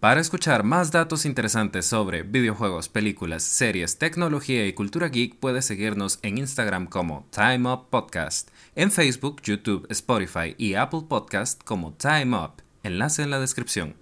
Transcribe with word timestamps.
Para 0.00 0.22
escuchar 0.22 0.64
más 0.64 0.92
datos 0.92 1.26
interesantes 1.26 1.84
sobre 1.84 2.22
videojuegos, 2.22 2.88
películas, 2.88 3.42
series, 3.42 3.98
tecnología 3.98 4.66
y 4.66 4.72
cultura 4.72 5.08
geek, 5.08 5.36
puedes 5.36 5.66
seguirnos 5.66 6.20
en 6.22 6.38
Instagram 6.38 6.86
como 6.86 7.26
Time 7.28 7.70
Up 7.70 7.90
Podcast, 7.90 8.48
en 8.76 8.90
Facebook, 8.90 9.42
YouTube, 9.42 9.86
Spotify 9.90 10.54
y 10.56 10.72
Apple 10.72 11.02
Podcast 11.06 11.62
como 11.64 11.92
Time 11.92 12.34
Up. 12.34 12.62
Enlace 12.82 13.22
en 13.22 13.28
la 13.28 13.40
descripción. 13.40 13.94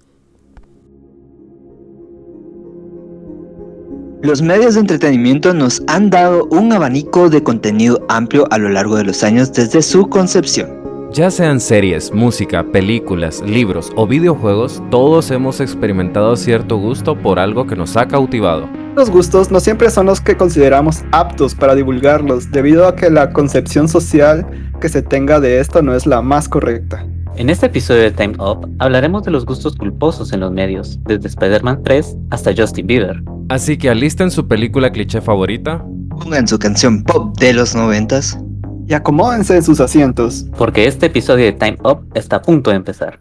Los 4.22 4.40
medios 4.40 4.74
de 4.74 4.80
entretenimiento 4.82 5.52
nos 5.52 5.82
han 5.88 6.10
dado 6.10 6.44
un 6.44 6.72
abanico 6.72 7.28
de 7.28 7.42
contenido 7.42 8.06
amplio 8.08 8.46
a 8.52 8.58
lo 8.58 8.68
largo 8.68 8.94
de 8.94 9.02
los 9.02 9.24
años 9.24 9.52
desde 9.52 9.82
su 9.82 10.08
concepción. 10.08 10.77
Ya 11.10 11.30
sean 11.30 11.58
series, 11.58 12.12
música, 12.12 12.62
películas, 12.62 13.40
libros 13.40 13.90
o 13.96 14.06
videojuegos, 14.06 14.82
todos 14.90 15.30
hemos 15.30 15.58
experimentado 15.58 16.36
cierto 16.36 16.76
gusto 16.76 17.16
por 17.16 17.38
algo 17.38 17.66
que 17.66 17.76
nos 17.76 17.96
ha 17.96 18.06
cautivado. 18.06 18.68
Los 18.94 19.08
gustos 19.08 19.50
no 19.50 19.58
siempre 19.58 19.88
son 19.88 20.04
los 20.04 20.20
que 20.20 20.36
consideramos 20.36 21.04
aptos 21.12 21.54
para 21.54 21.74
divulgarlos, 21.74 22.50
debido 22.50 22.86
a 22.86 22.94
que 22.94 23.08
la 23.08 23.32
concepción 23.32 23.88
social 23.88 24.46
que 24.82 24.90
se 24.90 25.00
tenga 25.00 25.40
de 25.40 25.60
esto 25.60 25.80
no 25.80 25.94
es 25.94 26.04
la 26.04 26.20
más 26.20 26.46
correcta. 26.46 27.06
En 27.36 27.48
este 27.48 27.66
episodio 27.66 28.02
de 28.02 28.10
Time 28.10 28.34
Up 28.38 28.68
hablaremos 28.78 29.22
de 29.22 29.30
los 29.30 29.46
gustos 29.46 29.76
culposos 29.76 30.34
en 30.34 30.40
los 30.40 30.52
medios, 30.52 31.00
desde 31.04 31.28
Spider-Man 31.28 31.82
3 31.84 32.16
hasta 32.30 32.52
Justin 32.54 32.86
Bieber. 32.86 33.22
Así 33.48 33.78
que 33.78 33.88
alisten 33.88 34.30
su 34.30 34.46
película 34.46 34.92
cliché 34.92 35.22
favorita, 35.22 35.82
Pongan 36.10 36.48
su 36.48 36.58
canción 36.58 37.04
pop 37.04 37.38
de 37.38 37.52
los 37.52 37.76
noventas 37.76 38.38
Y 38.88 38.94
acomódense 38.94 39.54
en 39.54 39.62
sus 39.62 39.80
asientos. 39.80 40.46
Porque 40.56 40.86
este 40.86 41.06
episodio 41.06 41.44
de 41.44 41.52
Time 41.52 41.76
Up 41.84 42.06
está 42.14 42.36
a 42.36 42.42
punto 42.42 42.70
de 42.70 42.76
empezar. 42.76 43.20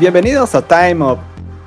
Bienvenidos 0.00 0.54
a 0.54 0.62
Time 0.62 1.04
Up. 1.04 1.18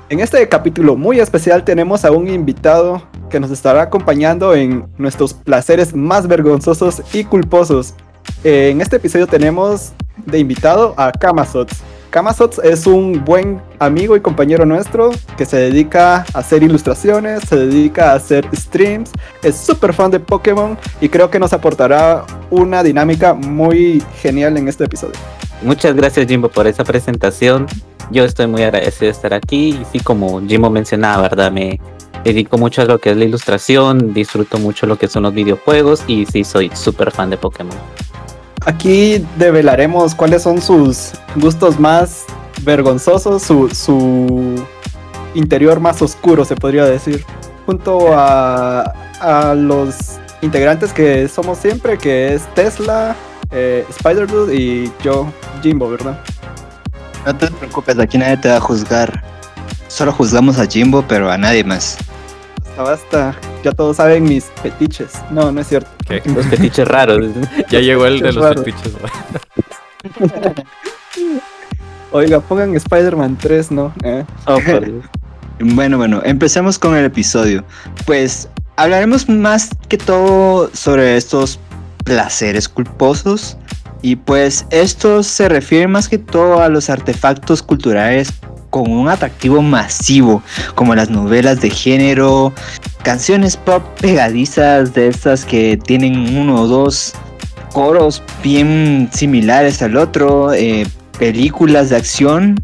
En 0.08 0.18
este 0.18 0.48
capítulo 0.48 0.96
muy 0.96 1.20
especial 1.20 1.62
tenemos 1.62 2.04
a 2.04 2.10
un 2.10 2.26
invitado 2.26 3.00
que 3.30 3.38
nos 3.38 3.52
estará 3.52 3.82
acompañando 3.82 4.56
en 4.56 4.88
nuestros 4.98 5.32
placeres 5.32 5.94
más 5.94 6.26
vergonzosos 6.26 7.00
y 7.12 7.22
culposos. 7.22 7.94
Eh, 8.42 8.70
En 8.72 8.80
este 8.80 8.96
episodio 8.96 9.28
tenemos 9.28 9.92
de 10.26 10.40
invitado 10.40 10.94
a 10.96 11.12
Kamazots. 11.12 11.76
Kamazots 12.10 12.58
es 12.64 12.88
un 12.88 13.24
buen 13.24 13.62
amigo 13.78 14.16
y 14.16 14.20
compañero 14.20 14.66
nuestro 14.66 15.12
que 15.36 15.46
se 15.46 15.56
dedica 15.58 16.16
a 16.34 16.38
hacer 16.40 16.64
ilustraciones, 16.64 17.44
se 17.48 17.54
dedica 17.54 18.10
a 18.10 18.14
hacer 18.16 18.48
streams, 18.52 19.12
es 19.44 19.54
súper 19.54 19.92
fan 19.92 20.10
de 20.10 20.18
Pokémon 20.18 20.76
y 21.00 21.08
creo 21.08 21.30
que 21.30 21.38
nos 21.38 21.52
aportará 21.52 22.24
una 22.50 22.82
dinámica 22.82 23.32
muy 23.32 24.02
genial 24.20 24.56
en 24.56 24.66
este 24.66 24.82
episodio. 24.82 25.14
Muchas 25.64 25.96
gracias 25.96 26.26
Jimbo 26.26 26.48
por 26.50 26.66
esa 26.66 26.84
presentación. 26.84 27.66
Yo 28.10 28.24
estoy 28.24 28.46
muy 28.46 28.62
agradecido 28.62 29.06
de 29.06 29.12
estar 29.12 29.32
aquí 29.32 29.70
y 29.70 29.84
sí, 29.90 30.00
como 30.00 30.46
Jimbo 30.46 30.68
mencionaba, 30.68 31.22
¿verdad? 31.22 31.50
Me 31.50 31.80
dedico 32.22 32.58
mucho 32.58 32.82
a 32.82 32.84
lo 32.84 32.98
que 32.98 33.12
es 33.12 33.16
la 33.16 33.24
ilustración, 33.24 34.12
disfruto 34.12 34.58
mucho 34.58 34.86
lo 34.86 34.98
que 34.98 35.08
son 35.08 35.22
los 35.22 35.32
videojuegos 35.32 36.04
y 36.06 36.26
sí, 36.26 36.44
soy 36.44 36.70
súper 36.74 37.10
fan 37.10 37.30
de 37.30 37.38
Pokémon. 37.38 37.76
Aquí 38.66 39.24
develaremos 39.38 40.14
cuáles 40.14 40.42
son 40.42 40.60
sus 40.60 41.12
gustos 41.36 41.80
más 41.80 42.26
vergonzosos, 42.62 43.42
su, 43.42 43.70
su 43.70 44.62
interior 45.34 45.80
más 45.80 46.02
oscuro, 46.02 46.44
se 46.44 46.56
podría 46.56 46.84
decir. 46.84 47.24
Junto 47.64 48.08
a, 48.12 48.82
a 49.20 49.54
los 49.54 50.18
integrantes 50.42 50.92
que 50.92 51.26
somos 51.28 51.56
siempre, 51.56 51.96
que 51.96 52.34
es 52.34 52.42
Tesla, 52.54 53.16
eh, 53.54 53.86
Spider-Dude 53.88 54.54
y 54.54 54.92
yo, 55.02 55.32
Jimbo, 55.62 55.88
¿verdad? 55.90 56.18
No 57.24 57.34
te 57.36 57.50
preocupes, 57.50 57.98
aquí 57.98 58.18
nadie 58.18 58.36
te 58.36 58.48
va 58.48 58.56
a 58.56 58.60
juzgar. 58.60 59.22
Solo 59.88 60.12
juzgamos 60.12 60.58
a 60.58 60.66
Jimbo, 60.66 61.04
pero 61.06 61.30
a 61.30 61.38
nadie 61.38 61.64
más. 61.64 61.96
Basta, 62.76 62.82
basta. 62.82 63.34
Ya 63.62 63.72
todos 63.72 63.96
saben 63.96 64.24
mis 64.24 64.46
fetiches. 64.62 65.12
No, 65.30 65.52
no 65.52 65.60
es 65.60 65.68
cierto. 65.68 65.88
¿Qué? 66.06 66.20
Los 66.26 66.46
fetiches 66.46 66.86
raros. 66.86 67.24
Ya 67.70 67.80
llegó 67.80 68.06
el 68.06 68.20
de 68.20 68.32
los 68.32 68.44
Raro. 68.44 68.62
fetiches. 68.62 68.92
Oiga, 72.12 72.40
pongan 72.40 72.74
Spider-Man 72.74 73.38
3, 73.40 73.70
¿no? 73.70 73.92
Eh. 74.02 74.24
Oh, 74.46 74.58
por 74.66 74.84
Dios. 74.84 75.04
Bueno, 75.60 75.96
bueno, 75.98 76.20
empecemos 76.24 76.78
con 76.78 76.96
el 76.96 77.04
episodio. 77.04 77.64
Pues 78.06 78.48
hablaremos 78.76 79.28
más 79.28 79.70
que 79.88 79.96
todo 79.96 80.70
sobre 80.74 81.16
estos 81.16 81.58
placeres 82.04 82.68
culposos. 82.68 83.56
Y 84.02 84.16
pues 84.16 84.66
esto 84.70 85.22
se 85.22 85.48
refiere 85.48 85.88
más 85.88 86.08
que 86.08 86.18
todo 86.18 86.60
a 86.60 86.68
los 86.68 86.90
artefactos 86.90 87.62
culturales 87.62 88.32
con 88.68 88.90
un 88.90 89.08
atractivo 89.08 89.62
masivo, 89.62 90.42
como 90.74 90.94
las 90.94 91.08
novelas 91.08 91.60
de 91.60 91.70
género, 91.70 92.52
canciones 93.02 93.56
pop 93.56 93.82
pegadizas 94.00 94.94
de 94.94 95.08
estas 95.08 95.44
que 95.44 95.76
tienen 95.76 96.36
uno 96.36 96.62
o 96.62 96.66
dos 96.66 97.14
coros 97.72 98.22
bien 98.42 99.08
similares 99.12 99.80
al 99.80 99.96
otro, 99.96 100.52
eh, 100.52 100.86
películas 101.18 101.90
de 101.90 101.96
acción 101.96 102.56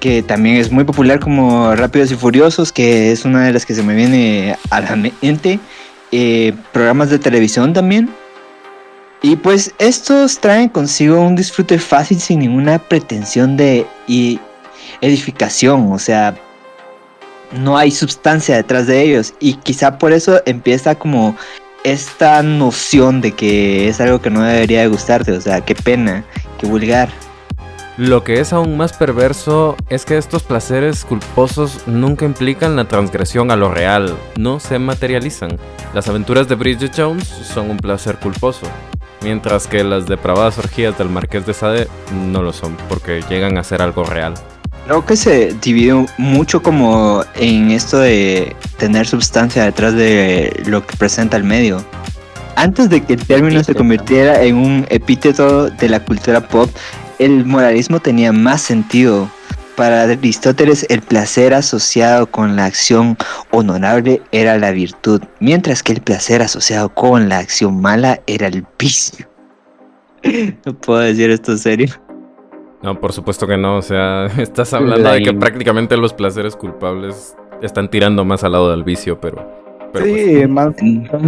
que 0.00 0.22
también 0.22 0.56
es 0.56 0.72
muy 0.72 0.84
popular 0.84 1.20
como 1.20 1.74
Rápidos 1.76 2.10
y 2.10 2.16
Furiosos, 2.16 2.72
que 2.72 3.12
es 3.12 3.24
una 3.24 3.44
de 3.44 3.52
las 3.52 3.66
que 3.66 3.74
se 3.74 3.82
me 3.82 3.94
viene 3.94 4.56
a 4.70 4.80
la 4.80 4.96
mente. 4.96 5.60
eh, 6.12 6.54
programas 6.72 7.10
de 7.10 7.20
televisión 7.20 7.72
también. 7.72 8.10
Y 9.22 9.36
pues 9.36 9.74
estos 9.78 10.38
traen 10.38 10.70
consigo 10.70 11.20
un 11.20 11.36
disfrute 11.36 11.78
fácil 11.78 12.18
sin 12.20 12.38
ninguna 12.38 12.78
pretensión 12.78 13.56
de 13.56 13.86
edificación, 15.02 15.92
o 15.92 15.98
sea, 15.98 16.34
no 17.52 17.76
hay 17.76 17.90
sustancia 17.90 18.56
detrás 18.56 18.86
de 18.86 19.02
ellos 19.02 19.34
y 19.38 19.54
quizá 19.54 19.98
por 19.98 20.12
eso 20.12 20.40
empieza 20.46 20.94
como 20.94 21.36
esta 21.84 22.42
noción 22.42 23.20
de 23.20 23.32
que 23.32 23.88
es 23.88 24.00
algo 24.00 24.20
que 24.20 24.30
no 24.30 24.42
debería 24.42 24.80
de 24.80 24.88
gustarte, 24.88 25.32
o 25.32 25.40
sea, 25.40 25.60
qué 25.62 25.74
pena, 25.74 26.24
qué 26.58 26.66
vulgar. 26.66 27.10
Lo 27.98 28.24
que 28.24 28.40
es 28.40 28.54
aún 28.54 28.78
más 28.78 28.94
perverso 28.94 29.76
es 29.90 30.06
que 30.06 30.16
estos 30.16 30.42
placeres 30.44 31.04
culposos 31.04 31.86
nunca 31.86 32.24
implican 32.24 32.76
la 32.76 32.86
transgresión 32.86 33.50
a 33.50 33.56
lo 33.56 33.70
real, 33.70 34.16
no 34.38 34.60
se 34.60 34.78
materializan. 34.78 35.58
Las 35.92 36.08
aventuras 36.08 36.48
de 36.48 36.54
Bridget 36.54 36.92
Jones 36.96 37.28
son 37.28 37.68
un 37.68 37.76
placer 37.76 38.16
culposo, 38.16 38.66
mientras 39.22 39.66
que 39.66 39.84
las 39.84 40.06
depravadas 40.06 40.58
orgías 40.58 40.96
del 40.98 41.08
Marqués 41.08 41.46
de 41.46 41.54
Sade 41.54 41.88
no 42.30 42.42
lo 42.42 42.52
son, 42.52 42.76
porque 42.88 43.22
llegan 43.28 43.58
a 43.58 43.64
ser 43.64 43.82
algo 43.82 44.04
real. 44.04 44.34
Creo 44.86 45.04
que 45.04 45.16
se 45.16 45.54
divide 45.60 46.06
mucho 46.18 46.62
como 46.62 47.24
en 47.36 47.70
esto 47.70 47.98
de 47.98 48.56
tener 48.76 49.06
sustancia 49.06 49.64
detrás 49.64 49.94
de 49.94 50.62
lo 50.66 50.86
que 50.86 50.96
presenta 50.96 51.36
el 51.36 51.44
medio. 51.44 51.84
Antes 52.56 52.90
de 52.90 53.02
que 53.02 53.14
el 53.14 53.24
término 53.24 53.62
se 53.62 53.74
convirtiera 53.74 54.42
en 54.42 54.56
un 54.56 54.86
epíteto 54.90 55.70
de 55.70 55.88
la 55.88 56.00
cultura 56.04 56.46
pop, 56.46 56.68
el 57.18 57.44
moralismo 57.44 58.00
tenía 58.00 58.32
más 58.32 58.62
sentido. 58.62 59.30
Para 59.80 60.02
Aristóteles 60.02 60.84
el 60.90 61.00
placer 61.00 61.54
asociado 61.54 62.26
con 62.26 62.54
la 62.54 62.66
acción 62.66 63.16
honorable 63.50 64.20
era 64.30 64.58
la 64.58 64.72
virtud, 64.72 65.22
mientras 65.38 65.82
que 65.82 65.92
el 65.94 66.02
placer 66.02 66.42
asociado 66.42 66.90
con 66.90 67.30
la 67.30 67.38
acción 67.38 67.80
mala 67.80 68.20
era 68.26 68.48
el 68.48 68.66
vicio. 68.78 69.26
No 70.66 70.74
puedo 70.74 71.00
decir 71.00 71.30
esto 71.30 71.52
en 71.52 71.58
serio. 71.58 71.88
No, 72.82 73.00
por 73.00 73.14
supuesto 73.14 73.46
que 73.46 73.56
no. 73.56 73.78
O 73.78 73.82
sea, 73.82 74.26
estás 74.36 74.74
hablando 74.74 75.12
de 75.12 75.22
que 75.22 75.32
prácticamente 75.32 75.96
los 75.96 76.12
placeres 76.12 76.56
culpables 76.56 77.34
están 77.62 77.88
tirando 77.88 78.22
más 78.22 78.44
al 78.44 78.52
lado 78.52 78.70
del 78.70 78.84
vicio, 78.84 79.18
pero. 79.18 79.50
pero 79.94 80.04
sí, 80.04 80.12
pues, 80.12 80.48
más, 80.50 80.74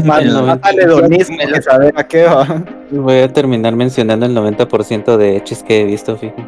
más, 0.04 0.22
el 0.22 0.32
más 0.34 0.58
que 0.60 1.62
saber 1.62 1.94
a 1.96 2.06
qué 2.06 2.24
va. 2.24 2.62
Voy 2.90 3.20
a 3.20 3.32
terminar 3.32 3.74
mencionando 3.76 4.26
el 4.26 4.36
90% 4.36 5.16
de 5.16 5.38
hechos 5.38 5.62
que 5.62 5.80
he 5.80 5.84
visto, 5.86 6.18
fíjate. 6.18 6.46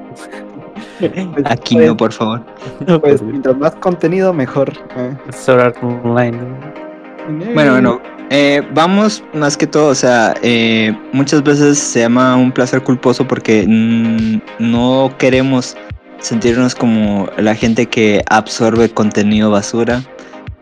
Aquí 1.45 1.77
no, 1.77 1.97
por 1.97 2.13
favor. 2.13 2.43
Pues 3.01 3.23
mientras 3.23 3.57
más 3.57 3.75
contenido, 3.77 4.33
mejor. 4.33 4.73
eh. 4.97 5.17
Sword 5.33 5.61
Art 5.61 5.77
Online. 5.83 6.39
Bueno, 7.55 7.73
bueno, 7.73 8.01
eh, 8.31 8.63
vamos 8.75 9.23
más 9.33 9.57
que 9.57 9.67
todo, 9.67 9.89
o 9.89 9.95
sea, 9.95 10.35
eh, 10.43 10.97
muchas 11.13 11.43
veces 11.43 11.79
se 11.79 12.01
llama 12.01 12.37
un 12.37 12.53
placer 12.53 12.83
culposo 12.83 13.27
porque 13.27 13.65
mm, 13.67 14.41
no 14.59 15.13
queremos 15.19 15.77
sentirnos 16.19 16.75
como 16.75 17.29
la 17.37 17.55
gente 17.55 17.87
que 17.87 18.23
absorbe 18.31 18.89
contenido 18.91 19.51
basura, 19.51 20.03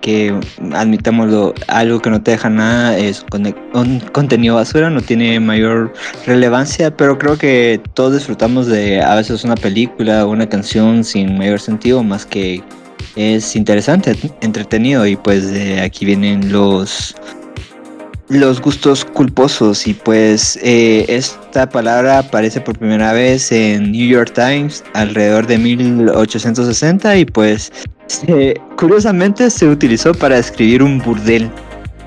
que 0.02 0.38
admitámoslo, 0.74 1.54
algo 1.68 2.00
que 2.00 2.10
no 2.10 2.22
te 2.22 2.32
deja 2.32 2.50
nada 2.50 2.98
es 2.98 3.24
un 3.72 4.00
contenido 4.12 4.56
basura, 4.56 4.90
no 4.90 5.00
tiene 5.00 5.40
mayor 5.40 5.94
relevancia, 6.26 6.94
pero 6.94 7.16
creo 7.16 7.38
que 7.38 7.80
todos 7.94 8.12
disfrutamos 8.12 8.66
de 8.66 9.00
a 9.00 9.14
veces 9.14 9.44
una 9.44 9.54
película 9.54 10.26
o 10.26 10.30
una 10.30 10.46
canción 10.46 11.04
sin 11.04 11.38
mayor 11.38 11.60
sentido, 11.60 12.02
más 12.02 12.26
que 12.26 12.62
es 13.16 13.56
interesante, 13.56 14.14
entretenido 14.42 15.06
y 15.06 15.16
pues 15.16 15.50
de 15.50 15.80
aquí 15.80 16.04
vienen 16.04 16.52
los 16.52 17.14
los 18.28 18.62
gustos 18.62 19.04
culposos 19.04 19.86
y 19.86 19.92
pues 19.92 20.58
eh, 20.62 21.04
esta 21.08 21.68
palabra 21.68 22.18
aparece 22.18 22.62
por 22.62 22.78
primera 22.78 23.12
vez 23.12 23.52
en 23.52 23.92
New 23.92 24.08
York 24.08 24.32
Times 24.34 24.82
alrededor 24.94 25.46
de 25.46 25.58
1860 25.58 27.16
y 27.18 27.24
pues 27.26 27.70
se- 28.12 28.60
curiosamente 28.76 29.50
se 29.50 29.66
utilizó 29.68 30.12
para 30.14 30.36
describir 30.36 30.82
un 30.82 30.98
burdel. 30.98 31.50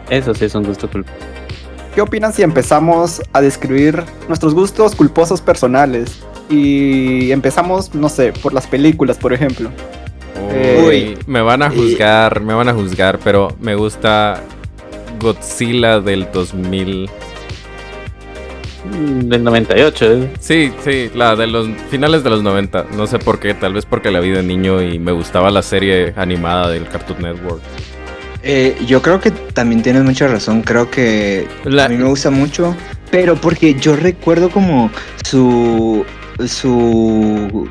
Eso 0.09 0.33
sí 0.33 0.45
es 0.45 0.55
un 0.55 0.63
gusto 0.63 0.89
culposo. 0.89 1.15
¿Qué 1.93 2.01
opinan 2.01 2.33
si 2.33 2.43
empezamos 2.43 3.21
a 3.33 3.41
describir 3.41 4.03
nuestros 4.27 4.53
gustos 4.53 4.95
culposos 4.95 5.41
personales? 5.41 6.19
Y 6.49 7.31
empezamos, 7.31 7.95
no 7.95 8.09
sé, 8.09 8.33
por 8.33 8.53
las 8.53 8.67
películas, 8.67 9.17
por 9.17 9.33
ejemplo. 9.33 9.69
Uy, 10.83 10.85
Uy. 10.87 11.17
me 11.25 11.41
van 11.41 11.63
a 11.63 11.73
Y- 11.73 11.77
juzgar, 11.77 12.41
me 12.41 12.53
van 12.53 12.69
a 12.69 12.73
juzgar, 12.73 13.17
pero 13.23 13.47
me 13.59 13.73
gusta 13.75 14.41
Godzilla 15.19 15.99
del 16.01 16.27
2000. 16.31 17.09
Mm, 18.91 19.29
Del 19.29 19.43
98, 19.43 20.13
¿eh? 20.13 20.29
Sí, 20.39 20.71
sí, 20.83 21.09
la 21.15 21.35
de 21.35 21.47
los 21.47 21.67
finales 21.89 22.23
de 22.23 22.29
los 22.29 22.43
90. 22.43 22.85
No 22.95 23.07
sé 23.07 23.19
por 23.19 23.39
qué, 23.39 23.53
tal 23.53 23.73
vez 23.73 23.85
porque 23.85 24.11
la 24.11 24.19
vi 24.19 24.29
de 24.29 24.43
niño 24.43 24.81
y 24.81 24.99
me 24.99 25.11
gustaba 25.11 25.49
la 25.51 25.61
serie 25.61 26.13
animada 26.15 26.69
del 26.69 26.87
Cartoon 26.87 27.21
Network. 27.21 27.61
Eh, 28.43 28.77
yo 28.85 29.01
creo 29.01 29.19
que 29.19 29.31
también 29.31 29.81
tienes 29.81 30.03
mucha 30.03 30.27
razón, 30.27 30.61
creo 30.61 30.91
que 30.91 31.47
La- 31.63 31.85
a 31.85 31.89
mí 31.89 31.97
me 31.97 32.03
gusta 32.05 32.29
mucho, 32.29 32.75
pero 33.09 33.35
porque 33.35 33.73
yo 33.73 33.95
recuerdo 33.95 34.49
como 34.49 34.91
su 35.23 36.05
su 36.45 37.67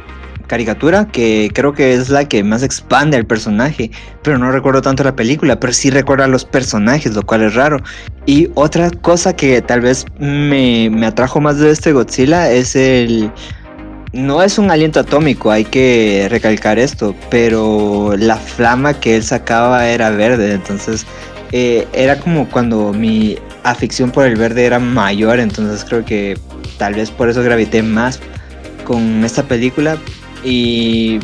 caricatura 0.47 1.07
que 1.07 1.51
creo 1.55 1.73
que 1.73 1.95
es 1.95 2.09
la 2.09 2.27
que 2.27 2.43
más 2.45 2.63
expande 2.63 3.17
al 3.17 3.27
personaje, 3.27 3.91
pero 4.23 4.39
no 4.39 4.51
recuerdo 4.51 4.83
tanto 4.83 5.05
la 5.05 5.17
película, 5.17 5.59
pero 5.59 5.73
sí 5.73 5.91
recuerdo 5.91 6.25
a 6.25 6.29
los 6.29 6.45
personajes, 6.45 7.15
lo 7.15 7.23
cual 7.23 7.43
es 7.43 7.55
raro. 7.55 7.79
Y 8.27 8.49
otra 8.55 8.91
cosa 8.91 9.35
que 9.35 9.61
tal 9.63 9.81
vez 9.81 10.05
me, 10.19 10.91
me 10.91 11.07
atrajo 11.07 11.41
más 11.41 11.59
de 11.59 11.71
este 11.71 11.93
Godzilla 11.93 12.51
es 12.51 12.77
el 12.77 13.31
no 14.15 14.43
es 14.43 14.59
un 14.59 14.71
aliento 14.71 15.01
atómico, 15.01 15.51
hay 15.51 15.65
que 15.65 16.29
recalcar 16.31 16.79
esto, 16.79 17.17
pero 17.31 18.15
la 18.17 18.37
flama 18.37 18.95
que 18.95 19.17
él 19.17 19.25
sacaba 19.25 19.89
era 19.89 20.11
verde, 20.11 20.53
entonces 20.53 21.05
eh, 21.51 21.87
era 21.93 22.19
como 22.21 22.49
cuando 22.49 22.93
mi 22.93 23.37
afición 23.65 24.13
por 24.13 24.25
el 24.25 24.37
verde 24.37 24.67
era 24.67 24.79
mayor, 24.79 25.41
entonces 25.41 25.85
creo 25.85 26.05
que 26.05 26.39
tal 26.79 26.95
vez 26.95 27.11
por 27.11 27.29
eso 27.29 27.43
gravité 27.43 27.83
más 27.83 28.21
con 28.85 29.25
esta 29.25 29.43
película 29.43 29.97
y 30.45 31.21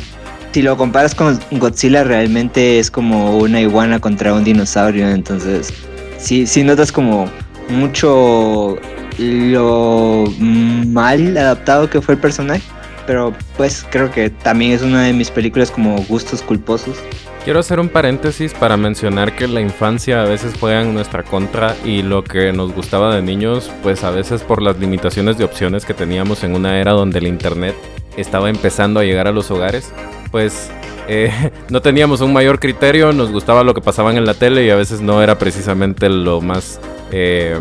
si 0.53 0.63
lo 0.63 0.77
comparas 0.77 1.15
con 1.15 1.39
Godzilla 1.53 2.05
realmente 2.05 2.79
es 2.79 2.91
como 2.91 3.39
una 3.39 3.61
iguana 3.61 4.01
contra 4.01 4.35
un 4.35 4.45
dinosaurio, 4.45 5.09
entonces 5.09 5.73
sí, 6.19 6.47
sí 6.47 6.65
notas 6.65 6.91
como 6.91 7.31
mucho 7.69 8.79
lo 9.19 10.25
mal 10.39 11.37
adaptado 11.37 11.91
que 11.91 12.01
fue 12.01 12.15
el 12.15 12.21
personaje 12.21 12.63
pero 13.11 13.35
pues 13.57 13.85
creo 13.91 14.09
que 14.09 14.31
también 14.31 14.71
es 14.71 14.83
una 14.83 15.03
de 15.03 15.13
mis 15.13 15.33
películas 15.33 15.73
como 15.73 16.01
gustos 16.05 16.43
culposos. 16.43 16.97
Quiero 17.43 17.59
hacer 17.59 17.81
un 17.81 17.89
paréntesis 17.89 18.55
para 18.55 18.77
mencionar 18.77 19.35
que 19.35 19.49
la 19.49 19.61
infancia 19.61 20.23
a 20.23 20.27
veces 20.27 20.55
juega 20.61 20.83
en 20.83 20.95
nuestra 20.95 21.25
contra 21.25 21.75
y 21.85 22.03
lo 22.03 22.23
que 22.23 22.53
nos 22.53 22.73
gustaba 22.73 23.17
de 23.17 23.21
niños, 23.21 23.69
pues 23.83 24.05
a 24.05 24.11
veces 24.11 24.43
por 24.43 24.63
las 24.63 24.79
limitaciones 24.79 25.39
de 25.39 25.45
opciones 25.45 25.85
que 25.85 25.93
teníamos 25.93 26.45
en 26.45 26.55
una 26.55 26.79
era 26.79 26.93
donde 26.93 27.19
el 27.19 27.27
internet 27.27 27.75
estaba 28.17 28.51
empezando 28.51 29.01
a 29.01 29.05
llegar 29.05 29.29
a 29.29 29.33
los 29.33 29.51
hogares, 29.51 29.93
pues 30.31 30.71
eh, 31.09 31.51
no 31.71 31.83
teníamos 31.83 32.21
un 32.21 32.33
mayor 32.33 32.61
criterio, 32.61 33.13
nos 33.13 33.31
gustaba 33.31 33.65
lo 33.65 33.75
que 33.75 33.81
pasaban 33.81 34.17
en 34.17 34.27
la 34.27 34.35
tele 34.35 34.65
y 34.65 34.71
a 34.71 34.77
veces 34.77 35.01
no 35.01 35.23
era 35.23 35.39
precisamente 35.39 36.09
lo 36.09 36.41
más 36.41 36.81
eh, 37.11 37.59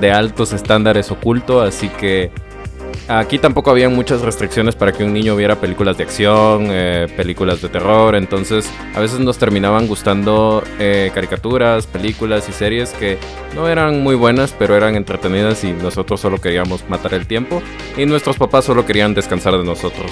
de 0.00 0.10
altos 0.10 0.52
estándares 0.52 1.10
oculto, 1.10 1.60
así 1.62 1.88
que 1.88 2.30
Aquí 3.08 3.38
tampoco 3.38 3.70
había 3.70 3.88
muchas 3.88 4.20
restricciones 4.20 4.76
para 4.76 4.92
que 4.92 5.02
un 5.02 5.12
niño 5.12 5.34
viera 5.34 5.56
películas 5.56 5.98
de 5.98 6.04
acción, 6.04 6.68
eh, 6.70 7.08
películas 7.16 7.60
de 7.60 7.68
terror, 7.68 8.14
entonces 8.14 8.70
a 8.94 9.00
veces 9.00 9.18
nos 9.18 9.38
terminaban 9.38 9.88
gustando 9.88 10.62
eh, 10.78 11.10
caricaturas, 11.12 11.86
películas 11.86 12.48
y 12.48 12.52
series 12.52 12.90
que 12.90 13.18
no 13.56 13.68
eran 13.68 14.02
muy 14.02 14.14
buenas, 14.14 14.54
pero 14.56 14.76
eran 14.76 14.94
entretenidas 14.94 15.64
y 15.64 15.72
nosotros 15.72 16.20
solo 16.20 16.40
queríamos 16.40 16.88
matar 16.88 17.14
el 17.14 17.26
tiempo 17.26 17.60
y 17.96 18.06
nuestros 18.06 18.36
papás 18.38 18.66
solo 18.66 18.86
querían 18.86 19.14
descansar 19.14 19.58
de 19.58 19.64
nosotros. 19.64 20.10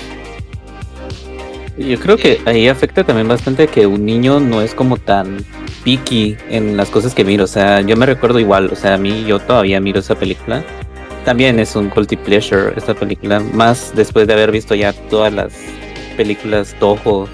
Yo 1.79 1.99
creo 1.99 2.19
que 2.19 2.41
ahí 2.45 2.69
afecta 2.69 3.05
también 3.05 3.29
bastante 3.29 3.69
que 3.69 3.87
un 3.87 4.05
niño 4.05 4.41
no 4.41 4.61
es 4.61 4.75
como 4.75 4.99
tan 4.99 5.45
picky 5.85 6.37
en 6.51 6.77
las 6.77 6.91
cosas 6.91 7.15
que 7.15 7.25
miro. 7.25 7.45
O 7.45 7.47
sea, 7.47 7.81
yo 7.81 7.97
me 7.97 8.05
recuerdo 8.05 8.39
igual, 8.39 8.69
o 8.71 8.77
sea, 8.77 8.95
a 8.95 8.99
mí 8.99 9.25
yo 9.27 9.39
todavía 9.39 9.81
miro 9.81 10.01
esa 10.01 10.15
película. 10.15 10.63
También 11.25 11.59
es 11.59 11.77
un 11.77 11.91
culty 11.91 12.17
pleasure 12.17 12.73
esta 12.77 12.95
película, 12.95 13.41
más 13.41 13.93
después 13.95 14.27
de 14.27 14.33
haber 14.33 14.51
visto 14.51 14.75
ya 14.75 14.93
todas 14.93 15.33
las 15.33 15.53
películas 16.17 16.75
Toho 16.79 17.29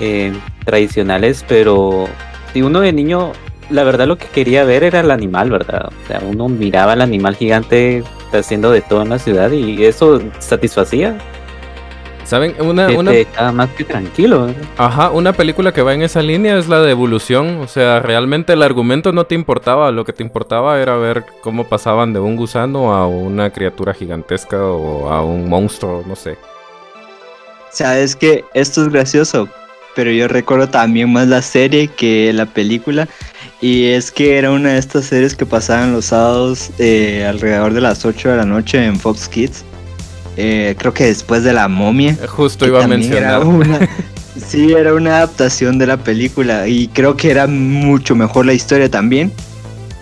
eh, 0.00 0.32
tradicionales, 0.64 1.44
pero 1.48 2.08
si 2.52 2.62
uno 2.62 2.80
de 2.80 2.92
niño, 2.92 3.32
la 3.70 3.84
verdad 3.84 4.06
lo 4.06 4.18
que 4.18 4.26
quería 4.26 4.64
ver 4.64 4.84
era 4.84 5.00
el 5.00 5.10
animal, 5.10 5.50
¿verdad? 5.50 5.86
O 5.86 6.06
sea, 6.06 6.20
uno 6.26 6.48
miraba 6.48 6.92
al 6.92 7.00
animal 7.00 7.36
gigante 7.36 8.02
haciendo 8.32 8.70
de 8.70 8.80
todo 8.80 9.02
en 9.02 9.10
la 9.10 9.18
ciudad 9.18 9.50
y 9.50 9.84
eso 9.84 10.20
satisfacía. 10.38 11.18
¿Saben? 12.30 12.54
Una, 12.60 12.86
que 12.86 12.96
una, 12.96 13.10
te 13.10 13.16
dejaba 13.16 13.50
más 13.50 13.70
que 13.70 13.82
tranquilo. 13.82 14.46
¿verdad? 14.46 14.62
Ajá, 14.78 15.10
una 15.10 15.32
película 15.32 15.72
que 15.72 15.82
va 15.82 15.94
en 15.94 16.02
esa 16.02 16.22
línea 16.22 16.56
es 16.58 16.68
la 16.68 16.80
de 16.80 16.92
evolución. 16.92 17.58
O 17.58 17.66
sea, 17.66 17.98
realmente 17.98 18.52
el 18.52 18.62
argumento 18.62 19.10
no 19.10 19.24
te 19.24 19.34
importaba. 19.34 19.90
Lo 19.90 20.04
que 20.04 20.12
te 20.12 20.22
importaba 20.22 20.80
era 20.80 20.96
ver 20.96 21.24
cómo 21.42 21.64
pasaban 21.64 22.12
de 22.12 22.20
un 22.20 22.36
gusano 22.36 22.94
a 22.94 23.08
una 23.08 23.50
criatura 23.50 23.94
gigantesca 23.94 24.62
o 24.62 25.10
a 25.10 25.24
un 25.24 25.48
monstruo, 25.48 26.04
no 26.06 26.14
sé. 26.14 26.38
Sabes 27.72 28.14
que 28.14 28.44
esto 28.54 28.82
es 28.82 28.90
gracioso, 28.90 29.48
pero 29.96 30.12
yo 30.12 30.28
recuerdo 30.28 30.68
también 30.68 31.12
más 31.12 31.26
la 31.26 31.42
serie 31.42 31.88
que 31.88 32.32
la 32.32 32.46
película. 32.46 33.08
Y 33.60 33.86
es 33.86 34.12
que 34.12 34.38
era 34.38 34.52
una 34.52 34.74
de 34.74 34.78
estas 34.78 35.06
series 35.06 35.34
que 35.34 35.46
pasaban 35.46 35.94
los 35.94 36.04
sábados 36.04 36.70
eh, 36.78 37.26
alrededor 37.28 37.72
de 37.72 37.80
las 37.80 38.04
8 38.04 38.28
de 38.28 38.36
la 38.36 38.44
noche 38.44 38.84
en 38.84 39.00
Fox 39.00 39.28
Kids. 39.28 39.64
Eh, 40.42 40.74
creo 40.78 40.94
que 40.94 41.04
después 41.04 41.42
de 41.44 41.52
la 41.52 41.68
momia. 41.68 42.12
Eh, 42.22 42.26
Justo 42.26 42.66
iba 42.66 42.78
a 42.78 42.84
era 42.84 42.88
mencionar. 42.88 43.44
una- 43.44 43.88
sí, 44.48 44.72
era 44.72 44.94
una 44.94 45.16
adaptación 45.18 45.76
de 45.78 45.86
la 45.86 45.98
película 45.98 46.66
y 46.66 46.88
creo 46.88 47.14
que 47.16 47.30
era 47.30 47.46
mucho 47.46 48.14
mejor 48.14 48.46
la 48.46 48.54
historia 48.54 48.90
también. 48.90 49.30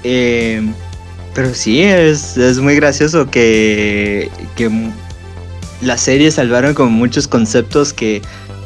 Eh, 0.04 0.62
pero 1.34 1.52
sí, 1.54 1.82
es, 1.82 2.36
es 2.36 2.58
muy 2.60 2.76
gracioso 2.76 3.28
que, 3.30 4.30
que 4.54 4.70
la 5.82 5.96
serie 5.98 6.30
salvaron 6.30 6.74
con 6.74 6.92
muchos 6.92 7.26
conceptos 7.26 7.92
que 7.92 8.22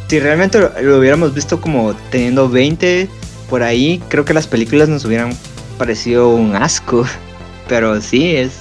si 0.08 0.20
realmente 0.20 0.58
lo, 0.58 0.70
lo 0.82 0.98
hubiéramos 0.98 1.32
visto 1.34 1.58
como 1.58 1.94
teniendo 2.10 2.50
20 2.50 3.08
por 3.48 3.62
ahí, 3.62 4.02
creo 4.10 4.26
que 4.26 4.34
las 4.34 4.46
películas 4.46 4.90
nos 4.90 5.06
hubieran 5.06 5.34
parecido 5.78 6.28
un 6.34 6.54
asco. 6.54 7.06
Pero 7.68 7.98
sí, 8.02 8.36
es... 8.36 8.52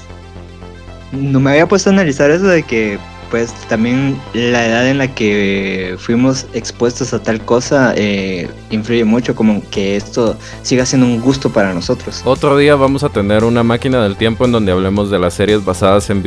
No 1.11 1.39
me 1.39 1.51
había 1.51 1.67
puesto 1.67 1.89
a 1.89 1.93
analizar 1.93 2.31
eso 2.31 2.47
de 2.47 2.63
que 2.63 2.99
pues 3.31 3.53
también 3.69 4.19
la 4.33 4.67
edad 4.67 4.87
en 4.89 4.97
la 4.97 5.07
que 5.15 5.95
fuimos 5.97 6.45
expuestos 6.53 7.13
a 7.13 7.23
tal 7.23 7.43
cosa 7.43 7.93
eh, 7.95 8.49
influye 8.69 9.05
mucho 9.05 9.33
como 9.33 9.63
que 9.71 9.95
esto 9.95 10.35
siga 10.61 10.85
siendo 10.85 11.07
un 11.07 11.21
gusto 11.21 11.49
para 11.49 11.73
nosotros. 11.73 12.21
Otro 12.25 12.57
día 12.57 12.75
vamos 12.75 13.05
a 13.05 13.09
tener 13.09 13.45
una 13.45 13.63
máquina 13.63 14.03
del 14.03 14.17
tiempo 14.17 14.43
en 14.43 14.51
donde 14.51 14.73
hablemos 14.73 15.09
de 15.09 15.17
las 15.17 15.33
series 15.33 15.63
basadas 15.63 16.09
en 16.09 16.21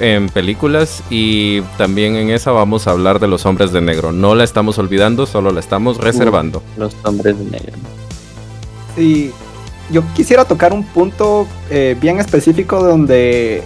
en 0.00 0.28
películas 0.28 1.02
y 1.10 1.60
también 1.76 2.16
en 2.16 2.30
esa 2.30 2.52
vamos 2.52 2.86
a 2.86 2.92
hablar 2.92 3.18
de 3.18 3.28
los 3.28 3.44
hombres 3.46 3.72
de 3.72 3.80
negro. 3.80 4.12
No 4.12 4.34
la 4.34 4.44
estamos 4.44 4.78
olvidando, 4.78 5.26
solo 5.26 5.50
la 5.50 5.60
estamos 5.60 5.98
reservando. 5.98 6.62
Los 6.76 6.96
hombres 7.02 7.36
de 7.36 7.44
negro. 7.44 7.72
Y 8.96 9.30
yo 9.90 10.02
quisiera 10.14 10.44
tocar 10.44 10.72
un 10.72 10.84
punto 10.84 11.48
eh, 11.68 11.96
bien 12.00 12.20
específico 12.20 12.82
donde 12.82 13.62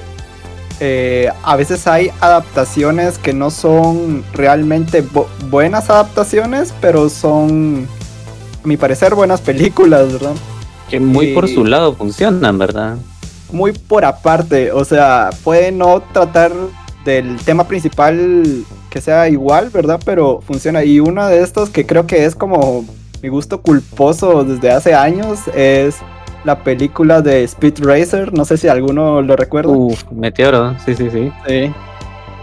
eh, 0.81 1.31
a 1.43 1.57
veces 1.57 1.87
hay 1.87 2.11
adaptaciones 2.21 3.19
que 3.19 3.33
no 3.33 3.51
son 3.51 4.25
realmente 4.33 5.05
bu- 5.05 5.27
buenas 5.51 5.91
adaptaciones, 5.91 6.73
pero 6.81 7.09
son, 7.09 7.87
a 8.63 8.67
mi 8.67 8.77
parecer, 8.77 9.15
buenas 9.15 9.41
películas, 9.41 10.13
¿verdad? 10.13 10.33
Que 10.89 11.01
muy 11.01 11.35
por 11.35 11.49
su 11.49 11.65
lado 11.65 11.95
funcionan, 11.95 12.59
¿verdad? 12.59 12.97
Muy 13.51 13.73
por 13.73 14.05
aparte, 14.05 14.73
o 14.73 14.85
sea, 14.85 15.31
puede 15.45 15.73
no 15.73 16.03
tratar 16.13 16.53
del 17.05 17.37
tema 17.45 17.65
principal 17.67 18.65
que 18.91 19.01
sea 19.01 19.29
igual, 19.29 19.71
¿verdad? 19.71 20.01
Pero 20.05 20.41
funciona. 20.47 20.85
Y 20.85 21.01
uno 21.01 21.27
de 21.27 21.43
estos 21.43 21.71
que 21.71 21.87
creo 21.87 22.07
que 22.07 22.25
es 22.25 22.35
como 22.35 22.85
mi 23.23 23.29
gusto 23.29 23.61
culposo 23.63 24.45
desde 24.45 24.71
hace 24.71 24.95
años 24.95 25.41
es 25.55 25.97
la 26.49 26.65
película 26.65 27.21
de 27.21 27.45
Speed 27.45 27.75
Racer. 27.81 28.33
No 28.33 28.45
sé 28.47 28.57
si 28.57 28.69
alguno 28.69 29.21
lo 29.21 29.37
recuerda. 29.37 29.71
Uf, 29.71 30.03
Meteoro, 30.11 30.75
sí, 30.85 30.95
sí, 30.95 31.11
sí. 31.13 31.31
Sí. 31.47 31.71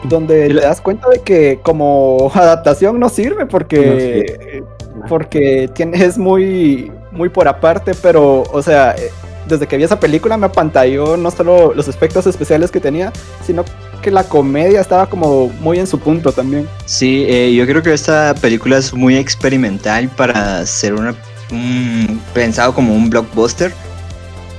Donde 0.03 0.45
Y 0.45 0.47
te 0.50 0.53
la- 0.53 0.62
das 0.67 0.79
cuenta 0.81 1.09
de 1.09 1.19
que 1.21 1.59
como 1.63 2.31
adaptación 2.35 3.00
no 3.00 3.09
sirve 3.09 3.47
porque, 3.47 4.63
porque 5.09 5.69
tiene, 5.74 6.03
es 6.05 6.17
muy, 6.19 6.91
muy 7.12 7.29
por 7.29 7.47
aparte, 7.47 7.93
pero, 8.01 8.43
o 8.53 8.62
sea, 8.62 8.91
eh, 8.95 9.09
desde 9.47 9.65
que 9.67 9.77
vi 9.77 9.83
esa 9.83 10.00
película 10.00 10.38
me 10.38 10.45
apantalló 10.45 11.17
no 11.17 11.31
solo 11.31 11.74
los 11.74 11.88
efectos 11.88 12.27
especiales 12.27 12.69
que 12.69 12.79
tenía, 12.79 13.12
sino 13.43 13.65
que 14.03 14.12
la 14.12 14.24
comedia 14.24 14.81
estaba 14.81 15.07
como 15.07 15.47
muy 15.62 15.79
en 15.79 15.88
su 15.88 15.97
punto 16.00 16.31
también. 16.31 16.67
Sí, 16.85 17.25
eh, 17.27 17.53
yo 17.55 17.65
creo 17.65 17.81
que 17.81 17.91
esta 17.93 18.35
película 18.35 18.77
es 18.77 18.93
muy 18.93 19.15
experimental 19.17 20.09
para 20.09 20.63
ser 20.67 20.93
una 20.93 21.15
un- 21.51 22.19
pensado 22.33 22.74
como 22.74 22.93
un 22.95 23.09
blockbuster 23.09 23.71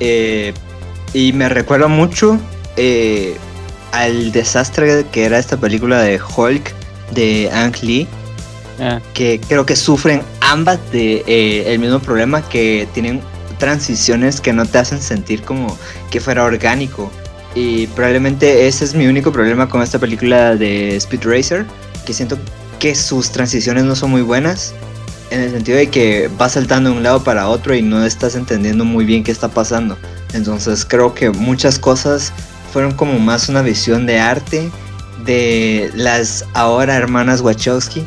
Eh, 0.01 0.53
y 1.13 1.33
me 1.33 1.49
recuerda 1.49 1.89
mucho 1.89 2.39
eh, 2.77 3.37
al 3.93 4.33
desastre 4.33 5.07
que 5.11 5.25
era 5.25 5.39
esta 5.39 5.57
película 5.57 6.01
de 6.01 6.21
Hulk 6.21 6.75
de 7.13 7.51
Ang 7.53 7.75
Lee 7.83 8.09
Ah, 8.79 9.01
que 9.15 9.41
creo 9.41 9.65
que 9.65 9.75
sufren 9.75 10.23
ambas 10.41 10.79
de 10.93 11.25
eh, 11.27 11.73
el 11.73 11.79
mismo 11.79 11.99
problema 11.99 12.47
que 12.47 12.87
tienen 12.93 13.23
transiciones 13.59 14.41
que 14.41 14.53
no 14.53 14.67
te 14.67 14.77
hacen 14.79 15.01
sentir 15.01 15.43
como 15.43 15.79
que 16.11 16.21
fuera 16.21 16.45
orgánico. 16.45 17.11
Y 17.55 17.87
probablemente 17.89 18.67
ese 18.67 18.85
es 18.85 18.95
mi 18.95 19.07
único 19.07 19.33
problema 19.33 19.69
con 19.69 19.81
esta 19.81 19.99
película 19.99 20.57
de 20.57 20.97
Speed 20.97 21.25
Racer 21.25 21.65
que 22.05 22.13
siento 22.13 22.39
que 22.79 22.95
sus 22.95 23.31
transiciones 23.31 23.85
no 23.85 23.97
son 23.97 24.11
muy 24.11 24.21
buenas 24.21 24.75
en 25.31 25.41
el 25.41 25.51
sentido 25.51 25.79
de 25.79 25.89
que 25.89 26.29
va 26.41 26.49
saltando 26.49 26.91
de 26.91 26.97
un 26.97 27.03
lado 27.03 27.23
para 27.25 27.49
otro 27.49 27.75
y 27.75 27.83
no 27.83 28.05
estás 28.05 28.35
entendiendo 28.35 28.85
muy 28.85 29.05
bien 29.05 29.25
qué 29.25 29.33
está 29.33 29.49
pasando. 29.49 29.99
Entonces 30.33 30.85
creo 30.85 31.15
que 31.15 31.31
muchas 31.31 31.79
cosas 31.79 32.33
fueron 32.73 32.93
como 32.93 33.19
más 33.19 33.49
una 33.49 33.63
visión 33.63 34.07
de 34.07 34.19
arte 34.19 34.71
de 35.25 35.91
las 35.95 36.45
ahora 36.55 36.95
hermanas 36.95 37.41
Wachowski. 37.41 38.07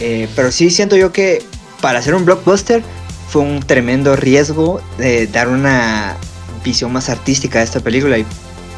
Eh, 0.00 0.28
pero 0.34 0.52
sí 0.52 0.70
siento 0.70 0.96
yo 0.96 1.12
que 1.12 1.44
para 1.80 1.98
hacer 1.98 2.14
un 2.14 2.24
blockbuster 2.24 2.82
fue 3.28 3.42
un 3.42 3.60
tremendo 3.60 4.16
riesgo 4.16 4.80
de 4.96 5.26
dar 5.26 5.48
una 5.48 6.16
visión 6.64 6.92
más 6.92 7.08
artística 7.08 7.58
de 7.58 7.64
esta 7.64 7.80
película 7.80 8.18
y 8.18 8.26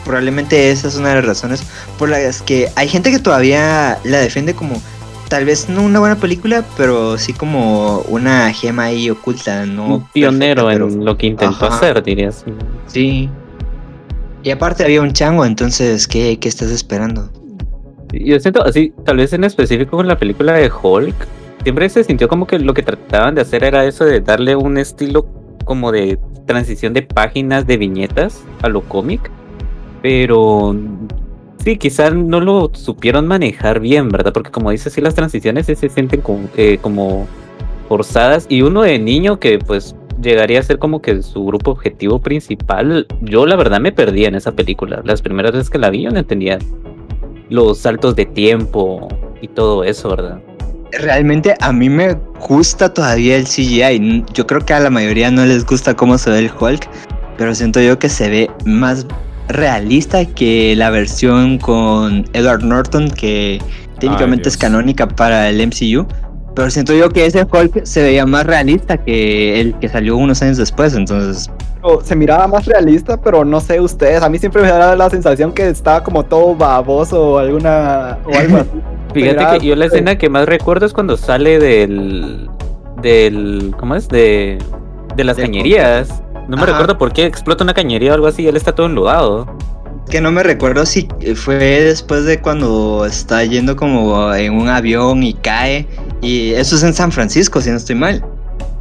probablemente 0.05 0.71
esa 0.71 0.89
es 0.89 0.97
una 0.97 1.11
de 1.11 1.17
las 1.17 1.25
razones 1.25 1.63
por 1.99 2.09
las 2.09 2.43
que 2.43 2.71
hay 2.75 2.89
gente 2.89 3.11
que 3.11 3.19
todavía 3.19 3.99
la 4.05 4.19
defiende 4.19 4.55
como 4.55 4.81
tal 5.31 5.45
vez 5.45 5.69
no 5.69 5.83
una 5.83 6.01
buena 6.01 6.17
película, 6.17 6.65
pero 6.77 7.17
sí 7.17 7.33
como 7.33 8.01
una 8.09 8.53
gema 8.53 8.85
ahí 8.85 9.09
oculta, 9.09 9.65
no 9.65 9.95
un 9.95 10.09
pionero 10.09 10.67
perfecta, 10.67 10.85
en 10.85 10.91
pero 10.93 11.05
lo 11.05 11.17
que 11.17 11.27
intentó 11.29 11.67
Ajá. 11.67 11.77
hacer, 11.77 12.03
dirías. 12.03 12.45
sí. 12.87 13.31
Y 14.43 14.51
aparte 14.51 14.85
había 14.85 15.03
un 15.03 15.13
chango, 15.13 15.45
entonces 15.45 16.09
¿qué, 16.09 16.39
qué 16.39 16.49
estás 16.49 16.71
esperando? 16.71 17.31
Yo 18.13 18.41
siento 18.41 18.65
así, 18.65 18.93
tal 19.05 19.19
vez 19.19 19.33
en 19.33 19.45
específico 19.45 19.97
con 19.99 20.09
la 20.09 20.19
película 20.19 20.55
de 20.55 20.71
Hulk, 20.71 21.15
siempre 21.63 21.89
se 21.89 22.03
sintió 22.03 22.27
como 22.27 22.47
que 22.47 22.59
lo 22.59 22.75
que 22.75 22.83
trataban 22.83 23.35
de 23.37 23.43
hacer 23.43 23.63
era 23.63 23.85
eso 23.85 24.05
de 24.05 24.21
darle 24.21 24.57
un 24.57 24.79
estilo 24.79 25.27
como 25.65 25.93
de 25.93 26.19
transición 26.47 26.93
de 26.93 27.03
páginas 27.03 27.67
de 27.67 27.77
viñetas 27.77 28.43
a 28.63 28.69
lo 28.69 28.81
cómic, 28.81 29.31
pero 30.03 30.75
sí, 31.63 31.77
quizás 31.77 32.15
no 32.15 32.41
lo 32.41 32.71
supieron 32.75 33.27
manejar 33.27 33.81
bien, 33.81 34.09
¿verdad? 34.09 34.33
Porque 34.33 34.51
como 34.51 34.71
dices, 34.71 34.93
sí 34.93 35.01
las 35.01 35.15
transiciones 35.15 35.67
se 35.67 35.77
sienten 35.77 36.21
como, 36.21 36.49
eh, 36.57 36.79
como 36.81 37.27
forzadas 37.89 38.47
y 38.49 38.63
uno 38.63 38.83
de 38.83 38.99
niño 38.99 39.41
que 39.41 39.59
pues 39.59 39.95
llegaría 40.21 40.61
a 40.61 40.63
ser 40.63 40.79
como 40.79 41.01
que 41.01 41.23
su 41.23 41.45
grupo 41.45 41.73
objetivo 41.73 42.21
principal, 42.21 43.07
yo 43.23 43.47
la 43.47 43.57
verdad 43.57 43.81
me 43.81 43.93
perdí 43.93 44.25
en 44.25 44.35
esa 44.35 44.53
película. 44.53 45.01
Las 45.05 45.23
primeras 45.23 45.53
veces 45.53 45.71
que 45.71 45.79
la 45.79 45.91
vi 45.91 46.03
yo 46.03 46.11
no 46.11 46.19
entendía 46.19 46.59
los 47.49 47.79
saltos 47.79 48.17
de 48.17 48.27
tiempo 48.27 49.09
y 49.41 49.49
todo 49.49 49.85
eso, 49.85 50.11
¿verdad? 50.11 50.41
Realmente 50.93 51.55
a 51.61 51.73
mí 51.73 51.89
me 51.89 52.17
gusta 52.49 52.93
todavía 52.93 53.37
el 53.37 53.45
CGI. 53.45 54.25
Yo 54.35 54.47
creo 54.47 54.61
que 54.65 54.75
a 54.75 54.81
la 54.81 54.91
mayoría 54.91 55.31
no 55.31 55.47
les 55.47 55.65
gusta 55.65 55.95
cómo 55.95 56.19
se 56.19 56.31
ve 56.31 56.39
el 56.41 56.51
Hulk, 56.59 56.89
pero 57.37 57.55
siento 57.55 57.81
yo 57.81 57.99
que 57.99 58.09
se 58.09 58.29
ve 58.29 58.51
más 58.65 59.07
realista 59.53 60.25
que 60.25 60.75
la 60.77 60.91
versión 60.91 61.59
con 61.59 62.25
Edward 62.33 62.63
Norton, 62.63 63.11
que 63.11 63.61
técnicamente 63.99 64.45
Dios. 64.45 64.55
es 64.55 64.59
canónica 64.59 65.09
para 65.09 65.49
el 65.49 65.67
MCU. 65.67 66.07
Pero 66.55 66.71
siento 66.71 66.93
yo 66.95 67.09
que 67.11 67.27
ese 67.27 67.45
Hulk 67.45 67.85
se 67.85 68.03
veía 68.03 68.27
más 68.27 68.45
realista 68.45 68.97
que 68.97 69.61
el 69.61 69.75
que 69.75 69.89
salió 69.89 70.17
unos 70.17 70.43
años 70.43 70.57
después, 70.57 70.95
entonces 70.95 71.49
se 72.03 72.15
miraba 72.17 72.47
más 72.47 72.67
realista, 72.67 73.21
pero 73.21 73.45
no 73.45 73.61
sé 73.61 73.81
ustedes, 73.81 74.23
a 74.23 74.29
mí 74.29 74.39
siempre 74.39 74.63
me 74.63 74.69
da 74.69 74.95
la 74.95 75.09
sensación 75.09 75.53
que 75.53 75.69
estaba 75.69 76.03
como 76.03 76.25
todo 76.25 76.55
baboso 76.55 77.33
o 77.33 77.39
alguna 77.39 78.19
o 78.25 78.37
algo 78.37 78.59
así. 78.59 78.71
Fíjate 79.15 79.59
que 79.59 79.67
yo 79.67 79.77
la 79.77 79.87
escena 79.87 80.17
que 80.17 80.29
más 80.29 80.47
recuerdo 80.47 80.87
es 80.87 80.93
cuando 80.93 81.17
sale 81.17 81.59
del. 81.59 82.49
del. 83.03 83.75
¿Cómo 83.79 83.97
es? 83.97 84.09
De. 84.09 84.59
de 85.17 85.25
las 85.25 85.37
Del 85.37 85.47
cañerías. 85.47 86.23
No 86.51 86.57
me 86.57 86.63
Ajá. 86.65 86.73
recuerdo 86.73 86.99
por 86.99 87.13
qué 87.13 87.27
explota 87.27 87.63
una 87.63 87.75
cañería 87.75 88.11
o 88.11 88.15
algo 88.15 88.27
así 88.27 88.43
y 88.43 88.49
él 88.49 88.57
está 88.57 88.75
todo 88.75 88.87
enlodado. 88.87 89.47
que 90.11 90.21
no 90.21 90.33
me 90.33 90.43
recuerdo 90.43 90.85
si 90.87 91.07
fue 91.37 91.55
después 91.55 92.25
de 92.25 92.41
cuando 92.41 93.05
está 93.07 93.45
yendo 93.45 93.77
como 93.77 94.35
en 94.35 94.55
un 94.55 94.69
avión 94.69 95.23
y 95.23 95.35
cae. 95.35 95.87
Y 96.21 96.51
eso 96.55 96.75
es 96.75 96.83
en 96.83 96.93
San 96.93 97.13
Francisco, 97.13 97.61
si 97.61 97.71
no 97.71 97.77
estoy 97.77 97.95
mal. 97.95 98.25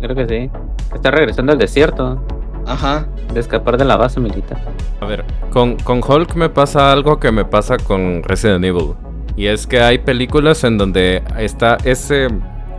Creo 0.01 0.15
que 0.15 0.27
sí. 0.27 0.49
Está 0.95 1.11
regresando 1.11 1.51
al 1.51 1.59
desierto. 1.59 2.19
Ajá. 2.65 3.07
De 3.31 3.39
escapar 3.39 3.77
de 3.77 3.85
la 3.85 3.95
base 3.97 4.19
militar. 4.19 4.59
A 5.01 5.05
ver, 5.05 5.23
con, 5.51 5.75
con 5.77 6.01
Hulk 6.05 6.33
me 6.35 6.49
pasa 6.49 6.91
algo 6.91 7.19
que 7.19 7.31
me 7.31 7.45
pasa 7.45 7.77
con 7.77 8.23
Resident 8.23 8.65
Evil. 8.65 8.95
Y 9.37 9.45
es 9.45 9.67
que 9.67 9.81
hay 9.81 9.99
películas 9.99 10.63
en 10.63 10.79
donde 10.79 11.21
está 11.37 11.77
ese, 11.83 12.27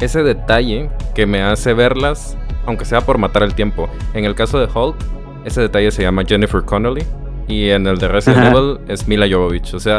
ese 0.00 0.24
detalle 0.24 0.90
que 1.14 1.24
me 1.26 1.40
hace 1.42 1.72
verlas, 1.72 2.36
aunque 2.66 2.84
sea 2.84 3.00
por 3.00 3.18
matar 3.18 3.42
el 3.42 3.54
tiempo. 3.54 3.88
En 4.14 4.24
el 4.24 4.34
caso 4.34 4.58
de 4.58 4.66
Hulk, 4.72 4.96
ese 5.44 5.60
detalle 5.62 5.90
se 5.90 6.02
llama 6.02 6.22
Jennifer 6.26 6.62
Connelly. 6.62 7.02
Y 7.48 7.70
en 7.70 7.86
el 7.88 7.98
de 7.98 8.06
Resident 8.08 8.44
Ajá. 8.46 8.50
Evil 8.56 8.78
es 8.86 9.08
Mila 9.08 9.26
Jovovich. 9.28 9.74
O 9.74 9.80
sea, 9.80 9.98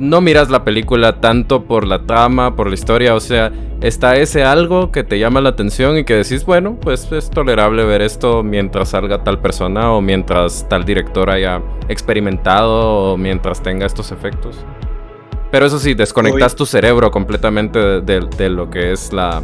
no 0.00 0.20
miras 0.20 0.50
la 0.50 0.64
película 0.64 1.20
tanto 1.20 1.64
por 1.64 1.86
la 1.86 2.00
trama, 2.06 2.56
por 2.56 2.66
la 2.66 2.74
historia. 2.74 3.14
O 3.14 3.20
sea, 3.20 3.52
está 3.82 4.16
ese 4.16 4.42
algo 4.42 4.90
que 4.90 5.04
te 5.04 5.18
llama 5.20 5.40
la 5.40 5.50
atención 5.50 5.96
y 5.96 6.02
que 6.04 6.14
decís, 6.16 6.44
bueno, 6.44 6.76
pues 6.80 7.12
es 7.12 7.30
tolerable 7.30 7.84
ver 7.84 8.02
esto 8.02 8.42
mientras 8.42 8.88
salga 8.88 9.22
tal 9.22 9.38
persona 9.38 9.92
o 9.92 10.00
mientras 10.00 10.66
tal 10.68 10.84
director 10.84 11.30
haya 11.30 11.62
experimentado 11.88 13.12
o 13.12 13.16
mientras 13.16 13.62
tenga 13.62 13.86
estos 13.86 14.10
efectos. 14.12 14.64
Pero 15.52 15.66
eso 15.66 15.78
sí, 15.78 15.94
desconectas 15.94 16.52
Uy. 16.54 16.58
tu 16.58 16.66
cerebro 16.66 17.10
completamente 17.10 17.78
de, 17.78 18.00
de- 18.00 18.26
de 18.36 18.48
lo 18.48 18.70
que 18.70 18.92
es 18.92 19.12
la... 19.12 19.42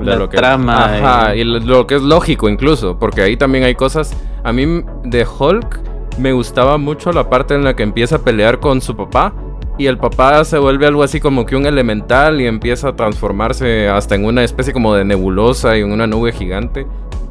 La 0.00 0.16
lo 0.16 0.28
que, 0.28 0.36
trama 0.36 0.84
Ajá, 0.84 1.36
y- 1.36 1.44
lo 1.44 1.86
que 1.86 1.96
es 1.96 2.02
lógico 2.02 2.48
incluso, 2.48 2.98
porque 2.98 3.22
ahí 3.22 3.36
también 3.36 3.64
hay 3.64 3.74
cosas... 3.74 4.16
A 4.44 4.52
mí 4.52 4.82
de 5.04 5.24
Hulk 5.38 5.80
me 6.18 6.32
gustaba 6.32 6.76
mucho 6.78 7.12
la 7.12 7.30
parte 7.30 7.54
en 7.54 7.62
la 7.64 7.74
que 7.76 7.82
empieza 7.84 8.16
a 8.16 8.18
pelear 8.18 8.58
con 8.60 8.80
su 8.80 8.96
papá 8.96 9.32
y 9.78 9.86
el 9.86 9.98
papá 9.98 10.44
se 10.44 10.58
vuelve 10.58 10.86
algo 10.86 11.02
así 11.02 11.20
como 11.20 11.46
que 11.46 11.56
un 11.56 11.64
elemental 11.66 12.40
y 12.40 12.46
empieza 12.46 12.88
a 12.88 12.96
transformarse 12.96 13.88
hasta 13.88 14.14
en 14.16 14.24
una 14.24 14.42
especie 14.44 14.72
como 14.72 14.94
de 14.94 15.04
nebulosa 15.04 15.76
y 15.76 15.80
en 15.82 15.92
una 15.92 16.06
nube 16.06 16.32
gigante. 16.32 16.86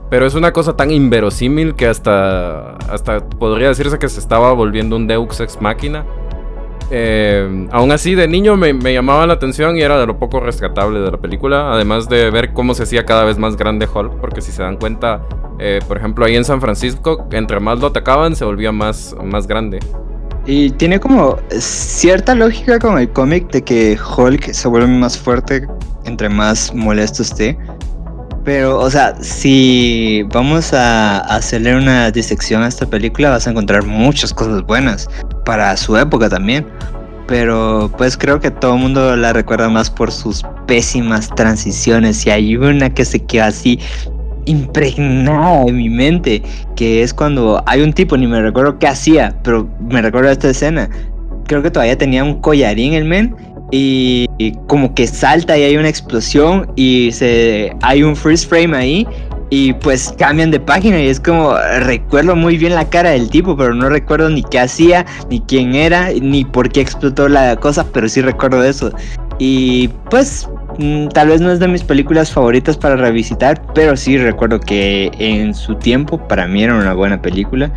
Pero 0.10 0.26
es 0.26 0.36
una 0.36 0.52
cosa 0.52 0.76
tan 0.76 0.92
inverosímil 0.92 1.76
que 1.76 1.88
hasta, 1.88 2.76
hasta 2.90 3.20
podría 3.28 3.70
decirse 3.70 4.00
que 4.00 4.10
se 4.10 4.20
estaba 4.20 4.52
volviendo 4.54 4.96
un 4.96 5.08
Deux 5.08 5.40
Ex 5.40 5.62
Máquina. 5.62 6.06
Eh, 6.94 7.70
aún 7.72 7.94
así, 7.94 8.16
de 8.16 8.28
niño 8.28 8.58
me, 8.58 8.74
llamaba 8.94 9.26
la 9.26 9.34
atención 9.34 9.78
y 9.78 9.82
era 9.82 9.98
de 9.98 10.06
lo 10.06 10.20
poco 10.20 10.42
rescatable 10.42 11.00
de 11.00 11.10
la 11.10 11.18
película. 11.18 11.72
Además 11.72 12.10
de 12.10 12.30
ver 12.30 12.52
cómo 12.52 12.74
se 12.74 12.84
hacía 12.84 13.06
cada 13.06 13.24
vez 13.24 13.38
más 13.38 13.56
grande 13.56 13.88
Hulk, 13.92 14.20
porque 14.20 14.42
si 14.42 14.52
se 14.52 14.62
dan 14.62 14.76
cuenta, 14.76 15.22
eh, 15.58 15.80
por 15.88 15.98
ejemplo, 15.98 16.26
ahí 16.26 16.36
en 16.36 16.44
San 16.44 16.60
Francisco, 16.60 17.28
entre 17.32 17.62
más 17.62 17.80
lo 17.80 17.88
atacaban, 17.88 18.36
se 18.36 18.44
volvía 18.44 18.74
más, 18.74 19.16
más 19.24 19.48
grande. 19.48 19.80
Y 20.46 20.72
tiene 20.72 21.00
como 21.00 21.38
cierta 21.50 22.36
lógica 22.36 22.78
con 22.78 22.98
el 23.00 23.10
cómic 23.10 23.50
de 23.52 23.62
que 23.62 23.98
Hulk 24.18 24.52
se 24.52 24.68
vuelve 24.68 24.88
más 24.88 25.18
fuerte 25.18 25.66
entre 26.04 26.28
más 26.28 26.74
molesto 26.74 27.22
esté. 27.22 27.58
Pero, 28.44 28.80
o 28.80 28.90
sea, 28.90 29.16
si 29.22 30.24
vamos 30.34 30.74
a 30.74 31.20
hacerle 31.20 31.76
una 31.76 32.10
disección 32.12 32.64
a 32.64 32.68
esta 32.68 32.88
película, 32.88 33.30
vas 33.30 33.48
a 33.48 33.52
encontrar 33.52 33.86
muchas 33.86 34.34
cosas 34.34 34.64
buenas 34.64 35.08
para 35.46 35.76
su 35.78 35.98
época 35.98 36.30
también. 36.30 36.66
Pero 37.28 37.92
pues 37.98 38.18
creo 38.18 38.40
que 38.40 38.52
todo 38.52 38.76
el 38.76 38.82
mundo 38.82 39.16
la 39.16 39.32
recuerda 39.32 39.70
más 39.70 39.90
por 39.90 40.12
sus 40.12 40.44
pésimas 40.68 41.30
transiciones. 41.36 42.26
Y 42.26 42.30
hay 42.30 42.58
una 42.58 42.90
que 42.90 43.06
se 43.06 43.20
queda 43.20 43.48
así 43.48 43.80
impregnada 44.46 45.64
en 45.68 45.78
mi 45.78 45.90
mente, 45.90 46.42
que 46.76 47.04
es 47.04 47.14
cuando 47.14 47.64
hay 47.66 47.82
un 47.82 47.94
tipo, 47.94 48.18
ni 48.18 48.28
me 48.28 48.42
recuerdo 48.42 48.80
qué 48.80 48.88
hacía, 48.88 49.36
pero 49.44 49.70
me 49.90 50.02
recuerdo 50.02 50.30
esta 50.30 50.50
escena. 50.50 50.90
Creo 51.48 51.62
que 51.62 51.72
todavía 51.72 51.98
tenía 51.98 52.24
un 52.24 52.42
collarín 52.42 52.94
el 52.94 53.06
men 53.06 53.36
y, 53.72 54.28
como 54.68 54.94
que 54.94 55.08
salta 55.08 55.58
y 55.58 55.64
hay 55.64 55.78
una 55.78 55.90
explosión 55.90 56.72
y 56.76 57.12
se 57.14 57.74
hay 57.82 58.04
un 58.04 58.16
freeze 58.16 58.46
frame 58.46 58.76
ahí 58.76 59.08
y 59.54 59.74
pues 59.74 60.16
cambian 60.18 60.50
de 60.50 60.62
página 60.62 60.98
y 61.02 61.08
es 61.08 61.20
como 61.20 61.54
recuerdo 61.82 62.38
muy 62.38 62.58
bien 62.58 62.74
la 62.74 62.90
cara 62.90 63.10
del 63.10 63.30
tipo 63.30 63.58
pero 63.58 63.76
no 63.76 63.90
recuerdo 63.90 64.30
ni 64.30 64.44
qué 64.44 64.60
hacía 64.60 65.06
ni 65.30 65.42
quién 65.42 65.76
era 65.76 66.10
ni 66.10 66.46
por 66.46 66.70
qué 66.70 66.80
explotó 66.80 67.28
la 67.28 67.58
cosa 67.58 67.86
pero 67.94 68.08
sí 68.08 68.22
recuerdo 68.22 68.64
eso. 68.64 68.92
Y 69.40 69.90
pues 70.10 70.48
mm, 70.78 71.10
tal 71.10 71.28
vez 71.28 71.42
no 71.42 71.52
es 71.52 71.60
de 71.60 71.68
mis 71.68 71.84
películas 71.84 72.32
favoritas 72.32 72.78
para 72.78 72.96
revisitar 72.96 73.62
pero 73.76 73.98
sí 73.98 74.18
recuerdo 74.18 74.58
que 74.58 75.12
en 75.20 75.54
su 75.54 75.76
tiempo 75.76 76.18
para 76.18 76.48
mí 76.48 76.64
era 76.64 76.74
una 76.74 76.94
buena 76.94 77.22
película. 77.22 77.72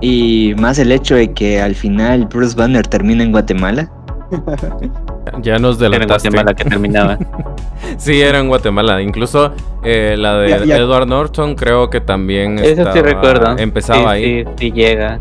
Y 0.00 0.54
más 0.56 0.78
el 0.78 0.92
hecho 0.92 1.14
de 1.14 1.32
que 1.34 1.60
al 1.60 1.74
final 1.74 2.24
Bruce 2.24 2.56
Banner 2.56 2.86
termina 2.86 3.22
en 3.22 3.32
Guatemala 3.32 3.92
ya 5.42 5.58
nos 5.58 5.78
delataste. 5.78 6.28
Era 6.28 6.38
en 6.40 6.44
Guatemala 6.46 6.54
que 6.54 6.64
terminaba. 6.64 7.18
sí, 7.98 8.20
era 8.20 8.38
en 8.38 8.48
Guatemala. 8.48 9.00
Incluso 9.02 9.52
eh, 9.84 10.16
la 10.18 10.38
de 10.38 10.48
Ya, 10.50 10.64
ya. 10.64 10.76
Edward 10.76 11.06
Norton 11.06 11.54
creo 11.54 11.90
que 11.90 12.00
también 12.00 12.58
Eso 12.58 12.64
sí 12.66 12.70
estaba- 12.80 13.00
recuerdo. 13.02 13.58
empezaba 13.58 14.00
Sí, 14.00 14.06
ahí. 14.24 14.44
Sí, 14.44 14.50
sí 14.58 14.72
llega. 14.72 15.18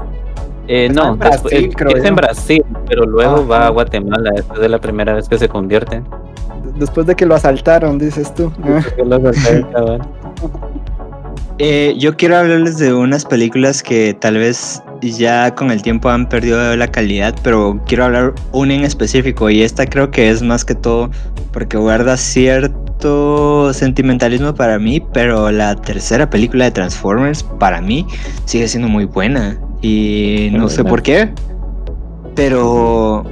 Eh, 0.70 0.90
no, 0.94 1.14
en 1.14 1.20
Brasil, 1.20 1.42
después- 1.50 1.76
creo 1.78 1.96
es 1.96 2.04
yo. 2.04 2.10
en 2.10 2.16
Brasil, 2.16 2.66
pero 2.88 3.06
luego 3.06 3.36
Ajá. 3.36 3.42
va 3.46 3.68
a 3.68 3.70
Guatemala 3.70 4.32
después 4.36 4.60
de 4.60 4.68
la 4.70 4.80
primera 4.80 5.14
vez 5.14 5.30
que 5.30 5.38
se 5.38 5.48
convierte. 5.48 6.02
Después 6.76 7.08
de 7.08 7.16
que 7.16 7.26
lo 7.26 7.36
asaltaron, 7.36 7.98
dices 7.98 8.34
tú. 8.34 8.52
Ah, 8.64 8.82
Eh, 11.60 11.96
yo 11.98 12.16
quiero 12.16 12.38
hablarles 12.38 12.78
de 12.78 12.94
unas 12.94 13.26
películas 13.26 13.82
que 13.82 14.14
tal 14.14 14.36
vez 14.38 14.84
ya 15.02 15.54
con 15.56 15.72
el 15.72 15.82
tiempo 15.82 16.10
han 16.10 16.28
perdido 16.28 16.76
la 16.76 16.88
calidad, 16.88 17.36
pero 17.44 17.82
quiero 17.86 18.06
hablar 18.06 18.34
una 18.52 18.74
en 18.74 18.84
específico 18.84 19.50
y 19.50 19.62
esta 19.62 19.86
creo 19.86 20.12
que 20.12 20.30
es 20.30 20.42
más 20.42 20.66
que 20.66 20.76
todo 20.76 21.10
porque 21.52 21.78
guarda 21.78 22.18
cierto 22.18 23.74
sentimentalismo 23.74 24.54
para 24.54 24.80
mí, 24.80 25.02
pero 25.14 25.52
la 25.52 25.76
tercera 25.76 26.30
película 26.30 26.66
de 26.66 26.72
Transformers 26.72 27.44
para 27.44 27.82
mí 27.82 28.06
sigue 28.46 28.68
siendo 28.68 28.88
muy 28.88 29.06
buena 29.06 29.60
y 29.82 30.50
no 30.54 30.70
sé 30.70 30.84
por 30.84 31.02
qué, 31.04 31.30
pero 32.36 33.24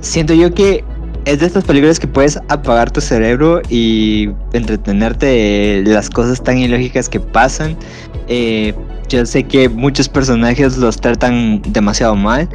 siento 0.00 0.34
yo 0.34 0.52
que 0.52 0.84
es 1.24 1.40
de 1.40 1.46
estas 1.46 1.64
películas 1.64 1.98
que 1.98 2.06
puedes 2.06 2.38
apagar 2.48 2.90
tu 2.90 3.00
cerebro 3.00 3.62
y 3.70 4.30
entretenerte 4.52 5.26
de 5.26 5.84
las 5.86 6.10
cosas 6.10 6.42
tan 6.42 6.58
ilógicas 6.58 7.08
que 7.08 7.18
pasan. 7.18 7.76
Eh, 8.28 8.74
yo 9.08 9.24
sé 9.26 9.44
que 9.44 9.68
muchos 9.68 10.08
personajes 10.08 10.76
los 10.76 11.00
tratan 11.00 11.62
demasiado 11.68 12.16
mal. 12.16 12.48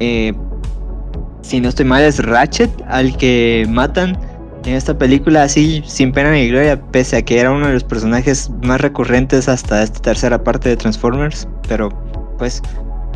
Eh, 0.00 0.32
si 1.42 1.60
no 1.60 1.68
estoy 1.68 1.84
mal, 1.84 2.02
es 2.02 2.24
Ratchet 2.24 2.70
al 2.88 3.16
que 3.16 3.66
matan 3.68 4.18
en 4.64 4.74
esta 4.74 4.96
película 4.96 5.42
así 5.42 5.82
sin 5.86 6.12
pena 6.12 6.32
ni 6.32 6.48
gloria, 6.48 6.80
pese 6.90 7.18
a 7.18 7.22
que 7.22 7.38
era 7.38 7.50
uno 7.50 7.66
de 7.66 7.74
los 7.74 7.84
personajes 7.84 8.50
más 8.62 8.80
recurrentes 8.80 9.48
hasta 9.48 9.82
esta 9.82 10.00
tercera 10.00 10.42
parte 10.42 10.70
de 10.70 10.76
Transformers. 10.76 11.46
Pero 11.68 11.90
pues 12.38 12.62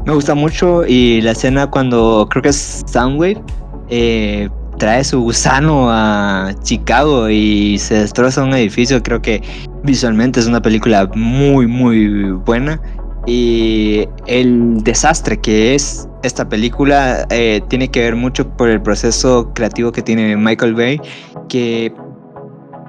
me 0.05 0.12
gusta 0.12 0.35
mucho 0.35 0.87
y 0.87 1.20
la 1.22 1.33
escena 1.33 1.66
cuando 1.68 2.27
creo 2.31 2.42
que 2.42 2.51
es 2.51 2.85
Soundwave. 2.87 3.42
eh, 3.88 4.48
trae 4.79 5.05
su 5.05 5.21
gusano 5.21 5.88
a 5.91 6.55
Chicago 6.62 7.29
y 7.29 7.79
se 7.79 7.97
destroza 7.97 8.43
un 8.43 8.55
edificio. 8.55 9.03
Creo 9.03 9.21
que 9.21 9.43
visualmente 9.83 10.41
es 10.41 10.47
una 10.47 10.62
película 10.62 11.11
muy, 11.14 11.67
muy 11.67 12.31
buena. 12.31 12.81
Y 13.27 14.09
el 14.27 14.83
desastre 14.83 15.38
que 15.38 15.75
es 15.75 16.09
esta 16.23 16.49
película 16.49 17.27
eh, 17.31 17.61
tiene 17.69 17.91
que 17.91 18.01
ver 18.01 18.17
mucho 18.17 18.49
por 18.57 18.71
el 18.71 18.81
proceso 18.81 19.53
creativo 19.53 19.93
que 19.93 20.01
tiene 20.01 20.37
Michael 20.37 20.75
Bay. 20.75 21.01
Que 21.49 21.93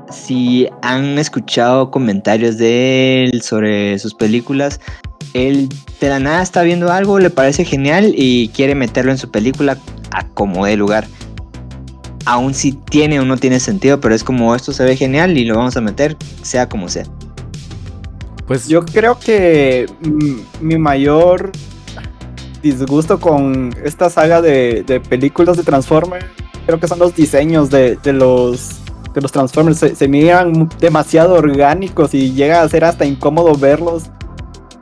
si 0.09 0.67
han 0.81 1.19
escuchado 1.19 1.91
comentarios 1.91 2.57
de 2.57 3.25
él 3.25 3.41
sobre 3.41 3.99
sus 3.99 4.13
películas, 4.13 4.79
él 5.33 5.69
de 5.99 6.09
la 6.09 6.19
nada 6.19 6.41
está 6.41 6.63
viendo 6.63 6.91
algo, 6.91 7.19
le 7.19 7.29
parece 7.29 7.65
genial 7.65 8.13
y 8.15 8.49
quiere 8.49 8.75
meterlo 8.75 9.11
en 9.11 9.17
su 9.17 9.29
película 9.29 9.77
a 10.11 10.25
como 10.29 10.65
de 10.65 10.77
lugar 10.77 11.05
aún 12.29 12.53
si 12.53 12.73
tiene 12.73 13.19
o 13.19 13.25
no 13.25 13.37
tiene 13.37 13.59
sentido, 13.59 13.99
pero 13.99 14.13
es 14.13 14.23
como 14.23 14.53
esto 14.55 14.71
se 14.71 14.83
ve 14.83 14.95
genial 14.95 15.35
y 15.35 15.45
lo 15.45 15.57
vamos 15.57 15.75
a 15.77 15.81
meter, 15.81 16.15
sea 16.43 16.69
como 16.69 16.87
sea. 16.87 17.05
Pues 18.45 18.67
Yo 18.67 18.85
creo 18.85 19.17
que 19.19 19.87
mi 20.61 20.77
mayor 20.77 21.51
disgusto 22.61 23.19
con 23.19 23.75
esta 23.83 24.09
saga 24.09 24.41
de, 24.41 24.83
de 24.85 24.99
películas 24.99 25.57
de 25.57 25.63
Transformers, 25.63 26.25
creo 26.65 26.79
que 26.79 26.87
son 26.87 26.99
los 26.99 27.15
diseños 27.15 27.69
de, 27.69 27.95
de 27.95 28.13
los 28.13 28.75
de 29.13 29.21
los 29.21 29.31
Transformers. 29.31 29.79
Se, 29.79 29.95
se 29.95 30.07
miran 30.07 30.69
demasiado 30.79 31.33
orgánicos 31.33 32.13
y 32.13 32.33
llega 32.33 32.61
a 32.61 32.69
ser 32.69 32.85
hasta 32.85 33.05
incómodo 33.05 33.55
verlos 33.55 34.03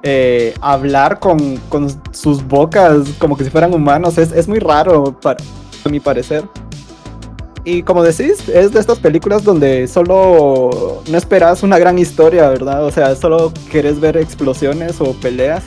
eh, 0.04 0.54
hablar 0.62 1.20
con, 1.20 1.58
con 1.70 1.90
sus 2.12 2.46
bocas 2.46 3.08
como 3.20 3.38
que 3.38 3.46
si 3.46 3.50
fueran 3.50 3.74
humanos. 3.74 4.18
Es, 4.18 4.34
es 4.34 4.48
muy 4.48 4.60
raro, 4.60 5.18
para, 5.22 5.38
a 5.86 5.90
mi 5.90 6.00
parecer. 6.00 6.44
Y 7.70 7.84
como 7.84 8.02
decís, 8.02 8.48
es 8.48 8.72
de 8.72 8.80
estas 8.80 8.98
películas 8.98 9.44
donde 9.44 9.90
solo 9.90 11.02
no 11.06 11.18
esperas 11.18 11.64
una 11.64 11.78
gran 11.78 12.00
historia, 12.00 12.48
¿verdad? 12.48 12.86
O 12.86 12.92
sea, 12.92 13.14
solo 13.14 13.52
querés 13.70 14.00
ver 14.00 14.16
explosiones 14.16 15.02
o 15.02 15.12
peleas. 15.12 15.66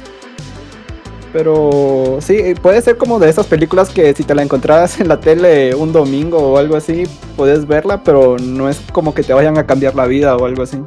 Pero 1.31 2.17
sí, 2.23 2.55
puede 2.63 2.81
ser 2.81 2.97
como 2.97 3.19
de 3.19 3.29
esas 3.29 3.47
películas 3.47 3.91
que 3.91 4.15
si 4.15 4.23
te 4.23 4.35
la 4.35 4.43
encontrabas 4.43 4.99
en 4.99 5.09
la 5.09 5.21
tele 5.21 5.75
un 5.75 5.93
domingo 5.93 6.39
o 6.39 6.57
algo 6.57 6.75
así, 6.75 7.03
puedes 7.37 7.67
verla, 7.67 8.03
pero 8.03 8.39
no 8.39 8.71
es 8.71 8.81
como 8.95 9.13
que 9.13 9.23
te 9.23 9.35
vayan 9.35 9.59
a 9.59 9.67
cambiar 9.67 9.95
la 9.95 10.07
vida 10.07 10.35
o 10.39 10.47
algo 10.47 10.63
así. 10.63 10.79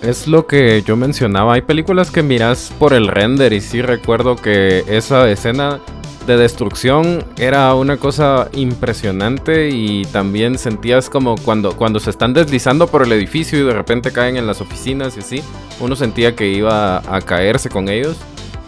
Es 0.00 0.26
lo 0.26 0.46
que 0.46 0.80
yo 0.80 0.96
mencionaba. 0.96 1.52
Hay 1.52 1.62
películas 1.62 2.10
que 2.10 2.22
miras 2.22 2.72
por 2.78 2.94
el 2.94 3.08
render 3.08 3.52
y 3.52 3.60
sí 3.60 3.82
recuerdo 3.82 4.36
que 4.36 4.82
esa 4.88 5.28
escena 5.30 5.78
de 6.26 6.36
destrucción 6.36 7.24
era 7.36 7.74
una 7.74 7.96
cosa 7.96 8.48
impresionante 8.52 9.70
y 9.70 10.04
también 10.06 10.58
sentías 10.58 11.10
como 11.10 11.36
cuando, 11.36 11.76
cuando 11.76 12.00
se 12.00 12.10
están 12.10 12.32
deslizando 12.32 12.86
por 12.86 13.02
el 13.02 13.12
edificio 13.12 13.58
y 13.58 13.62
de 13.64 13.72
repente 13.72 14.12
caen 14.12 14.36
en 14.36 14.46
las 14.46 14.60
oficinas 14.60 15.16
y 15.16 15.20
así, 15.20 15.42
uno 15.80 15.96
sentía 15.96 16.36
que 16.36 16.48
iba 16.48 16.98
a 16.98 17.20
caerse 17.20 17.68
con 17.68 17.88
ellos. 17.88 18.16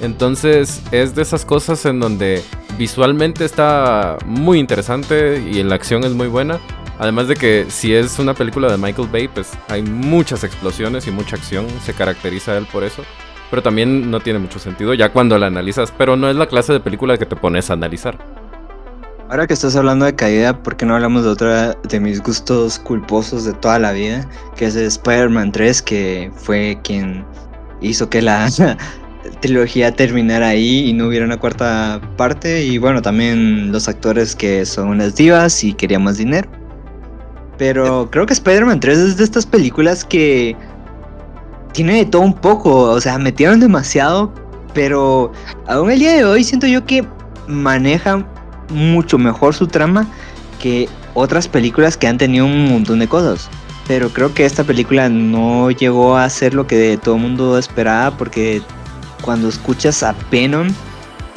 Entonces 0.00 0.82
es 0.90 1.14
de 1.14 1.22
esas 1.22 1.44
cosas 1.44 1.84
en 1.86 2.00
donde 2.00 2.42
visualmente 2.76 3.44
está 3.44 4.18
muy 4.26 4.58
interesante 4.58 5.38
y 5.38 5.62
la 5.62 5.76
acción 5.76 6.04
es 6.04 6.12
muy 6.12 6.26
buena. 6.26 6.58
Además 6.98 7.28
de 7.28 7.34
que 7.34 7.66
si 7.68 7.94
es 7.94 8.18
una 8.18 8.34
película 8.34 8.70
de 8.70 8.76
Michael 8.76 9.08
Bay, 9.08 9.28
pues 9.28 9.52
hay 9.68 9.82
muchas 9.82 10.44
explosiones 10.44 11.06
y 11.06 11.10
mucha 11.10 11.36
acción, 11.36 11.66
se 11.84 11.92
caracteriza 11.92 12.56
él 12.56 12.66
por 12.70 12.84
eso. 12.84 13.02
Pero 13.50 13.62
también 13.62 14.10
no 14.10 14.20
tiene 14.20 14.38
mucho 14.38 14.58
sentido 14.58 14.94
ya 14.94 15.10
cuando 15.12 15.38
la 15.38 15.46
analizas, 15.46 15.92
pero 15.96 16.16
no 16.16 16.28
es 16.28 16.36
la 16.36 16.46
clase 16.46 16.72
de 16.72 16.80
película 16.80 17.16
que 17.18 17.26
te 17.26 17.36
pones 17.36 17.70
a 17.70 17.74
analizar. 17.74 18.18
Ahora 19.30 19.46
que 19.46 19.54
estás 19.54 19.74
hablando 19.74 20.04
de 20.04 20.14
caída, 20.14 20.62
¿por 20.62 20.76
qué 20.76 20.84
no 20.84 20.94
hablamos 20.94 21.24
de 21.24 21.30
otra 21.30 21.72
de 21.88 21.98
mis 21.98 22.22
gustos 22.22 22.78
culposos 22.78 23.44
de 23.44 23.54
toda 23.54 23.78
la 23.78 23.92
vida? 23.92 24.28
Que 24.54 24.66
es 24.66 24.76
Spider-Man 24.76 25.50
3, 25.50 25.80
que 25.82 26.30
fue 26.36 26.78
quien 26.84 27.24
hizo 27.80 28.08
que 28.10 28.20
la 28.20 28.48
trilogía 29.40 29.90
terminara 29.92 30.48
ahí 30.48 30.90
y 30.90 30.92
no 30.92 31.08
hubiera 31.08 31.24
una 31.24 31.38
cuarta 31.38 32.02
parte. 32.18 32.64
Y 32.64 32.76
bueno, 32.76 33.00
también 33.00 33.72
los 33.72 33.88
actores 33.88 34.36
que 34.36 34.66
son 34.66 34.88
unas 34.88 35.16
divas 35.16 35.64
y 35.64 35.72
querían 35.72 36.04
más 36.04 36.18
dinero. 36.18 36.48
Pero 37.56 38.10
creo 38.10 38.26
que 38.26 38.34
Spider-Man 38.34 38.80
3 38.80 38.98
es 38.98 39.16
de 39.16 39.24
estas 39.24 39.46
películas 39.46 40.04
que 40.04 40.54
tiene 41.74 41.96
de 41.96 42.06
todo 42.06 42.22
un 42.22 42.32
poco. 42.32 42.90
O 42.90 43.00
sea, 43.00 43.18
metieron 43.18 43.60
demasiado. 43.60 44.32
Pero 44.72 45.30
aún 45.68 45.90
el 45.90 45.98
día 46.00 46.12
de 46.16 46.24
hoy 46.24 46.42
siento 46.42 46.66
yo 46.66 46.84
que 46.84 47.06
manejan 47.46 48.26
mucho 48.70 49.18
mejor 49.18 49.54
su 49.54 49.66
trama 49.66 50.06
que 50.58 50.88
otras 51.12 51.46
películas 51.46 51.96
que 51.96 52.08
han 52.08 52.18
tenido 52.18 52.46
un 52.46 52.70
montón 52.70 52.98
de 52.98 53.06
cosas. 53.06 53.48
Pero 53.86 54.08
creo 54.08 54.32
que 54.32 54.46
esta 54.46 54.64
película 54.64 55.08
no 55.08 55.70
llegó 55.70 56.16
a 56.16 56.28
ser 56.30 56.54
lo 56.54 56.66
que 56.66 56.98
todo 57.00 57.16
el 57.16 57.20
mundo 57.20 57.58
esperaba 57.58 58.16
porque 58.16 58.62
cuando 59.22 59.48
escuchas 59.48 60.02
a 60.02 60.14
Venom 60.30 60.68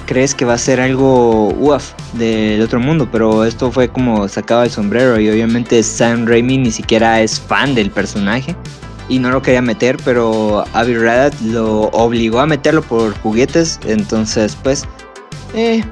crees 0.08 0.34
que 0.34 0.46
va 0.46 0.54
a 0.54 0.58
ser 0.58 0.80
algo 0.80 1.50
uff 1.50 1.92
del 2.14 2.62
otro 2.62 2.80
mundo, 2.80 3.10
pero 3.12 3.44
esto 3.44 3.72
fue 3.72 3.90
como 3.90 4.28
sacado 4.30 4.62
del 4.62 4.72
sombrero 4.72 5.20
y 5.20 5.30
obviamente 5.30 5.84
Sam 5.84 6.26
Raimi 6.26 6.58
ni 6.58 6.72
siquiera 6.72 7.22
es 7.22 7.40
fan 7.40 7.76
del 7.76 7.92
personaje 7.92 8.56
y 9.10 9.20
no 9.20 9.32
lo 9.32 9.42
quería 9.42 9.62
meter, 9.62 9.98
pero 10.04 10.66
Avi 10.74 10.96
Arad 10.96 11.34
lo 11.42 11.84
obligó 11.90 12.40
a 12.40 12.46
meterlo 12.46 12.82
por 12.82 13.18
juguetes, 13.20 13.80
entonces 13.86 14.58
pues 14.62 14.86
eh, 15.54 15.84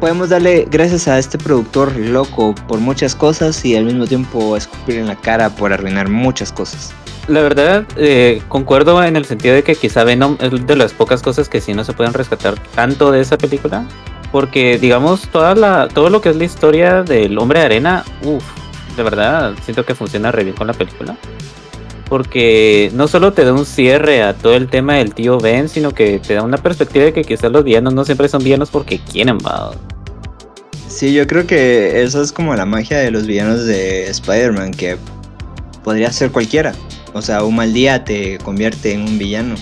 podemos 0.00 0.28
darle 0.28 0.66
gracias 0.70 1.08
a 1.08 1.18
este 1.18 1.38
productor 1.38 1.94
loco 1.96 2.54
por 2.66 2.78
muchas 2.80 3.14
cosas 3.14 3.64
y 3.64 3.76
al 3.76 3.84
mismo 3.84 4.06
tiempo 4.06 4.56
escupir 4.56 4.96
en 4.96 5.06
la 5.06 5.16
cara 5.16 5.50
por 5.50 5.72
arruinar 5.72 6.08
muchas 6.08 6.52
cosas. 6.52 6.92
La 7.28 7.42
verdad, 7.42 7.84
eh, 7.96 8.40
concuerdo 8.48 9.04
en 9.04 9.14
el 9.14 9.26
sentido 9.26 9.54
de 9.54 9.62
que 9.62 9.74
quizá 9.74 10.02
Venom 10.02 10.38
es 10.40 10.66
de 10.66 10.76
las 10.76 10.94
pocas 10.94 11.20
cosas 11.20 11.50
que 11.50 11.60
sí 11.60 11.74
no 11.74 11.84
se 11.84 11.92
pueden 11.92 12.14
rescatar 12.14 12.58
tanto 12.74 13.10
de 13.10 13.20
esa 13.20 13.36
película. 13.36 13.86
Porque, 14.32 14.78
digamos, 14.78 15.28
toda 15.28 15.54
la, 15.54 15.88
todo 15.88 16.10
lo 16.10 16.20
que 16.20 16.30
es 16.30 16.36
la 16.36 16.44
historia 16.44 17.02
del 17.02 17.38
hombre 17.38 17.60
de 17.60 17.64
arena, 17.66 18.04
uff, 18.22 18.44
de 18.96 19.02
verdad, 19.02 19.54
siento 19.62 19.84
que 19.84 19.94
funciona 19.94 20.30
re 20.32 20.44
bien 20.44 20.56
con 20.56 20.66
la 20.66 20.74
película. 20.74 21.16
Porque 22.08 22.90
no 22.94 23.06
solo 23.08 23.32
te 23.32 23.44
da 23.44 23.52
un 23.52 23.66
cierre 23.66 24.22
a 24.22 24.34
todo 24.34 24.54
el 24.54 24.68
tema 24.68 24.94
del 24.94 25.14
tío 25.14 25.38
Ben, 25.38 25.68
sino 25.68 25.92
que 25.92 26.18
te 26.18 26.34
da 26.34 26.42
una 26.42 26.56
perspectiva 26.56 27.04
de 27.06 27.12
que 27.12 27.22
quizás 27.22 27.52
los 27.52 27.64
villanos 27.64 27.92
no 27.92 28.04
siempre 28.04 28.28
son 28.28 28.42
villanos 28.42 28.70
porque 28.70 28.98
quieren, 28.98 29.38
va. 29.38 29.72
Sí, 30.88 31.12
yo 31.12 31.26
creo 31.26 31.46
que 31.46 32.02
eso 32.02 32.22
es 32.22 32.32
como 32.32 32.54
la 32.56 32.64
magia 32.64 32.98
de 32.98 33.10
los 33.10 33.26
villanos 33.26 33.66
de 33.66 34.08
Spider-Man, 34.08 34.70
que 34.72 34.96
podría 35.84 36.10
ser 36.10 36.30
cualquiera. 36.30 36.72
O 37.12 37.20
sea, 37.22 37.44
un 37.44 37.56
mal 37.56 37.72
día 37.72 38.04
te 38.04 38.38
convierte 38.38 38.92
en 38.94 39.02
un 39.02 39.18
villano. 39.18 39.54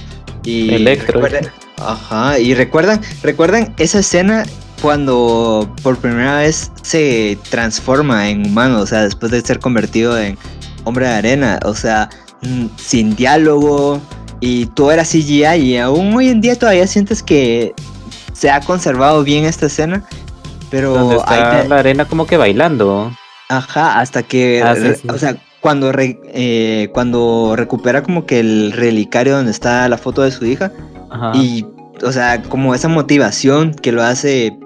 Y 0.45 0.73
Electro. 0.75 1.21
recuerdan- 1.21 1.51
ajá, 1.79 2.39
y 2.39 2.55
recuerdan, 2.55 3.01
recuerdan 3.23 3.75
esa 3.79 3.99
escena 3.99 4.45
cuando 4.81 5.75
por 5.83 5.97
primera 5.99 6.39
vez 6.39 6.71
se 6.83 7.37
transforma 7.51 8.29
en 8.31 8.47
humano, 8.47 8.81
o 8.81 8.87
sea, 8.87 9.03
después 9.03 9.33
de 9.33 9.41
ser 9.41 9.59
convertido 9.59 10.17
en 10.19 10.39
hombre 10.85 11.07
de 11.09 11.13
arena, 11.15 11.59
o 11.65 11.75
sea, 11.75 12.09
sin 12.77 13.15
diálogo 13.17 14.01
y 14.41 14.67
todo 14.67 14.93
era 14.93 15.05
CGI 15.05 15.45
y 15.57 15.77
aún 15.79 16.15
hoy 16.15 16.29
en 16.29 16.41
día 16.41 16.57
todavía 16.59 16.87
sientes 16.87 17.23
que 17.23 17.73
se 18.33 18.51
ha 18.51 18.61
conservado 18.61 19.23
bien 19.25 19.45
esta 19.45 19.67
escena, 19.67 20.05
pero 20.71 21.13
está 21.13 21.61
hay 21.63 21.69
la 21.69 21.79
arena 21.79 22.05
como 22.05 22.27
que 22.27 22.37
bailando. 22.37 23.11
Ajá, 23.49 24.01
hasta 24.01 24.23
que, 24.23 24.63
Ah, 24.63 24.75
sí, 24.75 24.81
re- 24.83 24.97
sí. 24.97 25.09
o 25.09 25.17
sea, 25.19 25.37
cuando, 25.61 25.91
re- 25.93 26.21
eh, 26.35 26.91
cuando 26.93 27.55
recupera 27.57 28.03
como 28.03 28.27
que 28.27 28.41
el 28.41 28.73
relicario 28.73 29.37
donde 29.37 29.53
está 29.53 29.89
la 29.89 29.97
foto 29.99 30.23
de 30.23 30.31
su 30.33 30.45
hija 30.45 30.71
Ajá. 31.11 31.33
y, 31.35 31.65
o 32.05 32.13
sea, 32.13 32.43
como 32.43 32.75
esa 32.75 32.89
motivación 32.89 33.73
que 33.75 33.91
lo 33.93 34.03
hace 34.03 34.57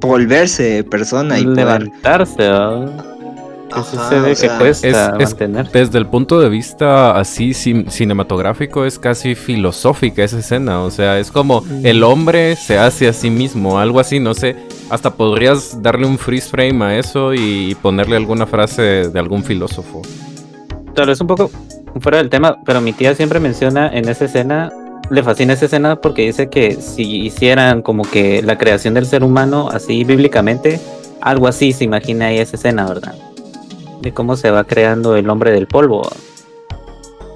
volverse 0.00 0.84
persona 0.84 1.38
y 1.38 1.44
poder... 1.44 1.56
levantarse, 1.82 2.48
¿va? 2.48 2.86
Que 3.17 3.17
que 4.40 4.48
cuesta 4.58 5.16
es-. 5.18 5.72
Desde 5.72 5.98
el 5.98 6.06
punto 6.06 6.40
de 6.40 6.48
vista 6.48 7.18
así 7.18 7.50
cin- 7.50 7.88
cinematográfico 7.88 8.84
es 8.84 8.98
casi 8.98 9.34
filosófica 9.34 10.24
esa 10.24 10.38
escena, 10.38 10.82
o 10.82 10.90
sea, 10.90 11.18
es 11.18 11.30
como 11.30 11.62
el 11.82 12.02
hombre 12.02 12.56
se 12.56 12.78
hace 12.78 13.08
a 13.08 13.12
sí 13.12 13.30
mismo, 13.30 13.78
algo 13.78 14.00
así, 14.00 14.20
no 14.20 14.34
sé, 14.34 14.56
hasta 14.90 15.14
podrías 15.14 15.82
darle 15.82 16.06
un 16.06 16.18
freeze 16.18 16.48
frame 16.48 16.84
a 16.84 16.98
eso 16.98 17.34
y 17.34 17.76
ponerle 17.82 18.16
alguna 18.16 18.46
frase 18.46 18.82
de 19.10 19.18
algún 19.18 19.44
filósofo. 19.44 20.02
Tal 20.94 21.06
vez 21.06 21.20
un 21.20 21.26
poco 21.26 21.50
fuera 22.00 22.18
del 22.18 22.30
tema, 22.30 22.58
pero 22.64 22.80
mi 22.80 22.92
tía 22.92 23.14
siempre 23.14 23.38
menciona 23.40 23.88
en 23.88 24.08
esa 24.08 24.24
escena, 24.24 24.72
le 25.10 25.22
fascina 25.22 25.52
esa 25.52 25.66
escena 25.66 25.96
porque 25.96 26.22
dice 26.22 26.48
que 26.48 26.74
si 26.76 27.22
hicieran 27.26 27.82
como 27.82 28.02
que 28.02 28.42
la 28.42 28.58
creación 28.58 28.94
del 28.94 29.06
ser 29.06 29.22
humano 29.22 29.68
así 29.72 30.04
bíblicamente, 30.04 30.80
algo 31.20 31.48
así 31.48 31.72
se 31.72 31.84
imagina 31.84 32.26
ahí 32.26 32.38
esa 32.38 32.56
escena, 32.56 32.86
¿verdad? 32.86 33.14
De 34.02 34.12
cómo 34.12 34.36
se 34.36 34.50
va 34.50 34.64
creando 34.64 35.16
el 35.16 35.28
hombre 35.28 35.50
del 35.50 35.66
polvo. 35.66 36.08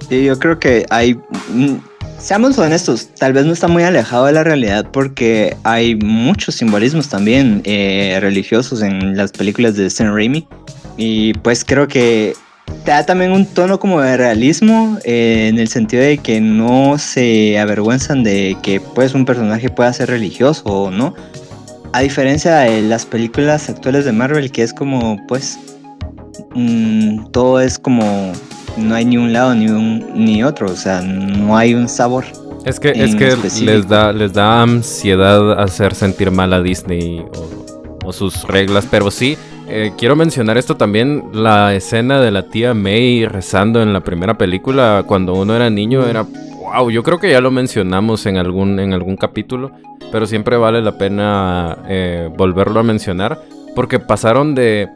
Sí, 0.08 0.24
yo 0.24 0.38
creo 0.38 0.58
que 0.58 0.86
hay... 0.90 1.14
mm, 1.50 1.76
Seamos 2.22 2.56
honestos, 2.56 3.08
tal 3.18 3.32
vez 3.32 3.46
no 3.46 3.52
está 3.52 3.66
muy 3.66 3.82
alejado 3.82 4.26
de 4.26 4.32
la 4.32 4.44
realidad 4.44 4.86
porque 4.92 5.56
hay 5.64 5.96
muchos 5.96 6.54
simbolismos 6.54 7.08
también 7.08 7.62
eh, 7.64 8.16
religiosos 8.20 8.80
en 8.80 9.16
las 9.16 9.32
películas 9.32 9.74
de 9.74 9.90
Sam 9.90 10.14
Raimi. 10.14 10.46
Y 10.96 11.34
pues 11.34 11.64
creo 11.64 11.88
que 11.88 12.34
te 12.84 12.92
da 12.92 13.04
también 13.04 13.32
un 13.32 13.44
tono 13.44 13.80
como 13.80 14.00
de 14.00 14.16
realismo 14.16 14.98
eh, 15.04 15.48
en 15.48 15.58
el 15.58 15.66
sentido 15.66 16.04
de 16.04 16.18
que 16.18 16.40
no 16.40 16.96
se 16.96 17.58
avergüenzan 17.58 18.22
de 18.22 18.56
que 18.62 18.78
pues 18.78 19.14
un 19.14 19.24
personaje 19.24 19.68
pueda 19.68 19.92
ser 19.92 20.08
religioso 20.08 20.62
o 20.64 20.90
no. 20.92 21.16
A 21.92 22.02
diferencia 22.02 22.58
de 22.58 22.82
las 22.82 23.04
películas 23.04 23.68
actuales 23.68 24.04
de 24.04 24.12
Marvel 24.12 24.52
que 24.52 24.62
es 24.62 24.72
como 24.72 25.18
pues 25.26 25.58
mm, 26.54 27.30
todo 27.30 27.60
es 27.60 27.78
como 27.78 28.32
no 28.76 28.94
hay 28.94 29.04
ni 29.04 29.16
un 29.16 29.32
lado 29.32 29.54
ni 29.54 29.68
un 29.68 30.04
ni 30.14 30.42
otro, 30.42 30.70
o 30.70 30.76
sea, 30.76 31.02
no 31.02 31.56
hay 31.56 31.74
un 31.74 31.88
sabor. 31.88 32.24
Es 32.64 32.78
que, 32.78 32.90
es 32.90 33.16
que 33.16 33.28
específico. 33.28 33.72
les 33.72 33.88
da, 33.88 34.12
les 34.12 34.32
da 34.32 34.62
ansiedad 34.62 35.60
hacer 35.60 35.94
sentir 35.94 36.30
mal 36.30 36.52
a 36.52 36.62
Disney 36.62 37.20
o, 37.20 38.06
o 38.06 38.12
sus 38.12 38.44
reglas, 38.44 38.86
pero 38.88 39.10
sí, 39.10 39.36
eh, 39.74 39.92
quiero 39.96 40.16
mencionar 40.16 40.58
esto 40.58 40.76
también, 40.76 41.24
la 41.32 41.74
escena 41.74 42.20
de 42.20 42.30
la 42.30 42.42
tía 42.42 42.74
May 42.74 43.26
rezando 43.26 43.80
en 43.80 43.92
la 43.92 44.00
primera 44.00 44.36
película 44.36 45.04
cuando 45.06 45.34
uno 45.34 45.56
era 45.56 45.70
niño 45.70 46.06
era, 46.06 46.22
wow, 46.22 46.90
yo 46.90 47.02
creo 47.02 47.18
que 47.18 47.30
ya 47.30 47.40
lo 47.40 47.50
mencionamos 47.50 48.26
en 48.26 48.36
algún, 48.36 48.78
en 48.80 48.92
algún 48.92 49.16
capítulo, 49.16 49.70
pero 50.10 50.26
siempre 50.26 50.56
vale 50.56 50.82
la 50.82 50.98
pena 50.98 51.78
eh, 51.88 52.28
volverlo 52.36 52.80
a 52.80 52.82
mencionar, 52.82 53.40
porque 53.74 53.98
pasaron 53.98 54.54
de, 54.54 54.88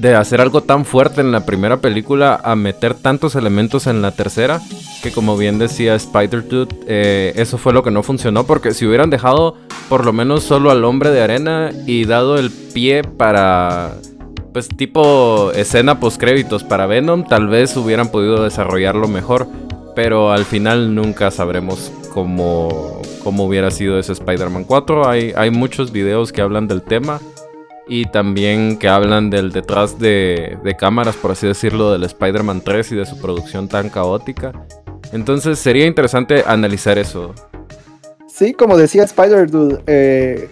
de 0.00 0.14
hacer 0.14 0.40
algo 0.40 0.62
tan 0.62 0.84
fuerte 0.84 1.20
en 1.20 1.32
la 1.32 1.44
primera 1.44 1.78
película 1.78 2.40
a 2.42 2.54
meter 2.54 2.94
tantos 2.94 3.34
elementos 3.34 3.86
en 3.86 4.00
la 4.00 4.12
tercera 4.12 4.60
que 5.02 5.10
como 5.10 5.36
bien 5.36 5.58
decía 5.58 5.94
Spider-Dude, 5.94 6.74
eh, 6.86 7.32
eso 7.36 7.58
fue 7.58 7.72
lo 7.72 7.82
que 7.82 7.90
no 7.90 8.02
funcionó 8.02 8.44
porque 8.44 8.74
si 8.74 8.86
hubieran 8.86 9.10
dejado 9.10 9.56
por 9.88 10.04
lo 10.04 10.12
menos 10.12 10.44
solo 10.44 10.70
al 10.70 10.84
hombre 10.84 11.10
de 11.10 11.22
arena 11.22 11.70
y 11.86 12.04
dado 12.04 12.38
el 12.38 12.50
pie 12.50 13.02
para 13.02 13.94
pues 14.52 14.68
tipo 14.68 15.52
escena 15.52 16.00
post 16.00 16.20
créditos 16.20 16.64
para 16.64 16.86
Venom, 16.86 17.24
tal 17.24 17.48
vez 17.48 17.76
hubieran 17.76 18.10
podido 18.10 18.42
desarrollarlo 18.42 19.08
mejor, 19.08 19.46
pero 19.94 20.32
al 20.32 20.44
final 20.44 20.94
nunca 20.94 21.30
sabremos 21.30 21.92
cómo, 22.12 23.02
cómo 23.22 23.44
hubiera 23.44 23.70
sido 23.70 23.98
ese 23.98 24.12
Spider-Man 24.12 24.64
4. 24.64 25.08
Hay, 25.08 25.32
hay 25.36 25.50
muchos 25.50 25.92
videos 25.92 26.32
que 26.32 26.40
hablan 26.40 26.66
del 26.66 26.82
tema 26.82 27.20
y 27.88 28.06
también 28.06 28.78
que 28.78 28.88
hablan 28.88 29.30
del 29.30 29.50
detrás 29.50 29.98
de, 29.98 30.58
de 30.62 30.76
cámaras, 30.76 31.16
por 31.16 31.32
así 31.32 31.46
decirlo, 31.46 31.90
del 31.92 32.04
Spider-Man 32.04 32.62
3 32.62 32.92
y 32.92 32.96
de 32.96 33.06
su 33.06 33.18
producción 33.18 33.68
tan 33.68 33.88
caótica. 33.88 34.52
Entonces 35.12 35.58
sería 35.58 35.86
interesante 35.86 36.44
analizar 36.46 36.98
eso. 36.98 37.34
Sí, 38.26 38.52
como 38.52 38.76
decía 38.76 39.04
Spider 39.04 39.50
Dude, 39.50 39.82
eh, 39.86 40.48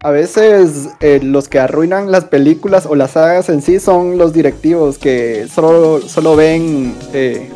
a 0.00 0.10
veces 0.10 0.90
eh, 1.00 1.20
los 1.22 1.48
que 1.48 1.58
arruinan 1.58 2.12
las 2.12 2.26
películas 2.26 2.86
o 2.86 2.94
las 2.94 3.12
sagas 3.12 3.48
en 3.48 3.62
sí 3.62 3.80
son 3.80 4.18
los 4.18 4.32
directivos 4.32 4.98
que 4.98 5.46
solo, 5.48 6.00
solo 6.00 6.36
ven 6.36 6.94
eh, 7.12 7.48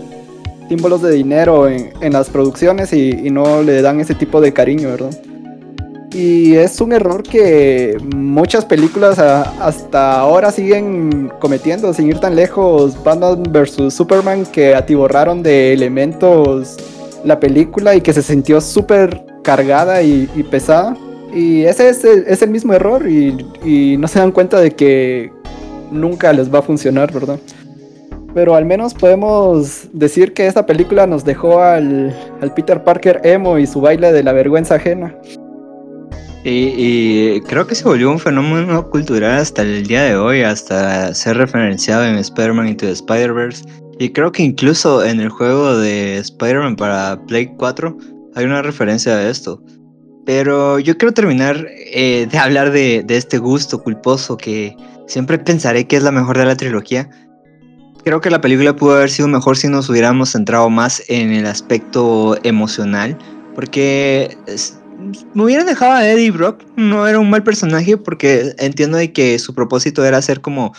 símbolos 0.68 1.02
de 1.02 1.12
dinero 1.12 1.68
en, 1.68 1.92
en 2.00 2.12
las 2.12 2.30
producciones 2.30 2.92
y, 2.92 3.10
y 3.10 3.30
no 3.30 3.62
le 3.62 3.82
dan 3.82 4.00
ese 4.00 4.14
tipo 4.14 4.40
de 4.40 4.52
cariño, 4.52 4.88
¿verdad? 4.88 5.10
Y 6.16 6.54
es 6.56 6.80
un 6.80 6.92
error 6.94 7.22
que 7.22 7.98
muchas 8.14 8.64
películas 8.64 9.18
a- 9.18 9.42
hasta 9.60 10.18
ahora 10.18 10.50
siguen 10.50 11.30
cometiendo, 11.40 11.92
sin 11.92 12.08
ir 12.08 12.18
tan 12.20 12.34
lejos. 12.34 12.96
Batman 13.04 13.42
vs. 13.42 13.92
Superman 13.92 14.46
que 14.46 14.74
atiborraron 14.74 15.42
de 15.42 15.74
elementos 15.74 16.76
la 17.22 17.38
película 17.38 17.94
y 17.94 18.00
que 18.00 18.14
se 18.14 18.22
sintió 18.22 18.62
súper 18.62 19.26
cargada 19.42 20.02
y, 20.02 20.26
pesada. 20.50 20.96
Y 21.34 21.64
ese 21.64 21.90
es 21.90 22.02
el, 22.02 22.24
es 22.26 22.40
el 22.40 22.48
mismo 22.48 22.72
error 22.72 23.06
y, 23.06 23.36
y 23.62 23.98
no 23.98 24.08
se 24.08 24.18
dan 24.18 24.32
cuenta 24.32 24.58
de 24.58 24.70
que 24.70 25.30
nunca 25.90 26.32
les 26.32 26.52
va 26.52 26.60
a 26.60 26.62
funcionar, 26.62 27.12
¿verdad? 27.12 27.38
Pero 28.32 28.54
al 28.54 28.64
menos 28.64 28.94
podemos 28.94 29.88
decir 29.92 30.32
que 30.32 30.46
esta 30.46 30.64
película 30.64 31.06
nos 31.06 31.24
dejó 31.26 31.60
al, 31.60 32.14
al 32.40 32.54
Peter 32.54 32.82
Parker 32.84 33.20
emo 33.22 33.58
y 33.58 33.66
su 33.66 33.82
baile 33.82 34.12
de 34.12 34.22
la 34.22 34.32
vergüenza 34.32 34.76
ajena. 34.76 35.14
Y, 36.48 37.40
creo 37.40 37.66
que 37.66 37.74
se 37.74 37.82
volvió 37.82 38.08
un 38.08 38.20
fenómeno 38.20 38.88
cultural 38.88 39.40
hasta 39.40 39.62
el 39.62 39.84
día 39.84 40.04
de 40.04 40.16
hoy, 40.16 40.42
hasta 40.42 41.12
ser 41.12 41.38
referenciado 41.38 42.04
en 42.04 42.14
Spider-Man 42.14 42.68
Into 42.68 42.86
the 42.86 42.92
Spider-Verse. 42.92 43.64
Y 43.98 44.10
creo 44.10 44.30
que 44.30 44.44
incluso 44.44 45.04
en 45.04 45.18
el 45.18 45.28
juego 45.28 45.76
de 45.76 46.18
Spider-Man 46.18 46.76
para 46.76 47.20
Play 47.26 47.48
4 47.56 47.98
hay 48.36 48.44
una 48.44 48.62
referencia 48.62 49.14
a 49.14 49.28
esto. 49.28 49.60
Pero 50.24 50.78
yo 50.78 50.96
quiero 50.96 51.12
terminar 51.12 51.66
eh, 51.68 52.28
de 52.30 52.38
hablar 52.38 52.70
de, 52.70 53.02
de 53.04 53.16
este 53.16 53.38
gusto 53.38 53.82
culposo 53.82 54.36
que 54.36 54.76
siempre 55.08 55.40
pensaré 55.40 55.88
que 55.88 55.96
es 55.96 56.04
la 56.04 56.12
mejor 56.12 56.38
de 56.38 56.44
la 56.44 56.56
trilogía. 56.56 57.10
Creo 58.04 58.20
que 58.20 58.30
la 58.30 58.40
película 58.40 58.76
pudo 58.76 58.94
haber 58.94 59.10
sido 59.10 59.26
mejor 59.26 59.56
si 59.56 59.66
nos 59.66 59.88
hubiéramos 59.90 60.30
centrado 60.30 60.70
más 60.70 61.02
en 61.08 61.32
el 61.32 61.46
aspecto 61.46 62.38
emocional, 62.44 63.18
porque 63.56 64.38
me 65.34 65.44
hubiera 65.44 65.64
dejado 65.64 65.92
a 65.92 66.08
Eddie 66.08 66.30
Brock, 66.30 66.62
no 66.76 67.06
era 67.06 67.18
un 67.18 67.30
mal 67.30 67.42
personaje, 67.42 67.96
porque 67.96 68.54
entiendo 68.58 68.98
de 68.98 69.12
que 69.12 69.38
su 69.38 69.54
propósito 69.54 70.04
era 70.04 70.20
ser 70.22 70.40
como 70.40 70.74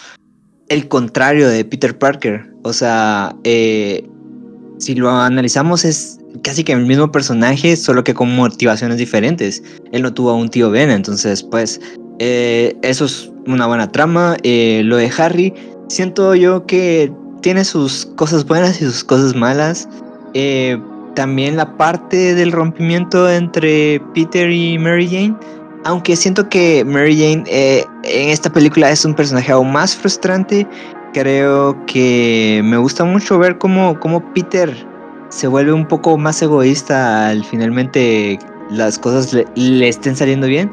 el 0.70 0.88
contrario 0.88 1.48
de 1.48 1.66
Peter 1.66 1.98
Parker. 1.98 2.46
O 2.64 2.74
sea, 2.74 3.36
eh, 3.44 4.08
si 4.78 4.96
lo 4.96 5.10
analizamos 5.10 5.86
es 5.86 6.20
casi 6.44 6.64
que 6.64 6.74
el 6.74 6.86
mismo 6.86 7.12
personaje, 7.12 7.76
solo 7.76 8.04
que 8.04 8.14
con 8.14 8.36
motivaciones 8.36 8.98
diferentes. 8.98 9.64
Él 9.92 10.04
no 10.04 10.14
tuvo 10.14 10.32
a 10.32 10.36
un 10.36 10.50
tío 10.50 10.70
Ben, 10.70 10.90
entonces 10.92 11.44
pues 11.44 11.80
eh, 12.20 12.76
eso 12.82 13.06
es 13.06 13.32
una 13.46 13.68
buena 13.68 13.92
trama. 13.92 14.38
Eh, 14.44 14.82
lo 14.86 14.98
de 14.98 15.12
Harry, 15.18 15.54
siento 15.88 16.36
yo 16.36 16.66
que 16.66 17.12
tiene 17.42 17.64
sus 17.66 18.06
cosas 18.18 18.46
buenas 18.46 18.82
y 18.82 18.86
sus 18.86 19.04
cosas 19.04 19.36
malas. 19.36 19.88
Eh, 20.34 20.80
también 21.18 21.58
la 21.58 21.76
parte 21.78 22.36
del 22.36 22.52
rompimiento 22.52 23.28
entre 23.28 24.00
Peter 24.14 24.52
y 24.52 24.78
Mary 24.78 25.08
Jane. 25.08 25.36
Aunque 25.84 26.16
siento 26.16 26.48
que 26.48 26.86
Mary 26.86 27.18
Jane 27.18 27.44
eh, 27.48 27.84
en 28.04 28.30
esta 28.30 28.52
película 28.52 28.92
es 28.92 29.04
un 29.04 29.16
personaje 29.16 29.52
aún 29.52 29.72
más 29.72 29.96
frustrante. 29.96 30.68
Creo 31.16 31.76
que 31.88 32.62
me 32.64 32.78
gusta 32.78 33.04
mucho 33.04 33.40
ver 33.40 33.58
cómo, 33.58 34.00
cómo 34.00 34.32
Peter 34.34 34.72
se 35.30 35.48
vuelve 35.48 35.74
un 35.74 35.88
poco 35.88 36.20
más 36.20 36.40
egoísta 36.44 37.30
al 37.30 37.44
finalmente 37.44 38.38
las 38.70 39.00
cosas 39.00 39.34
le, 39.34 39.48
le 39.56 39.88
estén 39.88 40.16
saliendo 40.16 40.46
bien. 40.46 40.72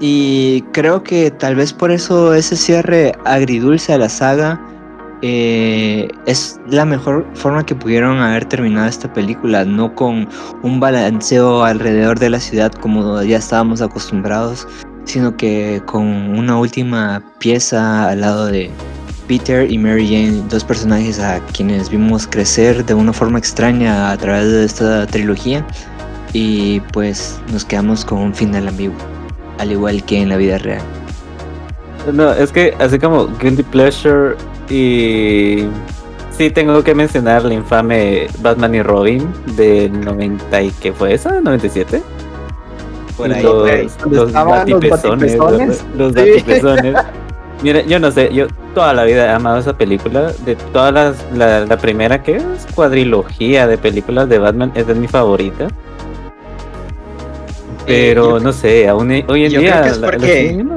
Y 0.00 0.62
creo 0.72 1.02
que 1.02 1.30
tal 1.30 1.54
vez 1.54 1.74
por 1.74 1.90
eso 1.90 2.32
ese 2.32 2.56
cierre 2.56 3.12
agridulce 3.26 3.92
a 3.92 3.98
la 3.98 4.08
saga 4.08 4.58
eh, 5.28 6.08
es 6.26 6.60
la 6.68 6.84
mejor 6.84 7.26
forma 7.34 7.66
que 7.66 7.74
pudieron 7.74 8.18
haber 8.18 8.44
terminado 8.44 8.86
esta 8.86 9.12
película, 9.12 9.64
no 9.64 9.92
con 9.92 10.28
un 10.62 10.78
balanceo 10.78 11.64
alrededor 11.64 12.20
de 12.20 12.30
la 12.30 12.38
ciudad 12.38 12.72
como 12.72 13.20
ya 13.24 13.38
estábamos 13.38 13.82
acostumbrados, 13.82 14.68
sino 15.04 15.36
que 15.36 15.82
con 15.84 16.06
una 16.38 16.56
última 16.56 17.20
pieza 17.40 18.08
al 18.08 18.20
lado 18.20 18.46
de 18.46 18.70
Peter 19.26 19.68
y 19.68 19.76
Mary 19.78 20.06
Jane, 20.06 20.44
dos 20.48 20.62
personajes 20.62 21.18
a 21.18 21.40
quienes 21.52 21.90
vimos 21.90 22.28
crecer 22.28 22.84
de 22.84 22.94
una 22.94 23.12
forma 23.12 23.40
extraña 23.40 24.12
a 24.12 24.16
través 24.16 24.52
de 24.52 24.64
esta 24.64 25.06
trilogía 25.08 25.66
y 26.32 26.78
pues 26.92 27.40
nos 27.52 27.64
quedamos 27.64 28.04
con 28.04 28.18
un 28.18 28.32
final 28.32 28.68
ambiguo, 28.68 28.96
al 29.58 29.72
igual 29.72 30.04
que 30.04 30.22
en 30.22 30.28
la 30.28 30.36
vida 30.36 30.58
real. 30.58 30.82
No, 32.12 32.32
es 32.32 32.52
que 32.52 32.72
así 32.78 33.00
como 33.00 33.26
Guilty 33.38 33.64
Pleasure 33.64 34.36
y... 34.70 35.66
Sí, 36.30 36.50
tengo 36.50 36.84
que 36.84 36.94
mencionar 36.94 37.44
la 37.44 37.54
infame 37.54 38.26
Batman 38.40 38.74
y 38.74 38.82
Robin 38.82 39.26
del 39.56 39.98
90 40.02 40.62
y 40.62 40.70
¿qué 40.72 40.92
fue 40.92 41.14
esa? 41.14 41.40
¿97? 41.40 42.02
Por 43.16 43.32
ahí, 43.32 43.42
los, 43.42 43.68
ahí. 43.70 43.88
Los 44.10 44.32
los 44.32 44.34
batipezones. 44.34 45.36
Los, 45.38 45.84
los 45.96 46.12
Sí. 46.12 46.30
batipezones. 46.30 46.94
Mira, 47.62 47.80
yo 47.86 47.98
no 47.98 48.10
sé, 48.10 48.28
yo 48.34 48.48
toda 48.74 48.92
la 48.92 49.04
vida 49.04 49.24
he 49.24 49.30
amado 49.30 49.56
esa 49.56 49.78
película. 49.78 50.30
De 50.44 50.56
todas 50.74 50.92
las, 50.92 51.24
la, 51.34 51.64
la 51.64 51.78
primera 51.78 52.22
que 52.22 52.36
es 52.36 52.44
cuadrilogía 52.74 53.66
de 53.66 53.78
películas 53.78 54.28
de 54.28 54.38
Batman, 54.38 54.72
esa 54.74 54.92
es 54.92 54.98
mi 54.98 55.08
favorita. 55.08 55.68
Pero 57.86 58.36
Eh, 58.36 58.40
no 58.42 58.52
sé, 58.52 58.88
aún 58.88 59.10
hoy 59.28 59.44
en 59.46 59.50
yo 59.52 59.60
día 59.60 59.80
creo 59.80 59.82
que 59.84 59.88
es 59.90 59.98
la- 59.98 60.10
la 60.10 60.76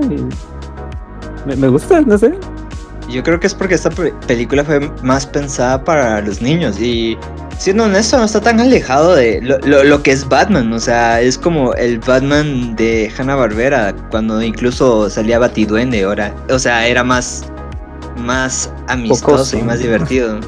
me, 1.46 1.56
me 1.56 1.68
gusta, 1.68 2.00
no 2.02 2.18
sé. 2.18 2.34
Yo 3.10 3.24
creo 3.24 3.40
que 3.40 3.48
es 3.48 3.56
porque 3.56 3.76
esta 3.76 3.90
pe- 3.90 4.14
película 4.28 4.64
fue 4.64 4.80
más 5.02 5.26
pensada 5.26 5.84
para 5.84 6.22
los 6.22 6.42
niños. 6.42 6.80
Y 6.80 7.18
siendo 7.58 7.86
honesto 7.86 8.18
no 8.18 8.26
está 8.26 8.40
tan 8.40 8.60
alejado 8.60 9.16
de 9.16 9.42
lo, 9.42 9.58
lo- 9.60 9.84
lo 9.84 10.04
que 10.04 10.12
es 10.12 10.28
Batman, 10.28 10.72
o 10.74 10.80
sea, 10.80 11.20
es 11.22 11.38
como 11.38 11.74
el 11.74 12.00
Batman 12.00 12.76
de 12.76 13.12
Hanna 13.18 13.36
Barbera 13.36 13.94
cuando 14.12 14.42
incluso 14.42 15.10
salía 15.10 15.40
Batiduende, 15.40 16.04
ahora, 16.04 16.34
o 16.50 16.60
sea, 16.60 16.88
era 16.88 17.04
más 17.04 17.46
más 18.18 18.70
amistoso 18.88 19.58
y 19.58 19.62
más 19.64 19.80
divertido. 19.80 20.40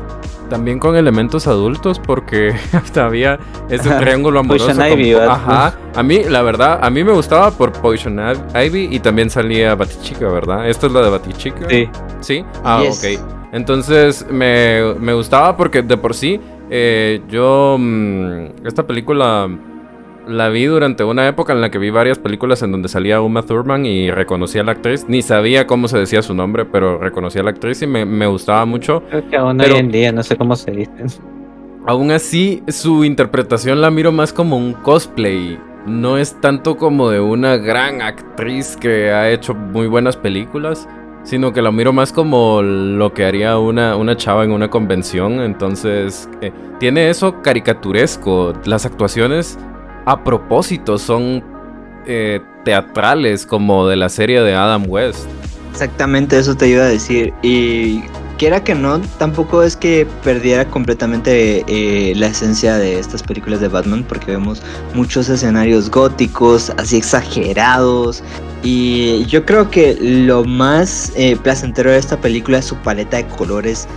También 0.52 0.80
con 0.80 0.98
elementos 0.98 1.48
adultos 1.48 1.98
porque 1.98 2.54
hasta 2.74 3.06
había 3.06 3.40
ese 3.70 3.90
triángulo 3.90 4.42
amoroso. 4.42 4.66
Poison 4.68 4.84
con- 4.90 5.00
Ivy, 5.00 5.14
¿verdad? 5.14 5.30
Ajá. 5.32 5.74
A 5.96 6.04
mí, 6.04 6.24
la 6.30 6.42
verdad, 6.42 6.80
a 6.84 6.90
mí 6.90 7.04
me 7.06 7.14
gustaba 7.14 7.52
por 7.52 7.72
Poison 7.72 8.20
Ivy 8.54 8.90
y 8.92 9.00
también 9.00 9.30
salía 9.30 9.74
Batichica, 9.76 10.28
¿verdad? 10.28 10.68
Esta 10.70 10.88
es 10.88 10.92
la 10.94 11.02
de 11.04 11.10
Batichica. 11.10 11.70
Sí. 11.70 11.90
¿Sí? 12.20 12.46
Ah, 12.66 12.82
Yes. 12.84 13.00
ok. 13.02 13.22
Entonces 13.54 14.26
me, 14.30 14.94
me 15.00 15.14
gustaba 15.14 15.56
porque 15.56 15.82
de 15.82 15.96
por 15.98 16.14
sí 16.14 16.40
eh, 16.70 17.22
yo 17.30 17.78
mm, 17.80 18.66
esta 18.66 18.86
película 18.86 19.50
la 20.28 20.50
vi 20.50 20.66
durante 20.66 21.04
una 21.04 21.28
época 21.28 21.54
en 21.54 21.62
la 21.62 21.70
que 21.72 21.78
vi 21.80 21.90
varias 21.90 22.20
películas 22.20 22.62
en 22.64 22.72
donde 22.72 22.90
salía 22.90 23.22
Uma 23.22 23.44
Thurman 23.44 23.86
y 23.86 24.12
reconocía 24.12 24.62
a 24.62 24.64
la 24.66 24.74
actriz. 24.74 25.06
Ni 25.08 25.22
sabía 25.22 25.68
cómo 25.68 25.88
se 25.88 25.98
decía 25.98 26.22
su 26.22 26.34
nombre, 26.34 26.66
pero 26.66 26.98
reconocía 26.98 27.42
a 27.42 27.46
la 27.46 27.52
actriz 27.52 27.82
y 27.82 27.88
me, 27.88 28.06
me 28.06 28.28
gustaba 28.28 28.66
mucho. 28.66 29.04
Creo 29.10 29.30
que 29.30 29.38
aún 29.38 29.58
Pero- 29.58 29.74
hoy 29.74 29.80
en 29.80 29.92
día 29.92 30.12
no 30.12 30.24
sé 30.24 30.36
cómo 30.36 30.56
se 30.56 30.72
dice. 30.72 30.92
Aún 31.88 32.12
así, 32.12 32.62
su 32.68 33.04
interpretación 33.04 33.82
la 33.82 33.90
miro 33.90 34.12
más 34.12 34.32
como 34.34 34.56
un 34.58 34.74
cosplay. 34.74 35.58
No 35.88 36.18
es 36.20 36.40
tanto 36.40 36.78
como 36.78 37.10
de 37.10 37.20
una 37.20 37.58
gran 37.58 38.04
actriz 38.04 38.78
que 38.78 39.10
ha 39.12 39.32
hecho 39.32 39.56
muy 39.56 39.88
buenas 39.88 40.16
películas, 40.16 40.88
sino 41.24 41.54
que 41.54 41.64
la 41.64 41.72
miro 41.72 41.92
más 41.92 42.14
como 42.14 42.62
lo 42.62 43.14
que 43.14 43.26
haría 43.26 43.58
una, 43.58 43.96
una 43.96 44.16
chava 44.16 44.44
en 44.44 44.52
una 44.52 44.70
convención. 44.70 45.42
Entonces, 45.42 46.30
eh, 46.42 46.52
tiene 46.80 47.10
eso 47.10 47.42
caricaturesco. 47.42 48.54
Las 48.66 48.86
actuaciones 48.86 49.58
a 50.06 50.24
propósito 50.24 50.98
son 50.98 51.44
eh, 52.06 52.42
teatrales, 52.64 53.46
como 53.46 53.88
de 53.88 53.96
la 53.96 54.10
serie 54.10 54.42
de 54.42 54.54
Adam 54.54 54.86
West. 54.88 55.26
Exactamente 55.72 56.38
eso 56.38 56.56
te 56.56 56.68
iba 56.68 56.84
a 56.84 56.88
decir. 56.88 57.34
Y 57.42 58.02
quiera 58.38 58.64
que 58.64 58.76
no, 58.76 59.00
tampoco 59.20 59.64
es 59.64 59.76
que 59.76 60.08
perdiera 60.24 60.66
completamente 60.66 61.64
eh, 61.68 62.14
la 62.16 62.28
esencia 62.28 62.78
de 62.78 63.00
estas 63.00 63.24
películas 63.24 63.62
de 63.62 63.68
Batman, 63.68 64.04
porque 64.08 64.32
vemos 64.32 64.62
muchos 64.94 65.30
escenarios 65.30 65.90
góticos, 65.90 66.72
así 66.78 66.98
exagerados. 66.98 68.24
Y 68.64 69.26
yo 69.26 69.46
creo 69.46 69.70
que 69.70 69.98
lo 70.02 70.44
más 70.44 71.14
eh, 71.16 71.38
placentero 71.42 71.92
de 71.92 71.98
esta 71.98 72.18
película 72.20 72.58
es 72.60 72.66
su 72.66 72.76
paleta 72.78 73.18
de 73.18 73.28
colores 73.28 73.88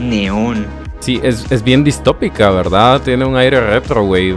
neón. 0.00 0.66
Sí, 1.00 1.18
es, 1.22 1.50
es 1.50 1.64
bien 1.64 1.82
distópica, 1.82 2.50
¿verdad? 2.50 3.00
Tiene 3.02 3.24
un 3.24 3.36
aire 3.36 3.60
retro, 3.60 4.04
güey. 4.04 4.34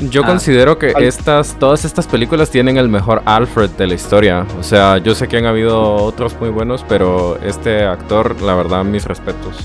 Yo 0.00 0.22
Ah, 0.24 0.26
considero 0.26 0.78
que 0.78 0.92
al- 0.94 1.02
estas, 1.04 1.58
todas 1.58 1.84
estas 1.84 2.06
películas 2.06 2.50
tienen 2.50 2.76
el 2.76 2.88
mejor 2.88 3.22
Alfred 3.24 3.70
de 3.70 3.86
la 3.86 3.94
historia. 3.94 4.44
O 4.60 4.62
sea, 4.62 4.98
yo 4.98 5.14
sé 5.14 5.26
que 5.28 5.38
han 5.38 5.46
habido 5.46 5.94
otros 5.94 6.36
muy 6.38 6.50
buenos, 6.50 6.84
pero 6.88 7.38
este 7.42 7.84
actor, 7.84 8.40
la 8.42 8.54
verdad, 8.54 8.84
mis 8.84 9.04
respetos. 9.06 9.56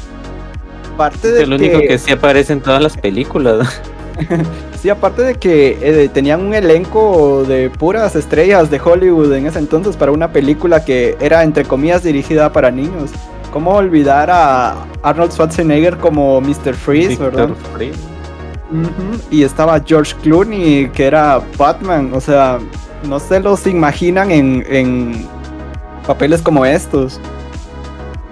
Aparte 0.94 1.28
Es 1.30 1.34
de 1.36 1.44
el 1.44 1.54
único 1.54 1.80
que 1.80 1.98
sí 1.98 2.12
aparece 2.12 2.54
en 2.54 2.62
todas 2.62 2.82
las 2.82 2.98
películas. 2.98 3.82
Sí, 4.82 4.90
aparte 4.90 5.22
de 5.22 5.36
que 5.36 5.78
eh, 5.82 6.10
tenían 6.12 6.42
un 6.46 6.54
elenco 6.56 7.44
de 7.48 7.70
puras 7.70 8.16
estrellas 8.16 8.70
de 8.72 8.80
Hollywood 8.80 9.32
en 9.34 9.46
ese 9.46 9.60
entonces 9.60 9.96
para 9.96 10.12
una 10.12 10.32
película 10.32 10.84
que 10.84 11.16
era 11.20 11.44
entre 11.44 11.66
comillas 11.66 12.02
dirigida 12.04 12.52
para 12.52 12.72
niños. 12.72 13.12
¿Cómo 13.54 13.76
olvidar 13.76 14.30
a 14.32 14.76
Arnold 15.04 15.32
Schwarzenegger 15.34 15.98
como 15.98 16.42
Mr. 16.42 16.74
Freeze, 16.74 17.16
verdad? 17.18 17.50
Victor 17.50 17.82
Y 19.30 19.44
estaba 19.44 19.80
George 19.86 20.16
Clooney, 20.22 20.90
que 20.90 21.06
era 21.06 21.42
Batman. 21.58 22.12
O 22.14 22.22
sea, 22.22 22.60
no 23.08 23.20
se 23.20 23.40
los 23.40 23.68
imaginan 23.68 24.32
en, 24.32 24.64
en 24.70 25.28
papeles 26.06 26.42
como 26.42 26.66
estos. 26.66 27.20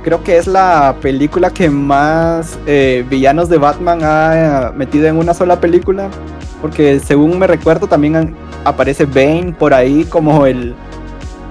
Creo 0.03 0.23
que 0.23 0.37
es 0.37 0.47
la 0.47 0.95
película 1.01 1.49
que 1.49 1.69
más 1.69 2.57
eh, 2.65 3.05
villanos 3.09 3.49
de 3.49 3.57
Batman 3.57 3.99
ha 4.03 4.71
metido 4.75 5.07
en 5.07 5.17
una 5.17 5.33
sola 5.33 5.59
película. 5.59 6.09
Porque 6.61 6.99
según 6.99 7.39
me 7.39 7.47
recuerdo 7.47 7.87
también 7.87 8.35
aparece 8.63 9.05
Bane 9.05 9.55
por 9.57 9.73
ahí 9.73 10.03
como 10.05 10.45
el, 10.45 10.75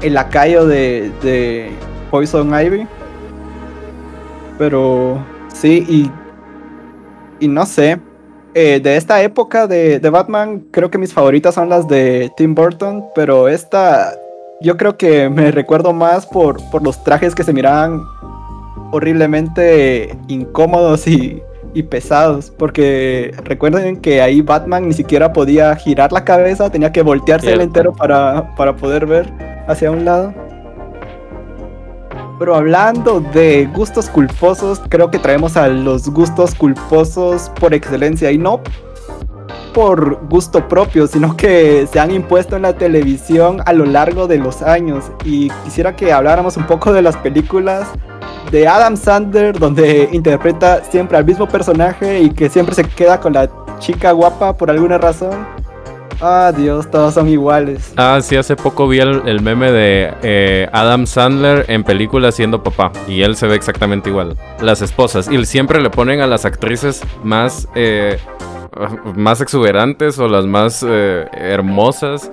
el 0.02 0.14
lacayo 0.14 0.66
de, 0.66 1.12
de 1.22 1.72
Poison 2.10 2.48
Ivy. 2.58 2.86
Pero 4.58 5.24
sí, 5.52 5.84
y, 5.88 6.10
y 7.44 7.48
no 7.48 7.64
sé. 7.66 8.00
Eh, 8.58 8.80
de 8.80 8.96
esta 8.96 9.22
época 9.22 9.66
de, 9.66 10.00
de 10.00 10.10
Batman, 10.10 10.64
creo 10.70 10.90
que 10.90 10.98
mis 10.98 11.12
favoritas 11.12 11.54
son 11.54 11.68
las 11.68 11.86
de 11.88 12.30
Tim 12.36 12.54
Burton. 12.54 13.04
Pero 13.14 13.48
esta, 13.48 14.14
yo 14.60 14.76
creo 14.76 14.96
que 14.96 15.28
me 15.28 15.50
recuerdo 15.50 15.92
más 15.92 16.26
por, 16.26 16.58
por 16.70 16.82
los 16.82 17.02
trajes 17.04 17.34
que 17.34 17.44
se 17.44 17.52
miraban 17.52 18.02
horriblemente 18.90 20.16
incómodos 20.28 21.06
y 21.06 21.42
y 21.74 21.82
pesados, 21.82 22.50
porque 22.50 23.32
recuerden 23.44 23.96
que 23.98 24.20
ahí 24.20 24.40
Batman 24.40 24.88
ni 24.88 24.94
siquiera 24.94 25.32
podía 25.32 25.74
girar 25.76 26.12
la 26.12 26.24
cabeza, 26.24 26.70
tenía 26.70 26.92
que 26.92 27.02
voltearse 27.02 27.52
el 27.52 27.60
entero 27.60 27.92
para, 27.92 28.54
para 28.56 28.74
poder 28.76 29.06
ver 29.06 29.32
hacia 29.68 29.90
un 29.90 30.04
lado. 30.04 30.34
Pero 32.38 32.54
hablando 32.54 33.20
de 33.20 33.66
gustos 33.74 34.08
culposos, 34.08 34.80
creo 34.88 35.10
que 35.10 35.18
traemos 35.18 35.56
a 35.56 35.68
los 35.68 36.08
gustos 36.08 36.54
culposos 36.54 37.50
por 37.58 37.74
excelencia 37.74 38.30
y 38.30 38.38
no 38.38 38.60
por 39.74 40.26
gusto 40.28 40.66
propio, 40.68 41.06
sino 41.06 41.36
que 41.36 41.86
se 41.90 42.00
han 42.00 42.10
impuesto 42.10 42.56
en 42.56 42.62
la 42.62 42.72
televisión 42.72 43.60
a 43.66 43.72
lo 43.72 43.84
largo 43.84 44.26
de 44.26 44.38
los 44.38 44.62
años. 44.62 45.04
Y 45.24 45.50
quisiera 45.64 45.96
que 45.96 46.12
habláramos 46.12 46.56
un 46.56 46.66
poco 46.66 46.92
de 46.92 47.02
las 47.02 47.16
películas 47.16 47.88
de 48.50 48.66
Adam 48.66 48.96
Sandler, 48.96 49.58
donde 49.58 50.08
interpreta 50.12 50.82
siempre 50.84 51.18
al 51.18 51.24
mismo 51.24 51.46
personaje 51.46 52.20
y 52.20 52.30
que 52.30 52.48
siempre 52.48 52.74
se 52.74 52.84
queda 52.84 53.20
con 53.20 53.34
la 53.34 53.48
chica 53.78 54.12
guapa 54.12 54.56
por 54.56 54.70
alguna 54.70 54.98
razón. 54.98 55.46
Ah, 56.20 56.52
Dios, 56.56 56.90
todos 56.90 57.14
son 57.14 57.28
iguales. 57.28 57.92
Ah, 57.96 58.18
sí, 58.22 58.36
hace 58.36 58.56
poco 58.56 58.88
vi 58.88 58.98
el, 58.98 59.40
meme 59.40 59.70
de 59.70 60.12
eh, 60.22 60.68
Adam 60.72 61.06
Sandler 61.06 61.64
en 61.68 61.84
película 61.84 62.32
siendo 62.32 62.62
papá. 62.62 62.92
Y 63.06 63.22
él 63.22 63.36
se 63.36 63.46
ve 63.46 63.54
exactamente 63.54 64.10
igual. 64.10 64.36
Las 64.60 64.82
esposas. 64.82 65.30
Y 65.30 65.44
siempre 65.44 65.80
le 65.80 65.90
ponen 65.90 66.20
a 66.20 66.26
las 66.26 66.44
actrices 66.44 67.02
más, 67.22 67.68
eh, 67.74 68.18
más 69.14 69.40
exuberantes 69.40 70.18
o 70.18 70.28
las 70.28 70.46
más 70.46 70.84
eh, 70.86 71.26
hermosas. 71.32 72.30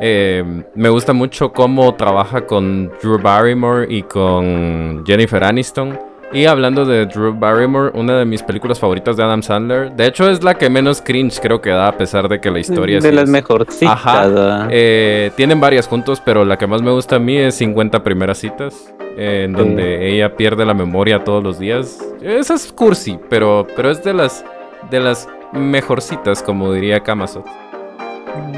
Me 0.00 0.88
gusta 0.88 1.12
mucho 1.12 1.52
cómo 1.52 1.94
trabaja 1.94 2.44
con 2.44 2.90
Drew 3.00 3.20
Barrymore 3.20 3.86
y 3.88 4.02
con 4.02 5.04
Jennifer 5.06 5.44
Aniston. 5.44 6.11
Y 6.34 6.46
hablando 6.46 6.86
de 6.86 7.04
Drew 7.04 7.34
Barrymore, 7.34 7.90
una 7.94 8.18
de 8.18 8.24
mis 8.24 8.42
películas 8.42 8.80
favoritas 8.80 9.18
de 9.18 9.22
Adam 9.22 9.42
Sandler. 9.42 9.92
De 9.92 10.06
hecho, 10.06 10.30
es 10.30 10.42
la 10.42 10.54
que 10.54 10.70
menos 10.70 11.02
cringe 11.02 11.38
creo 11.40 11.60
que 11.60 11.68
da, 11.70 11.88
a 11.88 11.96
pesar 11.98 12.26
de 12.28 12.40
que 12.40 12.50
la 12.50 12.58
historia 12.58 13.00
de 13.00 13.08
sí 13.10 13.14
las 13.14 13.24
es- 13.24 13.30
mejorcitas. 13.30 13.92
Ajá. 13.92 14.66
Eh, 14.70 15.30
tienen 15.36 15.60
varias 15.60 15.86
juntos, 15.86 16.22
pero 16.24 16.44
la 16.46 16.56
que 16.56 16.66
más 16.66 16.80
me 16.80 16.90
gusta 16.90 17.16
a 17.16 17.18
mí 17.18 17.36
es 17.36 17.54
50 17.56 18.02
primeras 18.02 18.38
citas, 18.38 18.94
eh, 19.18 19.42
en 19.44 19.52
donde 19.52 20.10
ella 20.10 20.34
pierde 20.34 20.64
la 20.64 20.72
memoria 20.72 21.22
todos 21.22 21.42
los 21.44 21.58
días. 21.58 21.98
Esa 22.22 22.54
es 22.54 22.72
cursi, 22.72 23.18
pero, 23.28 23.66
pero 23.76 23.90
es 23.90 24.02
de 24.02 24.14
las, 24.14 24.42
de 24.90 25.00
las 25.00 25.28
mejorcitas, 25.52 26.42
como 26.42 26.72
diría 26.72 27.00
Kamasot. 27.00 27.44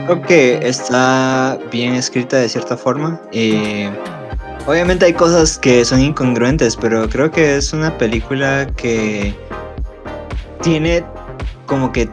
Creo 0.07 0.23
que 0.23 0.59
está 0.63 1.59
bien 1.73 1.95
escrita 1.95 2.37
de 2.37 2.49
cierta 2.49 2.77
forma. 2.77 3.21
eh, 3.33 3.91
obviamente 4.67 5.07
hay 5.07 5.13
cosas 5.13 5.59
que 5.59 5.85
son 5.85 6.01
incongruentes, 6.01 6.77
pero 6.77 7.09
creo 7.09 7.31
que 7.31 7.57
es 7.57 7.73
una 7.73 7.97
película 7.97 8.67
que 8.77 9.35
tiene 10.63 11.05
como 11.67 11.93
que 11.93 12.09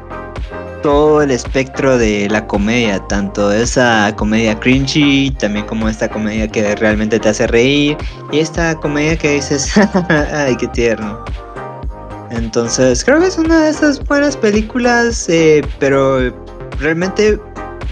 todo 0.82 1.22
el 1.22 1.32
espectro 1.32 1.98
de 1.98 2.28
la 2.30 2.48
comedia, 2.48 3.00
tanto 3.08 3.52
esa 3.52 4.14
comedia 4.16 4.60
cringy, 4.60 5.32
también 5.40 5.66
como 5.66 5.88
esta 5.88 6.10
comedia 6.10 6.48
que 6.48 6.76
realmente 6.76 7.20
te 7.20 7.30
hace 7.30 7.48
reír, 7.48 7.98
y 8.32 8.40
esta 8.40 8.76
comedia 8.76 9.16
que 9.16 9.36
dices, 9.36 9.72
ay, 10.34 10.56
qué 10.58 10.68
tierno. 10.68 11.24
Entonces, 12.32 13.04
creo 13.04 13.20
que 13.20 13.28
es 13.28 13.38
una 13.38 13.66
de 13.66 13.70
esas 13.70 14.04
buenas 14.06 14.38
películas, 14.38 15.28
eh, 15.30 15.62
pero 15.80 16.34
realmente 16.80 17.40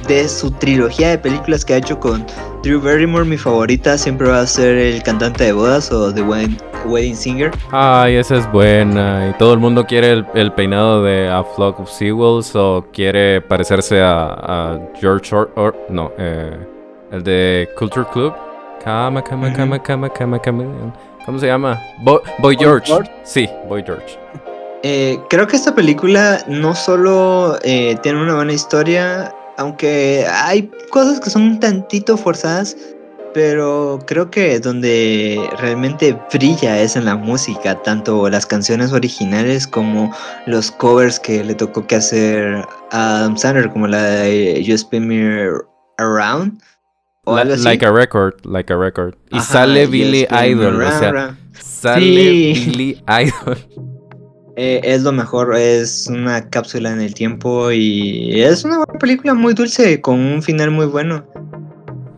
de 0.07 0.27
su 0.27 0.51
trilogía 0.51 1.09
de 1.09 1.17
películas 1.17 1.63
que 1.63 1.73
ha 1.73 1.77
hecho 1.77 1.99
con 1.99 2.25
Drew 2.63 2.81
Barrymore, 2.81 3.25
mi 3.25 3.37
favorita 3.37 3.97
siempre 3.97 4.27
va 4.29 4.41
a 4.41 4.47
ser 4.47 4.77
El 4.77 5.03
cantante 5.03 5.43
de 5.45 5.51
bodas 5.51 5.91
o 5.91 6.13
The 6.13 6.21
Wedding, 6.21 6.57
Wedding 6.85 7.15
Singer. 7.15 7.51
Ay, 7.71 8.15
esa 8.15 8.37
es 8.37 8.51
buena. 8.51 9.29
Y 9.29 9.37
todo 9.37 9.53
el 9.53 9.59
mundo 9.59 9.85
quiere 9.85 10.11
el, 10.11 10.25
el 10.33 10.51
peinado 10.53 11.03
de 11.03 11.29
A 11.29 11.43
Flock 11.43 11.79
of 11.79 11.89
Seawolves 11.91 12.55
o 12.55 12.85
quiere 12.93 13.41
parecerse 13.41 14.01
a, 14.01 14.23
a 14.33 14.79
George 14.99 15.35
or, 15.35 15.51
or- 15.55 15.75
no, 15.89 16.11
eh, 16.17 16.57
el 17.11 17.23
de 17.23 17.69
Culture 17.77 18.05
Club. 18.11 18.33
Cama, 18.83 19.21
cama, 19.23 19.51
cama, 19.53 19.77
cama, 19.81 20.09
cama, 20.09 20.39
cama. 20.39 20.63
¿Cómo 21.25 21.37
se 21.37 21.47
llama? 21.47 21.77
Bo- 22.01 22.21
Boy 22.39 22.55
George. 22.57 22.87
George? 22.87 23.11
Sí, 23.23 23.47
Boy 23.67 23.83
George. 23.85 24.17
Eh, 24.83 25.19
creo 25.29 25.45
que 25.45 25.57
esta 25.57 25.75
película 25.75 26.39
no 26.47 26.73
solo 26.73 27.57
eh, 27.63 27.97
tiene 28.01 28.21
una 28.21 28.35
buena 28.35 28.53
historia, 28.53 29.35
aunque 29.59 30.25
hay 30.27 30.71
cosas 30.89 31.19
que 31.19 31.29
son 31.29 31.43
un 31.43 31.59
tantito 31.59 32.17
forzadas, 32.17 32.75
pero 33.33 33.99
creo 34.07 34.31
que 34.31 34.59
donde 34.59 35.39
realmente 35.59 36.17
brilla 36.33 36.81
es 36.81 36.95
en 36.95 37.05
la 37.05 37.15
música, 37.15 37.75
tanto 37.83 38.27
las 38.29 38.45
canciones 38.47 38.91
originales 38.91 39.67
como 39.67 40.11
los 40.47 40.71
covers 40.71 41.19
que 41.19 41.43
le 41.43 41.53
tocó 41.53 41.85
que 41.85 41.97
hacer 41.97 42.65
a 42.91 43.17
Adam 43.19 43.37
Sandler, 43.37 43.69
como 43.69 43.85
la 43.87 44.01
de 44.03 44.63
You 44.63 44.73
Spin 44.73 45.07
Me 45.07 45.47
Around. 45.99 46.59
O 47.25 47.35
La- 47.35 47.41
algo 47.43 47.53
así. 47.53 47.63
like 47.65 47.85
a 47.85 47.91
record, 47.91 48.33
like 48.45 48.73
a 48.73 48.77
record. 48.77 49.13
Y 49.29 49.37
Ajá, 49.37 49.45
sale 49.53 49.85
Billy 49.85 50.25
Idol, 50.31 50.81
o 50.81 50.89
sea, 50.99 51.09
around. 51.09 51.37
sale 51.61 52.01
Sí. 52.01 52.63
Billy 52.65 53.03
Idol. 53.07 53.88
Eh, 54.61 54.81
es 54.83 55.03
lo 55.03 55.13
mejor, 55.13 55.55
es 55.55 56.07
una 56.09 56.49
cápsula 56.49 56.91
en 56.91 56.99
el 56.99 57.13
tiempo 57.13 57.71
y 57.71 58.41
es 58.41 58.65
una 58.65 58.79
buena 58.79 58.99
película 58.99 59.33
muy 59.33 59.53
dulce 59.53 60.01
con 60.01 60.19
un 60.19 60.43
final 60.43 60.69
muy 60.69 60.85
bueno. 60.85 61.25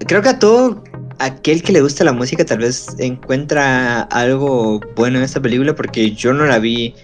Creo 0.08 0.24
que 0.24 0.30
a 0.30 0.40
todo 0.40 0.84
aquel 1.20 1.62
que 1.62 1.72
le 1.72 1.82
gusta 1.82 2.04
la 2.04 2.14
música 2.14 2.44
tal 2.44 2.58
vez 2.58 2.96
encuentra 2.98 4.02
algo 4.02 4.82
bueno 4.96 5.20
en 5.20 5.24
esta 5.24 5.40
película 5.40 5.76
porque 5.76 6.14
yo 6.14 6.34
no 6.34 6.48
la 6.48 6.58
vi 6.58 6.96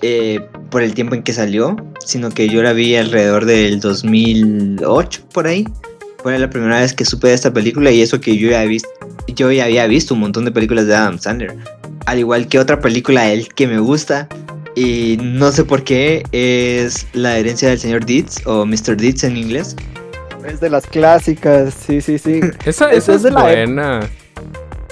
eh, 0.00 0.40
por 0.70 0.80
el 0.80 0.94
tiempo 0.94 1.14
en 1.14 1.22
que 1.22 1.34
salió, 1.34 1.76
sino 2.02 2.30
que 2.30 2.48
yo 2.48 2.62
la 2.62 2.72
vi 2.72 2.96
alrededor 2.96 3.44
del 3.44 3.80
2008 3.80 5.24
por 5.30 5.46
ahí. 5.46 5.68
Fue 6.22 6.38
la 6.38 6.48
primera 6.48 6.80
vez 6.80 6.94
que 6.94 7.04
supe 7.04 7.28
de 7.28 7.34
esta 7.34 7.52
película 7.52 7.90
y 7.90 8.00
eso 8.00 8.18
que 8.18 8.38
yo 8.38 8.48
ya, 8.48 8.64
yo 9.26 9.52
ya 9.52 9.64
había 9.66 9.86
visto 9.88 10.14
un 10.14 10.20
montón 10.20 10.46
de 10.46 10.52
películas 10.52 10.86
de 10.86 10.94
Adam 10.94 11.18
Sandler. 11.18 11.54
Al 12.06 12.18
igual 12.18 12.48
que 12.48 12.58
otra 12.58 12.80
película 12.80 13.24
de 13.24 13.34
él 13.34 13.48
que 13.54 13.66
me 13.66 13.78
gusta, 13.78 14.26
y 14.76 15.18
no 15.20 15.50
sé 15.50 15.64
por 15.64 15.82
qué 15.82 16.22
es 16.30 17.06
La 17.14 17.38
herencia 17.38 17.70
del 17.70 17.80
señor 17.80 18.04
Deeds 18.04 18.46
o 18.46 18.64
Mr. 18.64 18.96
Deeds 18.96 19.24
en 19.24 19.36
inglés. 19.36 19.74
Es 20.46 20.60
de 20.60 20.70
las 20.70 20.86
clásicas, 20.86 21.74
sí, 21.74 22.00
sí, 22.00 22.18
sí. 22.18 22.40
Esa, 22.64 22.90
Esa 22.90 22.92
esa 22.92 22.96
es 22.96 23.08
es 23.08 23.22
de 23.24 23.30
la 23.32 23.42
buena. 23.42 24.00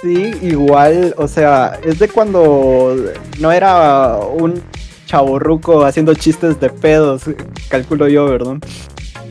Sí, 0.03 0.33
igual, 0.42 1.14
o 1.16 1.29
sea, 1.29 1.79
es 1.85 1.99
de 1.99 2.09
cuando 2.09 2.97
no 3.38 3.53
era 3.53 4.16
un 4.18 4.61
chaborruco 5.07 5.85
haciendo 5.85 6.14
chistes 6.14 6.59
de 6.61 6.70
pedos, 6.70 7.23
calculo 7.68 8.09
yo, 8.09 8.27
¿verdad? 8.27 8.57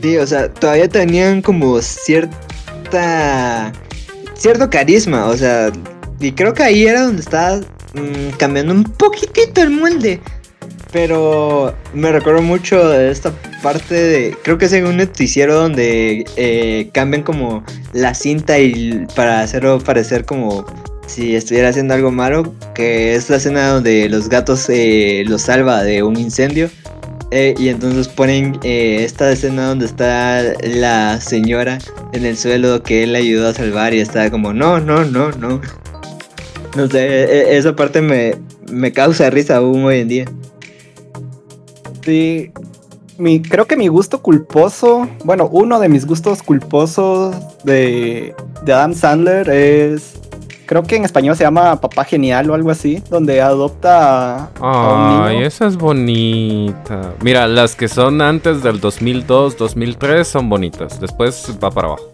Sí, 0.00 0.16
o 0.16 0.26
sea, 0.26 0.52
todavía 0.52 0.88
tenían 0.88 1.42
como 1.42 1.80
cierta 1.80 3.72
cierto 4.34 4.68
carisma, 4.70 5.26
o 5.26 5.36
sea, 5.36 5.70
y 6.20 6.32
creo 6.32 6.54
que 6.54 6.62
ahí 6.62 6.86
era 6.86 7.02
donde 7.02 7.22
estaba 7.22 7.56
mm, 7.58 8.36
cambiando 8.38 8.72
un 8.72 8.84
poquitito 8.84 9.62
el 9.62 9.70
molde. 9.70 10.20
Pero 10.94 11.74
me 11.92 12.12
recuerdo 12.12 12.40
mucho 12.40 12.88
de 12.88 13.10
esta 13.10 13.32
parte 13.64 13.94
de. 13.96 14.36
Creo 14.44 14.58
que 14.58 14.66
es 14.66 14.72
en 14.72 14.86
un 14.86 14.96
noticiero 14.96 15.56
donde 15.56 16.24
eh, 16.36 16.88
cambian 16.92 17.24
como 17.24 17.64
la 17.92 18.14
cinta 18.14 18.60
y 18.60 19.04
para 19.16 19.40
hacerlo 19.40 19.80
parecer 19.80 20.24
como 20.24 20.64
si 21.08 21.34
estuviera 21.34 21.70
haciendo 21.70 21.94
algo 21.94 22.12
malo. 22.12 22.54
Que 22.76 23.16
es 23.16 23.28
la 23.28 23.38
escena 23.38 23.70
donde 23.70 24.08
los 24.08 24.28
gatos 24.28 24.68
eh, 24.68 25.24
los 25.26 25.42
salva 25.42 25.82
de 25.82 26.04
un 26.04 26.16
incendio. 26.16 26.70
Eh, 27.32 27.56
y 27.58 27.70
entonces 27.70 28.06
ponen 28.06 28.60
eh, 28.62 29.02
esta 29.02 29.32
escena 29.32 29.66
donde 29.66 29.86
está 29.86 30.44
la 30.62 31.20
señora 31.20 31.80
en 32.12 32.24
el 32.24 32.36
suelo 32.36 32.84
que 32.84 33.02
él 33.02 33.16
ayudó 33.16 33.48
a 33.48 33.52
salvar 33.54 33.94
y 33.94 33.98
está 33.98 34.30
como, 34.30 34.52
no, 34.52 34.78
no, 34.78 35.04
no, 35.04 35.32
no. 35.32 35.60
No 36.76 36.88
sé, 36.88 37.24
e- 37.24 37.56
esa 37.56 37.74
parte 37.74 38.00
me, 38.00 38.36
me 38.70 38.92
causa 38.92 39.28
risa 39.30 39.56
aún 39.56 39.82
hoy 39.82 39.98
en 39.98 40.08
día. 40.08 40.24
Sí, 42.04 42.52
mi, 43.18 43.40
creo 43.40 43.66
que 43.66 43.76
mi 43.76 43.88
gusto 43.88 44.20
culposo, 44.20 45.08
bueno, 45.24 45.48
uno 45.50 45.80
de 45.80 45.88
mis 45.88 46.06
gustos 46.06 46.42
culposos 46.42 47.34
de, 47.64 48.34
de 48.64 48.72
Adam 48.72 48.94
Sandler 48.94 49.48
es, 49.48 50.14
creo 50.66 50.82
que 50.82 50.96
en 50.96 51.04
español 51.04 51.36
se 51.36 51.44
llama 51.44 51.80
Papá 51.80 52.04
Genial 52.04 52.50
o 52.50 52.54
algo 52.54 52.70
así, 52.70 53.02
donde 53.10 53.40
adopta 53.40 54.36
a, 54.36 54.50
a 54.60 55.20
un 55.20 55.26
Ay, 55.28 55.44
esa 55.44 55.66
es 55.66 55.76
bonita. 55.76 57.14
Mira, 57.22 57.46
las 57.46 57.76
que 57.76 57.88
son 57.88 58.20
antes 58.20 58.62
del 58.62 58.80
2002, 58.80 59.56
2003 59.56 60.26
son 60.26 60.48
bonitas. 60.48 61.00
Después 61.00 61.56
va 61.62 61.70
para 61.70 61.88
abajo. 61.88 62.10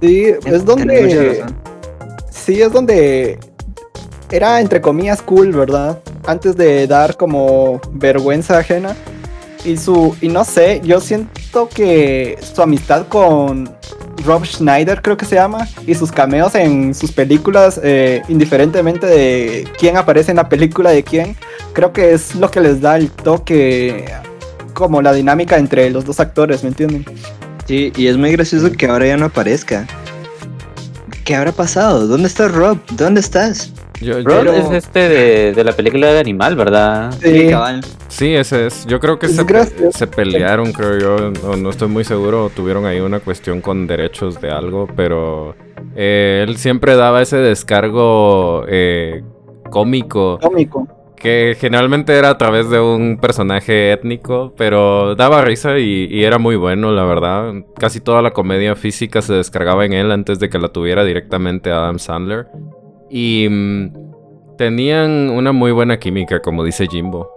Sí, 0.00 0.32
es 0.46 0.64
donde... 0.64 1.44
Sí, 2.30 2.62
es 2.62 2.72
donde 2.72 3.38
era 4.30 4.60
entre 4.60 4.80
comillas 4.80 5.22
cool, 5.22 5.52
¿verdad? 5.52 5.98
Antes 6.26 6.56
de 6.56 6.86
dar 6.86 7.16
como 7.16 7.80
vergüenza 7.92 8.58
ajena. 8.58 8.96
Y 9.64 9.76
su, 9.76 10.16
y 10.22 10.28
no 10.28 10.44
sé, 10.44 10.80
yo 10.82 11.00
siento 11.00 11.68
que 11.68 12.38
su 12.40 12.62
amistad 12.62 13.06
con 13.08 13.68
Rob 14.24 14.44
Schneider, 14.44 15.02
creo 15.02 15.16
que 15.16 15.26
se 15.26 15.34
llama, 15.34 15.68
y 15.86 15.94
sus 15.94 16.10
cameos 16.10 16.54
en 16.54 16.94
sus 16.94 17.12
películas, 17.12 17.78
eh, 17.82 18.22
indiferentemente 18.28 19.06
de 19.06 19.68
quién 19.78 19.96
aparece 19.96 20.30
en 20.30 20.38
la 20.38 20.48
película 20.48 20.90
de 20.90 21.02
quién, 21.02 21.36
creo 21.72 21.92
que 21.92 22.12
es 22.12 22.34
lo 22.34 22.50
que 22.50 22.60
les 22.60 22.80
da 22.80 22.96
el 22.96 23.10
toque, 23.10 24.06
como 24.72 25.02
la 25.02 25.12
dinámica 25.12 25.58
entre 25.58 25.90
los 25.90 26.04
dos 26.04 26.20
actores, 26.20 26.62
¿me 26.62 26.70
entienden? 26.70 27.04
Sí, 27.66 27.92
y 27.96 28.06
es 28.06 28.16
muy 28.16 28.32
gracioso 28.32 28.72
que 28.72 28.86
ahora 28.86 29.06
ya 29.06 29.16
no 29.16 29.26
aparezca. 29.26 29.86
¿Qué 31.24 31.34
habrá 31.34 31.52
pasado? 31.52 32.06
¿Dónde 32.06 32.28
está 32.28 32.48
Rob? 32.48 32.78
¿Dónde 32.92 33.20
estás? 33.20 33.72
Yo, 34.00 34.18
yo- 34.20 34.24
Rob 34.24 34.54
es 34.54 34.70
este 34.70 35.08
de, 35.08 35.52
de 35.52 35.64
la 35.64 35.72
película 35.72 36.06
de 36.12 36.18
Animal, 36.20 36.56
¿verdad? 36.56 37.12
Sí, 37.22 37.48
cabal. 37.50 37.80
sí, 38.08 38.34
ese 38.34 38.66
es. 38.66 38.86
Yo 38.86 38.98
creo 38.98 39.18
que 39.18 39.26
Es 39.26 39.36
se, 39.94 40.06
pelearon, 40.06 40.72
creo 40.72 40.98
yo. 40.98 41.30
No, 41.42 41.56
no 41.56 41.70
estoy 41.70 41.88
muy 41.88 42.04
seguro. 42.04 42.50
Tuvieron 42.54 42.86
ahí 42.86 43.00
una 43.00 43.20
cuestión 43.20 43.60
con 43.60 43.86
derechos 43.86 44.40
de 44.40 44.50
algo, 44.50 44.88
pero 44.96 45.54
eh, 45.94 46.44
él 46.48 46.56
siempre 46.56 46.96
daba 46.96 47.20
ese 47.20 47.36
descargo 47.36 48.64
eh, 48.68 49.22
cómico. 49.70 50.38
cómico. 50.40 50.88
Que 51.16 51.54
generalmente 51.60 52.16
era 52.16 52.30
a 52.30 52.38
través 52.38 52.70
de 52.70 52.80
un 52.80 53.18
personaje 53.20 53.92
étnico, 53.92 54.54
pero 54.56 55.14
daba 55.16 55.42
risa 55.42 55.78
y, 55.78 56.06
y 56.10 56.24
era 56.24 56.38
muy 56.38 56.56
bueno, 56.56 56.92
la 56.92 57.04
verdad. 57.04 57.52
Casi 57.78 58.00
toda 58.00 58.22
la 58.22 58.30
comedia 58.30 58.74
física 58.74 59.20
se 59.20 59.34
descargaba 59.34 59.84
en 59.84 59.92
él 59.92 60.10
antes 60.12 60.38
de 60.38 60.48
que 60.48 60.58
la 60.58 60.68
tuviera 60.68 61.04
directamente 61.04 61.70
Adam 61.70 61.98
Sandler. 61.98 62.46
Y 63.10 63.48
mm, 63.50 64.56
tenían 64.56 65.30
una 65.30 65.52
muy 65.52 65.72
buena 65.72 65.98
química, 65.98 66.40
como 66.40 66.64
dice 66.64 66.86
Jimbo. 66.86 67.28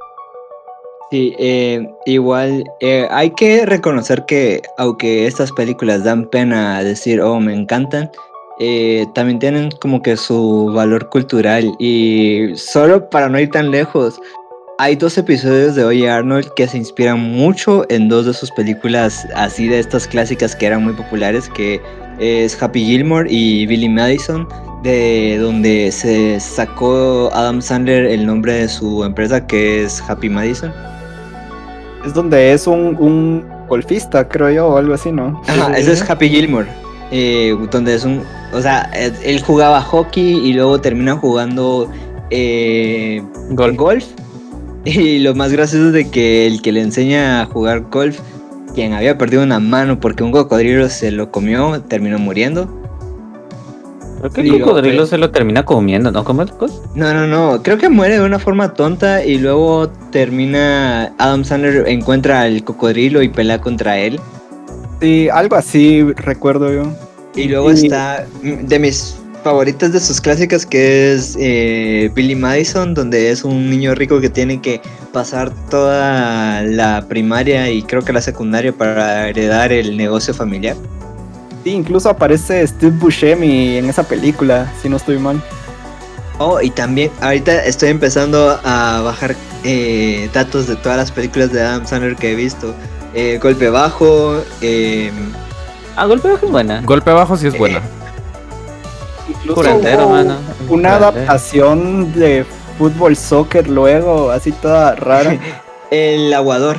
Sí, 1.11 1.35
eh, 1.37 1.87
igual 2.05 2.63
eh, 2.79 3.07
hay 3.11 3.29
que 3.31 3.65
reconocer 3.65 4.25
que 4.25 4.61
aunque 4.77 5.27
estas 5.27 5.51
películas 5.51 6.03
dan 6.03 6.27
pena 6.29 6.83
decir, 6.83 7.21
oh, 7.21 7.39
me 7.39 7.53
encantan, 7.53 8.09
eh, 8.59 9.05
también 9.13 9.39
tienen 9.39 9.69
como 9.79 10.01
que 10.01 10.17
su 10.17 10.71
valor 10.73 11.09
cultural 11.09 11.71
y 11.79 12.51
solo 12.55 13.09
para 13.09 13.29
no 13.29 13.39
ir 13.39 13.49
tan 13.51 13.71
lejos, 13.71 14.19
hay 14.79 14.95
dos 14.95 15.17
episodios 15.17 15.75
de 15.75 15.85
Oye 15.85 16.09
Arnold 16.09 16.51
que 16.55 16.67
se 16.67 16.77
inspiran 16.77 17.19
mucho 17.19 17.85
en 17.89 18.09
dos 18.09 18.25
de 18.25 18.33
sus 18.33 18.51
películas 18.51 19.27
así 19.35 19.67
de 19.67 19.79
estas 19.79 20.07
clásicas 20.07 20.55
que 20.55 20.65
eran 20.65 20.83
muy 20.83 20.93
populares, 20.93 21.47
que 21.49 21.79
es 22.19 22.61
Happy 22.61 22.83
Gilmore 22.85 23.27
y 23.31 23.65
Billy 23.65 23.89
Madison, 23.89 24.47
de 24.83 25.37
donde 25.39 25.91
se 25.91 26.39
sacó 26.39 27.29
Adam 27.33 27.61
Sandler 27.61 28.05
el 28.05 28.25
nombre 28.25 28.53
de 28.53 28.67
su 28.67 29.03
empresa 29.03 29.45
que 29.47 29.83
es 29.83 30.01
Happy 30.07 30.29
Madison. 30.29 30.71
Es 32.05 32.13
donde 32.13 32.51
es 32.53 32.67
un, 32.67 32.97
un 32.99 33.45
golfista, 33.69 34.27
creo 34.27 34.49
yo, 34.51 34.67
o 34.67 34.77
algo 34.77 34.93
así, 34.93 35.11
¿no? 35.11 35.41
Ajá, 35.47 35.77
ese 35.77 35.93
es 35.93 36.09
Happy 36.09 36.29
Gilmore. 36.29 36.67
eh, 37.11 37.55
donde 37.71 37.95
es 37.95 38.03
un. 38.03 38.21
O 38.53 38.61
sea, 38.61 38.89
él, 39.23 39.41
jugaba 39.41 39.81
hockey 39.81 40.47
y 40.47 40.53
luego 40.53 40.79
termina 40.81 41.15
jugando 41.15 41.89
eh, 42.29 43.21
Golf. 43.51 43.77
golf. 43.77 44.05
Y 44.85 45.19
lo 45.19 45.33
más 45.33 45.53
gracioso 45.53 45.87
es 45.87 45.93
de 45.93 46.11
que 46.11 46.45
el 46.45 46.61
que 46.61 46.73
le 46.73 46.81
enseña 46.81 47.41
a 47.41 47.45
jugar 47.45 47.83
golf, 47.89 48.19
quien 48.73 48.93
había 48.93 49.17
perdido 49.17 49.43
una 49.43 49.59
mano 49.59 49.99
porque 49.99 50.23
un 50.23 50.31
cocodrilo 50.31 50.89
se 50.89 51.11
lo 51.11 51.31
comió, 51.31 51.81
terminó 51.81 52.19
muriendo. 52.19 52.67
Creo 54.19 54.31
que 54.31 54.41
el 54.41 54.51
Digo, 54.51 54.67
cocodrilo 54.67 54.99
pues- 54.99 55.09
se 55.09 55.17
lo 55.17 55.31
termina 55.31 55.65
comiendo, 55.65 56.11
¿no? 56.11 56.23
¿Cómo? 56.23 56.45
No, 56.95 57.13
no, 57.13 57.27
no. 57.27 57.61
Creo 57.61 57.77
que 57.77 57.89
muere 57.89 58.19
de 58.19 58.25
una 58.25 58.39
forma 58.39 58.73
tonta 58.73 59.23
y 59.25 59.37
luego 59.37 59.89
termina. 60.11 61.13
Adam 61.17 61.43
Sandler 61.43 61.87
encuentra 61.89 62.41
al 62.41 62.63
cocodrilo 62.63 63.21
y 63.21 63.27
pelea 63.29 63.59
contra 63.59 63.97
él. 63.99 64.19
Sí, 65.01 65.27
algo 65.29 65.57
así 65.57 66.03
recuerdo 66.13 66.71
yo. 66.71 66.83
Y 67.35 67.49
luego 67.49 67.71
Y- 67.71 67.73
está 67.75 68.25
de 68.43 68.79
mis 68.79 69.17
favoritas 69.43 69.91
de 69.91 69.99
sus 69.99 70.21
clásicas 70.21 70.65
que 70.65 71.13
es 71.13 71.35
eh, 71.39 72.09
Billy 72.15 72.35
Madison, 72.35 72.93
donde 72.93 73.29
es 73.29 73.43
un 73.43 73.69
niño 73.69 73.93
rico 73.93 74.21
que 74.21 74.29
tiene 74.29 74.61
que 74.61 74.81
pasar 75.11 75.51
toda 75.69 76.61
la 76.63 77.05
primaria 77.07 77.69
y 77.69 77.83
creo 77.83 78.03
que 78.03 78.13
la 78.13 78.21
secundaria 78.21 78.71
para 78.71 79.27
heredar 79.29 79.71
el 79.71 79.97
negocio 79.97 80.33
familiar. 80.33 80.75
Sí, 81.63 81.71
incluso 81.71 82.09
aparece 82.09 82.65
Steve 82.65 82.95
Buscemi 82.97 83.77
en 83.77 83.89
esa 83.89 84.03
película, 84.03 84.71
si 84.81 84.89
no 84.89 84.97
estoy 84.97 85.17
mal. 85.17 85.41
Oh, 86.39 86.59
y 86.61 86.69
también 86.69 87.11
ahorita 87.21 87.65
estoy 87.65 87.89
empezando 87.89 88.59
a 88.63 89.01
bajar 89.01 89.35
eh, 89.63 90.29
datos 90.33 90.67
de 90.67 90.75
todas 90.77 90.97
las 90.97 91.11
películas 91.11 91.51
de 91.51 91.61
Adam 91.61 91.85
Sandler 91.85 92.15
que 92.15 92.31
he 92.31 92.35
visto. 92.35 92.73
Eh, 93.13 93.39
Golpe 93.41 93.69
Bajo, 93.69 94.41
eh, 94.61 95.11
Ah, 95.95 96.05
golpe 96.05 96.27
bajo 96.27 96.45
es 96.47 96.51
buena. 96.51 96.81
Golpe 96.81 97.11
abajo 97.11 97.37
sí 97.37 97.47
es 97.47 97.57
buena. 97.57 97.81
Incluso 99.43 99.55
Curandero, 99.55 100.07
hubo 100.07 100.09
mano. 100.09 100.35
Una 100.69 100.95
Curandero. 100.95 100.95
adaptación 100.95 102.13
de 102.13 102.45
fútbol, 102.77 103.15
soccer 103.15 103.67
luego, 103.69 104.31
así 104.31 104.51
toda 104.51 104.95
rara. 104.95 105.37
El 105.91 106.33
Aguador. 106.33 106.77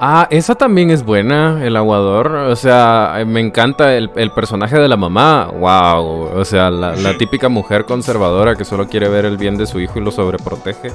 Ah, 0.00 0.26
esa 0.30 0.54
también 0.56 0.90
es 0.90 1.04
buena, 1.04 1.64
el 1.64 1.76
aguador. 1.76 2.26
O 2.34 2.56
sea, 2.56 3.22
me 3.26 3.40
encanta 3.40 3.94
el, 3.96 4.10
el 4.16 4.32
personaje 4.32 4.76
de 4.78 4.88
la 4.88 4.96
mamá. 4.96 5.46
Wow. 5.52 6.30
O 6.36 6.44
sea, 6.44 6.70
la, 6.70 6.96
la 6.96 7.16
típica 7.18 7.48
mujer 7.48 7.84
conservadora 7.86 8.56
que 8.56 8.64
solo 8.64 8.88
quiere 8.88 9.08
ver 9.08 9.24
el 9.24 9.36
bien 9.38 9.56
de 9.56 9.66
su 9.66 9.80
hijo 9.80 9.98
y 9.98 10.02
lo 10.02 10.10
sobreprotege. 10.10 10.92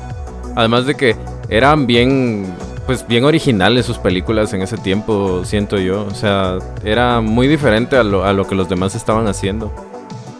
Además 0.55 0.85
de 0.85 0.95
que 0.95 1.15
eran 1.49 1.87
bien, 1.87 2.53
pues 2.85 3.07
bien 3.07 3.23
originales 3.23 3.85
sus 3.85 3.97
películas 3.97 4.53
en 4.53 4.61
ese 4.61 4.77
tiempo, 4.77 5.43
siento 5.45 5.77
yo. 5.77 6.05
O 6.05 6.13
sea, 6.15 6.57
era 6.83 7.21
muy 7.21 7.47
diferente 7.47 7.95
a 7.97 8.03
lo, 8.03 8.25
a 8.25 8.33
lo 8.33 8.47
que 8.47 8.55
los 8.55 8.67
demás 8.69 8.95
estaban 8.95 9.27
haciendo. 9.27 9.71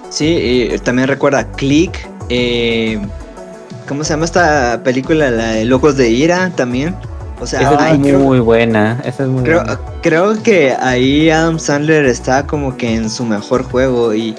Sí, 0.10 0.70
y 0.74 0.80
también 0.80 1.08
recuerda 1.08 1.44
Click. 1.52 2.08
eh, 2.30 3.00
¿Cómo 3.88 4.04
se 4.04 4.12
llama 4.12 4.26
esta 4.26 4.82
película? 4.84 5.32
La 5.32 5.48
de 5.54 5.66
Locos 5.66 5.98
de 5.98 6.10
Ira 6.10 6.52
también. 6.56 6.96
O 7.40 7.48
sea, 7.48 7.62
Esa 7.62 7.78
ay, 7.86 7.94
es 7.96 8.00
creo, 8.02 8.20
muy 8.20 8.40
buena. 8.40 9.00
Esa 9.04 9.24
es 9.24 9.30
muy 9.30 9.44
creo, 9.44 9.60
buena. 9.64 9.80
creo 10.04 10.44
que 10.44 10.76
ahí 10.80 11.30
Adam 11.30 11.58
Sandler 11.58 12.06
está 12.06 12.46
como 12.46 12.76
que 12.78 12.94
en 12.94 13.10
su 13.10 13.26
mejor 13.26 13.64
juego. 13.64 14.14
Y 14.14 14.36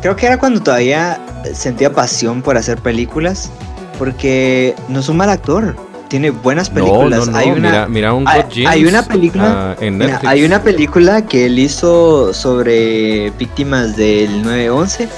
creo 0.00 0.16
que 0.16 0.26
era 0.26 0.38
cuando 0.38 0.62
todavía 0.62 1.20
sentía 1.52 1.92
pasión 1.92 2.40
por 2.40 2.56
hacer 2.56 2.78
películas. 2.78 3.50
Porque 3.98 4.74
no 4.88 5.00
es 5.00 5.08
un 5.08 5.16
mal 5.16 5.28
actor. 5.30 5.74
Tiene 6.08 6.30
buenas 6.30 6.70
películas. 6.70 7.26
no, 7.26 7.32
no. 7.32 7.38
hay 7.38 7.48
una, 7.50 7.68
mira, 7.70 7.88
mira 7.88 8.12
un 8.14 8.28
hay- 8.28 8.42
James, 8.52 8.66
hay 8.68 8.84
una 8.84 9.02
película- 9.06 9.72
ah, 9.72 9.76
en 9.80 9.98
Mira, 9.98 10.20
hay 10.24 10.44
una 10.44 10.62
película 10.62 11.26
que 11.26 11.46
él 11.46 11.58
hizo 11.58 12.32
sobre 12.32 13.30
víctimas 13.38 13.96
del 13.96 14.42
9-11 14.44 15.08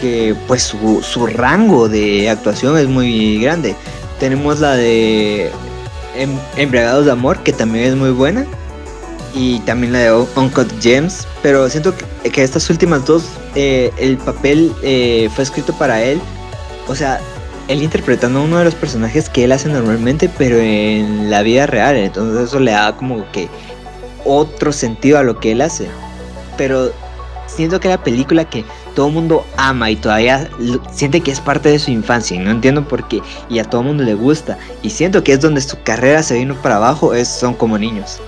que 0.00 0.34
pues 0.46 0.62
su, 0.62 1.02
su 1.02 1.26
rango 1.26 1.88
de 1.88 2.30
actuación 2.30 2.78
es 2.78 2.86
muy 2.88 3.40
grande. 3.42 3.74
Tenemos 4.20 4.60
la 4.60 4.74
de 4.74 5.50
Em- 6.16 6.38
Embriagados 6.56 7.04
de 7.04 7.12
Amor 7.12 7.38
que 7.40 7.52
también 7.52 7.84
es 7.86 7.94
muy 7.96 8.10
buena 8.10 8.46
y 9.34 9.58
también 9.60 9.92
la 9.92 9.98
de 9.98 10.12
Un- 10.14 10.28
Uncut 10.36 10.68
Gems, 10.80 11.26
pero 11.42 11.68
siento 11.68 11.92
que, 12.22 12.30
que 12.30 12.42
estas 12.42 12.70
últimas 12.70 13.04
dos 13.04 13.24
eh, 13.54 13.92
el 13.98 14.16
papel 14.16 14.72
eh, 14.82 15.28
fue 15.34 15.44
escrito 15.44 15.72
para 15.74 16.02
él, 16.02 16.20
o 16.88 16.94
sea, 16.94 17.20
él 17.68 17.82
interpretando 17.82 18.40
a 18.40 18.42
uno 18.42 18.58
de 18.58 18.64
los 18.64 18.74
personajes 18.74 19.28
que 19.28 19.44
él 19.44 19.52
hace 19.52 19.68
normalmente, 19.68 20.28
pero 20.28 20.58
en 20.58 21.30
la 21.30 21.42
vida 21.42 21.66
real, 21.66 21.96
entonces 21.96 22.48
eso 22.48 22.58
le 22.58 22.72
da 22.72 22.96
como 22.96 23.30
que 23.30 23.48
otro 24.24 24.72
sentido 24.72 25.18
a 25.18 25.22
lo 25.22 25.38
que 25.38 25.52
él 25.52 25.60
hace. 25.60 25.86
Pero 26.56 26.92
siento 27.46 27.78
que 27.78 27.88
la 27.88 28.02
película 28.02 28.44
que 28.44 28.64
todo 28.94 29.08
el 29.08 29.14
mundo 29.14 29.46
ama 29.56 29.90
y 29.90 29.96
todavía 29.96 30.50
siente 30.90 31.20
que 31.20 31.30
es 31.30 31.40
parte 31.40 31.68
de 31.68 31.78
su 31.78 31.90
infancia 31.90 32.36
y 32.36 32.40
no 32.40 32.50
entiendo 32.50 32.88
por 32.88 33.06
qué 33.06 33.22
y 33.48 33.58
a 33.58 33.64
todo 33.64 33.82
el 33.82 33.86
mundo 33.88 34.02
le 34.02 34.14
gusta 34.14 34.58
y 34.82 34.90
siento 34.90 35.22
que 35.22 35.32
es 35.32 35.40
donde 35.40 35.60
su 35.60 35.80
carrera 35.82 36.22
se 36.22 36.34
vino 36.34 36.56
para 36.56 36.76
abajo 36.76 37.14
es 37.14 37.28
son 37.28 37.54
como 37.54 37.78
niños. 37.78 38.18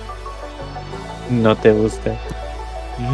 No 1.29 1.55
te 1.55 1.71
gusta. 1.71 2.17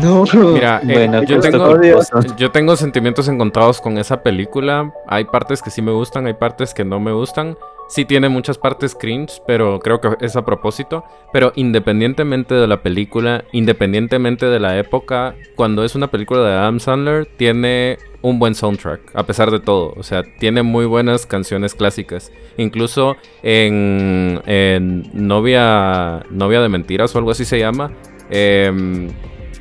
No. 0.02 0.26
Mira, 0.54 0.82
eh, 0.84 0.94
Bueno, 0.94 1.24
yo, 1.24 1.38
gusto 1.38 1.52
tengo, 1.52 1.68
culposo. 1.72 2.36
yo 2.38 2.52
tengo 2.52 2.76
sentimientos 2.76 3.28
encontrados 3.28 3.82
con 3.82 3.98
esa 3.98 4.22
película. 4.22 4.92
Hay 5.08 5.26
partes 5.26 5.62
que 5.62 5.70
sí 5.70 5.82
me 5.82 5.92
gustan, 5.92 6.28
hay 6.28 6.34
partes 6.34 6.74
que 6.74 6.86
no 6.86 7.00
me 7.00 7.12
gustan. 7.12 7.58
Sí 7.90 8.04
tiene 8.04 8.28
muchas 8.28 8.58
partes 8.58 8.94
cringe, 8.94 9.42
pero 9.48 9.80
creo 9.80 10.02
que 10.02 10.10
es 10.20 10.36
a 10.36 10.44
propósito. 10.44 11.06
Pero 11.32 11.54
independientemente 11.56 12.54
de 12.54 12.68
la 12.68 12.82
película, 12.84 13.46
independientemente 13.54 14.46
de 14.48 14.60
la 14.60 14.78
época, 14.78 15.36
cuando 15.56 15.84
es 15.86 15.96
una 15.96 16.08
película 16.08 16.42
de 16.44 16.54
Adam 16.54 16.80
Sandler, 16.82 17.26
tiene 17.38 17.98
un 18.22 18.40
buen 18.40 18.56
soundtrack, 18.56 19.00
a 19.14 19.24
pesar 19.24 19.52
de 19.52 19.62
todo. 19.62 19.94
O 19.96 20.04
sea, 20.04 20.24
tiene 20.38 20.64
muy 20.64 20.86
buenas 20.86 21.26
canciones 21.26 21.74
clásicas. 21.76 22.32
Incluso 22.58 23.16
en, 23.42 24.42
en 24.46 25.10
Novia, 25.14 26.24
Novia 26.30 26.60
de 26.62 26.68
Mentiras 26.68 27.16
o 27.16 27.20
algo 27.20 27.32
así 27.32 27.46
se 27.46 27.58
llama. 27.58 27.92
em, 28.30 29.10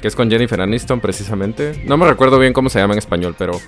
que 0.07 0.09
es 0.09 0.15
con 0.15 0.31
Jennifer 0.31 0.61
Aniston 0.61 1.01
precisamente. 1.01 1.83
No 1.85 1.97
me 1.97 2.07
recuerdo 2.07 2.39
bien 2.39 2.53
cómo 2.53 2.69
se 2.69 2.79
llama 2.79 2.93
en 2.95 2.99
español, 2.99 3.35
pero... 3.37 3.61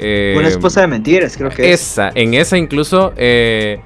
eh, 0.00 0.34
Una 0.36 0.48
esposa 0.48 0.80
de 0.80 0.88
mentiras, 0.88 1.36
creo 1.36 1.50
que 1.50 1.72
es. 1.72 1.80
esa, 1.82 2.10
en 2.16 2.34
esa 2.34 2.58
incluso, 2.58 3.12
eh, 3.16 3.78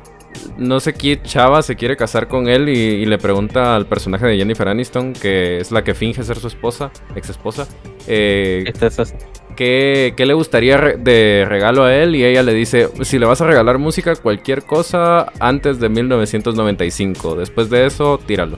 no 0.56 0.80
sé 0.80 0.94
qué 0.94 1.20
chava 1.20 1.61
se 1.61 1.76
quiere 1.76 1.98
casar 1.98 2.26
con 2.26 2.48
él 2.48 2.70
y, 2.70 2.72
y 2.78 3.04
le 3.04 3.18
pregunta 3.18 3.76
al 3.76 3.84
personaje 3.84 4.24
de 4.26 4.38
Jennifer 4.38 4.66
Aniston, 4.68 5.12
que 5.12 5.59
es 5.59 5.70
la 5.70 5.84
que 5.84 5.92
finge 5.92 6.22
ser 6.22 6.38
su 6.38 6.46
esposa, 6.46 6.90
ex 7.14 7.28
esposa, 7.28 7.68
eh, 8.06 8.64
Esta 8.66 8.86
es- 8.86 9.14
¿qué, 9.54 10.14
qué 10.16 10.24
le 10.24 10.32
gustaría 10.32 10.78
re- 10.78 10.96
de 10.96 11.44
regalo 11.46 11.84
a 11.84 11.94
él? 11.94 12.14
Y 12.16 12.24
ella 12.24 12.42
le 12.42 12.54
dice, 12.54 12.88
si 13.02 13.18
le 13.18 13.26
vas 13.26 13.42
a 13.42 13.46
regalar 13.46 13.76
música, 13.76 14.16
cualquier 14.16 14.62
cosa 14.62 15.30
antes 15.40 15.78
de 15.78 15.90
1995. 15.90 17.34
Después 17.36 17.68
de 17.68 17.84
eso, 17.84 18.18
tíralo. 18.24 18.56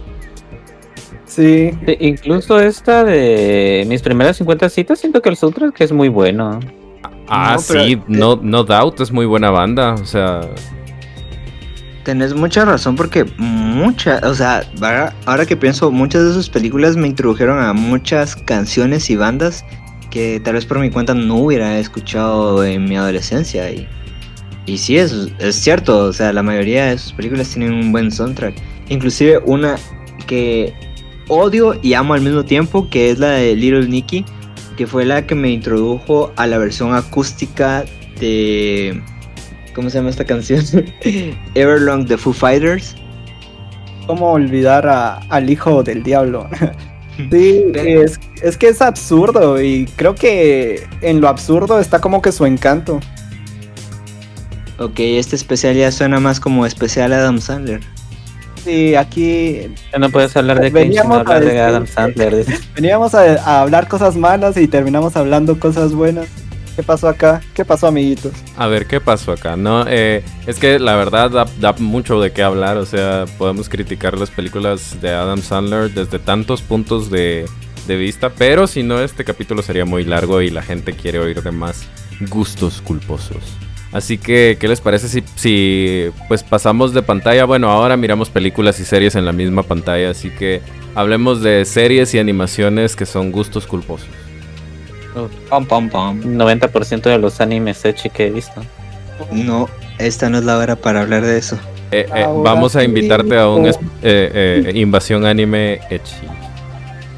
Sí, 1.30 1.70
Sí, 1.86 1.96
incluso 2.00 2.58
esta 2.58 3.04
de 3.04 3.84
mis 3.88 4.02
primeras 4.02 4.36
50 4.38 4.68
citas, 4.68 4.98
siento 4.98 5.22
que 5.22 5.28
el 5.28 5.36
soundtrack 5.36 5.80
es 5.80 5.92
muy 5.92 6.08
bueno. 6.08 6.58
Ah, 7.28 7.54
No, 7.56 7.62
pero- 7.68 7.84
sí, 7.84 8.00
no, 8.08 8.36
no 8.42 8.64
Doubt 8.64 9.00
es 9.00 9.12
muy 9.12 9.26
buena 9.26 9.50
banda. 9.50 9.94
O 9.94 10.04
sea, 10.04 10.40
Tenés 12.02 12.34
mucha 12.34 12.64
razón 12.64 12.96
porque 12.96 13.24
muchas, 13.36 14.22
o 14.24 14.34
sea, 14.34 14.62
ahora, 14.80 15.14
ahora 15.26 15.44
que 15.46 15.54
pienso, 15.56 15.90
muchas 15.90 16.24
de 16.24 16.32
sus 16.32 16.48
películas 16.48 16.96
me 16.96 17.06
introdujeron 17.06 17.62
a 17.62 17.72
muchas 17.74 18.34
canciones 18.34 19.10
y 19.10 19.16
bandas 19.16 19.64
que 20.10 20.40
tal 20.42 20.54
vez 20.54 20.64
por 20.66 20.80
mi 20.80 20.90
cuenta 20.90 21.14
no 21.14 21.36
hubiera 21.36 21.78
escuchado 21.78 22.64
en 22.64 22.86
mi 22.86 22.96
adolescencia. 22.96 23.70
Y, 23.70 23.86
y 24.66 24.78
sí, 24.78 24.96
es, 24.96 25.28
es 25.38 25.54
cierto, 25.56 26.06
o 26.06 26.12
sea, 26.12 26.32
la 26.32 26.42
mayoría 26.42 26.86
de 26.86 26.98
sus 26.98 27.12
películas 27.12 27.50
tienen 27.50 27.74
un 27.74 27.92
buen 27.92 28.10
soundtrack. 28.10 28.54
Inclusive 28.88 29.38
una 29.44 29.76
que 30.26 30.74
odio 31.30 31.78
y 31.82 31.94
amo 31.94 32.12
al 32.14 32.20
mismo 32.20 32.44
tiempo, 32.44 32.88
que 32.90 33.10
es 33.10 33.18
la 33.18 33.28
de 33.30 33.56
Little 33.56 33.88
Nicky, 33.88 34.24
que 34.76 34.86
fue 34.86 35.04
la 35.06 35.26
que 35.26 35.34
me 35.34 35.50
introdujo 35.50 36.32
a 36.36 36.46
la 36.46 36.58
versión 36.58 36.94
acústica 36.94 37.84
de... 38.18 39.00
¿Cómo 39.74 39.88
se 39.88 39.98
llama 39.98 40.10
esta 40.10 40.24
canción? 40.24 40.64
Everlong 41.54 42.06
de 42.06 42.18
Foo 42.18 42.32
Fighters. 42.34 42.96
¿cómo 44.06 44.32
olvidar 44.32 44.88
a- 44.88 45.18
al 45.28 45.48
hijo 45.48 45.84
del 45.84 46.02
diablo? 46.02 46.48
sí, 47.30 47.62
es, 47.76 48.18
es 48.42 48.56
que 48.56 48.68
es 48.68 48.82
absurdo 48.82 49.62
y 49.62 49.86
creo 49.94 50.16
que 50.16 50.84
en 51.00 51.20
lo 51.20 51.28
absurdo 51.28 51.78
está 51.78 52.00
como 52.00 52.20
que 52.20 52.32
su 52.32 52.44
encanto. 52.44 52.98
Ok, 54.80 54.98
este 54.98 55.36
especial 55.36 55.76
ya 55.76 55.92
suena 55.92 56.18
más 56.18 56.40
como 56.40 56.66
especial 56.66 57.12
Adam 57.12 57.38
Sandler. 57.40 57.80
Sí, 58.64 58.94
aquí 58.94 59.72
Ya 59.92 59.98
no 59.98 60.10
puedes 60.10 60.36
hablar 60.36 60.60
de 60.60 60.66
sin 60.66 60.74
Veníamos 60.74 61.16
a 61.16 61.20
hablar 61.20 61.44
de 61.44 61.60
Adam 61.60 61.86
Sandler. 61.86 62.44
veníamos 62.74 63.14
a, 63.14 63.34
a 63.34 63.62
hablar 63.62 63.88
cosas 63.88 64.16
malas 64.16 64.56
y 64.56 64.68
terminamos 64.68 65.16
hablando 65.16 65.58
cosas 65.58 65.92
buenas. 65.92 66.26
¿Qué 66.76 66.82
pasó 66.82 67.08
acá? 67.08 67.40
¿Qué 67.52 67.64
pasó, 67.64 67.88
amiguitos? 67.88 68.32
a 68.56 68.66
ver 68.66 68.86
qué 68.86 69.00
pasó 69.00 69.32
acá, 69.32 69.56
¿no? 69.56 69.84
Eh, 69.88 70.22
es 70.46 70.58
que 70.58 70.78
la 70.78 70.94
verdad 70.96 71.30
da, 71.30 71.44
da 71.58 71.72
mucho 71.74 72.20
de 72.20 72.32
qué 72.32 72.42
hablar. 72.42 72.76
O 72.78 72.86
sea, 72.86 73.24
podemos 73.38 73.68
criticar 73.68 74.16
las 74.18 74.30
películas 74.30 75.00
de 75.00 75.10
Adam 75.10 75.42
Sandler 75.42 75.90
desde 75.90 76.18
tantos 76.18 76.62
puntos 76.62 77.10
de, 77.10 77.46
de 77.86 77.96
vista. 77.96 78.30
Pero 78.30 78.66
si 78.66 78.82
no, 78.82 79.00
este 79.00 79.24
capítulo 79.24 79.62
sería 79.62 79.84
muy 79.84 80.04
largo 80.04 80.40
y 80.40 80.50
la 80.50 80.62
gente 80.62 80.92
quiere 80.94 81.18
oír 81.18 81.42
de 81.42 81.50
más 81.50 81.86
gustos 82.30 82.80
culposos. 82.80 83.42
Así 83.92 84.18
que, 84.18 84.56
¿qué 84.60 84.68
les 84.68 84.80
parece 84.80 85.08
si, 85.08 85.24
si 85.34 86.10
pues 86.28 86.44
pasamos 86.44 86.94
de 86.94 87.02
pantalla? 87.02 87.44
Bueno, 87.44 87.70
ahora 87.70 87.96
miramos 87.96 88.30
películas 88.30 88.78
y 88.78 88.84
series 88.84 89.16
en 89.16 89.24
la 89.24 89.32
misma 89.32 89.64
pantalla, 89.64 90.10
así 90.10 90.30
que 90.30 90.60
hablemos 90.94 91.42
de 91.42 91.64
series 91.64 92.14
y 92.14 92.18
animaciones 92.20 92.94
que 92.94 93.04
son 93.04 93.32
gustos 93.32 93.66
culposos. 93.66 94.08
Pom, 95.48 95.66
pom, 95.66 95.88
pom. 95.88 96.20
90% 96.20 97.02
de 97.02 97.18
los 97.18 97.40
animes 97.40 97.84
echi 97.84 98.10
que 98.10 98.28
he 98.28 98.30
visto. 98.30 98.62
No, 99.32 99.68
esta 99.98 100.30
no 100.30 100.38
es 100.38 100.44
la 100.44 100.56
hora 100.56 100.76
para 100.76 101.00
hablar 101.00 101.22
de 101.24 101.38
eso. 101.38 101.58
Eh, 101.90 102.06
eh, 102.14 102.26
vamos 102.44 102.76
a 102.76 102.84
invitarte 102.84 103.36
a 103.36 103.48
un 103.48 103.66
oh. 103.66 103.70
eh, 104.02 104.62
eh, 104.64 104.72
invasión 104.76 105.26
anime 105.26 105.80
Echi. 105.90 106.14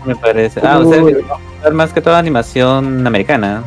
Me 0.06 0.16
parece. 0.16 0.60
Ah, 0.64 0.78
o 0.78 0.90
sea, 0.90 1.02
Uy. 1.02 1.12
que 1.12 1.20
vamos 1.20 1.40
a 1.52 1.56
hablar 1.58 1.72
más 1.74 1.92
que 1.92 2.00
toda 2.00 2.18
animación 2.18 3.06
americana. 3.06 3.62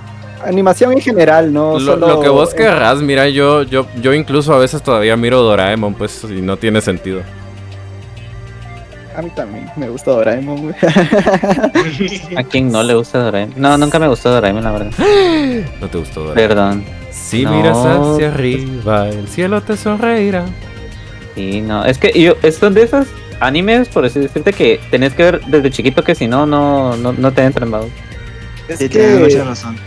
Animación 0.46 0.92
en 0.94 1.02
general, 1.02 1.52
no 1.52 1.74
Lo, 1.74 1.80
solo... 1.80 2.08
lo 2.08 2.20
que 2.22 2.30
vos 2.30 2.54
querrás, 2.54 3.02
mira, 3.02 3.28
yo, 3.30 3.64
yo, 3.64 3.88
yo 4.02 4.14
incluso 4.14 4.54
a 4.54 4.60
veces 4.60 4.82
todavía 4.82 5.16
miro 5.18 5.42
Doraemon, 5.42 5.94
pues, 5.96 6.24
y 6.30 6.42
no 6.42 6.58
tiene 6.58 6.82
sentido. 6.82 7.22
A 9.18 9.22
mí 9.22 9.30
también 9.34 9.70
me 9.78 9.88
gusta 9.90 10.12
Doraemon, 10.12 10.62
güey. 10.64 10.76
¿A 12.38 12.44
quién 12.44 12.70
no 12.72 12.84
le 12.84 12.94
gusta 12.96 13.20
Doraemon? 13.20 13.54
No, 13.62 13.78
nunca 13.78 13.98
me 13.98 14.08
gustó 14.10 14.30
Doraemon, 14.30 14.64
la 14.64 14.72
verdad. 14.72 14.92
No 15.82 15.88
te 15.88 15.98
gustó 15.98 16.22
Doraemon. 16.26 16.36
Perdón. 16.50 16.86
Si 17.12 17.44
No. 17.44 17.52
miras 17.54 17.78
hacia 17.78 18.28
arriba, 18.30 19.08
el 19.08 19.28
cielo 19.30 19.62
te 19.62 19.78
sonreirá. 19.78 20.46
Sí, 21.34 21.62
no. 21.62 21.86
Es 21.86 21.98
que 21.98 22.12
yo, 22.22 22.34
es- 22.44 22.58
son 22.58 22.74
de 22.74 22.84
esos 22.84 23.08
animes, 23.40 23.88
por 23.88 24.04
así 24.06 24.20
decirte, 24.20 24.52
que 24.54 24.80
tenés 24.92 25.14
que 25.14 25.24
ver 25.24 25.42
desde 25.48 25.72
chiquito 25.72 26.04
que 26.04 26.14
si 26.14 26.28
no, 26.28 26.46
no, 26.46 26.96
no, 26.98 27.14
no 27.14 27.32
te 27.32 27.44
entran, 27.44 27.72
vamos. 27.72 27.90
Es 28.68 28.80
Sí, 28.80 28.90
tienes 28.90 29.20
mucha 29.20 29.38
que, 29.38 29.44
razón. 29.44 29.78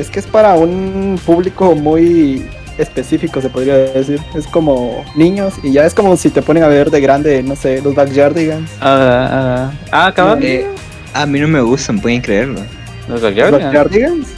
Es 0.00 0.10
que 0.10 0.20
es 0.20 0.26
para 0.26 0.54
un 0.54 1.18
público 1.24 1.74
muy 1.74 2.44
específico, 2.78 3.40
se 3.40 3.50
podría 3.50 3.76
decir. 3.76 4.20
Es 4.34 4.46
como 4.46 5.04
niños 5.14 5.54
y 5.62 5.72
ya 5.72 5.84
es 5.84 5.94
como 5.94 6.16
si 6.16 6.30
te 6.30 6.42
ponen 6.42 6.62
a 6.62 6.68
ver 6.68 6.90
de 6.90 7.00
grande, 7.00 7.42
no 7.42 7.56
sé, 7.56 7.80
los 7.82 7.94
Backyardigans. 7.94 8.70
Ah, 8.80 9.28
ah, 9.30 9.72
ah, 9.92 10.06
acaban. 10.06 10.40
Eh, 10.42 10.66
a 11.12 11.26
mí 11.26 11.40
no 11.40 11.48
me 11.48 11.60
gustan, 11.60 12.00
pueden 12.00 12.20
creerlo. 12.20 12.60
Los 13.08 13.20
¿Los 13.22 13.22
Backyardigans. 13.52 14.28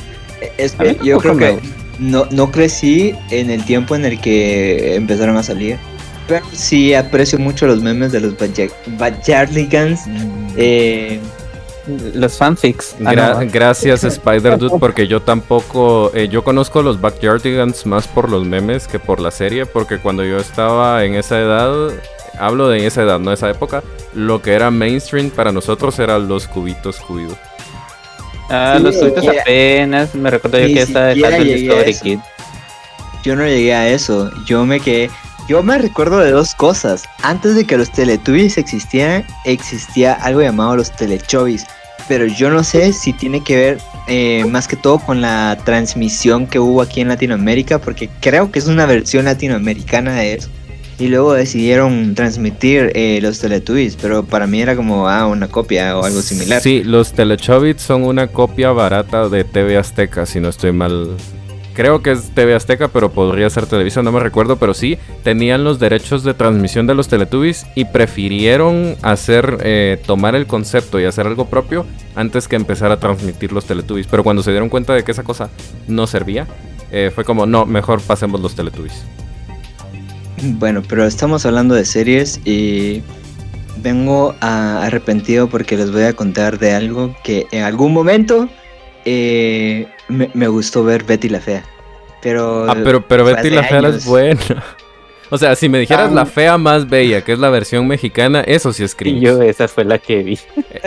Es 0.58 0.74
A 0.78 0.82
mí 0.82 0.94
que 0.96 1.06
yo 1.06 1.18
creo 1.18 1.36
que 1.36 1.58
no, 1.98 2.26
no 2.30 2.50
crecí 2.50 3.14
en 3.30 3.50
el 3.50 3.64
tiempo 3.64 3.94
en 3.94 4.04
el 4.04 4.20
que 4.20 4.96
empezaron 4.96 5.36
a 5.36 5.42
salir. 5.42 5.78
Pero 6.26 6.44
sí 6.52 6.94
aprecio 6.94 7.38
mucho 7.38 7.66
los 7.66 7.82
memes 7.82 8.12
de 8.12 8.20
los 8.20 8.36
Backyar- 8.36 8.70
Backyardigans. 8.98 10.00
Eh, 10.56 11.20
Los 12.14 12.38
fanfics. 12.38 12.94
Ah, 13.04 13.12
Gra- 13.12 13.44
no. 13.44 13.50
Gracias 13.52 14.04
Spider 14.04 14.56
Dude 14.58 14.78
porque 14.78 15.06
yo 15.08 15.20
tampoco 15.22 16.10
eh, 16.14 16.28
yo 16.28 16.44
conozco 16.44 16.80
los 16.82 17.00
Backyardigans 17.00 17.86
más 17.86 18.06
por 18.06 18.30
los 18.30 18.44
memes 18.44 18.86
que 18.86 18.98
por 18.98 19.20
la 19.20 19.30
serie 19.30 19.66
porque 19.66 19.98
cuando 19.98 20.24
yo 20.24 20.36
estaba 20.38 21.04
en 21.04 21.14
esa 21.16 21.40
edad 21.40 21.90
hablo 22.38 22.68
de 22.68 22.86
esa 22.86 23.02
edad 23.02 23.18
no 23.18 23.32
esa 23.32 23.50
época 23.50 23.82
lo 24.14 24.40
que 24.42 24.52
era 24.52 24.70
mainstream 24.70 25.30
para 25.30 25.50
nosotros 25.52 25.98
eran 25.98 26.28
los 26.28 26.46
cubitos 26.46 26.98
cubidos 27.00 27.36
Ah, 28.50 28.74
Sí, 28.76 28.82
los 28.82 28.94
siquiera- 28.96 29.42
apenas. 29.42 30.14
Me 30.14 30.30
recuerdo 30.30 30.58
yo 30.58 30.66
que 30.66 30.82
estaba 30.82 31.06
dejando 31.06 31.36
el 31.38 31.54
Discovery. 31.54 31.94
Kid. 31.94 32.18
yo 33.24 33.34
no 33.36 33.44
llegué 33.46 33.72
a 33.74 33.88
eso. 33.88 34.30
Yo 34.44 34.66
me 34.66 34.78
quedé. 34.78 35.10
Yo 35.48 35.62
me 35.62 35.76
recuerdo 35.76 36.18
de 36.18 36.30
dos 36.30 36.54
cosas. 36.54 37.04
Antes 37.22 37.56
de 37.56 37.64
que 37.64 37.76
los 37.76 37.90
Teletubbies 37.90 38.58
existieran, 38.58 39.24
existía 39.44 40.12
algo 40.14 40.40
llamado 40.40 40.76
los 40.76 40.92
Telechobies. 40.92 41.66
Pero 42.08 42.26
yo 42.26 42.50
no 42.50 42.62
sé 42.62 42.92
si 42.92 43.12
tiene 43.12 43.42
que 43.42 43.56
ver 43.56 43.78
eh, 44.06 44.44
más 44.48 44.68
que 44.68 44.76
todo 44.76 44.98
con 44.98 45.20
la 45.20 45.58
transmisión 45.64 46.46
que 46.46 46.58
hubo 46.58 46.80
aquí 46.80 47.00
en 47.00 47.08
Latinoamérica, 47.08 47.80
porque 47.80 48.08
creo 48.20 48.50
que 48.50 48.60
es 48.60 48.66
una 48.66 48.86
versión 48.86 49.24
latinoamericana 49.24 50.14
de 50.14 50.34
eso. 50.34 50.48
Y 50.98 51.08
luego 51.08 51.32
decidieron 51.32 52.14
transmitir 52.14 52.92
eh, 52.94 53.18
los 53.20 53.40
Teletubbies, 53.40 53.96
pero 53.96 54.24
para 54.24 54.46
mí 54.46 54.60
era 54.60 54.76
como 54.76 55.08
ah, 55.08 55.26
una 55.26 55.48
copia 55.48 55.98
o 55.98 56.04
algo 56.04 56.22
similar. 56.22 56.62
Sí, 56.62 56.84
los 56.84 57.12
Telechobits 57.12 57.82
son 57.82 58.04
una 58.04 58.28
copia 58.28 58.70
barata 58.70 59.28
de 59.28 59.42
TV 59.42 59.76
Azteca, 59.76 60.26
si 60.26 60.38
no 60.38 60.48
estoy 60.48 60.70
mal. 60.70 61.16
Creo 61.74 62.02
que 62.02 62.10
es 62.12 62.30
TV 62.34 62.54
Azteca, 62.54 62.88
pero 62.88 63.10
podría 63.12 63.48
ser 63.48 63.64
Televisa, 63.66 64.02
no 64.02 64.12
me 64.12 64.20
recuerdo, 64.20 64.56
pero 64.56 64.74
sí, 64.74 64.98
tenían 65.22 65.64
los 65.64 65.78
derechos 65.78 66.22
de 66.22 66.34
transmisión 66.34 66.86
de 66.86 66.94
los 66.94 67.08
Teletubbies 67.08 67.64
y 67.74 67.86
prefirieron 67.86 68.96
hacer, 69.00 69.56
eh, 69.64 69.98
tomar 70.06 70.34
el 70.34 70.46
concepto 70.46 71.00
y 71.00 71.04
hacer 71.04 71.26
algo 71.26 71.46
propio 71.46 71.86
antes 72.14 72.46
que 72.46 72.56
empezar 72.56 72.92
a 72.92 73.00
transmitir 73.00 73.52
los 73.52 73.64
Teletubbies. 73.64 74.06
Pero 74.06 74.22
cuando 74.22 74.42
se 74.42 74.50
dieron 74.50 74.68
cuenta 74.68 74.92
de 74.92 75.02
que 75.02 75.12
esa 75.12 75.22
cosa 75.22 75.48
no 75.88 76.06
servía, 76.06 76.46
eh, 76.90 77.10
fue 77.14 77.24
como, 77.24 77.46
no, 77.46 77.64
mejor 77.64 78.02
pasemos 78.02 78.40
los 78.42 78.54
Teletubbies. 78.54 79.04
Bueno, 80.42 80.82
pero 80.86 81.06
estamos 81.06 81.46
hablando 81.46 81.74
de 81.74 81.84
series 81.86 82.38
y 82.44 83.02
vengo 83.78 84.34
a- 84.40 84.82
arrepentido 84.84 85.48
porque 85.48 85.76
les 85.76 85.90
voy 85.90 86.02
a 86.02 86.12
contar 86.12 86.58
de 86.58 86.74
algo 86.74 87.16
que 87.24 87.46
en 87.52 87.62
algún 87.62 87.92
momento 87.94 88.48
eh, 89.04 89.86
me, 90.08 90.30
me 90.34 90.48
gustó 90.48 90.84
ver 90.84 91.04
Betty 91.04 91.28
la 91.28 91.40
Fea. 91.40 91.64
Pero, 92.22 92.70
Ah, 92.70 92.76
pero, 92.84 93.06
pero 93.06 93.24
Betty 93.24 93.50
la 93.50 93.62
Fea 93.64 93.78
años. 93.78 93.96
es 93.96 94.06
buena. 94.06 94.40
O 95.30 95.38
sea, 95.38 95.56
si 95.56 95.68
me 95.68 95.78
dijeras 95.78 96.10
Ah. 96.10 96.14
la 96.14 96.26
fea 96.26 96.58
más 96.58 96.88
bella, 96.90 97.22
que 97.22 97.32
es 97.32 97.38
la 97.38 97.48
versión 97.48 97.86
mexicana, 97.86 98.42
eso 98.42 98.72
sí 98.72 98.84
es 98.84 98.92
Y 98.92 98.96
cringe. 98.96 99.22
yo 99.22 99.40
esa 99.42 99.66
fue 99.66 99.84
la 99.84 99.98
que 99.98 100.22
vi. 100.22 100.38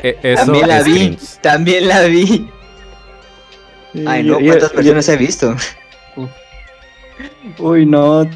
E- 0.03 0.17
e- 0.21 0.33
eso 0.33 0.43
También 0.45 0.67
la 0.67 0.77
es 0.79 0.85
vi, 0.85 0.93
cringe. 0.93 1.41
también 1.41 1.87
la 1.87 2.01
vi. 2.03 2.49
Ay, 4.05 4.23
no, 4.23 4.39
Yo- 4.39 4.45
¿cuántas 4.47 4.69
yo- 4.71 4.75
versiones 4.75 5.09
he 5.09 5.17
visto? 5.17 5.55
Uy, 7.59 7.85
no. 7.85 8.27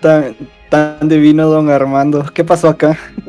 Tan, 0.00 0.36
tan 0.68 1.08
divino, 1.08 1.48
don 1.48 1.70
Armando. 1.70 2.24
¿Qué 2.34 2.44
pasó 2.44 2.68
acá? 2.68 2.98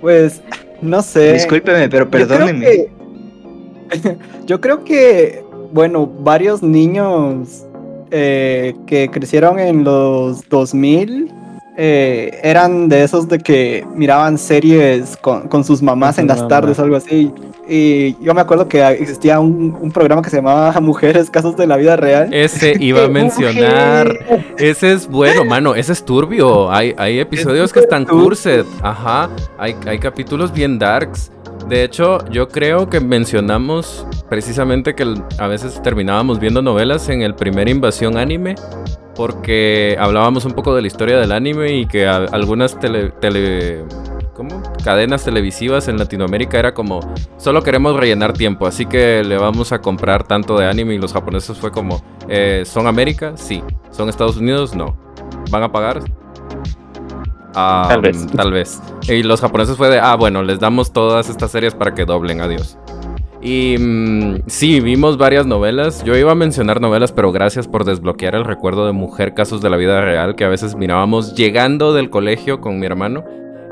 Pues, 0.00 0.40
no 0.80 1.02
sé. 1.02 1.32
Discúlpeme, 1.32 1.88
pero 1.88 2.04
Yo 2.04 2.10
creo 2.12 2.28
perdónenme. 2.28 2.86
Yo 4.46 4.60
creo 4.60 4.84
que, 4.84 5.44
bueno, 5.72 6.06
varios 6.06 6.62
niños 6.62 7.64
eh, 8.10 8.74
que 8.86 9.10
crecieron 9.10 9.58
en 9.58 9.84
los 9.84 10.48
2000 10.48 11.32
eh, 11.80 12.40
eran 12.42 12.88
de 12.88 13.04
esos 13.04 13.28
de 13.28 13.38
que 13.38 13.86
miraban 13.94 14.36
series 14.36 15.16
con, 15.16 15.46
con 15.46 15.62
sus 15.62 15.80
mamás 15.80 16.16
Con 16.16 16.22
en 16.22 16.28
las 16.28 16.48
tardes 16.48 16.80
algo 16.80 16.96
así. 16.96 17.32
Y 17.68 18.16
yo 18.20 18.34
me 18.34 18.40
acuerdo 18.40 18.66
que 18.66 18.84
existía 18.84 19.38
un, 19.38 19.76
un 19.78 19.92
programa 19.92 20.20
que 20.22 20.28
se 20.30 20.36
llamaba 20.36 20.72
Mujeres, 20.80 21.30
Casos 21.30 21.56
de 21.56 21.68
la 21.68 21.76
Vida 21.76 21.96
Real. 21.96 22.34
Ese 22.34 22.74
iba 22.80 23.04
a 23.04 23.08
mencionar. 23.10 24.18
Ese 24.56 24.92
es 24.92 25.06
bueno, 25.06 25.44
mano. 25.44 25.76
Ese 25.76 25.92
es 25.92 26.04
turbio. 26.04 26.68
Hay, 26.72 26.94
hay 26.98 27.20
episodios 27.20 27.72
que 27.72 27.78
están 27.78 28.06
turbio. 28.06 28.24
cursed. 28.24 28.64
Ajá. 28.82 29.30
Hay, 29.56 29.76
hay 29.86 30.00
capítulos 30.00 30.52
bien 30.52 30.80
darks. 30.80 31.30
De 31.68 31.84
hecho, 31.84 32.24
yo 32.30 32.48
creo 32.48 32.88
que 32.88 32.98
mencionamos 32.98 34.06
precisamente 34.30 34.94
que 34.94 35.14
a 35.38 35.46
veces 35.48 35.82
terminábamos 35.82 36.40
viendo 36.40 36.62
novelas 36.62 37.08
en 37.10 37.20
el 37.20 37.34
primer 37.34 37.68
Invasión 37.68 38.16
Anime. 38.16 38.54
Porque 39.14 39.96
hablábamos 39.98 40.44
un 40.44 40.52
poco 40.52 40.74
de 40.74 40.80
la 40.80 40.86
historia 40.86 41.18
del 41.18 41.32
anime 41.32 41.72
y 41.72 41.86
que 41.86 42.06
algunas 42.06 42.78
tele, 42.78 43.12
cadenas 44.84 45.24
televisivas 45.24 45.88
en 45.88 45.98
Latinoamérica 45.98 46.58
era 46.58 46.72
como 46.72 47.00
solo 47.36 47.62
queremos 47.62 47.96
rellenar 47.96 48.32
tiempo, 48.32 48.68
así 48.68 48.86
que 48.86 49.24
le 49.24 49.36
vamos 49.36 49.72
a 49.72 49.80
comprar 49.80 50.22
tanto 50.22 50.56
de 50.56 50.66
anime 50.66 50.94
y 50.94 50.98
los 50.98 51.12
japoneses 51.12 51.58
fue 51.58 51.72
como 51.72 52.00
eh, 52.28 52.62
¿son 52.64 52.86
América? 52.86 53.32
Sí. 53.36 53.62
¿Son 53.90 54.08
Estados 54.08 54.36
Unidos? 54.36 54.76
No. 54.76 54.96
¿Van 55.50 55.64
a 55.64 55.72
pagar? 55.72 56.00
Ah, 57.54 57.86
Tal 57.88 58.02
vez. 58.02 58.26
Tal 58.26 58.52
vez. 58.52 58.80
Y 59.08 59.22
los 59.22 59.40
japoneses 59.40 59.76
fue 59.76 59.88
de, 59.88 59.98
ah, 59.98 60.16
bueno, 60.16 60.42
les 60.42 60.60
damos 60.60 60.92
todas 60.92 61.28
estas 61.28 61.50
series 61.50 61.74
para 61.74 61.94
que 61.94 62.04
doblen, 62.04 62.40
adiós. 62.40 62.78
Y 63.40 63.76
mm, 63.78 64.42
sí, 64.46 64.80
vimos 64.80 65.16
varias 65.16 65.46
novelas. 65.46 66.04
Yo 66.04 66.16
iba 66.16 66.32
a 66.32 66.34
mencionar 66.34 66.80
novelas, 66.80 67.12
pero 67.12 67.32
gracias 67.32 67.68
por 67.68 67.84
desbloquear 67.84 68.34
el 68.34 68.44
recuerdo 68.44 68.86
de 68.86 68.92
Mujer 68.92 69.34
Casos 69.34 69.62
de 69.62 69.70
la 69.70 69.76
Vida 69.76 70.00
Real 70.00 70.34
que 70.34 70.44
a 70.44 70.48
veces 70.48 70.74
mirábamos 70.74 71.34
llegando 71.34 71.92
del 71.92 72.10
colegio 72.10 72.60
con 72.60 72.78
mi 72.78 72.86
hermano. 72.86 73.24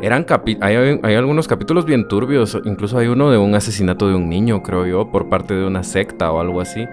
Eran 0.02 0.24
capi 0.24 0.58
hay, 0.60 1.00
hay 1.02 1.14
algunos 1.14 1.48
capítulos 1.48 1.86
bien 1.86 2.06
turbios, 2.06 2.58
incluso 2.64 2.98
hay 2.98 3.06
uno 3.06 3.30
de 3.30 3.38
un 3.38 3.54
asesinato 3.54 4.08
de 4.08 4.14
un 4.14 4.28
niño, 4.28 4.62
creo 4.62 4.84
yo, 4.86 5.10
por 5.10 5.30
parte 5.30 5.54
de 5.54 5.66
una 5.66 5.82
secta 5.82 6.30
o 6.30 6.40
algo 6.40 6.60
así. 6.60 6.84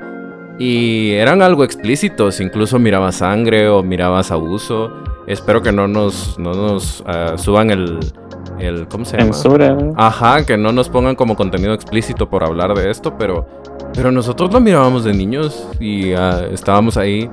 Y 0.60 1.12
eran 1.14 1.42
algo 1.42 1.64
explícitos, 1.64 2.40
incluso 2.40 2.80
mirabas 2.80 3.16
sangre 3.16 3.70
o 3.70 3.84
mirabas 3.84 4.32
abuso. 4.32 4.92
Espero 5.26 5.62
que 5.62 5.72
no 5.72 5.88
nos, 5.88 6.38
no 6.38 6.54
nos 6.54 7.04
ah, 7.08 7.34
suban 7.38 7.72
el, 7.72 8.00
el... 8.60 8.88
¿Cómo 8.88 9.06
se 9.06 9.18
llama? 9.18 9.34
Censura. 9.34 9.78
Ajá, 9.96 10.46
que 10.46 10.58
no 10.58 10.72
nos 10.72 10.90
pongan 10.90 11.16
como 11.16 11.36
contenido 11.36 11.74
explícito 11.74 12.30
por 12.30 12.44
hablar 12.44 12.74
de 12.76 12.92
esto, 12.92 13.18
pero, 13.18 13.48
pero 13.94 14.12
nosotros 14.12 14.52
lo 14.54 14.60
mirábamos 14.60 15.04
de 15.04 15.14
niños 15.14 15.68
y 15.80 16.14
ah, 16.14 16.46
estábamos 16.52 16.98
ahí 16.98 17.30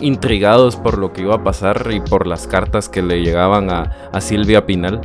intrigados 0.00 0.76
por 0.76 0.98
lo 0.98 1.12
que 1.12 1.22
iba 1.22 1.34
a 1.34 1.44
pasar 1.44 1.88
y 1.92 2.00
por 2.00 2.26
las 2.26 2.46
cartas 2.46 2.88
que 2.88 3.02
le 3.02 3.22
llegaban 3.22 3.70
a, 3.70 4.08
a 4.12 4.20
Silvia 4.20 4.66
Pinal. 4.66 5.00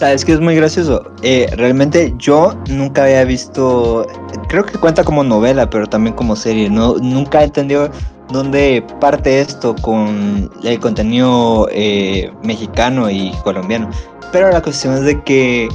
Sabes 0.00 0.24
que 0.24 0.32
es 0.32 0.40
muy 0.40 0.56
gracioso. 0.56 1.12
Eh, 1.22 1.46
realmente 1.58 2.14
yo 2.16 2.58
nunca 2.70 3.04
había 3.04 3.22
visto, 3.24 4.06
creo 4.48 4.64
que 4.64 4.78
cuenta 4.78 5.04
como 5.04 5.22
novela, 5.22 5.68
pero 5.68 5.86
también 5.86 6.16
como 6.16 6.36
serie. 6.36 6.70
No, 6.70 6.96
nunca 6.96 7.42
he 7.42 7.44
entendido 7.44 7.90
dónde 8.32 8.82
parte 8.98 9.42
esto 9.42 9.76
con 9.82 10.50
el 10.64 10.80
contenido 10.80 11.68
eh, 11.70 12.32
mexicano 12.42 13.10
y 13.10 13.32
colombiano. 13.44 13.90
Pero 14.32 14.50
la 14.50 14.62
cuestión 14.62 14.94
es 14.94 15.02
de 15.02 15.22
que 15.22 15.68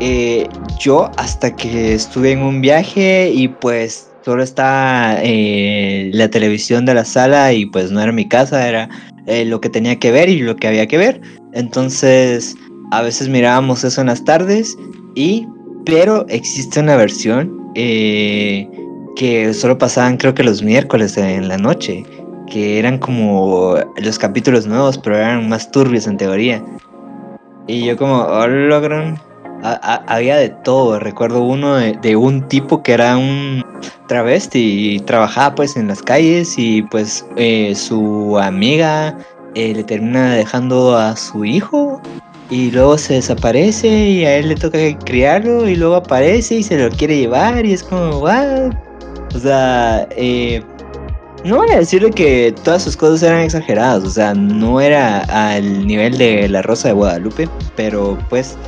eh, 0.00 0.46
yo 0.78 1.10
hasta 1.16 1.56
que 1.56 1.94
estuve 1.94 2.32
en 2.32 2.42
un 2.42 2.60
viaje 2.60 3.32
y 3.34 3.48
pues 3.48 4.10
solo 4.22 4.42
estaba 4.42 5.16
eh, 5.22 6.10
la 6.12 6.28
televisión 6.28 6.84
de 6.84 6.92
la 6.92 7.06
sala 7.06 7.54
y 7.54 7.64
pues 7.64 7.90
no 7.90 8.02
era 8.02 8.12
mi 8.12 8.28
casa, 8.28 8.68
era 8.68 8.90
eh, 9.26 9.46
lo 9.46 9.62
que 9.62 9.70
tenía 9.70 9.98
que 9.98 10.10
ver 10.10 10.28
y 10.28 10.40
lo 10.40 10.56
que 10.56 10.68
había 10.68 10.86
que 10.86 10.98
ver. 10.98 11.22
Entonces 11.54 12.56
a 12.90 13.02
veces 13.02 13.28
mirábamos 13.28 13.84
eso 13.84 14.00
en 14.00 14.08
las 14.08 14.24
tardes 14.24 14.76
y 15.14 15.46
pero 15.84 16.26
existe 16.28 16.80
una 16.80 16.96
versión 16.96 17.70
eh, 17.74 18.68
que 19.16 19.54
solo 19.54 19.78
pasaban 19.78 20.16
creo 20.16 20.34
que 20.34 20.42
los 20.42 20.62
miércoles 20.62 21.16
en 21.16 21.48
la 21.48 21.56
noche 21.56 22.04
que 22.48 22.78
eran 22.78 22.98
como 22.98 23.76
los 23.96 24.18
capítulos 24.18 24.66
nuevos 24.66 24.98
pero 24.98 25.16
eran 25.16 25.48
más 25.48 25.70
turbios 25.70 26.06
en 26.06 26.16
teoría. 26.16 26.62
Y 27.66 27.84
yo 27.84 27.96
como 27.96 28.22
oh, 28.22 28.46
logran 28.48 29.20
había 29.62 30.36
de 30.36 30.48
todo. 30.48 30.98
Recuerdo 30.98 31.42
uno 31.42 31.76
de, 31.76 32.16
un 32.16 32.48
tipo 32.48 32.82
que 32.82 32.92
era 32.92 33.16
un 33.16 33.64
travesti 34.08 34.94
y 34.94 35.00
trabajaba 35.00 35.54
pues 35.54 35.76
en 35.76 35.88
las 35.88 36.02
calles 36.02 36.54
y 36.56 36.82
pues 36.82 37.24
eh, 37.36 37.74
su 37.74 38.38
amiga 38.38 39.16
eh, 39.54 39.74
le 39.74 39.84
termina 39.84 40.34
dejando 40.34 40.96
a 40.96 41.14
su 41.16 41.44
hijo 41.44 42.00
y 42.50 42.70
luego 42.72 42.98
se 42.98 43.14
desaparece 43.14 43.88
y 43.88 44.24
a 44.24 44.36
él 44.36 44.48
le 44.48 44.56
toca 44.56 44.78
criarlo 45.04 45.68
y 45.68 45.76
luego 45.76 45.94
aparece 45.96 46.56
y 46.56 46.62
se 46.62 46.76
lo 46.76 46.90
quiere 46.90 47.16
llevar 47.18 47.64
y 47.64 47.72
es 47.72 47.82
como, 47.82 48.18
what? 48.18 48.72
O 49.34 49.38
sea, 49.38 50.06
eh, 50.16 50.60
no 51.44 51.58
voy 51.58 51.70
a 51.70 51.78
decirle 51.78 52.10
que 52.10 52.52
todas 52.64 52.82
sus 52.82 52.96
cosas 52.96 53.22
eran 53.22 53.40
exageradas, 53.40 54.02
o 54.02 54.10
sea, 54.10 54.34
no 54.34 54.80
era 54.80 55.20
al 55.20 55.86
nivel 55.86 56.18
de 56.18 56.48
La 56.48 56.62
Rosa 56.62 56.88
de 56.88 56.94
Guadalupe, 56.94 57.48
pero 57.76 58.18
pues 58.28 58.58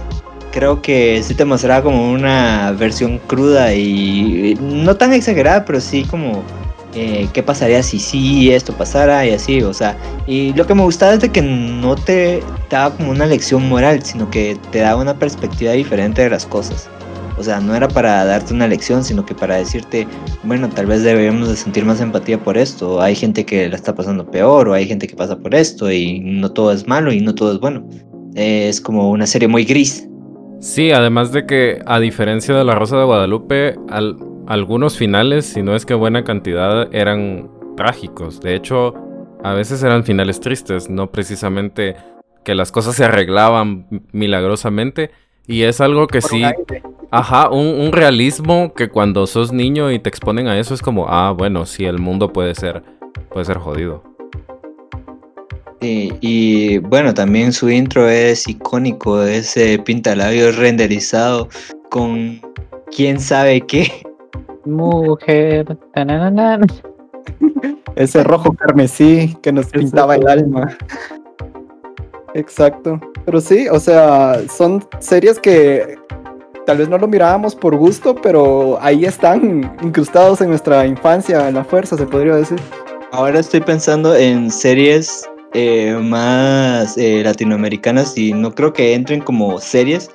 creo 0.52 0.80
que 0.80 1.20
sí 1.24 1.34
te 1.34 1.44
mostraba 1.44 1.82
como 1.82 2.12
una 2.12 2.72
versión 2.78 3.18
cruda 3.26 3.74
y 3.74 4.56
no 4.60 4.96
tan 4.96 5.12
exagerada, 5.12 5.64
pero 5.64 5.80
sí 5.80 6.04
como 6.04 6.44
eh, 6.94 7.28
qué 7.32 7.42
pasaría 7.42 7.82
si 7.82 7.98
sí 7.98 8.52
esto 8.52 8.72
pasara 8.74 9.24
y 9.26 9.30
así, 9.30 9.62
o 9.62 9.72
sea, 9.72 9.96
y 10.26 10.52
lo 10.52 10.66
que 10.66 10.74
me 10.74 10.82
gustaba 10.82 11.14
es 11.14 11.20
de 11.20 11.30
que 11.30 11.40
no 11.40 11.96
te 11.96 12.42
daba 12.68 12.94
como 12.94 13.10
una 13.10 13.26
lección 13.26 13.68
moral, 13.68 14.02
sino 14.02 14.28
que 14.30 14.58
te 14.70 14.80
daba 14.80 15.00
una 15.00 15.18
perspectiva 15.18 15.72
diferente 15.72 16.22
de 16.22 16.30
las 16.30 16.44
cosas. 16.44 16.88
O 17.38 17.42
sea, 17.42 17.60
no 17.60 17.74
era 17.74 17.88
para 17.88 18.24
darte 18.24 18.52
una 18.52 18.68
lección, 18.68 19.02
sino 19.02 19.24
que 19.24 19.34
para 19.34 19.56
decirte, 19.56 20.06
bueno, 20.42 20.68
tal 20.68 20.86
vez 20.86 21.02
deberíamos 21.02 21.48
de 21.48 21.56
sentir 21.56 21.84
más 21.84 22.00
empatía 22.00 22.38
por 22.38 22.58
esto. 22.58 23.00
Hay 23.00 23.16
gente 23.16 23.46
que 23.46 23.68
la 23.68 23.76
está 23.76 23.94
pasando 23.94 24.30
peor, 24.30 24.68
o 24.68 24.74
hay 24.74 24.86
gente 24.86 25.08
que 25.08 25.16
pasa 25.16 25.38
por 25.38 25.54
esto, 25.54 25.90
y 25.90 26.20
no 26.20 26.52
todo 26.52 26.72
es 26.72 26.86
malo 26.86 27.10
y 27.12 27.20
no 27.20 27.34
todo 27.34 27.52
es 27.52 27.58
bueno. 27.58 27.84
Eh, 28.34 28.68
es 28.68 28.80
como 28.80 29.10
una 29.10 29.26
serie 29.26 29.48
muy 29.48 29.64
gris. 29.64 30.06
Sí, 30.60 30.92
además 30.92 31.32
de 31.32 31.46
que, 31.46 31.82
a 31.86 31.98
diferencia 31.98 32.54
de 32.54 32.64
La 32.64 32.74
Rosa 32.74 32.98
de 32.98 33.04
Guadalupe, 33.04 33.76
al, 33.88 34.16
algunos 34.46 34.96
finales, 34.96 35.46
si 35.46 35.62
no 35.62 35.74
es 35.74 35.86
que 35.86 35.94
buena 35.94 36.24
cantidad, 36.24 36.92
eran 36.94 37.50
trágicos. 37.76 38.40
De 38.40 38.54
hecho, 38.54 38.94
a 39.42 39.54
veces 39.54 39.82
eran 39.82 40.04
finales 40.04 40.40
tristes, 40.40 40.90
no 40.90 41.10
precisamente 41.10 41.96
que 42.44 42.54
las 42.54 42.72
cosas 42.72 42.96
se 42.96 43.04
arreglaban 43.04 43.86
milagrosamente. 44.12 45.10
Y 45.46 45.62
es 45.62 45.80
algo 45.80 46.06
que 46.06 46.20
sí, 46.20 46.44
ajá, 47.10 47.50
un, 47.50 47.66
un, 47.66 47.92
realismo 47.92 48.74
que 48.74 48.88
cuando 48.88 49.26
sos 49.26 49.52
niño 49.52 49.90
y 49.90 49.98
te 49.98 50.08
exponen 50.08 50.46
a 50.46 50.58
eso 50.58 50.72
es 50.72 50.82
como, 50.82 51.06
ah, 51.08 51.32
bueno, 51.36 51.66
sí, 51.66 51.84
el 51.84 51.98
mundo 51.98 52.32
puede 52.32 52.54
ser, 52.54 52.84
puede 53.28 53.44
ser 53.44 53.58
jodido. 53.58 54.04
Sí, 55.80 56.12
y 56.20 56.78
bueno, 56.78 57.12
también 57.12 57.52
su 57.52 57.68
intro 57.68 58.08
es 58.08 58.46
icónico, 58.46 59.20
ese 59.24 59.80
pintalabios 59.80 60.54
renderizado 60.54 61.48
con 61.90 62.40
quién 62.94 63.18
sabe 63.18 63.62
qué. 63.62 63.90
Mujer. 64.64 65.76
Ese 67.96 68.24
rojo 68.24 68.52
carmesí 68.52 69.36
que 69.42 69.52
nos 69.52 69.66
pintaba 69.66 70.16
el 70.16 70.28
alma. 70.28 70.76
Exacto. 72.34 73.00
Pero 73.24 73.40
sí, 73.40 73.68
o 73.68 73.78
sea, 73.78 74.40
son 74.48 74.84
series 74.98 75.38
que 75.38 75.98
tal 76.66 76.78
vez 76.78 76.88
no 76.88 76.98
lo 76.98 77.06
mirábamos 77.06 77.54
por 77.54 77.76
gusto, 77.76 78.14
pero 78.14 78.78
ahí 78.80 79.04
están 79.04 79.76
incrustados 79.82 80.40
en 80.40 80.48
nuestra 80.48 80.86
infancia, 80.86 81.48
en 81.48 81.54
la 81.54 81.64
fuerza, 81.64 81.96
se 81.96 82.06
podría 82.06 82.36
decir. 82.36 82.58
Ahora 83.12 83.40
estoy 83.40 83.60
pensando 83.60 84.14
en 84.16 84.50
series 84.50 85.28
eh, 85.54 85.98
más 86.00 86.96
eh, 86.96 87.22
latinoamericanas 87.22 88.16
y 88.16 88.32
no 88.32 88.54
creo 88.54 88.72
que 88.72 88.94
entren 88.94 89.20
como 89.20 89.60
series, 89.60 90.10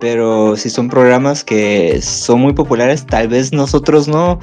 pero 0.00 0.56
si 0.56 0.70
son 0.70 0.88
programas 0.88 1.44
que 1.44 2.00
son 2.02 2.40
muy 2.40 2.52
populares, 2.52 3.06
tal 3.06 3.28
vez 3.28 3.52
nosotros 3.52 4.08
no 4.08 4.38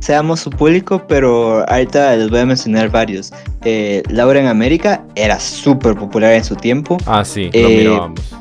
seamos 0.00 0.40
su 0.40 0.50
público, 0.50 1.02
pero 1.08 1.68
ahorita 1.68 2.16
les 2.16 2.30
voy 2.30 2.40
a 2.40 2.46
mencionar 2.46 2.90
varios. 2.90 3.32
Eh, 3.64 4.02
Laura 4.10 4.40
en 4.40 4.46
América 4.46 5.04
era 5.14 5.40
súper 5.40 5.94
popular 5.94 6.32
en 6.32 6.44
su 6.44 6.56
tiempo. 6.56 6.98
Ah, 7.06 7.24
sí, 7.24 7.50
lo 7.52 7.68
mirábamos. 7.68 8.34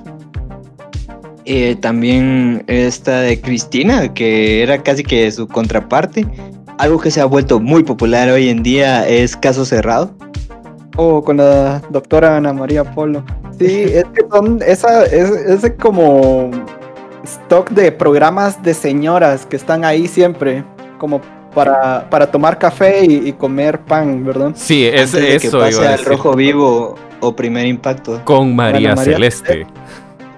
Eh, 1.45 1.75
también 1.75 2.63
esta 2.67 3.21
de 3.21 3.39
Cristina, 3.41 4.13
que 4.13 4.63
era 4.63 4.81
casi 4.81 5.03
que 5.03 5.29
su 5.31 5.47
contraparte. 5.47 6.25
Algo 6.77 6.99
que 6.99 7.11
se 7.11 7.21
ha 7.21 7.25
vuelto 7.25 7.59
muy 7.59 7.83
popular 7.83 8.29
hoy 8.29 8.49
en 8.49 8.63
día 8.63 9.07
es 9.07 9.35
Caso 9.35 9.65
Cerrado. 9.65 10.15
O 10.95 11.15
oh, 11.15 11.23
con 11.23 11.37
la 11.37 11.81
doctora 11.89 12.37
Ana 12.37 12.53
María 12.53 12.83
Polo. 12.83 13.23
Sí, 13.57 13.83
es 13.87 14.05
que 14.05 14.25
son 14.31 14.59
esa, 14.65 15.05
es, 15.05 15.29
es 15.63 15.71
como 15.79 16.51
stock 17.23 17.69
de 17.71 17.91
programas 17.91 18.61
de 18.61 18.73
señoras 18.73 19.45
que 19.45 19.55
están 19.55 19.85
ahí 19.85 20.07
siempre, 20.07 20.63
como 20.99 21.21
para, 21.53 22.09
para 22.09 22.29
tomar 22.29 22.57
café 22.57 23.05
y, 23.05 23.29
y, 23.29 23.33
comer 23.33 23.79
pan, 23.79 24.25
¿verdad? 24.25 24.51
Sí, 24.55 24.85
es 24.85 25.13
Antes 25.13 25.21
de 25.21 25.35
eso. 25.35 25.57
Que 25.59 25.65
pase 25.65 25.87
al 25.87 26.03
rojo 26.05 26.33
vivo 26.33 26.95
o 27.19 27.35
primer 27.35 27.65
impacto. 27.67 28.21
Con 28.25 28.55
María, 28.55 28.95
María 28.95 29.13
Celeste. 29.13 29.65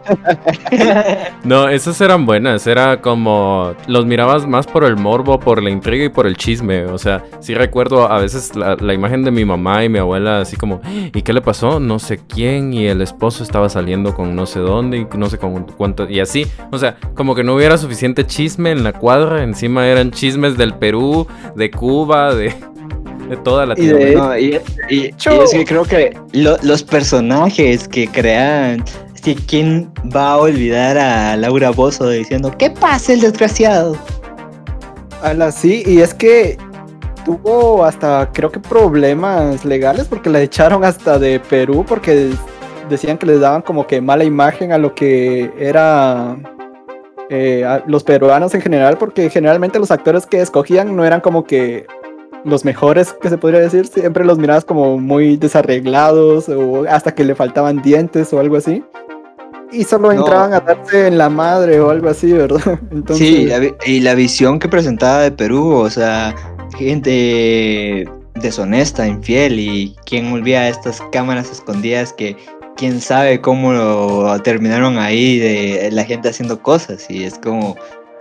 No, 1.44 1.70
esas 1.70 2.00
eran 2.02 2.26
buenas, 2.26 2.66
era 2.68 3.02
como 3.02 3.74
los 3.88 4.06
mirabas 4.06 4.48
más 4.48 4.66
por 4.66 4.84
el 4.84 4.96
morbo, 4.96 5.40
por 5.40 5.62
la 5.62 5.70
intriga 5.70 6.06
y 6.06 6.10
por 6.10 6.26
el 6.28 6.36
chisme. 6.38 6.86
O 6.86 6.98
sea, 6.98 7.24
sí 7.40 7.54
recuerdo 7.54 8.12
a 8.12 8.20
veces 8.20 8.56
la, 8.56 8.76
la 8.76 8.94
imagen 8.94 9.24
de 9.24 9.32
mi 9.32 9.46
mamá 9.46 9.84
y 9.84 9.90
mi 9.90 10.00
abuela 10.00 10.40
así 10.42 10.56
como, 10.56 10.82
¿y 11.14 11.22
qué 11.22 11.34
le 11.34 11.42
pasó? 11.42 11.80
No 11.80 12.00
sé 12.00 12.20
quién 12.28 12.74
y 12.74 12.88
el 12.88 13.02
esposo 13.02 13.44
estaba 13.44 13.70
saliendo 13.70 14.16
con 14.16 14.36
no 14.36 14.46
sé 14.46 14.60
dónde 14.60 14.98
y 14.98 15.08
no 15.18 15.30
sé 15.30 15.38
con 15.38 15.64
cuánto 15.78 16.10
y 16.10 16.20
así. 16.20 16.48
O 16.72 16.78
sea, 16.78 16.98
como 17.14 17.36
que 17.36 17.44
no 17.44 17.54
hubiera 17.56 17.78
suficiente 17.78 18.26
chisme 18.26 18.72
en 18.72 18.84
la 18.84 18.94
cuadra, 18.94 19.44
encima 19.44 19.86
eran 19.88 20.12
chismes 20.12 20.58
del 20.58 20.74
Perú, 20.74 21.28
de 21.56 21.70
Cuba, 21.72 22.34
de, 22.34 22.54
de 23.30 23.38
toda 23.38 23.66
la 23.68 23.76
Y, 23.78 23.86
de- 23.86 24.16
no, 24.16 24.38
y- 24.38 24.60
y- 24.90 24.96
y 24.96 25.14
es 25.44 25.52
que 25.52 25.66
creo 25.66 25.84
que 25.84 26.18
lo- 26.34 26.58
los 26.64 26.82
personajes 26.84 27.88
que 27.88 28.08
crean. 28.08 28.84
Que 29.26 29.34
quién 29.34 29.92
va 30.16 30.34
a 30.34 30.38
olvidar 30.38 31.00
a 31.00 31.36
Laura 31.36 31.72
Bozo 31.72 32.08
diciendo 32.08 32.54
¿Qué 32.60 32.70
pasa 32.70 33.12
el 33.12 33.22
desgraciado? 33.22 33.98
Ala, 35.24 35.52
sí, 35.52 35.82
y 35.84 36.02
es 36.02 36.14
que 36.14 36.60
tuvo 37.26 37.84
hasta, 37.84 38.30
creo 38.32 38.52
que 38.52 38.60
problemas 38.60 39.66
legales 39.66 40.06
porque 40.06 40.30
la 40.30 40.42
echaron 40.42 40.84
hasta 40.84 41.18
de 41.18 41.40
Perú 41.40 41.84
porque 41.88 42.34
decían 42.88 43.18
que 43.18 43.26
les 43.26 43.40
daban 43.40 43.64
como 43.64 43.88
que 43.88 44.00
mala 44.00 44.24
imagen 44.24 44.72
a 44.72 44.78
lo 44.78 44.94
que 44.94 45.52
era 45.58 46.38
eh, 47.32 47.82
los 47.88 48.04
peruanos 48.04 48.54
en 48.54 48.62
general 48.62 49.00
porque 49.00 49.32
generalmente 49.32 49.80
los 49.80 49.90
actores 49.90 50.28
que 50.28 50.40
escogían 50.40 50.96
no 50.96 51.04
eran 51.04 51.22
como 51.22 51.46
que 51.46 51.88
los 52.44 52.64
mejores 52.64 53.12
que 53.14 53.30
se 53.30 53.40
podría 53.40 53.60
decir, 53.60 53.88
siempre 53.88 54.24
los 54.24 54.38
mirabas 54.38 54.66
como 54.66 55.00
muy 55.00 55.36
desarreglados 55.36 56.48
o 56.48 56.86
hasta 56.88 57.16
que 57.16 57.24
le 57.24 57.34
faltaban 57.34 57.82
dientes 57.82 58.32
o 58.32 58.40
algo 58.40 58.58
así. 58.58 58.84
Y 59.76 59.84
solo 59.84 60.12
No. 60.14 60.20
entraban 60.20 60.54
a 60.54 60.60
darse 60.62 61.08
en 61.08 61.18
la 61.18 61.30
madre 61.30 61.80
o 61.80 61.90
algo 61.90 62.10
así, 62.10 62.32
¿verdad? 62.32 62.80
Entonces, 62.92 63.28
Sí, 63.28 63.46
la 63.46 63.60
y 63.86 64.00
la 64.00 64.16
visión 64.16 64.60
que 64.60 64.68
presentaba 64.70 65.20
de 65.22 65.32
Perú, 65.32 65.72
o 65.74 65.90
sea, 65.90 66.34
gente 66.78 68.08
deshonesta, 68.36 69.08
infiel, 69.08 69.60
y 69.60 69.96
quién 70.06 70.32
olvida 70.32 70.68
estas 70.68 71.02
cámaras 71.12 71.52
escondidas 71.52 72.14
que 72.14 72.36
quién 72.76 73.00
sabe 73.00 73.40
cómo 73.42 73.72
lo 73.74 74.42
terminaron 74.42 74.98
ahí 74.98 75.40
de 75.40 75.90
la 75.92 76.04
gente 76.04 76.30
haciendo 76.30 76.62
cosas, 76.62 77.06
y 77.10 77.24
es 77.24 77.38
como 77.40 77.76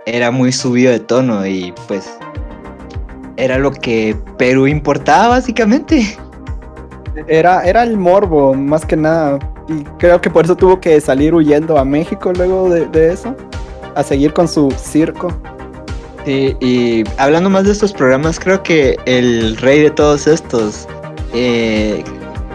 era 0.05 0.31
muy 0.31 0.51
subido 0.51 0.91
de 0.91 0.99
tono 0.99 1.45
y 1.47 1.73
pues 1.87 2.07
era 3.37 3.57
lo 3.57 3.71
que 3.71 4.15
Perú 4.37 4.67
importaba 4.67 5.29
básicamente. 5.29 6.15
Era, 7.27 7.63
era 7.63 7.83
el 7.83 7.97
morbo, 7.97 8.53
más 8.53 8.85
que 8.85 8.95
nada. 8.95 9.39
Y 9.67 9.83
creo 9.97 10.21
que 10.21 10.29
por 10.29 10.45
eso 10.45 10.55
tuvo 10.55 10.79
que 10.79 10.99
salir 11.01 11.33
huyendo 11.33 11.77
a 11.77 11.85
México 11.85 12.31
luego 12.33 12.69
de, 12.69 12.85
de 12.87 13.13
eso. 13.13 13.35
A 13.95 14.03
seguir 14.03 14.33
con 14.33 14.47
su 14.47 14.71
circo. 14.71 15.29
Sí, 16.25 16.55
y 16.59 17.03
hablando 17.17 17.49
más 17.49 17.65
de 17.65 17.71
estos 17.71 17.93
programas, 17.93 18.39
creo 18.39 18.61
que 18.63 18.97
el 19.05 19.55
rey 19.57 19.81
de 19.81 19.91
todos 19.91 20.27
estos, 20.27 20.87
eh, 21.33 22.03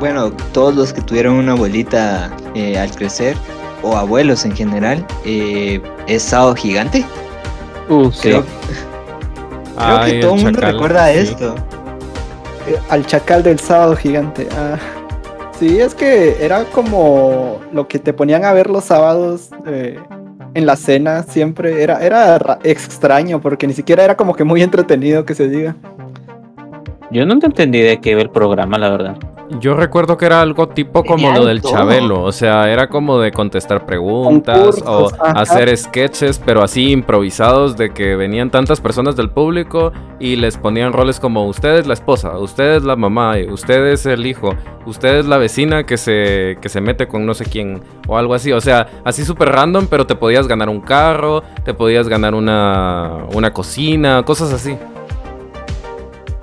bueno, 0.01 0.33
todos 0.53 0.75
los 0.75 0.93
que 0.93 1.01
tuvieron 1.01 1.35
una 1.35 1.53
abuelita 1.53 2.31
eh, 2.55 2.79
al 2.79 2.91
crecer, 2.91 3.37
o 3.83 3.97
abuelos 3.97 4.45
en 4.45 4.55
general, 4.55 5.07
eh, 5.25 5.81
es 6.09 6.23
Sábado 6.23 6.55
Gigante. 6.55 7.05
Uh, 7.89 8.11
sí. 8.11 8.23
Creo, 8.23 8.45
creo 8.45 9.99
Ay, 9.99 10.13
que 10.13 10.21
todo 10.21 10.35
el 10.35 10.43
mundo 10.43 10.59
chacal, 10.59 10.73
recuerda 10.75 11.13
sí. 11.13 11.19
esto. 11.19 11.55
Eh, 12.67 12.79
al 12.91 13.07
chacal 13.07 13.43
del 13.43 13.59
sábado 13.59 13.97
gigante. 13.97 14.49
Ah, 14.53 14.77
sí, 15.61 15.79
es 15.79 15.95
que 15.95 16.37
era 16.45 16.65
como 16.65 17.61
lo 17.73 17.87
que 17.87 17.99
te 18.01 18.13
ponían 18.13 18.45
a 18.45 18.53
ver 18.53 18.69
los 18.69 18.85
sábados 18.85 19.51
eh, 19.67 19.99
en 20.55 20.67
la 20.67 20.75
cena 20.75 21.23
siempre. 21.23 21.83
Era, 21.83 22.05
era 22.05 22.39
ra- 22.39 22.59
extraño 22.65 23.41
porque 23.41 23.67
ni 23.67 23.73
siquiera 23.75 24.03
era 24.03 24.17
como 24.17 24.35
que 24.35 24.43
muy 24.45 24.63
entretenido 24.63 25.25
que 25.25 25.35
se 25.35 25.49
diga. 25.49 25.77
Yo 27.13 27.27
nunca 27.27 27.47
entendí 27.47 27.81
de 27.81 28.01
qué 28.01 28.11
iba 28.13 28.23
el 28.23 28.31
programa, 28.31 28.79
la 28.79 28.91
verdad. 28.91 29.17
Yo 29.59 29.75
recuerdo 29.75 30.17
que 30.17 30.27
era 30.27 30.41
algo 30.41 30.69
tipo 30.69 31.03
como 31.03 31.33
lo 31.33 31.41
de 31.41 31.49
del 31.49 31.63
todo. 31.63 31.73
Chabelo, 31.73 32.23
o 32.23 32.31
sea, 32.31 32.71
era 32.71 32.89
como 32.89 33.19
de 33.19 33.33
contestar 33.33 33.85
preguntas 33.85 34.81
o 34.87 35.11
ajá. 35.13 35.41
hacer 35.41 35.77
sketches, 35.77 36.39
pero 36.39 36.63
así 36.63 36.93
improvisados 36.93 37.77
de 37.77 37.91
que 37.91 38.15
venían 38.15 38.51
tantas 38.51 38.81
personas 38.81 39.17
del 39.17 39.29
público 39.31 39.93
y 40.21 40.37
les 40.37 40.57
ponían 40.57 40.93
roles 40.93 41.19
como 41.19 41.47
usted 41.47 41.79
es 41.79 41.87
la 41.89 41.95
esposa, 41.95 42.39
usted 42.39 42.77
es 42.77 42.85
la 42.85 42.95
mamá, 42.95 43.41
y 43.41 43.51
usted 43.51 43.87
es 43.87 44.07
el 44.07 44.25
hijo, 44.25 44.55
usted 44.87 45.19
es 45.19 45.27
la 45.27 45.37
vecina 45.39 45.85
que 45.85 45.97
se, 45.97 46.59
que 46.61 46.69
se 46.69 46.81
mete 46.81 47.09
con 47.09 47.27
no 47.27 47.35
sé 47.35 47.45
quién 47.45 47.83
o 48.07 48.17
algo 48.17 48.35
así, 48.35 48.53
o 48.53 48.61
sea, 48.61 48.87
así 49.05 49.25
súper 49.25 49.49
random, 49.49 49.89
pero 49.91 50.07
te 50.07 50.15
podías 50.15 50.47
ganar 50.47 50.69
un 50.69 50.81
carro, 50.81 51.43
te 51.65 51.75
podías 51.75 52.09
ganar 52.09 52.35
una, 52.35 53.25
una 53.33 53.53
cocina, 53.53 54.23
cosas 54.23 54.53
así. 54.53 54.77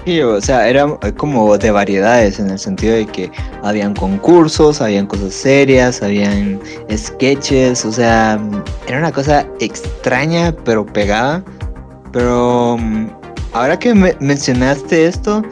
Sí, 0.08 0.22
o 0.22 0.40
sea, 0.40 0.70
era 0.70 0.88
como 1.18 1.58
de 1.58 1.70
variedades 1.70 2.40
en 2.40 2.50
el 2.50 2.58
sentido 2.58 2.96
de 2.96 3.06
que 3.06 3.30
habían 3.62 3.94
concursos, 3.94 4.80
habían 4.80 5.06
cosas 5.06 5.34
serias, 5.34 6.02
habían 6.02 6.62
sketches, 6.96 7.84
o 7.84 7.92
sea, 7.92 8.40
era 8.88 9.00
una 9.00 9.12
cosa 9.12 9.46
extraña 9.60 10.56
pero 10.64 10.86
pegada. 10.86 11.44
Pero 12.14 12.78
mm, 12.80 13.08
ahora 13.52 13.78
que 13.78 13.94
me 13.94 14.16
mencionaste 14.22 15.08
esto, 15.08 15.44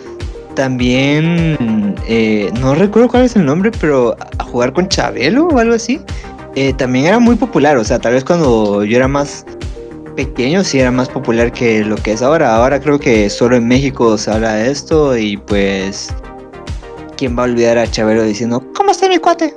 también, 0.56 1.98
eh, 2.08 2.50
no 2.62 2.76
recuerdo 2.76 3.10
cuál 3.10 3.26
es 3.26 3.36
el 3.36 3.46
nombre, 3.46 3.72
pero 3.82 4.16
a 4.40 4.44
jugar 4.46 4.72
con 4.72 4.88
Chabelo 4.88 5.50
o 5.50 5.60
algo 5.60 5.76
así, 5.76 6.00
eh, 6.56 6.72
también 6.72 7.08
era 7.08 7.20
muy 7.20 7.36
popular, 7.36 7.76
o 7.76 7.84
sea, 7.84 8.00
tal 8.00 8.14
vez 8.14 8.24
cuando 8.24 8.86
yo 8.86 8.96
era 8.96 9.10
más 9.10 9.46
pequeño 10.16 10.64
sí 10.64 10.80
era 10.80 10.92
más 10.92 11.10
popular 11.10 11.52
que 11.52 11.84
lo 11.84 11.96
que 11.96 12.14
es 12.14 12.22
ahora. 12.22 12.56
Ahora 12.56 12.80
creo 12.80 13.00
que 13.00 13.30
solo 13.30 13.56
en 13.56 13.68
México 13.68 14.18
se 14.18 14.32
habla 14.32 14.54
de 14.54 14.72
esto 14.72 15.18
y 15.18 15.38
pues 15.38 16.14
¿quién 17.18 17.38
va 17.38 17.44
a 17.44 17.46
olvidar 17.46 17.78
a 17.78 17.90
Chabelo 17.90 18.24
diciendo 18.24 18.64
¿Cómo 18.76 18.92
está 18.92 19.08
mi 19.10 19.18
cuate? 19.18 19.56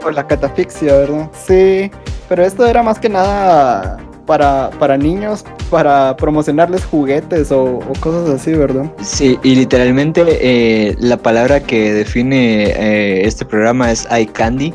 Por 0.00 0.14
la 0.14 0.26
catafixia, 0.26 0.94
¿verdad? 0.94 1.30
Sí, 1.46 1.90
pero 2.28 2.44
esto 2.44 2.66
era 2.66 2.82
más 2.82 2.98
que 2.98 3.08
nada 3.08 3.98
para, 4.26 4.70
para 4.78 4.96
niños, 4.96 5.44
para 5.70 6.16
promocionarles 6.16 6.84
juguetes 6.84 7.50
o, 7.50 7.78
o 7.78 7.92
cosas 8.00 8.28
así, 8.28 8.52
¿verdad? 8.52 8.90
Sí, 9.02 9.38
y 9.42 9.54
literalmente 9.54 10.24
eh, 10.26 10.96
la 10.98 11.16
palabra 11.16 11.60
que 11.60 11.92
define 11.92 12.70
eh, 12.70 13.26
este 13.26 13.44
programa 13.44 13.90
es 13.90 14.06
eye 14.10 14.26
candy 14.26 14.74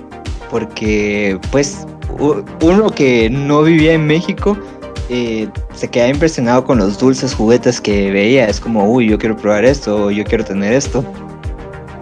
porque 0.49 1.39
pues 1.51 1.85
uno 2.61 2.89
que 2.89 3.29
no 3.29 3.63
vivía 3.63 3.93
en 3.93 4.05
México 4.05 4.57
eh, 5.11 5.49
se 5.73 5.89
queda 5.89 6.07
impresionado 6.07 6.63
con 6.63 6.77
los 6.77 6.97
dulces 6.97 7.33
juguetes 7.35 7.81
que 7.81 8.09
veía. 8.11 8.47
Es 8.47 8.59
como, 8.59 8.89
uy, 8.89 9.09
yo 9.09 9.17
quiero 9.17 9.35
probar 9.35 9.65
esto, 9.65 10.09
yo 10.09 10.23
quiero 10.23 10.43
tener 10.45 10.71
esto. 10.73 11.03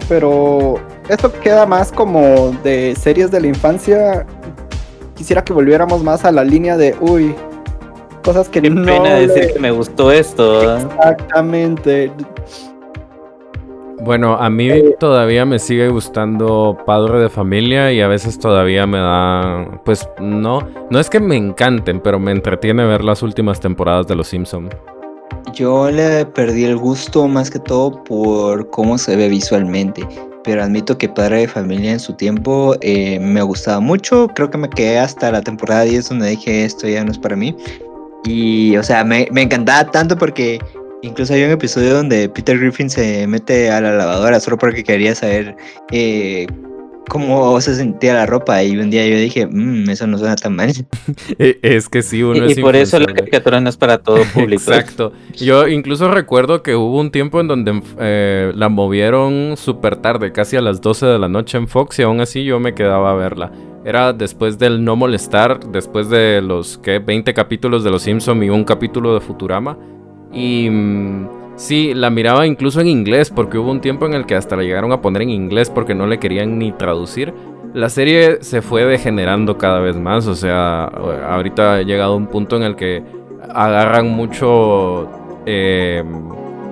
Pero 0.08 0.80
esto 1.08 1.32
queda 1.40 1.66
más 1.66 1.90
como 1.92 2.52
de 2.62 2.94
series 2.96 3.30
de 3.30 3.40
la 3.40 3.46
infancia. 3.48 4.26
Quisiera 5.16 5.42
que 5.44 5.52
volviéramos 5.52 6.02
más 6.02 6.24
a 6.24 6.32
la 6.32 6.44
línea 6.44 6.76
de, 6.76 6.94
uy, 7.00 7.34
cosas 8.24 8.48
que 8.48 8.62
Qué 8.62 8.70
no... 8.70 8.84
pena 8.86 9.18
le- 9.18 9.26
decir 9.26 9.52
que 9.52 9.58
me 9.58 9.70
gustó 9.70 10.10
esto. 10.12 10.58
¿verdad? 10.60 10.82
Exactamente. 10.82 12.12
Bueno, 14.02 14.34
a 14.34 14.48
mí 14.48 14.70
Eh, 14.70 14.96
todavía 14.98 15.44
me 15.44 15.58
sigue 15.58 15.88
gustando 15.88 16.76
Padre 16.86 17.18
de 17.20 17.28
Familia 17.28 17.92
y 17.92 18.00
a 18.00 18.08
veces 18.08 18.38
todavía 18.38 18.86
me 18.86 18.98
da, 18.98 19.80
pues 19.84 20.08
no, 20.18 20.66
no 20.90 20.98
es 20.98 21.10
que 21.10 21.20
me 21.20 21.36
encanten, 21.36 22.00
pero 22.00 22.18
me 22.18 22.32
entretiene 22.32 22.84
ver 22.86 23.04
las 23.04 23.22
últimas 23.22 23.60
temporadas 23.60 24.06
de 24.06 24.16
Los 24.16 24.28
Simpson. 24.28 24.70
Yo 25.52 25.90
le 25.90 26.24
perdí 26.24 26.64
el 26.64 26.76
gusto 26.76 27.28
más 27.28 27.50
que 27.50 27.58
todo 27.58 28.02
por 28.04 28.70
cómo 28.70 28.96
se 28.96 29.16
ve 29.16 29.28
visualmente. 29.28 30.06
Pero 30.42 30.62
admito 30.62 30.96
que 30.96 31.06
Padre 31.08 31.40
de 31.40 31.48
Familia 31.48 31.92
en 31.92 32.00
su 32.00 32.14
tiempo 32.14 32.74
eh, 32.80 33.20
me 33.20 33.42
gustaba 33.42 33.80
mucho. 33.80 34.28
Creo 34.34 34.48
que 34.48 34.56
me 34.56 34.70
quedé 34.70 34.98
hasta 34.98 35.30
la 35.30 35.42
temporada 35.42 35.82
10 35.82 36.08
donde 36.08 36.30
dije 36.30 36.64
esto 36.64 36.88
ya 36.88 37.04
no 37.04 37.10
es 37.10 37.18
para 37.18 37.36
mí. 37.36 37.54
Y, 38.24 38.76
o 38.76 38.82
sea, 38.82 39.04
me, 39.04 39.28
me 39.32 39.42
encantaba 39.42 39.90
tanto 39.90 40.16
porque 40.16 40.58
incluso 41.02 41.34
hay 41.34 41.44
un 41.44 41.50
episodio 41.50 41.94
donde 41.94 42.28
Peter 42.28 42.58
Griffin 42.58 42.90
se 42.90 43.26
mete 43.26 43.70
a 43.70 43.80
la 43.80 43.92
lavadora 43.92 44.40
solo 44.40 44.58
porque 44.58 44.84
quería 44.84 45.14
saber 45.14 45.56
eh, 45.90 46.46
cómo 47.08 47.60
se 47.60 47.74
sentía 47.74 48.14
la 48.14 48.26
ropa. 48.26 48.62
Y 48.62 48.76
un 48.76 48.90
día 48.90 49.06
yo 49.06 49.16
dije, 49.16 49.46
"Mm, 49.46 49.90
eso 49.90 50.06
no 50.06 50.16
suena 50.18 50.36
tan 50.36 50.54
mal. 50.56 50.70
E- 51.38 51.58
Es 51.62 51.88
que 51.88 52.02
sí, 52.02 52.22
uno 52.22 52.46
Y, 52.46 52.52
es 52.52 52.58
y 52.58 52.60
por 52.60 52.76
eso 52.76 52.98
la 53.00 53.12
caricatura 53.12 53.60
no 53.60 53.68
es 53.68 53.76
para 53.76 53.98
todo 53.98 54.18
público. 54.34 54.62
Exacto. 54.72 55.12
Yo 55.36 55.66
incluso 55.68 56.08
recuerdo 56.10 56.62
que 56.62 56.76
hubo 56.76 56.98
un 57.00 57.10
tiempo 57.10 57.40
en 57.40 57.48
donde 57.48 57.82
eh, 57.98 58.52
la 58.54 58.68
movieron 58.68 59.56
súper 59.56 59.96
tarde, 59.96 60.32
casi 60.32 60.56
a 60.56 60.60
las 60.60 60.80
12 60.80 61.06
de 61.06 61.18
la 61.18 61.28
noche 61.28 61.58
en 61.58 61.66
Fox, 61.66 61.98
y 61.98 62.02
aún 62.02 62.20
así 62.20 62.44
yo 62.44 62.60
me 62.60 62.74
quedaba 62.74 63.10
a 63.10 63.14
verla. 63.14 63.50
Era 63.84 64.12
después 64.12 64.58
del 64.58 64.84
no 64.84 64.94
molestar, 64.94 65.58
después 65.72 66.10
de 66.10 66.42
los 66.42 66.76
¿qué? 66.78 66.98
20 66.98 67.32
capítulos 67.32 67.82
de 67.82 67.90
Los 67.90 68.02
Simpson 68.02 68.42
y 68.42 68.50
un 68.50 68.62
capítulo 68.64 69.14
de 69.14 69.20
Futurama. 69.20 69.78
Y 70.32 70.68
mm, 70.70 71.28
sí, 71.56 71.94
la 71.94 72.10
miraba 72.10 72.46
incluso 72.46 72.80
en 72.80 72.88
inglés, 72.88 73.30
porque 73.30 73.58
hubo 73.58 73.70
un 73.70 73.80
tiempo 73.80 74.06
en 74.06 74.14
el 74.14 74.26
que 74.26 74.34
hasta 74.36 74.56
la 74.56 74.62
llegaron 74.62 74.92
a 74.92 75.00
poner 75.02 75.22
en 75.22 75.30
inglés 75.30 75.70
porque 75.70 75.94
no 75.94 76.06
le 76.06 76.18
querían 76.18 76.58
ni 76.58 76.72
traducir. 76.72 77.32
la 77.74 77.88
serie 77.88 78.38
se 78.42 78.62
fue 78.62 78.84
degenerando 78.84 79.56
cada 79.58 79.80
vez 79.80 79.96
más. 79.96 80.26
O 80.26 80.34
sea, 80.34 80.84
ahorita 80.84 81.74
ha 81.76 81.82
llegado 81.82 82.16
un 82.16 82.26
punto 82.26 82.56
en 82.56 82.62
el 82.64 82.76
que 82.76 83.02
agarran 83.54 84.08
mucho. 84.08 85.08
eh, 85.46 86.04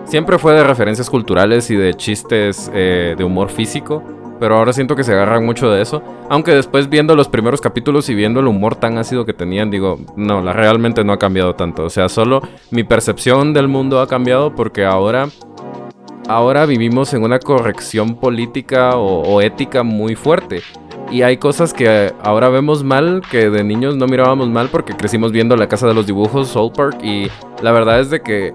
siempre 0.05 0.39
fue 0.39 0.55
de 0.55 0.65
referencias 0.65 1.09
culturales 1.11 1.71
y 1.71 1.77
de 1.77 1.95
chistes 1.95 2.71
eh, 2.75 3.15
de 3.17 3.25
humor 3.25 3.51
físico. 3.51 4.03
Pero 4.41 4.57
ahora 4.57 4.73
siento 4.73 4.97
que 4.97 5.05
se 5.05 5.13
agarran 5.13 5.45
mucho 5.45 5.71
de 5.71 5.83
eso. 5.83 6.03
Aunque 6.29 6.53
después 6.53 6.89
viendo 6.89 7.17
los 7.17 7.29
primeros 7.29 7.61
capítulos 7.61 8.09
y 8.09 8.15
viendo 8.15 8.41
el 8.41 8.47
humor 8.47 8.77
tan 8.77 8.99
ácido 8.99 9.25
que 9.25 9.33
tenían, 9.33 9.71
digo, 9.71 9.99
no, 10.17 10.41
la 10.43 10.53
realmente 10.53 11.05
no 11.05 11.13
ha 11.13 11.19
cambiado 11.19 11.55
tanto. 11.55 11.85
O 11.85 11.91
sea, 11.91 12.09
solo 12.09 12.43
mi 12.71 12.85
percepción 12.85 13.53
del 13.53 13.69
mundo 13.69 14.01
ha 14.01 14.07
cambiado 14.07 14.55
porque 14.55 14.85
ahora 14.85 15.29
ahora 16.29 16.67
vivimos 16.67 17.15
en 17.15 17.23
una 17.23 17.39
corrección 17.39 18.17
política 18.17 18.97
o, 18.97 19.23
o 19.23 19.41
ética 19.41 19.83
muy 19.83 20.15
fuerte. 20.15 20.63
Y 21.11 21.23
hay 21.23 21.39
cosas 21.39 21.73
que 21.73 22.13
ahora 22.23 22.51
vemos 22.51 22.85
mal, 22.85 23.23
que 23.31 23.49
de 23.49 23.65
niños 23.65 23.97
no 23.97 24.07
mirábamos 24.07 24.51
mal 24.51 24.69
porque 24.69 24.95
crecimos 24.95 25.33
viendo 25.33 25.57
La 25.57 25.67
Casa 25.67 25.87
de 25.87 25.95
los 25.95 26.07
Dibujos, 26.07 26.49
Soul 26.49 26.73
Park, 26.73 27.03
y 27.03 27.29
la 27.63 27.73
verdad 27.73 27.99
es 28.01 28.11
de 28.11 28.21
que 28.21 28.53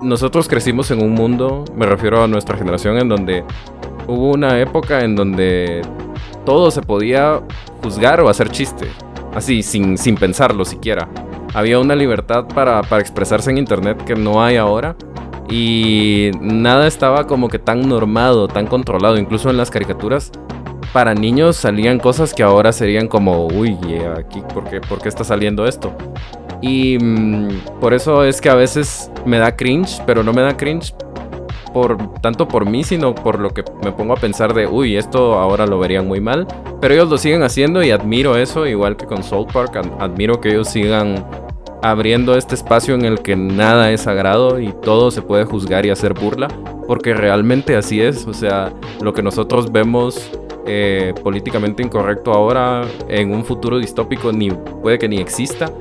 nosotros 0.00 0.48
crecimos 0.48 0.90
en 0.90 1.02
un 1.02 1.12
mundo, 1.12 1.64
me 1.76 1.84
refiero 1.84 2.22
a 2.22 2.26
nuestra 2.26 2.56
generación, 2.56 2.96
en 2.98 3.08
donde 3.10 3.44
hubo 4.10 4.32
una 4.32 4.58
época 4.58 5.04
en 5.04 5.14
donde 5.14 5.82
todo 6.44 6.70
se 6.70 6.82
podía 6.82 7.40
juzgar 7.82 8.20
o 8.20 8.28
hacer 8.28 8.50
chiste, 8.50 8.88
así, 9.34 9.62
sin, 9.62 9.96
sin 9.96 10.16
pensarlo 10.16 10.64
siquiera. 10.64 11.08
Había 11.54 11.78
una 11.78 11.94
libertad 11.94 12.46
para, 12.46 12.82
para 12.82 13.00
expresarse 13.00 13.50
en 13.50 13.58
internet 13.58 14.02
que 14.04 14.14
no 14.14 14.42
hay 14.42 14.56
ahora. 14.56 14.96
Y 15.48 16.30
nada 16.40 16.86
estaba 16.86 17.26
como 17.26 17.48
que 17.48 17.58
tan 17.58 17.88
normado, 17.88 18.46
tan 18.46 18.66
controlado. 18.66 19.16
Incluso 19.16 19.50
en 19.50 19.56
las 19.56 19.68
caricaturas, 19.68 20.30
para 20.92 21.14
niños 21.14 21.56
salían 21.56 21.98
cosas 21.98 22.34
que 22.34 22.44
ahora 22.44 22.72
serían 22.72 23.08
como, 23.08 23.46
uy, 23.46 23.76
aquí, 24.16 24.42
¿por 24.54 24.64
qué, 24.64 24.80
por 24.80 25.00
qué 25.00 25.08
está 25.08 25.24
saliendo 25.24 25.66
esto? 25.66 25.92
Y 26.62 26.98
mm, 26.98 27.80
por 27.80 27.94
eso 27.94 28.24
es 28.24 28.40
que 28.40 28.48
a 28.48 28.54
veces 28.54 29.10
me 29.24 29.38
da 29.38 29.56
cringe, 29.56 30.00
pero 30.06 30.22
no 30.22 30.32
me 30.32 30.42
da 30.42 30.56
cringe 30.56 30.94
por 31.72 31.96
tanto 32.20 32.46
por 32.48 32.66
mí, 32.68 32.84
sino 32.84 33.14
por 33.14 33.38
lo 33.40 33.50
que 33.50 33.64
me 33.84 33.92
pongo 33.92 34.14
a 34.14 34.16
pensar 34.16 34.54
de, 34.54 34.66
uy, 34.66 34.96
esto 34.96 35.34
ahora 35.34 35.66
lo 35.66 35.78
verían 35.78 36.06
muy 36.06 36.20
mal. 36.20 36.46
Pero 36.80 36.94
ellos 36.94 37.08
lo 37.10 37.18
siguen 37.18 37.42
haciendo 37.42 37.82
y 37.82 37.90
admiro 37.90 38.36
eso, 38.36 38.66
igual 38.66 38.96
que 38.96 39.06
con 39.06 39.22
Soul 39.22 39.46
Park, 39.52 39.76
ad- 39.76 40.02
admiro 40.02 40.40
que 40.40 40.50
ellos 40.50 40.68
sigan 40.68 41.24
abriendo 41.82 42.36
este 42.36 42.54
espacio 42.54 42.94
en 42.94 43.04
el 43.06 43.20
que 43.20 43.36
nada 43.36 43.90
es 43.90 44.02
sagrado 44.02 44.60
y 44.60 44.72
todo 44.82 45.10
se 45.10 45.22
puede 45.22 45.44
juzgar 45.44 45.86
y 45.86 45.90
hacer 45.90 46.12
burla, 46.12 46.48
porque 46.86 47.14
realmente 47.14 47.74
así 47.74 48.02
es, 48.02 48.26
o 48.26 48.34
sea, 48.34 48.72
lo 49.00 49.14
que 49.14 49.22
nosotros 49.22 49.72
vemos 49.72 50.30
eh, 50.66 51.14
políticamente 51.22 51.82
incorrecto 51.82 52.32
ahora 52.34 52.82
en 53.08 53.32
un 53.32 53.44
futuro 53.46 53.78
distópico 53.78 54.30
ni 54.30 54.50
puede 54.50 54.98
que 54.98 55.08
ni 55.08 55.20
exista 55.20 55.72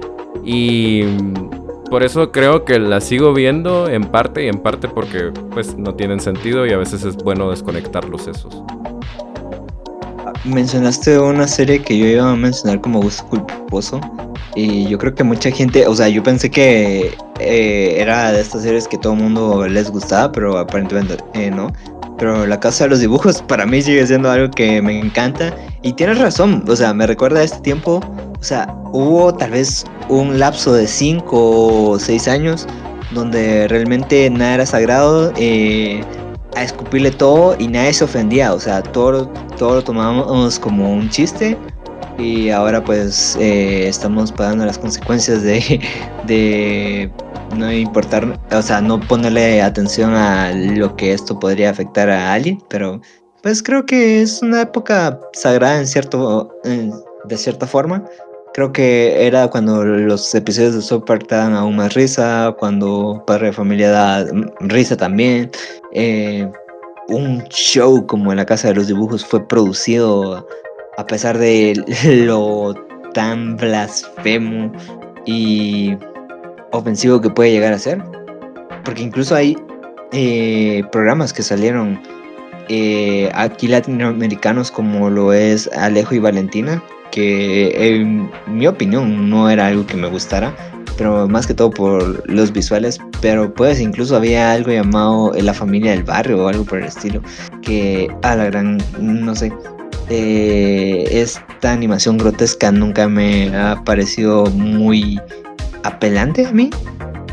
y 0.46 1.04
por 1.90 2.04
eso 2.04 2.32
creo 2.32 2.66
que 2.66 2.80
la 2.80 3.02
sigo 3.02 3.34
viendo 3.34 3.90
en 3.90 4.04
parte 4.04 4.46
y 4.46 4.48
en 4.48 4.60
parte 4.60 4.88
porque 4.88 5.32
pues 5.52 5.76
no 5.76 5.96
tienen 5.96 6.20
sentido 6.20 6.66
y 6.66 6.72
a 6.72 6.78
veces 6.78 7.04
es 7.04 7.16
bueno 7.18 7.50
desconectar 7.50 8.08
los 8.08 8.24
sesos. 8.24 8.64
Mencionaste 10.46 11.20
una 11.20 11.48
serie 11.48 11.82
que 11.82 11.98
yo 11.98 12.06
iba 12.06 12.32
a 12.32 12.36
mencionar 12.36 12.80
como 12.82 13.02
gusto 13.02 13.26
culposo. 13.28 14.00
Y 14.56 14.88
yo 14.88 14.98
creo 14.98 15.14
que 15.14 15.24
mucha 15.24 15.52
gente, 15.52 15.86
o 15.86 15.96
sea, 15.96 16.08
yo 16.08 16.24
pensé 16.24 16.50
que 16.50 17.16
eh, 17.40 17.96
era 17.98 18.32
de 18.32 18.42
estas 18.42 18.64
series 18.64 18.88
que 18.88 18.98
todo 18.98 19.14
el 19.14 19.20
mundo 19.20 19.68
les 19.68 19.92
gustaba, 19.92 20.32
pero 20.32 20.58
aparentemente 20.58 21.18
eh, 21.34 21.52
no. 21.52 21.72
Pero 22.18 22.46
La 22.46 22.60
Casa 22.60 22.86
de 22.86 22.90
los 22.92 23.00
Dibujos 23.00 23.42
para 23.42 23.66
mí 23.66 23.82
sigue 23.82 24.06
siendo 24.08 24.32
algo 24.32 24.50
que 24.52 24.82
me 24.82 24.98
encanta. 25.00 25.54
Y 25.82 25.94
tienes 25.94 26.20
razón, 26.20 26.64
o 26.68 26.76
sea, 26.76 26.94
me 26.94 27.06
recuerda 27.06 27.42
a 27.42 27.44
este 27.44 27.60
tiempo. 27.60 28.02
O 28.40 28.44
sea, 28.44 28.74
hubo 28.92 29.34
tal 29.34 29.52
vez 29.52 29.86
un 30.08 30.40
lapso 30.40 30.74
de 30.74 30.88
5 30.88 31.92
o 31.92 32.00
6 32.00 32.28
años 32.28 32.66
donde 33.12 33.68
realmente 33.68 34.30
nada 34.30 34.56
era 34.56 34.66
sagrado. 34.66 35.34
eh, 35.38 36.02
a 36.56 36.64
escupirle 36.64 37.12
todo 37.12 37.56
y 37.60 37.68
nadie 37.68 37.94
se 37.94 38.04
ofendía, 38.04 38.54
o 38.54 38.60
sea, 38.60 38.82
todo, 38.82 39.28
todo 39.58 39.76
lo 39.76 39.84
tomábamos 39.84 40.60
como 40.60 40.94
un 40.94 41.10
chiste 41.10 41.58
y 42.18 42.50
ahora 42.50 42.84
pues 42.84 43.38
eh, 43.40 43.88
estamos 43.88 44.32
pagando 44.32 44.66
las 44.66 44.78
consecuencias 44.78 45.44
de, 45.44 45.80
de 46.28 47.12
no 47.58 47.72
importar, 47.72 48.40
o 48.52 48.62
sea, 48.62 48.82
no 48.82 49.00
ponerle 49.00 49.62
atención 49.62 50.14
a 50.14 50.52
lo 50.52 50.96
que 50.96 51.14
esto 51.14 51.40
podría 51.40 51.70
afectar 51.70 52.10
a 52.10 52.34
alguien, 52.34 52.62
pero 52.70 53.02
pues 53.42 53.64
creo 53.64 53.86
que 53.86 54.22
es 54.22 54.42
una 54.42 54.62
época 54.62 55.20
sagrada 55.34 55.80
en 55.80 55.88
cierto, 55.88 56.54
de 56.64 57.38
cierta 57.38 57.66
forma. 57.66 58.04
Creo 58.60 58.74
que 58.74 59.26
era 59.26 59.48
cuando 59.48 59.86
los 59.86 60.36
episodios 60.36 60.76
de 60.76 60.82
South 60.82 61.06
Park 61.06 61.28
daban 61.30 61.54
aún 61.54 61.78
más 61.78 61.94
risa, 61.94 62.54
cuando 62.60 63.24
Padre 63.26 63.48
de 63.48 63.54
Familia 63.54 63.90
da 63.90 64.26
risa 64.60 64.98
también. 64.98 65.50
Eh, 65.94 66.46
un 67.08 67.42
show 67.48 68.06
como 68.06 68.36
La 68.36 68.46
Casa 68.46 68.68
de 68.68 68.74
los 68.74 68.88
Dibujos 68.88 69.26
fue 69.26 69.48
producido 69.48 70.46
a 70.98 71.08
pesar 71.08 71.38
de 71.38 71.82
lo 72.26 72.74
tan 73.14 73.56
blasfemo 73.56 74.74
y 75.26 75.96
ofensivo 76.74 77.22
que 77.22 77.30
puede 77.30 77.54
llegar 77.54 77.72
a 77.72 77.80
ser. 77.80 78.04
Porque 78.84 79.04
incluso 79.04 79.36
hay 79.36 79.56
eh, 80.12 80.84
programas 80.92 81.32
que 81.32 81.44
salieron 81.44 81.98
eh, 82.68 83.32
aquí 83.36 83.70
latinoamericanos 83.70 84.70
como 84.70 85.10
lo 85.10 85.32
es 85.32 85.70
Alejo 85.78 86.14
y 86.16 86.20
Valentina, 86.20 86.84
que 87.12 87.98
en 87.98 88.30
mi 88.48 88.68
opinión 88.68 89.30
no 89.30 89.50
era 89.50 89.68
algo 89.68 89.86
que 89.86 89.98
me 89.98 90.08
gustara, 90.08 90.56
pero 90.98 91.28
más 91.28 91.48
que 91.48 91.54
todo 91.54 91.70
por 91.70 92.30
los 92.30 92.52
visuales, 92.52 93.00
pero 93.22 93.54
pues 93.54 93.80
incluso 93.80 94.16
había 94.16 94.52
algo 94.52 94.72
llamado 94.72 95.32
La 95.42 95.54
familia 95.54 95.92
del 95.92 96.04
barrio 96.04 96.44
o 96.44 96.48
algo 96.50 96.66
por 96.66 96.80
el 96.80 96.86
estilo, 96.86 97.22
que 97.62 98.14
a 98.22 98.36
la 98.36 98.46
gran, 98.46 98.80
no 99.00 99.34
sé, 99.34 99.52
eh, 100.10 101.08
esta 101.10 101.72
animación 101.72 102.18
grotesca 102.18 102.72
nunca 102.72 103.08
me 103.08 103.56
ha 103.56 103.82
parecido 103.84 104.48
muy 104.48 105.20
apelante 105.84 106.46
a 106.46 106.52
mí, 106.52 106.70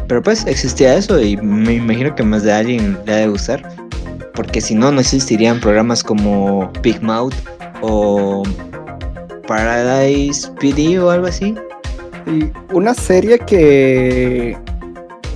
pero 0.07 0.23
pues 0.23 0.47
existía 0.47 0.95
eso 0.95 1.21
y 1.21 1.37
me 1.39 1.75
imagino 1.75 2.15
que 2.15 2.23
más 2.23 2.45
de 2.45 2.53
alguien 2.53 2.99
le 3.07 3.13
ha 3.13 3.17
de 3.17 3.29
gustar, 3.29 3.69
porque 4.35 4.61
si 4.61 4.75
no, 4.75 4.93
no 4.93 5.01
existirían 5.01 5.59
programas 5.59 6.05
como 6.05 6.71
Big 6.83 7.03
Mouth 7.03 7.35
o 7.81 8.45
Paradise 9.47 10.51
PD 10.61 10.99
o 11.01 11.11
algo 11.11 11.27
así. 11.27 11.55
Y 12.27 12.51
una 12.75 12.93
serie 12.95 13.39
que 13.39 14.57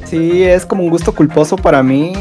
sí 0.04 0.42
es 0.42 0.66
como 0.66 0.82
un 0.82 0.90
gusto 0.90 1.12
culposo 1.14 1.56
para 1.56 1.82
mí, 1.84 2.12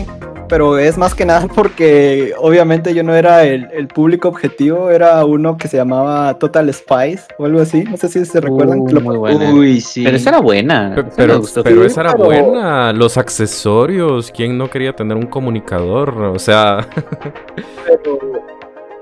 pero 0.47 0.77
es 0.77 0.97
más 0.97 1.13
que 1.15 1.25
nada 1.25 1.47
porque 1.55 2.33
obviamente 2.39 2.93
yo 2.93 3.03
no 3.03 3.15
era 3.15 3.43
el, 3.45 3.67
el 3.73 3.87
público 3.87 4.27
objetivo, 4.27 4.89
era 4.91 5.23
uno 5.25 5.57
que 5.57 5.67
se 5.67 5.77
llamaba 5.77 6.37
Total 6.37 6.71
Spice 6.73 7.23
o 7.39 7.45
algo 7.45 7.61
así, 7.61 7.83
no 7.83 7.97
sé 7.97 8.09
si 8.09 8.23
se 8.25 8.39
recuerdan. 8.41 8.85
que 8.85 8.93
Uh, 8.93 8.95
lo- 8.95 9.01
muy 9.01 9.17
buena. 9.17 9.51
Uy, 9.51 9.81
sí. 9.81 10.03
Pero 10.03 10.17
esa 10.17 10.29
era 10.29 10.39
buena. 10.39 11.09
Pero, 11.15 11.39
gustó. 11.39 11.63
pero 11.63 11.81
Sí, 11.81 11.87
esa 11.87 12.01
era 12.01 12.11
pero- 12.13 12.25
buena. 12.25 12.93
Los 12.93 13.17
accesorios. 13.17 14.31
¿Quién 14.31 14.57
no 14.57 14.69
quería 14.69 14.95
tener 14.95 15.17
un 15.17 15.25
comunicador? 15.27 16.15
O 16.21 16.37
sea, 16.39 16.87
pero, 17.85 18.19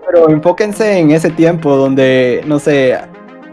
pero 0.08 0.30
enfóquense 0.32 0.97
en 0.99 1.12
ese 1.12 1.30
tiempo 1.30 1.76
donde, 1.76 2.41
no 2.47 2.58
sé, 2.60 2.97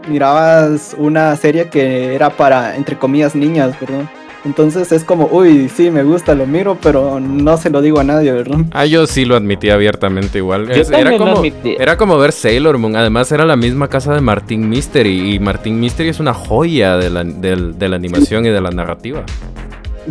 mirabas 0.09 0.95
una 0.97 1.35
serie 1.35 1.67
que 1.69 2.15
era 2.15 2.29
para, 2.29 2.75
entre 2.75 2.97
comillas, 2.97 3.35
niñas, 3.35 3.79
¿verdad? 3.79 4.05
Entonces 4.45 4.91
es 4.91 5.03
como, 5.03 5.25
uy, 5.31 5.69
sí, 5.69 5.89
me 5.89 6.03
gusta, 6.03 6.35
lo 6.35 6.45
miro, 6.45 6.77
pero 6.79 7.19
no 7.19 7.57
se 7.57 7.71
lo 7.71 7.81
digo 7.81 7.99
a 7.99 8.03
nadie, 8.03 8.31
¿verdad? 8.31 8.59
ah, 8.73 8.85
yo 8.85 9.07
sí 9.07 9.25
lo 9.25 9.35
admití 9.35 9.71
abiertamente 9.71 10.37
igual. 10.37 10.67
Yo 10.67 10.73
Es- 10.75 10.91
era, 10.91 11.17
como, 11.17 11.37
admití. 11.37 11.75
era 11.79 11.97
como 11.97 12.15
ver 12.19 12.31
Sailor 12.31 12.77
Moon. 12.77 12.95
Además, 12.95 13.31
era 13.31 13.43
la 13.43 13.55
misma 13.55 13.87
casa 13.87 14.13
de 14.13 14.21
Martin 14.21 14.69
Mystery. 14.69 15.33
Y 15.33 15.39
Martin 15.39 15.79
Mystery 15.79 16.09
es 16.09 16.19
una 16.19 16.35
joya 16.35 16.95
de 16.97 17.09
la, 17.09 17.23
de 17.23 17.89
la 17.89 17.95
animación 17.95 18.45
y 18.45 18.49
de 18.49 18.61
la 18.61 18.69
narrativa. 18.69 19.23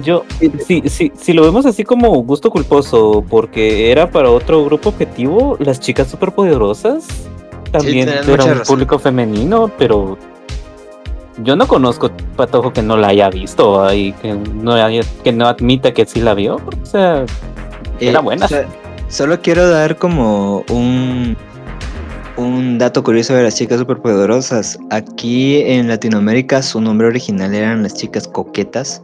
Yo, 0.03 0.25
si, 0.67 0.83
si, 0.89 1.13
si 1.17 1.33
lo 1.33 1.43
vemos 1.43 1.67
así 1.67 1.85
como 1.85 2.11
gusto 2.25 2.51
culposo, 2.51 3.25
porque 3.29 3.93
era 3.93 4.11
para 4.11 4.29
otro 4.31 4.65
grupo 4.65 4.89
objetivo, 4.89 5.57
las 5.61 5.79
chicas 5.79 6.09
superpoderosas 6.11 7.07
también 7.71 8.07
tenés 8.09 8.29
era 8.29 8.45
un 8.45 8.51
razón. 8.51 8.67
público 8.67 8.99
femenino, 8.99 9.71
pero 9.79 10.17
yo 11.43 11.55
no 11.57 11.67
conozco 11.69 12.11
patojo 12.37 12.73
que 12.73 12.83
no 12.83 12.97
la 12.97 13.09
haya 13.09 13.31
visto 13.31 13.93
y 13.95 14.13
que 14.15 14.35
no, 14.35 14.73
haya- 14.73 15.03
que 15.23 15.33
no 15.33 15.47
admita 15.47 15.93
que 15.93 16.07
sí 16.07 16.21
la 16.21 16.35
vio. 16.35 16.57
O 16.57 16.87
sea, 16.87 17.25
era 18.01 18.19
Eh, 18.19 18.23
buena. 18.23 18.49
so- 18.49 18.57
solo 19.09 19.41
quiero 19.41 19.69
dar 19.69 19.97
como 19.97 20.65
un, 20.71 21.37
un 22.37 22.79
dato 22.79 23.03
curioso 23.05 23.35
de 23.35 23.45
las 23.45 23.57
chicas 23.57 23.79
superpoderosas. 23.79 24.79
Aquí 24.91 25.61
en 25.63 25.89
Latinoamérica 25.89 26.63
su 26.63 26.81
nombre 26.81 27.07
original 27.09 27.55
eran 27.55 27.83
las 27.85 27.95
chicas 27.95 28.27
coquetas 28.29 29.03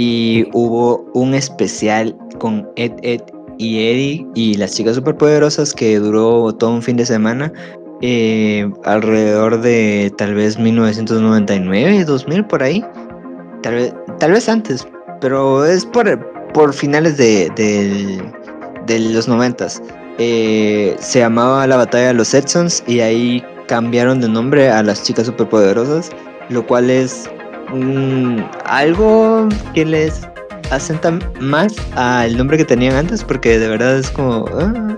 y 0.00 0.46
hubo 0.52 1.04
un 1.14 1.34
especial 1.34 2.16
con 2.38 2.68
Ed, 2.76 2.92
Ed 3.02 3.20
y 3.58 3.80
Eddie 3.80 4.26
y 4.36 4.54
las 4.54 4.72
chicas 4.76 4.94
superpoderosas 4.94 5.74
que 5.74 5.98
duró 5.98 6.52
todo 6.54 6.70
un 6.70 6.82
fin 6.82 6.96
de 6.96 7.04
semana 7.04 7.52
eh, 8.00 8.70
alrededor 8.84 9.60
de 9.60 10.12
tal 10.16 10.34
vez 10.34 10.56
1999, 10.56 12.04
2000 12.04 12.44
por 12.46 12.62
ahí. 12.62 12.84
Tal 13.62 13.74
vez, 13.74 13.94
tal 14.20 14.30
vez 14.30 14.48
antes, 14.48 14.86
pero 15.20 15.64
es 15.64 15.84
por, 15.84 16.06
por 16.52 16.72
finales 16.72 17.16
de, 17.16 17.50
del- 17.56 18.22
de 18.86 19.00
los 19.00 19.26
noventas. 19.26 19.82
Eh, 20.18 20.94
se 21.00 21.18
llamaba 21.18 21.66
La 21.66 21.76
Batalla 21.76 22.08
de 22.08 22.14
los 22.14 22.32
Edsons 22.34 22.84
y 22.86 23.00
ahí 23.00 23.42
cambiaron 23.66 24.20
de 24.20 24.28
nombre 24.28 24.70
a 24.70 24.80
las 24.84 25.02
chicas 25.02 25.26
superpoderosas, 25.26 26.10
lo 26.50 26.64
cual 26.64 26.88
es 26.88 27.28
mm, 27.72 28.38
algo 28.64 29.48
que 29.74 29.84
les 29.84 30.26
asenta 30.70 31.18
más 31.40 31.74
al 31.94 32.36
nombre 32.36 32.56
que 32.56 32.64
tenían 32.64 32.94
antes, 32.94 33.24
porque 33.24 33.58
de 33.58 33.68
verdad 33.68 33.98
es 33.98 34.10
como... 34.10 34.46
ah. 34.52 34.96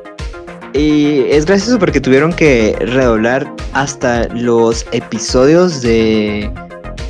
Y 0.72 1.22
es 1.28 1.46
gracioso 1.46 1.80
porque 1.80 2.00
tuvieron 2.00 2.32
que 2.32 2.76
redoblar 2.80 3.52
hasta 3.72 4.28
los 4.28 4.86
episodios 4.92 5.82
de, 5.82 6.48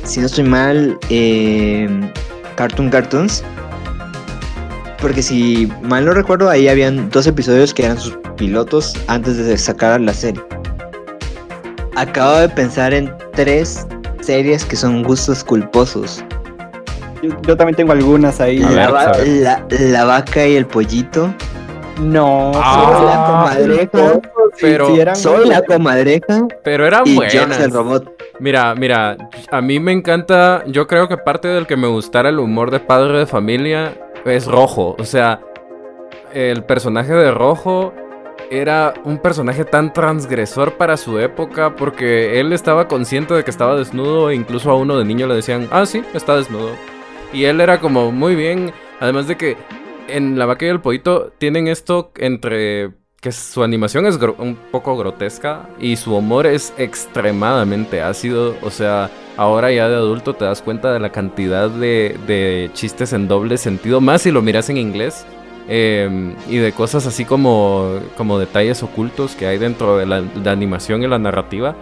si 0.03 0.19
no 0.19 0.25
estoy 0.25 0.45
mal, 0.45 0.97
eh, 1.09 1.87
Cartoon 2.55 2.89
Cartoons. 2.89 3.43
Porque 4.99 5.21
si 5.21 5.71
mal 5.83 6.05
no 6.05 6.13
recuerdo, 6.13 6.49
ahí 6.49 6.67
habían 6.67 7.09
dos 7.09 7.27
episodios 7.27 7.73
que 7.73 7.85
eran 7.85 7.99
sus 7.99 8.17
pilotos 8.35 8.93
antes 9.07 9.37
de 9.37 9.57
sacar 9.57 10.01
la 10.01 10.13
serie. 10.13 10.41
Acabo 11.95 12.37
de 12.37 12.49
pensar 12.49 12.93
en 12.93 13.11
tres 13.33 13.85
series 14.21 14.65
que 14.65 14.75
son 14.75 15.03
gustos 15.03 15.43
culposos. 15.43 16.23
Yo, 17.21 17.29
yo 17.43 17.55
también 17.57 17.75
tengo 17.75 17.91
algunas 17.91 18.39
ahí. 18.41 18.59
Ver, 18.59 18.71
La, 18.71 18.89
va- 18.89 19.11
la- 19.25 19.65
la 19.69 20.05
vaca 20.05 20.45
y 20.47 20.55
el 20.55 20.65
pollito. 20.65 21.33
No, 21.99 22.51
Ah, 22.55 22.95
soy 22.97 23.05
la 23.05 23.25
comadreja. 23.27 24.19
Pero 24.59 24.87
sí, 24.87 24.99
eran- 24.99 25.15
Soy 25.15 25.47
la 25.47 25.61
comadreja 25.61 26.47
Pero 26.63 26.87
eran 26.87 27.03
y 27.05 27.15
buenas. 27.15 27.59
el 27.59 27.71
robot. 27.71 28.09
Mira, 28.39 28.73
mira, 28.73 29.17
a 29.51 29.61
mí 29.61 29.79
me 29.79 29.91
encanta, 29.91 30.63
yo 30.65 30.87
creo 30.87 31.07
que 31.07 31.17
parte 31.17 31.47
del 31.47 31.67
que 31.67 31.77
me 31.77 31.87
gustara 31.87 32.29
el 32.29 32.39
humor 32.39 32.71
de 32.71 32.79
padre 32.79 33.19
de 33.19 33.25
familia 33.27 33.93
es 34.25 34.47
Rojo. 34.47 34.95
O 34.97 35.05
sea, 35.05 35.41
el 36.33 36.63
personaje 36.63 37.13
de 37.13 37.29
Rojo 37.31 37.93
era 38.51 38.93
un 39.05 39.17
personaje 39.17 39.63
tan 39.63 39.93
transgresor 39.93 40.73
para 40.73 40.97
su 40.97 41.17
época 41.19 41.77
porque 41.77 42.39
él 42.41 42.51
estaba 42.51 42.89
consciente 42.89 43.33
de 43.33 43.45
que 43.45 43.49
estaba 43.49 43.77
desnudo 43.77 44.29
e 44.29 44.35
incluso 44.35 44.69
a 44.69 44.75
uno 44.75 44.97
de 44.97 45.05
niño 45.05 45.25
le 45.25 45.35
decían, 45.35 45.69
ah, 45.71 45.85
sí, 45.85 46.03
está 46.13 46.35
desnudo. 46.35 46.71
Y 47.31 47.45
él 47.45 47.61
era 47.61 47.79
como 47.79 48.11
muy 48.11 48.35
bien, 48.35 48.73
además 48.99 49.27
de 49.27 49.37
que 49.37 49.57
en 50.09 50.37
La 50.37 50.45
vaca 50.45 50.65
y 50.65 50.69
el 50.69 50.81
pollito 50.81 51.31
tienen 51.37 51.69
esto 51.69 52.11
entre 52.17 52.91
que 53.21 53.31
su 53.31 53.63
animación 53.63 54.05
es 54.05 54.19
un 54.39 54.57
poco 54.69 54.97
grotesca 54.97 55.69
y 55.79 55.95
su 55.95 56.13
humor 56.13 56.45
es 56.45 56.73
extremadamente 56.77 58.01
ácido. 58.01 58.57
O 58.63 58.69
sea, 58.69 59.09
ahora 59.37 59.71
ya 59.71 59.87
de 59.87 59.95
adulto 59.95 60.33
te 60.33 60.43
das 60.43 60.61
cuenta 60.61 60.91
de 60.91 60.99
la 60.99 61.11
cantidad 61.13 61.69
de, 61.69 62.17
de 62.27 62.69
chistes 62.73 63.13
en 63.13 63.29
doble 63.29 63.57
sentido, 63.57 64.01
más 64.01 64.23
si 64.23 64.31
lo 64.31 64.41
miras 64.41 64.69
en 64.69 64.77
inglés. 64.77 65.25
Eh, 65.73 66.35
y 66.49 66.57
de 66.57 66.73
cosas 66.73 67.07
así 67.07 67.23
como, 67.23 67.99
como 68.17 68.37
detalles 68.37 68.83
ocultos 68.83 69.35
que 69.35 69.47
hay 69.47 69.57
dentro 69.57 69.97
de 69.97 70.05
la, 70.05 70.21
la 70.43 70.51
animación 70.51 71.01
y 71.01 71.07
la 71.07 71.17
narrativa. 71.17 71.77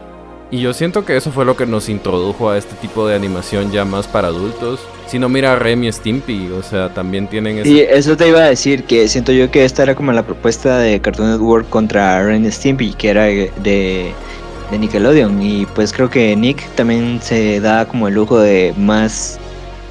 Y 0.52 0.62
yo 0.62 0.74
siento 0.74 1.06
que 1.06 1.18
eso 1.18 1.32
fue 1.32 1.44
lo 1.44 1.58
que 1.58 1.66
nos 1.66 1.90
introdujo 1.90 2.52
a 2.52 2.58
este 2.60 2.76
tipo 2.76 3.08
de 3.08 3.16
animación 3.16 3.72
ya 3.72 3.86
más 3.86 4.08
para 4.08 4.28
adultos. 4.28 4.80
Si 5.08 5.18
no 5.18 5.28
mira 5.28 5.54
a 5.54 5.56
Remy 5.56 5.88
y 5.88 5.92
Stimpy, 5.92 6.50
o 6.52 6.62
sea, 6.62 6.94
también 6.94 7.28
tienen 7.28 7.58
ese... 7.58 7.70
Y 7.70 7.80
eso 7.80 8.16
te 8.16 8.28
iba 8.28 8.42
a 8.42 8.50
decir, 8.50 8.84
que 8.84 9.08
siento 9.08 9.32
yo 9.32 9.50
que 9.50 9.66
esta 9.66 9.82
era 9.82 9.96
como 9.96 10.12
la 10.12 10.22
propuesta 10.22 10.78
de 10.78 11.00
Cartoon 11.02 11.32
Network 11.32 11.68
contra 11.70 12.24
Ren 12.24 12.46
y 12.46 12.52
Stimpy, 12.52 12.94
que 12.94 13.10
era 13.10 13.24
de, 13.24 13.52
de 13.64 14.80
Nickelodeon. 14.80 15.42
Y 15.42 15.66
pues 15.74 15.94
creo 15.94 16.12
que 16.12 16.36
Nick 16.36 16.64
también 16.76 17.20
se 17.24 17.60
da 17.60 17.88
como 17.88 18.08
el 18.08 18.14
lujo 18.14 18.40
de 18.40 18.74
más 18.78 19.40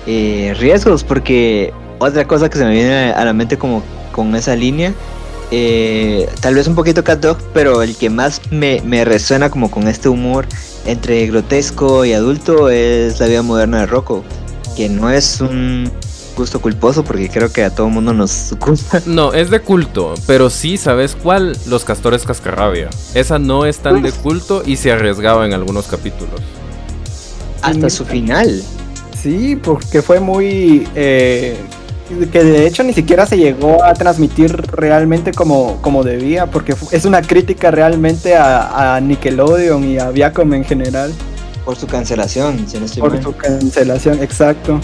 eh, 0.06 0.54
riesgos, 0.58 1.02
porque 1.02 1.72
otra 1.98 2.26
cosa 2.26 2.48
que 2.48 2.58
se 2.58 2.64
me 2.64 2.72
viene 2.72 3.12
a 3.12 3.24
la 3.24 3.32
mente 3.32 3.58
como 3.58 3.82
con 4.12 4.34
esa 4.34 4.56
línea, 4.56 4.92
eh, 5.50 6.28
tal 6.40 6.54
vez 6.54 6.66
un 6.66 6.74
poquito 6.74 7.02
Cat 7.02 7.20
Dog, 7.20 7.38
pero 7.54 7.82
el 7.82 7.96
que 7.96 8.10
más 8.10 8.40
me, 8.50 8.82
me 8.84 9.04
resuena 9.04 9.50
como 9.50 9.70
con 9.70 9.88
este 9.88 10.08
humor 10.08 10.46
entre 10.84 11.26
grotesco 11.26 12.04
y 12.04 12.12
adulto 12.12 12.68
es 12.68 13.18
la 13.20 13.26
vida 13.26 13.42
moderna 13.42 13.80
de 13.80 13.86
Rocco, 13.86 14.24
que 14.76 14.88
no 14.88 15.10
es 15.10 15.40
un 15.40 15.90
gusto 16.36 16.60
culposo 16.60 17.02
porque 17.02 17.28
creo 17.28 17.50
que 17.50 17.64
a 17.64 17.70
todo 17.70 17.88
mundo 17.88 18.12
nos 18.12 18.54
gusta. 18.60 19.02
No, 19.06 19.32
es 19.32 19.50
de 19.50 19.60
culto, 19.60 20.14
pero 20.26 20.50
sí, 20.50 20.76
¿sabes 20.76 21.16
cuál? 21.20 21.56
Los 21.66 21.84
castores 21.84 22.24
cascarrabia. 22.24 22.90
Esa 23.14 23.38
no 23.38 23.66
es 23.66 23.78
tan 23.78 24.02
de 24.02 24.12
culto 24.12 24.62
y 24.64 24.76
se 24.76 24.92
arriesgaba 24.92 25.46
en 25.46 25.54
algunos 25.54 25.86
capítulos. 25.86 26.40
Hasta 27.62 27.90
su 27.90 28.04
final. 28.04 28.62
Sí, 29.20 29.56
porque 29.56 30.00
fue 30.00 30.20
muy... 30.20 30.86
eh, 30.94 31.56
que 32.32 32.42
de 32.44 32.66
hecho 32.66 32.82
ni 32.82 32.92
siquiera 32.92 33.26
se 33.26 33.36
llegó 33.36 33.84
a 33.84 33.92
transmitir 33.94 34.52
realmente 34.72 35.32
como, 35.32 35.76
como 35.82 36.02
debía, 36.04 36.46
porque 36.46 36.74
es 36.92 37.04
una 37.04 37.20
crítica 37.22 37.70
realmente 37.70 38.34
a, 38.36 38.96
a 38.96 39.00
Nickelodeon 39.00 39.84
y 39.84 39.98
a 39.98 40.10
Viacom 40.10 40.52
en 40.54 40.64
general. 40.64 41.12
Por 41.64 41.76
su 41.76 41.86
cancelación, 41.86 42.66
si 42.66 42.78
no 42.78 42.86
estoy 42.86 43.02
Por 43.02 43.12
mal. 43.12 43.22
su 43.22 43.36
cancelación, 43.36 44.22
exacto. 44.22 44.80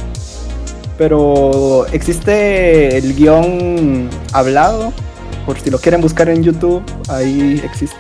Pero 0.99 1.87
existe 1.93 2.97
el 2.99 3.15
guion 3.17 4.09
hablado, 4.33 4.93
por 5.47 5.59
si 5.59 5.71
lo 5.71 5.79
quieren 5.79 6.01
buscar 6.01 6.29
en 6.29 6.43
YouTube, 6.43 6.83
ahí 7.09 7.61
existe. 7.65 7.97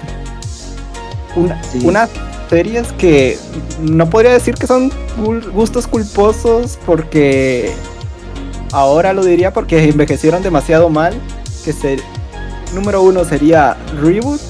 Una- 1.34 1.60
Sí. 1.64 1.80
Unas 1.82 2.10
series 2.48 2.92
que 2.92 3.38
no 3.80 4.08
podría 4.08 4.32
decir 4.32 4.54
que 4.54 4.66
son 4.66 4.92
gustos 5.54 5.86
culposos 5.88 6.78
porque 6.86 7.72
ahora 8.74 9.12
lo 9.12 9.24
diría 9.24 9.52
porque 9.52 9.88
envejecieron 9.88 10.42
demasiado 10.42 10.88
mal. 10.90 11.14
Que 11.64 11.98
número 12.74 13.00
uno 13.02 13.24
sería 13.24 13.76
Reboot 14.02 14.40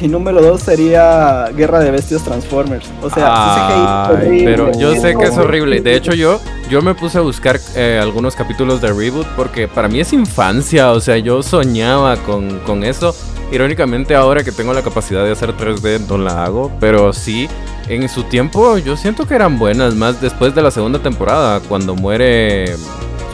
y 0.00 0.08
número 0.08 0.40
dos 0.42 0.62
sería 0.62 1.46
Guerra 1.54 1.80
de 1.80 1.90
Bestias 1.90 2.22
Transformers. 2.22 2.86
O 3.02 3.10
sea, 3.10 3.26
Ay, 3.28 4.16
CGI 4.16 4.26
horrible. 4.26 4.44
pero 4.44 4.72
yo 4.78 4.94
sé 5.00 5.14
que 5.16 5.24
es 5.24 5.36
horrible. 5.36 5.80
De 5.80 5.94
hecho, 5.94 6.14
yo, 6.14 6.40
yo 6.70 6.82
me 6.82 6.94
puse 6.94 7.18
a 7.18 7.20
buscar 7.20 7.60
eh, 7.76 7.98
algunos 8.02 8.34
capítulos 8.34 8.80
de 8.80 8.88
Reboot 8.88 9.26
porque 9.36 9.68
para 9.68 9.88
mí 9.88 10.00
es 10.00 10.12
infancia. 10.12 10.92
O 10.92 11.00
sea, 11.00 11.18
yo 11.18 11.42
soñaba 11.42 12.16
con, 12.16 12.60
con 12.60 12.82
eso. 12.84 13.14
Irónicamente, 13.52 14.14
ahora 14.14 14.42
que 14.42 14.50
tengo 14.50 14.72
la 14.72 14.82
capacidad 14.82 15.22
de 15.22 15.30
hacer 15.32 15.54
3D, 15.56 16.06
no 16.08 16.18
la 16.18 16.44
hago. 16.44 16.72
Pero 16.80 17.12
sí, 17.12 17.48
en 17.88 18.08
su 18.08 18.24
tiempo 18.24 18.78
yo 18.78 18.96
siento 18.96 19.26
que 19.28 19.34
eran 19.34 19.58
buenas. 19.58 19.94
Más 19.94 20.20
después 20.20 20.54
de 20.54 20.62
la 20.62 20.70
segunda 20.70 20.98
temporada, 20.98 21.60
cuando 21.60 21.94
muere. 21.94 22.74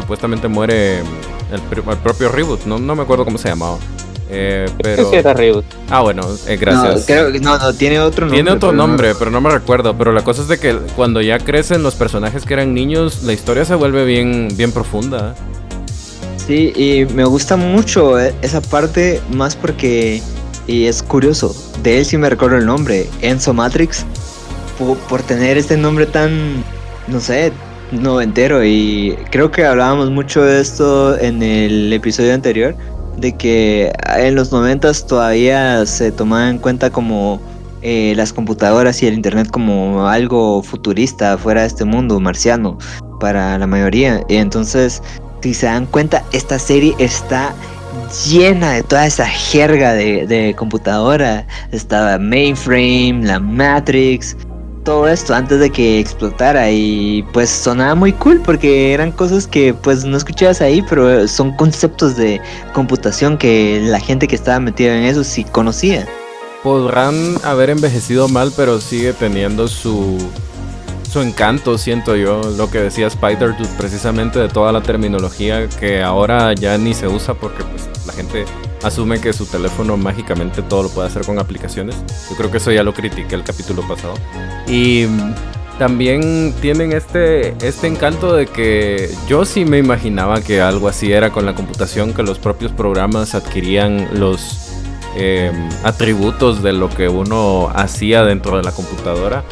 Supuestamente 0.01 0.48
muere 0.48 0.98
el, 1.01 1.61
pr- 1.70 1.90
el 1.90 1.98
propio 1.98 2.28
Reboot. 2.30 2.64
No, 2.66 2.78
no 2.78 2.94
me 2.96 3.03
acuerdo 3.03 3.24
cómo 3.24 3.38
se 3.38 3.48
llamaba. 3.48 3.78
Eh, 4.32 4.68
pero. 4.80 5.11
Sí, 5.11 5.16
era 5.16 5.34
reboot. 5.34 5.64
Ah, 5.88 6.03
bueno, 6.03 6.22
eh, 6.46 6.57
gracias. 6.57 7.01
No, 7.01 7.05
creo 7.07 7.32
que 7.32 7.40
no, 7.40 7.59
no, 7.59 7.72
tiene 7.74 7.98
otro 8.01 8.26
nombre. 8.26 8.36
Tiene 8.36 8.51
otro 8.53 8.68
pero 8.70 8.76
no- 8.76 8.86
nombre, 8.86 9.14
pero 9.18 9.30
no 9.32 9.40
me 9.40 9.51
recuerdo. 9.51 9.96
Pero 9.98 10.12
la 10.12 10.22
cosa 10.22 10.42
es 10.42 10.48
de 10.48 10.59
que 10.59 10.74
cuando 10.94 11.20
ya 11.20 11.38
crecen 11.40 11.82
los 11.82 11.96
personajes 11.96 12.44
que 12.44 12.55
eran 12.55 12.72
niños, 12.72 13.24
la 13.24 13.32
historia 13.32 13.64
se 13.64 13.74
vuelve 13.74 14.05
bien, 14.05 14.48
bien 14.57 14.70
profunda. 14.70 15.34
Sí, 16.36 16.72
y 16.76 17.12
me 17.12 17.24
gusta 17.24 17.57
mucho 17.57 18.18
eh, 18.20 18.32
esa 18.42 18.61
parte, 18.61 19.20
más 19.32 19.57
porque, 19.57 20.22
y 20.66 20.86
es 20.86 21.03
curioso, 21.03 21.55
de 21.82 21.98
él 21.98 22.05
sí 22.07 22.16
me 22.16 22.28
recuerdo 22.30 22.57
el 22.57 22.66
nombre, 22.66 23.09
Enzo 23.22 23.53
Matrix, 23.53 24.05
por, 24.78 24.96
por 24.96 25.22
tener 25.22 25.59
este 25.59 25.76
nombre 25.76 26.07
tan, 26.07 26.64
no 27.09 27.20
sé, 27.20 27.53
noventero. 27.93 28.64
Y 28.64 29.16
creo 29.30 29.51
que 29.51 29.64
hablábamos 29.64 30.11
mucho 30.11 30.43
de 30.43 30.61
esto 30.61 31.18
en 31.18 31.43
el 31.43 31.93
episodio 31.93 32.34
anterior, 32.34 32.74
de 33.16 33.36
que 33.36 33.93
en 34.16 34.34
los 34.34 34.53
noventas 34.53 35.07
todavía 35.07 35.84
se 35.86 36.12
tomaba 36.12 36.49
en 36.49 36.59
cuenta 36.59 36.91
como 36.91 37.41
eh, 37.82 38.14
las 38.16 38.32
computadoras 38.32 39.03
y 39.03 39.07
el 39.07 39.14
internet 39.14 39.51
como 39.51 40.07
algo 40.07 40.62
futurista 40.62 41.38
fuera 41.38 41.62
de 41.62 41.66
este 41.68 41.84
mundo 41.84 42.20
marciano 42.20 42.78
para 43.18 43.59
la 43.59 43.66
mayoría. 43.66 44.22
Y 44.28 44.36
entonces 44.36 45.03
si 45.43 45.55
se 45.55 45.66
dan 45.66 45.86
cuenta, 45.86 46.22
esta 46.32 46.59
serie 46.59 46.95
está 46.99 47.55
llena 48.28 48.72
de 48.72 48.82
toda 48.82 49.07
esa 49.07 49.26
jerga 49.26 49.95
de, 49.95 50.26
de 50.26 50.55
computadora. 50.55 51.47
Estaba 51.72 52.18
Mainframe, 52.18 53.20
la 53.22 53.41
Matrix, 53.41 54.36
todo 54.91 55.07
esto 55.07 55.32
antes 55.32 55.61
de 55.61 55.70
que 55.70 56.01
explotara. 56.01 56.68
Y 56.68 57.22
pues 57.32 57.49
sonaba 57.49 57.95
muy 57.95 58.12
cool 58.12 58.43
porque 58.45 58.93
eran 58.93 59.12
cosas 59.12 59.47
que 59.47 59.72
pues 59.72 60.05
no 60.05 60.16
escuchabas 60.16 60.61
ahí, 60.61 60.82
pero 60.82 61.28
son 61.28 61.53
conceptos 61.53 62.16
de 62.16 62.41
computación 62.72 63.38
que 63.38 63.80
la 63.84 64.01
gente 64.01 64.26
que 64.26 64.34
estaba 64.34 64.59
metida 64.59 64.97
en 64.97 65.05
eso 65.05 65.22
sí 65.22 65.45
conocía. 65.45 66.09
Podrán 66.64 67.36
haber 67.45 67.70
envejecido 67.70 68.26
mal, 68.26 68.53
pero 68.57 68.80
sigue 68.80 69.12
teniendo 69.12 69.68
su, 69.68 70.18
su 71.09 71.20
encanto, 71.20 71.78
siento 71.78 72.16
yo. 72.16 72.41
Lo 72.57 72.68
que 72.68 72.78
decía 72.80 73.07
Spider 73.07 73.55
precisamente 73.78 74.41
de 74.41 74.49
toda 74.49 74.72
la 74.72 74.82
terminología 74.82 75.68
que 75.68 76.03
ahora 76.03 76.53
ya 76.55 76.76
ni 76.78 76.95
se 76.95 77.07
usa 77.07 77.34
porque 77.34 77.62
pues, 77.62 77.88
la 78.09 78.12
gente 78.12 78.45
asume 78.83 79.20
que 79.20 79.33
su 79.33 79.47
teléfono 79.47 79.97
mágicamente 79.97 80.62
todo 80.62 80.85
lo 80.85 80.89
puede 80.91 81.09
hacer 81.09 81.24
con 81.24 81.39
aplicaciones. 81.39 81.97
Yo 82.28 82.37
creo 82.37 82.51
que 82.51 82.59
eso 82.59 82.72
ya 82.72 82.83
lo 82.83 82.95
critiqué 82.95 83.35
el 83.35 83.45
capítulo 83.45 83.87
pasado. 83.87 84.14
Y 84.66 85.07
también 85.78 86.55
tienen 86.61 86.93
este, 86.93 87.55
este 87.66 87.87
encanto 87.87 88.35
de 88.35 88.47
que 88.47 89.11
yo 89.26 89.47
sí 89.47 89.64
me 89.64 89.78
imaginaba 89.78 90.43
que 90.43 90.61
algo 90.61 90.89
así 90.89 91.11
era 91.11 91.31
con 91.31 91.47
la 91.47 91.55
computación, 91.55 92.12
que 92.12 92.22
los 92.22 92.39
propios 92.39 92.70
programas 92.72 93.35
adquirían 93.35 94.09
los 94.20 94.72
eh, 95.16 95.51
atributos 95.83 96.62
de 96.62 96.72
lo 96.72 96.89
que 96.91 97.09
uno 97.09 97.70
hacía 97.74 98.24
dentro 98.24 98.59
de 98.59 98.62
la 98.62 98.72
computadora. 98.72 99.43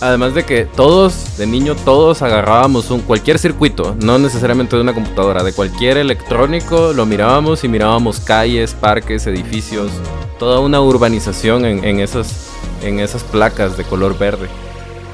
Además 0.00 0.34
de 0.34 0.44
que 0.44 0.66
todos, 0.66 1.38
de 1.38 1.46
niño, 1.46 1.74
todos 1.74 2.20
agarrábamos 2.20 2.90
un 2.90 3.00
cualquier 3.00 3.38
circuito, 3.38 3.96
no 4.02 4.18
necesariamente 4.18 4.76
de 4.76 4.82
una 4.82 4.92
computadora, 4.92 5.42
de 5.42 5.52
cualquier 5.52 5.96
electrónico, 5.96 6.92
lo 6.92 7.06
mirábamos 7.06 7.64
y 7.64 7.68
mirábamos 7.68 8.20
calles, 8.20 8.74
parques, 8.74 9.26
edificios, 9.26 9.90
toda 10.38 10.60
una 10.60 10.82
urbanización 10.82 11.64
en, 11.64 11.82
en 11.82 12.00
esas, 12.00 12.50
en 12.82 13.00
esas 13.00 13.24
placas 13.24 13.78
de 13.78 13.84
color 13.84 14.18
verde. 14.18 14.48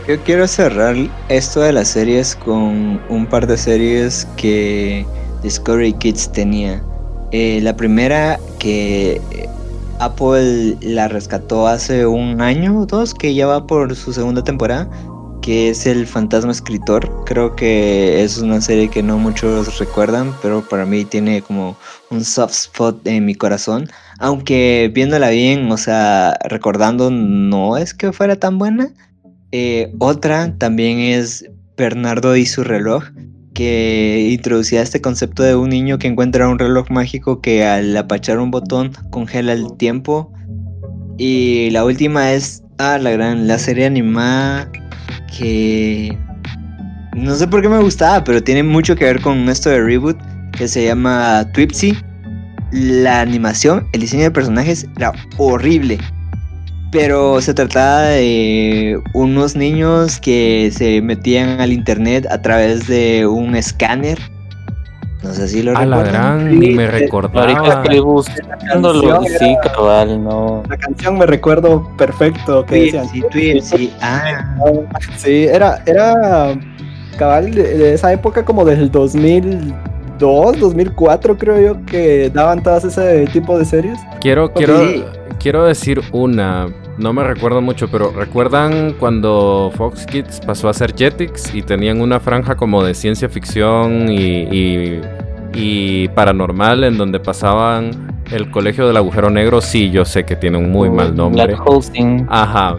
Yo 0.09 0.21
quiero 0.25 0.49
cerrar 0.49 0.97
esto 1.29 1.61
de 1.61 1.73
las 1.73 1.89
series 1.89 2.35
con 2.35 3.01
un 3.09 3.27
par 3.27 3.47
de 3.47 3.57
series 3.57 4.27
que 4.37 5.07
Discovery 5.45 5.93
Kids 5.93 6.33
tenía. 6.33 6.83
Eh, 7.31 7.61
la 7.63 7.77
primera 7.77 8.41
que 8.59 9.21
Apple 10.03 10.77
la 10.81 11.07
rescató 11.07 11.69
hace 11.69 12.07
un 12.07 12.41
año 12.41 12.81
o 12.81 12.87
dos, 12.87 13.15
que 13.15 13.35
ya 13.35 13.47
va 13.47 13.69
por 13.69 13.95
su 13.95 14.13
segunda 14.13 14.43
temporada, 14.43 14.91
que 15.43 15.71
es 15.71 15.87
El 15.87 16.09
Fantasma 16.09 16.51
Escritor. 16.51 17.25
Creo 17.25 17.55
que 17.55 18.25
es 18.25 18.39
una 18.39 18.61
serie 18.61 18.89
que 18.89 19.03
no 19.03 19.17
muchos 19.19 19.79
recuerdan, 19.79 20.35
pero 20.43 20.61
para 20.69 20.87
mí 20.87 21.05
tiene 21.05 21.41
como 21.43 21.77
un 22.11 22.25
soft 22.25 22.53
spot 22.53 23.07
en 23.07 23.25
mi 23.27 23.37
corazón. 23.37 23.89
Aunque 24.19 24.91
viéndola 24.93 25.31
bien, 25.31 25.71
o 25.71 25.77
sea, 25.77 26.37
recordando, 26.45 27.13
no 27.13 27.77
es 27.77 27.95
que 27.95 28.13
fuera 28.13 28.35
tan 28.35 28.59
buena. 28.59 28.91
Eh, 29.53 29.95
otra 30.01 30.59
también 30.59 30.99
es 30.99 31.49
Bernardo 31.77 32.35
y 32.35 32.47
su 32.47 32.65
reloj, 32.65 33.05
que 33.55 34.29
introducía 34.33 34.83
este 34.83 35.01
concepto 35.01 35.43
de 35.43 35.55
un 35.55 35.71
niño 35.71 35.99
que 35.99 36.09
encuentra 36.09 36.49
un 36.49 36.59
reloj 36.59 36.91
mágico 36.91 37.41
que 37.41 37.65
al 37.65 37.97
apachar 37.97 38.39
un 38.39 38.51
botón 38.51 38.93
congela 39.11 39.53
el 39.53 39.77
tiempo. 39.77 40.33
Y 41.19 41.71
la 41.71 41.85
última 41.85 42.33
es, 42.33 42.63
ah, 42.79 42.99
la 42.99 43.11
gran, 43.11 43.47
la 43.47 43.59
serie 43.59 43.87
animada 43.87 44.71
que 45.37 46.17
no 47.15 47.35
sé 47.35 47.47
por 47.47 47.61
qué 47.61 47.69
me 47.69 47.79
gustaba, 47.79 48.25
pero 48.25 48.43
tiene 48.43 48.63
mucho 48.63 48.97
que 48.97 49.05
ver 49.05 49.21
con 49.21 49.49
esto 49.49 49.69
de 49.69 49.83
reboot 49.83 50.17
que 50.53 50.67
se 50.67 50.85
llama 50.85 51.47
Twipsy. 51.53 51.97
La 52.71 53.21
animación, 53.21 53.87
el 53.93 54.01
diseño 54.01 54.25
de 54.25 54.31
personajes 54.31 54.87
era 54.97 55.13
horrible. 55.37 55.99
Pero 56.93 57.41
se 57.41 57.55
trataba 57.55 58.03
de 58.03 59.01
unos 59.15 59.57
niños 59.57 60.21
que 60.21 60.71
se 60.73 61.01
metían 61.03 61.61
al 61.61 61.73
internet 61.73 62.27
a 62.31 62.41
través 62.43 62.87
de 62.87 63.27
un 63.27 63.57
escáner. 63.57 64.19
No 65.23 65.33
sé 65.33 65.49
si 65.49 65.63
lo 65.63 65.71
A 65.77 65.87
la 65.87 65.97
recuerdan. 65.99 66.39
gran, 66.47 66.59
ni 66.61 66.71
me 66.73 66.85
Sí, 66.87 66.91
recordaba. 66.91 67.41
Ahorita 67.49 67.83
estoy 67.83 68.01
buscándolo. 68.01 69.23
Sí, 69.39 69.57
cabal, 69.63 70.23
no. 70.23 70.65
La 70.69 70.77
canción 70.77 71.17
me 71.17 71.27
recuerdo 71.27 71.89
perfecto 71.97 72.67
que 72.67 72.75
decían. 72.75 73.09
Twipsy, 73.09 73.29
Twipsy, 73.31 73.93
ah. 74.03 74.43
Sí, 75.17 75.45
era, 75.45 75.83
era 75.87 76.55
cabal 77.17 77.53
de, 77.55 77.95
esa 77.95 78.13
época 78.13 78.45
como 78.45 78.65
del 78.65 78.91
2002, 78.91 80.59
2004 80.59 81.39
creo 81.39 81.61
yo 81.61 81.87
que 81.87 82.29
daban 82.31 82.63
todas 82.63 82.85
ese 82.85 83.25
tipo 83.33 83.57
de 83.59 83.65
series. 83.65 83.99
Quiero, 84.21 84.53
quiero, 84.53 84.85
Sí. 84.87 85.05
quiero 85.39 85.65
decir 85.65 86.03
una. 86.13 86.67
No 86.99 87.13
me 87.13 87.25
recuerdo 87.25 87.61
mucho, 87.63 87.89
pero 87.89 88.13
¿recuerdan 88.13 88.93
cuando 88.99 89.73
Fox 89.77 90.05
Kids 90.07 90.41
pasó 90.47 90.69
a 90.69 90.75
ser 90.75 90.95
Jetix 90.95 91.55
y 91.55 91.63
tenían 91.63 92.01
una 92.01 92.21
franja 92.21 92.55
como 92.55 92.85
de 92.85 92.95
ciencia 92.95 93.29
ficción 93.29 94.11
y, 94.11 94.43
y- 94.51 95.01
y 95.55 96.09
paranormal 96.09 96.85
en 96.85 96.97
donde 96.99 97.19
pasaban 97.21 98.23
el 98.31 98.51
colegio 98.51 98.87
del 98.87 98.97
agujero 98.99 99.31
negro? 99.31 99.61
Sí, 99.61 99.91
yo 99.91 100.05
sé 100.05 100.25
que 100.25 100.37
tiene 100.37 100.59
un 100.59 100.71
muy 100.71 100.91
mal 100.91 101.17
nombre. 101.17 101.47
Black. 101.47 101.61
Ajá. 102.29 102.79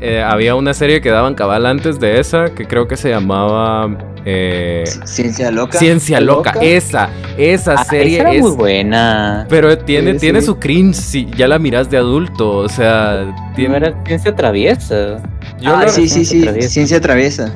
Eh, 0.00 0.20
había 0.20 0.56
una 0.56 0.74
serie 0.74 1.00
que 1.00 1.10
daban 1.10 1.34
cabal 1.34 1.64
antes 1.64 2.00
de 2.00 2.18
esa 2.18 2.46
que 2.54 2.66
creo 2.66 2.88
que 2.88 2.96
se 2.96 3.10
llamaba 3.10 3.88
eh, 4.24 4.84
Ciencia 5.04 5.50
loca. 5.50 5.78
Ciencia 5.78 6.20
Loca. 6.20 6.52
Loca. 6.54 6.64
Esa, 6.66 7.10
esa 7.36 7.74
Ah, 7.74 7.84
serie 7.84 8.14
esa 8.18 8.22
era 8.22 8.32
es 8.34 8.42
muy 8.42 8.50
buena. 8.52 9.46
pero 9.48 9.76
tiene, 9.78 10.12
Sí, 10.14 10.18
tiene 10.20 10.40
sí. 10.40 10.46
su 10.46 10.58
cringe 10.58 10.94
si 10.96 11.26
ya 11.36 11.48
la 11.48 11.58
miras 11.58 11.90
de 11.90 11.96
adulto. 11.96 12.58
O 12.58 12.68
sea, 12.68 13.24
Tiene 13.56 13.74
tiene. 13.74 13.76
era 13.88 14.04
ciencia 14.06 14.34
traviesa. 14.34 15.20
Yo 15.60 15.74
ah, 15.74 15.88
sí, 15.88 16.08
sí, 16.08 16.24
sí. 16.24 16.42
Traviesa. 16.42 16.68
Ciencia 16.68 17.00
traviesa. 17.00 17.52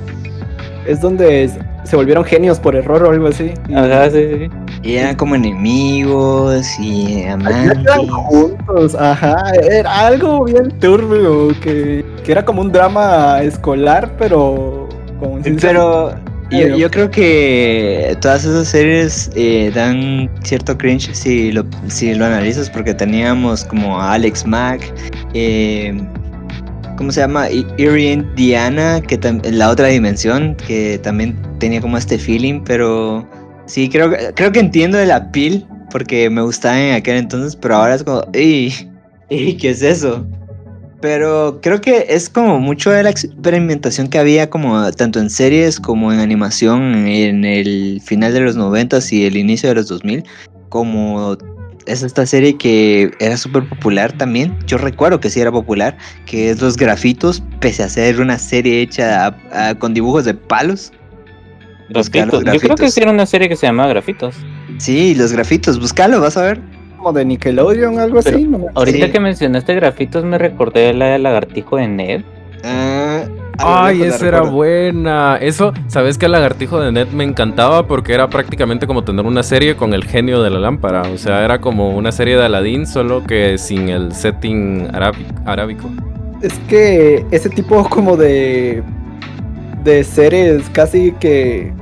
Es 0.87 1.01
donde 1.01 1.45
es- 1.45 1.55
se 1.85 1.95
volvieron 1.95 2.25
genios 2.25 2.59
por 2.59 2.75
error 2.75 3.03
o 3.05 3.11
algo 3.11 3.29
así. 3.29 3.53
Y- 3.69 3.75
Ajá, 3.75 4.11
sí, 4.11 4.27
sí. 4.29 4.51
Y 4.83 4.95
eran 4.97 5.15
como 5.17 5.35
enemigos 5.37 6.67
y 6.81 7.25
amantes. 7.25 7.79
juntos, 8.11 8.95
ajá, 8.95 9.37
era 9.71 10.07
algo 10.07 10.45
bien 10.45 10.71
turbio, 10.81 11.49
que, 11.61 12.05
que 12.25 12.33
era 12.33 12.45
como 12.45 12.61
un 12.63 12.71
drama 12.73 13.41
escolar, 13.43 14.13
pero 14.19 14.89
con 15.19 15.43
ciencia 15.43 15.71
Pero 15.71 16.15
yo, 16.51 16.77
yo 16.77 16.91
creo 16.91 17.11
que 17.11 18.17
todas 18.21 18.45
esas 18.45 18.69
series 18.69 19.31
eh, 19.35 19.71
dan 19.75 20.31
cierto 20.45 20.77
cringe 20.79 21.15
si 21.15 21.53
lo, 21.53 21.65
si 21.89 22.15
lo 22.15 22.25
analizas, 22.25 22.71
porque 22.71 22.95
teníamos 22.95 23.65
como 23.65 24.01
a 24.01 24.15
Alex 24.15 24.47
Mack, 24.47 24.93
eh, 25.35 25.99
¿cómo 26.97 27.11
se 27.11 27.21
llama? 27.21 27.49
Erie 27.49 28.25
Diana, 28.37 29.01
que 29.01 29.19
la 29.51 29.71
otra 29.71 29.89
dimensión, 29.89 30.57
que 30.67 30.99
también 31.03 31.37
tenía 31.59 31.81
como 31.81 31.99
este 31.99 32.19
feeling, 32.19 32.61
pero 32.65 33.27
sí, 33.67 33.89
creo, 33.89 34.11
que- 34.11 34.33
creo 34.35 34.53
que 34.53 34.61
entiendo 34.61 34.99
el 34.99 35.11
appeal, 35.11 35.67
porque 35.91 36.29
me 36.31 36.43
gustaba 36.43 36.81
en 36.81 36.95
aquel 36.95 37.17
entonces, 37.17 37.57
pero 37.57 37.77
ahora 37.77 37.95
es 37.95 38.03
como. 38.05 38.23
¡ey! 38.33 38.73
¿Qué 39.29 39.71
es 39.71 39.83
eso? 39.83 40.27
Pero 41.07 41.61
creo 41.63 41.81
que 41.81 42.07
es 42.09 42.29
como 42.29 42.59
mucho 42.59 42.91
de 42.91 43.05
la 43.05 43.11
experimentación 43.11 44.09
que 44.09 44.19
había 44.19 44.51
como 44.51 44.91
tanto 44.91 45.21
en 45.21 45.31
series 45.31 45.79
como 45.79 46.13
en 46.13 46.19
animación 46.19 47.07
en 47.07 47.45
el 47.45 48.01
final 48.05 48.35
de 48.35 48.41
los 48.41 48.57
90 48.57 48.99
y 49.13 49.25
el 49.25 49.37
inicio 49.37 49.69
de 49.69 49.77
los 49.77 49.87
2000, 49.87 50.25
como 50.69 51.37
es 51.87 52.03
esta 52.03 52.27
serie 52.27 52.57
que 52.57 53.13
era 53.21 53.37
súper 53.37 53.69
popular 53.69 54.11
también. 54.19 54.59
Yo 54.67 54.79
recuerdo 54.79 55.21
que 55.21 55.31
sí 55.31 55.41
era 55.41 55.53
popular, 55.53 55.97
que 56.27 56.51
es 56.51 56.61
Los 56.61 56.77
Grafitos, 56.77 57.41
pese 57.61 57.85
a 57.85 57.89
ser 57.89 58.21
una 58.21 58.37
serie 58.37 58.81
hecha 58.83 59.27
a- 59.53 59.69
a- 59.69 59.75
con 59.77 59.95
dibujos 59.95 60.25
de 60.25 60.35
palos. 60.35 60.91
Los 61.89 62.11
Grafitos. 62.11 62.43
Yo 62.53 62.59
creo 62.59 62.75
que 62.75 62.91
sí 62.91 63.01
era 63.01 63.13
una 63.13 63.27
serie 63.27 63.49
que 63.49 63.55
se 63.55 63.69
llamaba 63.69 63.91
Grafitos. 63.91 64.35
Sí, 64.79 65.15
Los 65.15 65.31
Grafitos, 65.31 65.79
búscalo, 65.79 66.21
vas 66.21 66.37
a 66.37 66.43
ver. 66.43 66.61
Como 67.07 67.19
de 67.19 67.25
Nickelodeon, 67.25 67.99
algo 68.01 68.21
Pero 68.23 68.37
así. 68.37 68.47
¿no? 68.47 68.67
Ahorita 68.75 69.07
Sí. 69.07 69.13
que 69.13 69.21
mencionaste 69.21 69.75
Grafitos 69.75 70.25
me 70.25 70.39
recordé 70.39 70.93
la 70.93 71.07
del 71.07 71.23
lagartijo 71.23 71.77
de 71.77 71.87
Ned. 71.89 72.23
Ah, 72.65 73.25
Ay, 73.59 74.03
esa 74.03 74.27
era 74.29 74.41
buena. 74.43 75.39
Eso, 75.41 75.73
¿sabes 75.87 76.19
que 76.19 76.27
el 76.27 76.33
lagartijo 76.33 76.81
de 76.81 76.93
Net 76.93 77.09
me 77.13 77.25
encantaba? 77.25 77.87
Porque 77.87 78.13
era 78.13 78.29
prácticamente 78.29 78.87
como 78.87 79.05
tener 79.05 79.25
una 79.25 79.43
serie 79.43 79.77
con 79.77 79.95
el 79.95 80.05
genio 80.05 80.43
de 80.43 80.51
la 80.51 80.59
lámpara. 80.59 81.03
O 81.03 81.17
sea, 81.17 81.43
era 81.45 81.61
como 81.61 81.97
una 81.97 82.13
serie 82.13 82.37
de 82.37 82.45
Aladdin, 82.45 82.87
solo 82.87 83.23
que 83.25 83.57
sin 83.57 83.89
el 83.89 84.13
setting 84.13 84.89
arábico. 85.47 85.89
Es 86.43 86.53
que 86.69 87.25
ese 87.31 87.49
tipo 87.49 87.89
como 87.89 88.17
de 88.17 88.83
de 89.85 90.03
series 90.05 90.69
casi 90.71 91.13
que 91.13 91.73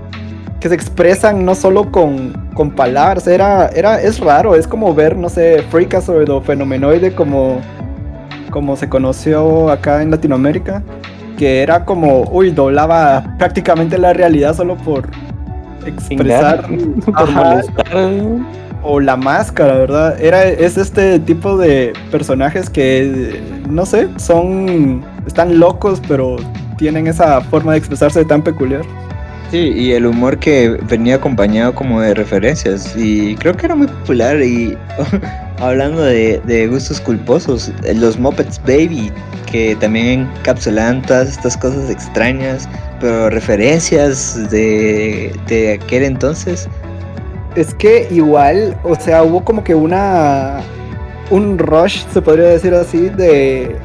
que 0.65 0.71
se 0.71 0.77
expresan 0.77 1.45
no 1.45 1.55
solo 1.55 1.93
con, 1.93 2.33
con 2.55 2.71
palabras, 2.71 3.27
era, 3.27 3.69
era, 3.69 4.01
es 4.01 4.19
raro, 4.19 4.55
es 4.55 4.67
como 4.67 4.95
ver, 4.95 5.15
no 5.15 5.29
sé, 5.29 5.63
Freakazoid 5.69 6.33
o 6.33 6.41
Fenomenoide 6.41 7.15
como, 7.15 7.61
como 8.51 8.75
se 8.75 8.89
conoció 8.89 9.69
acá 9.69 10.01
en 10.01 10.11
Latinoamérica, 10.11 10.83
que 11.37 11.61
era 11.61 11.85
como, 11.85 12.23
uy, 12.33 12.51
doblaba 12.51 13.37
prácticamente 13.37 13.99
la 13.99 14.15
realidad 14.15 14.57
solo 14.57 14.79
por 14.79 15.11
expresar, 15.85 16.65
ajá, 17.13 17.61
o 18.83 19.01
la 19.01 19.19
máscara, 19.19 19.75
¿verdad? 19.75 20.19
Era, 20.19 20.45
es 20.45 20.79
este 20.79 21.19
tipo 21.19 21.59
de 21.59 21.93
personajes 22.11 22.71
que, 22.71 23.39
no 23.69 23.85
sé, 23.85 24.09
son, 24.17 25.05
están 25.27 25.59
locos, 25.59 26.01
pero 26.09 26.37
tienen 26.79 27.07
esa 27.07 27.43
forma 27.43 27.73
de 27.73 27.79
expresarse 27.79 28.25
tan 28.25 28.41
peculiar. 28.41 28.81
Sí, 29.51 29.73
y 29.77 29.93
el 29.93 30.07
humor 30.07 30.39
que 30.39 30.71
venía 30.89 31.17
acompañado 31.17 31.75
como 31.75 32.01
de 32.01 32.15
referencias. 32.15 32.95
Y 32.97 33.37
creo 33.37 33.57
que 33.57 33.67
era 33.67 33.75
muy 33.75 33.87
popular. 33.87 34.41
Y 34.43 34.77
hablando 35.59 36.03
de, 36.03 36.69
gustos 36.71 37.01
culposos, 37.01 37.73
los 37.95 38.19
Muppets 38.19 38.61
Baby, 38.63 39.13
que 39.51 39.77
también 39.77 40.29
encapsulaban 40.39 41.03
todas 41.03 41.31
estas 41.31 41.57
cosas 41.57 41.91
extrañas, 41.91 42.69
pero 43.01 43.31
referencias 43.31 44.51
de, 44.51 45.33
de 45.47 45.75
aquel 45.75 46.03
entonces. 46.05 46.69
Es 47.55 47.73
que 47.75 48.09
igual, 48.11 48.77
o 48.83 48.97
sea, 48.97 49.23
hubo 49.23 49.45
como 49.45 49.63
que 49.63 49.75
una 49.75 50.61
un 51.31 51.59
rush, 51.59 52.05
se 52.13 52.21
podría 52.21 52.47
decir 52.47 52.75
así, 52.75 53.09
de 53.09 53.77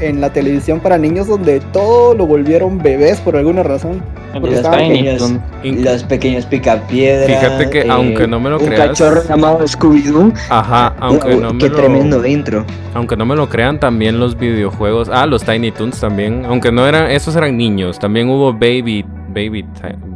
en 0.00 0.20
la 0.20 0.32
televisión 0.32 0.80
para 0.80 0.98
niños 0.98 1.26
donde 1.26 1.60
todo 1.60 2.14
lo 2.14 2.26
volvieron 2.26 2.78
bebés 2.78 3.20
por 3.20 3.36
alguna 3.36 3.62
razón. 3.62 4.02
Porque 4.32 4.56
Los 4.56 4.68
pequeños. 4.68 5.34
Los 5.64 6.02
pequeños 6.04 6.46
picapiedra. 6.46 7.26
Fíjate 7.26 7.70
que, 7.70 7.80
eh, 7.80 7.86
aunque 7.90 8.26
no 8.28 8.38
me 8.40 8.50
lo 8.50 8.58
un 8.58 8.66
creas- 8.66 8.88
cachorro 8.88 9.22
llamado 9.26 9.60
Scooby-Doo. 9.66 10.32
Ajá, 10.50 10.94
aunque 11.00 11.36
no 11.36 11.52
me 11.54 11.58
qué 11.58 11.68
lo... 11.70 11.76
tremendo 11.76 12.24
intro. 12.26 12.64
Aunque 12.94 13.16
no 13.16 13.24
me 13.26 13.34
lo 13.36 13.48
crean, 13.48 13.80
también 13.80 14.20
los 14.20 14.38
videojuegos. 14.38 15.08
Ah, 15.12 15.26
los 15.26 15.42
Tiny 15.44 15.70
Toons 15.72 15.98
también. 16.00 16.44
Aunque 16.46 16.70
no 16.70 16.86
eran, 16.86 17.10
esos 17.10 17.34
eran 17.36 17.56
niños. 17.56 17.98
También 17.98 18.28
hubo 18.28 18.52
Baby, 18.52 19.04
Baby, 19.30 19.64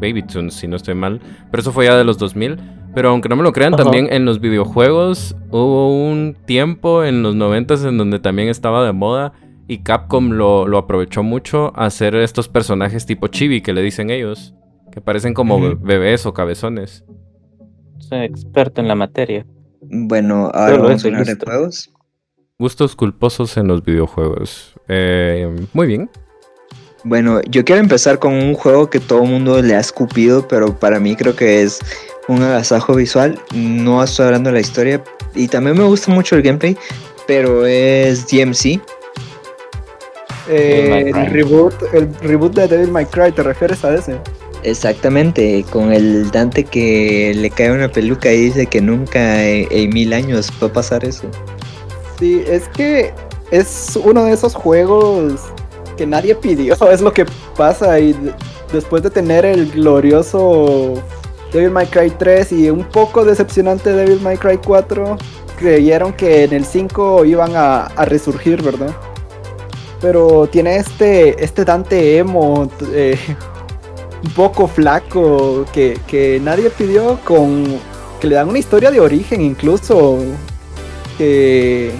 Baby 0.00 0.22
Toons, 0.24 0.54
si 0.54 0.68
no 0.68 0.76
estoy 0.76 0.94
mal. 0.94 1.20
Pero 1.50 1.60
eso 1.62 1.72
fue 1.72 1.86
ya 1.86 1.96
de 1.96 2.04
los 2.04 2.18
2000. 2.18 2.58
Pero 2.94 3.08
aunque 3.08 3.30
no 3.30 3.36
me 3.36 3.42
lo 3.42 3.52
crean, 3.52 3.72
Ajá. 3.72 3.84
también 3.84 4.08
en 4.12 4.26
los 4.26 4.38
videojuegos 4.40 5.34
hubo 5.50 5.88
un 6.06 6.36
tiempo 6.44 7.04
en 7.04 7.22
los 7.22 7.34
90 7.34 7.74
en 7.88 7.96
donde 7.96 8.18
también 8.18 8.48
estaba 8.48 8.84
de 8.84 8.92
moda. 8.92 9.32
Y 9.68 9.82
Capcom 9.82 10.30
lo, 10.30 10.66
lo 10.66 10.78
aprovechó 10.78 11.22
mucho 11.22 11.72
a 11.76 11.86
hacer 11.86 12.14
estos 12.14 12.48
personajes 12.48 13.06
tipo 13.06 13.28
chibi 13.28 13.62
que 13.62 13.72
le 13.72 13.82
dicen 13.82 14.10
ellos. 14.10 14.54
Que 14.90 15.00
parecen 15.00 15.32
como 15.32 15.76
bebés 15.76 16.26
o 16.26 16.34
cabezones. 16.34 17.04
Soy 17.98 18.20
experto 18.20 18.80
en 18.80 18.88
la 18.88 18.94
materia. 18.94 19.46
Bueno, 19.80 20.50
ahora 20.52 20.78
vamos 20.78 21.04
a 21.04 21.08
hablar 21.08 21.24
de 21.24 21.36
juegos. 21.36 21.90
Gustos 22.58 22.94
culposos 22.94 23.56
en 23.56 23.68
los 23.68 23.82
videojuegos. 23.82 24.74
Eh, 24.88 25.50
muy 25.72 25.86
bien. 25.86 26.10
Bueno, 27.04 27.40
yo 27.48 27.64
quiero 27.64 27.80
empezar 27.80 28.18
con 28.18 28.34
un 28.34 28.54
juego 28.54 28.88
que 28.88 29.00
todo 29.00 29.24
el 29.24 29.30
mundo 29.30 29.60
le 29.60 29.74
ha 29.74 29.80
escupido, 29.80 30.46
pero 30.46 30.78
para 30.78 31.00
mí 31.00 31.16
creo 31.16 31.34
que 31.34 31.62
es 31.62 31.80
un 32.28 32.42
agasajo 32.42 32.94
visual. 32.94 33.40
No 33.54 34.02
estoy 34.04 34.26
hablando 34.26 34.50
de 34.50 34.54
la 34.54 34.60
historia. 34.60 35.02
Y 35.34 35.48
también 35.48 35.76
me 35.76 35.84
gusta 35.84 36.12
mucho 36.12 36.36
el 36.36 36.42
gameplay, 36.42 36.76
pero 37.26 37.66
es 37.66 38.26
DMC. 38.28 38.80
Eh, 40.52 41.10
el 41.14 41.26
reboot, 41.30 41.74
el 41.94 42.14
reboot 42.20 42.54
de 42.54 42.68
Devil 42.68 42.90
May 42.90 43.06
Cry, 43.06 43.32
¿te 43.32 43.42
refieres 43.42 43.84
a 43.84 43.94
ese? 43.94 44.16
Exactamente, 44.64 45.64
con 45.70 45.92
el 45.92 46.30
Dante 46.30 46.64
que 46.64 47.32
le 47.34 47.50
cae 47.50 47.72
una 47.72 47.88
peluca 47.90 48.32
y 48.32 48.42
dice 48.44 48.66
que 48.66 48.80
nunca 48.80 49.42
en, 49.44 49.66
en 49.70 49.90
mil 49.90 50.12
años 50.12 50.50
va 50.62 50.68
a 50.68 50.72
pasar 50.72 51.04
eso. 51.04 51.24
Sí, 52.18 52.42
es 52.46 52.68
que 52.68 53.12
es 53.50 53.98
uno 54.02 54.24
de 54.24 54.32
esos 54.32 54.54
juegos 54.54 55.40
que 55.96 56.06
nadie 56.06 56.34
pidió, 56.36 56.74
es 56.92 57.00
lo 57.00 57.12
que 57.12 57.26
pasa 57.56 57.98
y 57.98 58.12
de- 58.12 58.32
después 58.72 59.02
de 59.02 59.10
tener 59.10 59.44
el 59.44 59.70
glorioso 59.72 60.94
Devil 61.52 61.70
May 61.70 61.86
Cry 61.86 62.10
3 62.10 62.52
y 62.52 62.70
un 62.70 62.84
poco 62.84 63.24
decepcionante 63.24 63.92
Devil 63.92 64.20
May 64.20 64.36
Cry 64.38 64.58
4, 64.64 65.18
creyeron 65.58 66.12
que 66.12 66.44
en 66.44 66.52
el 66.54 66.64
5 66.64 67.24
iban 67.24 67.52
a, 67.56 67.86
a 67.86 68.04
resurgir, 68.04 68.62
¿verdad? 68.62 68.94
Pero 70.02 70.46
tiene 70.48 70.76
este, 70.76 71.42
este 71.42 71.64
Dante 71.64 72.18
emo, 72.18 72.70
eh, 72.92 73.16
un 74.24 74.30
poco 74.32 74.68
flaco, 74.68 75.64
que, 75.72 75.98
que 76.06 76.38
nadie 76.42 76.68
pidió, 76.68 77.18
con 77.24 77.64
que 78.20 78.26
le 78.26 78.34
dan 78.34 78.48
una 78.48 78.58
historia 78.58 78.90
de 78.90 79.00
origen 79.00 79.40
incluso, 79.40 80.18
que 81.16 81.92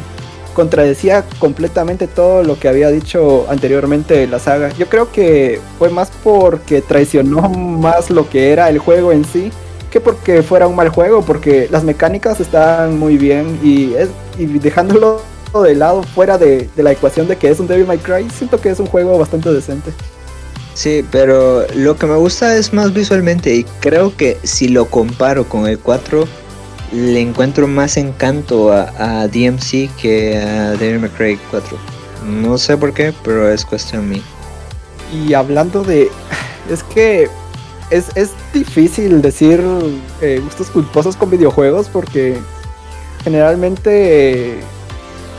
contradecía 0.53 1.25
completamente 1.39 2.07
todo 2.07 2.43
lo 2.43 2.59
que 2.59 2.69
había 2.69 2.91
dicho 2.91 3.47
anteriormente 3.49 4.27
la 4.27 4.39
saga. 4.39 4.71
Yo 4.77 4.89
creo 4.89 5.11
que 5.11 5.61
fue 5.79 5.89
más 5.89 6.13
porque 6.23 6.83
traicionó 6.83 7.49
más 7.49 8.11
lo 8.11 8.29
que 8.29 8.53
era 8.53 8.69
el 8.69 8.79
juego 8.79 9.13
en 9.13 9.25
sí 9.25 9.51
que 9.93 10.01
porque 10.01 10.43
fuera 10.43 10.67
un 10.67 10.75
mal 10.75 10.89
juego, 10.89 11.23
porque 11.23 11.69
las 11.71 11.85
mecánicas 11.85 12.41
estaban 12.41 12.99
muy 12.99 13.19
bien 13.19 13.61
y, 13.63 13.93
es, 13.93 14.09
y 14.39 14.47
dejándolo 14.47 15.21
de 15.61 15.75
lado 15.75 16.03
fuera 16.03 16.39
de, 16.39 16.71
de 16.75 16.83
la 16.83 16.93
ecuación 16.93 17.29
de 17.29 17.37
que 17.37 17.51
es 17.51 17.61
un 17.61 17.67
Devil 17.67 17.87
May 17.87 17.99
Cry, 17.99 18.31
siento 18.31 18.59
que 18.61 18.71
es 18.71 18.81
un 18.81 18.87
juego 18.87 19.19
bastante 19.19 19.53
decente. 19.53 19.93
Sí, 20.75 21.05
pero 21.11 21.67
lo 21.75 21.97
que 21.97 22.07
me 22.07 22.17
gusta 22.17 22.57
es 22.57 22.73
más 22.73 22.95
visualmente 22.95 23.55
y 23.55 23.65
creo 23.81 24.17
que 24.17 24.39
si 24.43 24.69
lo 24.69 24.87
comparo 24.87 25.47
con 25.47 25.67
el 25.67 25.79
4, 25.79 26.25
le 26.93 27.21
encuentro 27.21 27.69
más 27.69 27.97
encanto 27.97 28.73
a, 28.73 28.93
a 28.99 29.29
DMC 29.29 29.95
que 30.01 30.39
a 30.39 30.71
Devil 30.73 31.01
May 31.01 31.11
Cry 31.11 31.39
4. 31.51 31.77
No 32.41 32.57
sé 32.57 32.77
por 32.77 32.95
qué, 32.95 33.13
pero 33.23 33.51
es 33.51 33.65
cuestión 33.65 34.09
mía. 34.09 34.23
Y 35.13 35.35
hablando 35.35 35.83
de... 35.83 36.11
Es 36.71 36.85
que 36.85 37.29
es, 37.91 38.07
es 38.15 38.31
difícil 38.55 39.21
decir 39.21 39.61
eh, 40.21 40.41
gustos 40.43 40.71
culposos 40.71 41.17
con 41.17 41.29
videojuegos 41.29 41.89
porque 41.89 42.39
generalmente 43.25 44.53
eh, 44.53 44.61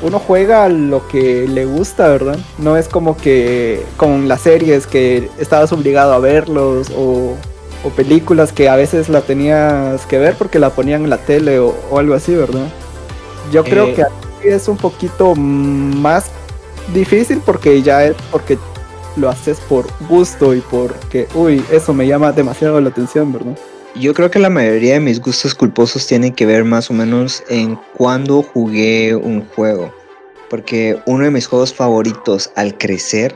uno 0.03 0.19
juega 0.19 0.67
lo 0.69 1.07
que 1.07 1.47
le 1.47 1.65
gusta, 1.65 2.07
¿verdad? 2.09 2.37
No 2.57 2.77
es 2.77 2.87
como 2.87 3.15
que 3.17 3.83
con 3.97 4.27
las 4.27 4.41
series 4.41 4.85
que 4.85 5.29
estabas 5.39 5.71
obligado 5.71 6.13
a 6.13 6.19
verlos 6.19 6.91
o, 6.95 7.35
o 7.83 7.89
películas 7.95 8.51
que 8.51 8.69
a 8.69 8.75
veces 8.75 9.09
la 9.09 9.21
tenías 9.21 10.05
que 10.05 10.17
ver 10.19 10.35
porque 10.35 10.59
la 10.59 10.69
ponían 10.71 11.03
en 11.03 11.09
la 11.09 11.17
tele 11.17 11.59
o, 11.59 11.73
o 11.89 11.99
algo 11.99 12.13
así, 12.13 12.35
¿verdad? 12.35 12.67
Yo 13.51 13.63
creo 13.63 13.87
Eh. 13.87 13.93
que 13.93 14.03
aquí 14.03 14.13
es 14.43 14.67
un 14.67 14.77
poquito 14.77 15.35
más 15.35 16.25
difícil 16.93 17.41
porque 17.45 17.81
ya 17.81 18.03
es 18.05 18.15
porque 18.31 18.57
lo 19.15 19.29
haces 19.29 19.59
por 19.69 19.85
gusto 20.09 20.53
y 20.53 20.59
porque, 20.61 21.27
uy, 21.35 21.63
eso 21.71 21.93
me 21.93 22.07
llama 22.07 22.31
demasiado 22.31 22.81
la 22.81 22.89
atención, 22.89 23.31
¿verdad? 23.31 23.57
Yo 23.95 24.15
creo 24.15 24.31
que 24.31 24.39
la 24.39 24.49
mayoría 24.49 24.93
de 24.93 24.99
mis 24.99 25.21
gustos 25.21 25.53
culposos 25.53 26.07
tienen 26.07 26.33
que 26.33 26.47
ver 26.47 26.63
más 26.63 26.89
o 26.89 26.93
menos 26.93 27.43
en 27.47 27.77
cuándo 27.95 28.41
jugué 28.41 29.15
un 29.15 29.45
juego. 29.49 29.93
Porque 30.49 30.97
uno 31.05 31.25
de 31.25 31.31
mis 31.31 31.45
juegos 31.45 31.71
favoritos 31.71 32.51
al 32.55 32.75
crecer 32.75 33.35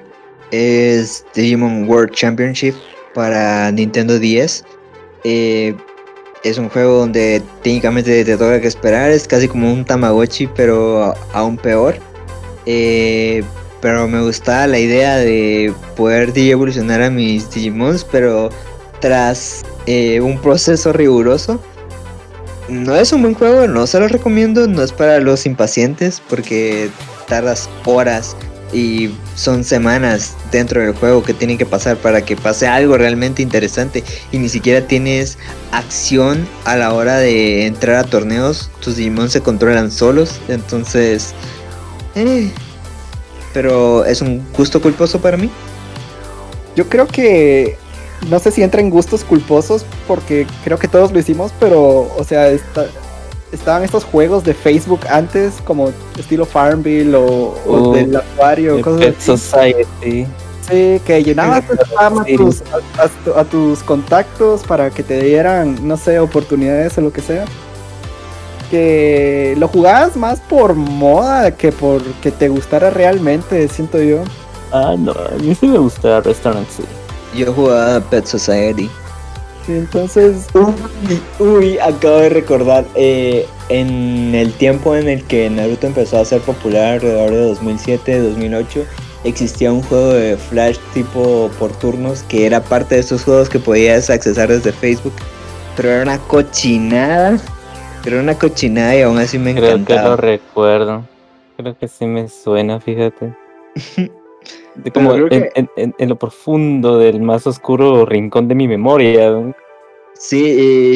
es 0.50 1.24
Digimon 1.36 1.88
World 1.88 2.12
Championship 2.12 2.74
para 3.14 3.72
Nintendo 3.72 4.18
10. 4.18 4.64
Eh, 5.24 5.76
es 6.44 6.58
un 6.58 6.70
juego 6.70 7.00
donde 7.00 7.44
técnicamente 7.62 8.26
te 8.26 8.38
toca 8.38 8.60
que 8.60 8.68
esperar, 8.68 9.12
es 9.12 9.28
casi 9.28 9.48
como 9.48 9.72
un 9.72 9.86
Tamagotchi, 9.86 10.48
pero 10.48 11.14
aún 11.34 11.58
peor. 11.58 12.00
Eh, 12.66 13.44
pero 13.80 14.08
me 14.08 14.22
gustaba 14.22 14.66
la 14.66 14.80
idea 14.80 15.18
de 15.18 15.72
poder 15.96 16.34
evolucionar 16.36 17.04
a 17.04 17.12
mis 17.12 17.52
Digimons, 17.52 18.04
pero 18.04 18.50
tras 19.00 19.64
eh, 19.88 20.22
un 20.22 20.40
proceso 20.40 20.94
riguroso. 20.94 21.60
No 22.70 22.96
es 22.96 23.14
un 23.14 23.22
buen 23.22 23.34
juego, 23.34 23.68
no 23.68 23.88
se 23.88 24.00
lo 24.00 24.08
recomiendo, 24.10 24.68
no 24.68 24.84
es 24.84 24.92
para 24.92 25.20
los 25.22 25.46
impacientes 25.46 26.22
porque 26.30 26.90
tardas 27.28 27.70
horas 27.86 28.36
y 28.74 29.10
son 29.36 29.64
semanas 29.64 30.36
dentro 30.52 30.82
del 30.82 30.94
juego 30.94 31.24
que 31.24 31.34
tienen 31.34 31.58
que 31.58 31.66
pasar 31.66 31.96
para 31.96 32.26
que 32.26 32.36
pase 32.36 32.68
algo 32.68 32.98
realmente 32.98 33.42
interesante 33.42 34.04
y 34.34 34.40
ni 34.40 34.50
siquiera 34.50 34.86
tienes 34.86 35.38
acción 35.72 36.46
a 36.66 36.76
la 36.76 36.94
hora 36.94 37.18
de 37.18 37.66
entrar 37.66 37.96
a 37.96 38.04
torneos, 38.04 38.70
tus 38.82 38.98
Digimon 38.98 39.30
se 39.30 39.42
controlan 39.42 39.90
solos, 39.90 40.42
entonces... 40.50 41.34
eh, 42.16 42.52
pero 43.54 44.06
es 44.06 44.22
un 44.22 44.46
gusto 44.56 44.82
culposo 44.82 45.20
para 45.20 45.38
mí. 45.38 45.50
Yo 46.76 46.88
creo 46.90 47.08
que 47.08 47.78
no 48.30 48.40
sé 48.40 48.52
si 48.52 48.64
entra 48.64 48.82
en 48.82 48.90
gustos 48.90 49.24
culposos 49.24 49.86
porque 50.08 50.46
creo 50.64 50.78
que 50.80 50.88
todos 50.88 51.12
lo 51.12 51.20
hicimos, 51.20 51.52
pero 51.60 52.12
o 52.18 52.24
sea, 52.24 52.48
está- 52.50 52.88
estaban 53.52 53.84
estos 53.84 54.04
juegos 54.04 54.44
de 54.44 54.54
Facebook 54.54 55.02
antes 55.10 55.54
como 55.64 55.92
estilo 56.20 56.46
Farmville 56.46 57.16
o, 57.16 57.56
o 57.66 57.94
del 57.94 58.16
acuario, 58.16 58.82
cosas 58.82 59.00
Pet 59.00 59.16
así. 59.18 59.26
Society. 59.38 60.28
Sí, 60.70 61.02
que 61.06 61.24
llenabas 61.24 61.64
a 61.98 62.26
Sí. 62.26 62.36
tus, 62.36 62.62
a, 62.98 63.04
a 63.04 63.08
tu- 63.24 63.34
a 63.40 63.44
tus 63.46 63.80
contactos 63.84 64.64
para 64.64 64.90
que 64.90 65.02
te 65.02 65.22
dieran, 65.24 65.88
no 65.88 65.96
sé, 65.96 66.20
oportunidades 66.20 66.98
o 66.98 67.02
lo 67.02 67.14
que 67.14 67.22
sea. 67.22 67.46
Que 68.70 69.56
lo 69.58 69.70
jugabas 69.70 70.18
más 70.18 70.42
por 70.42 70.74
moda 70.76 71.52
que 71.56 71.72
por 71.72 72.04
que 72.22 72.32
te 72.32 72.50
gustara 72.50 72.90
realmente, 72.90 73.66
siento 73.70 74.02
yo. 74.02 74.24
Ah, 74.74 74.96
no, 74.98 75.12
a 75.14 75.42
mí 75.42 75.56
sí 75.56 75.68
me 75.68 75.78
gusta 75.78 76.20
Restaurant 76.20 76.68
City. 76.70 76.88
Yo 77.38 77.54
jugaba 77.54 78.00
Pet 78.02 78.26
Society. 78.26 78.90
Sí, 79.66 79.74
entonces, 79.74 80.48
Uy, 80.54 81.22
uy, 81.40 81.80
acabo 81.80 82.18
de 82.18 82.30
recordar, 82.30 82.86
eh, 82.96 83.46
en 83.70 84.34
el 84.34 84.54
tiempo 84.54 84.96
en 84.96 85.10
el 85.10 85.24
que 85.26 85.50
Naruto 85.50 85.88
empezó 85.88 86.20
a 86.20 86.26
ser 86.26 86.42
popular, 86.42 86.94
alrededor 86.94 87.32
de 87.32 87.54
2007-2008, 87.56 88.86
existía 89.26 89.72
un 89.74 89.82
juego 89.84 90.14
de 90.14 90.38
Flash 90.38 90.78
tipo 90.94 91.52
por 91.60 91.72
turnos 91.74 92.24
que 92.24 92.46
era 92.46 92.64
parte 92.64 92.96
de 92.96 93.02
esos 93.02 93.24
juegos 93.26 93.50
que 93.50 93.60
podías 93.60 94.10
accesar 94.10 94.48
desde 94.48 94.72
Facebook, 94.72 95.14
pero 95.76 95.90
era 95.90 96.04
una 96.04 96.18
cochinada, 96.18 97.38
era 98.06 98.22
una 98.22 98.36
cochinada 98.40 98.96
y 98.96 99.02
aún 99.02 99.18
así 99.18 99.38
me 99.38 99.54
Creo 99.54 99.64
que 99.66 99.72
lo 99.74 99.78
encantaba. 99.82 100.16
recuerdo. 100.16 101.04
Creo 101.58 101.78
que 101.78 101.88
sí 101.90 102.06
me 102.06 102.30
suena, 102.30 102.80
fíjate. 102.80 103.34
Como 104.94 105.16
en, 105.16 105.30
que- 105.30 105.52
en- 105.56 105.70
en- 105.78 105.96
en 105.98 106.10
lo 106.10 106.16
profundo 106.18 106.98
del 106.98 107.22
más 107.22 107.46
oscuro 107.48 108.06
rincón 108.06 108.48
de 108.48 108.56
mi 108.56 108.68
memoria. 108.68 109.32
Sí, 110.14 110.44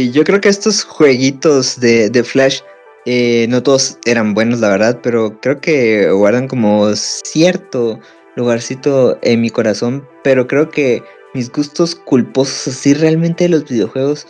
y 0.07 0.11
yo 0.11 0.23
creo 0.23 0.41
que 0.41 0.49
estos 0.49 0.83
jueguitos 0.83 1.79
de, 1.79 2.09
de 2.09 2.23
Flash 2.23 2.61
Eh, 3.07 3.47
no 3.49 3.63
todos 3.63 3.97
eran 4.05 4.35
buenos, 4.35 4.59
la 4.59 4.69
verdad, 4.69 4.99
pero 5.01 5.39
creo 5.41 5.59
que 5.59 6.11
guardan 6.11 6.47
como 6.47 6.87
cierto 6.95 7.99
lugarcito 8.35 9.17
en 9.23 9.41
mi 9.41 9.49
corazón. 9.49 10.07
Pero 10.23 10.45
creo 10.45 10.69
que 10.69 11.01
mis 11.33 11.51
gustos 11.51 11.95
culposos 11.95 12.67
así 12.67 12.93
realmente 12.93 13.45
de 13.45 13.49
los 13.49 13.65
videojuegos 13.67 14.27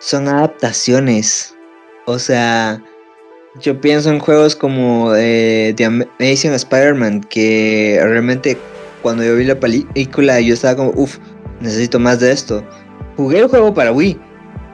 son 0.00 0.28
adaptaciones. 0.28 1.54
O 2.04 2.18
sea, 2.18 2.82
yo 3.62 3.80
pienso 3.80 4.10
en 4.10 4.18
juegos 4.18 4.54
como 4.54 5.14
eh, 5.16 5.72
The 5.76 5.86
Amazing 5.86 6.52
Spider-Man, 6.52 7.22
que 7.22 7.98
realmente 8.02 8.58
cuando 9.02 9.24
yo 9.24 9.36
vi 9.36 9.44
la 9.44 9.58
película 9.58 10.40
yo 10.40 10.54
estaba 10.54 10.76
como, 10.76 10.92
uff, 10.96 11.18
necesito 11.60 11.98
más 11.98 12.20
de 12.20 12.32
esto. 12.32 12.64
Jugué 13.16 13.40
el 13.40 13.48
juego 13.48 13.74
para 13.74 13.92
Wii, 13.92 14.18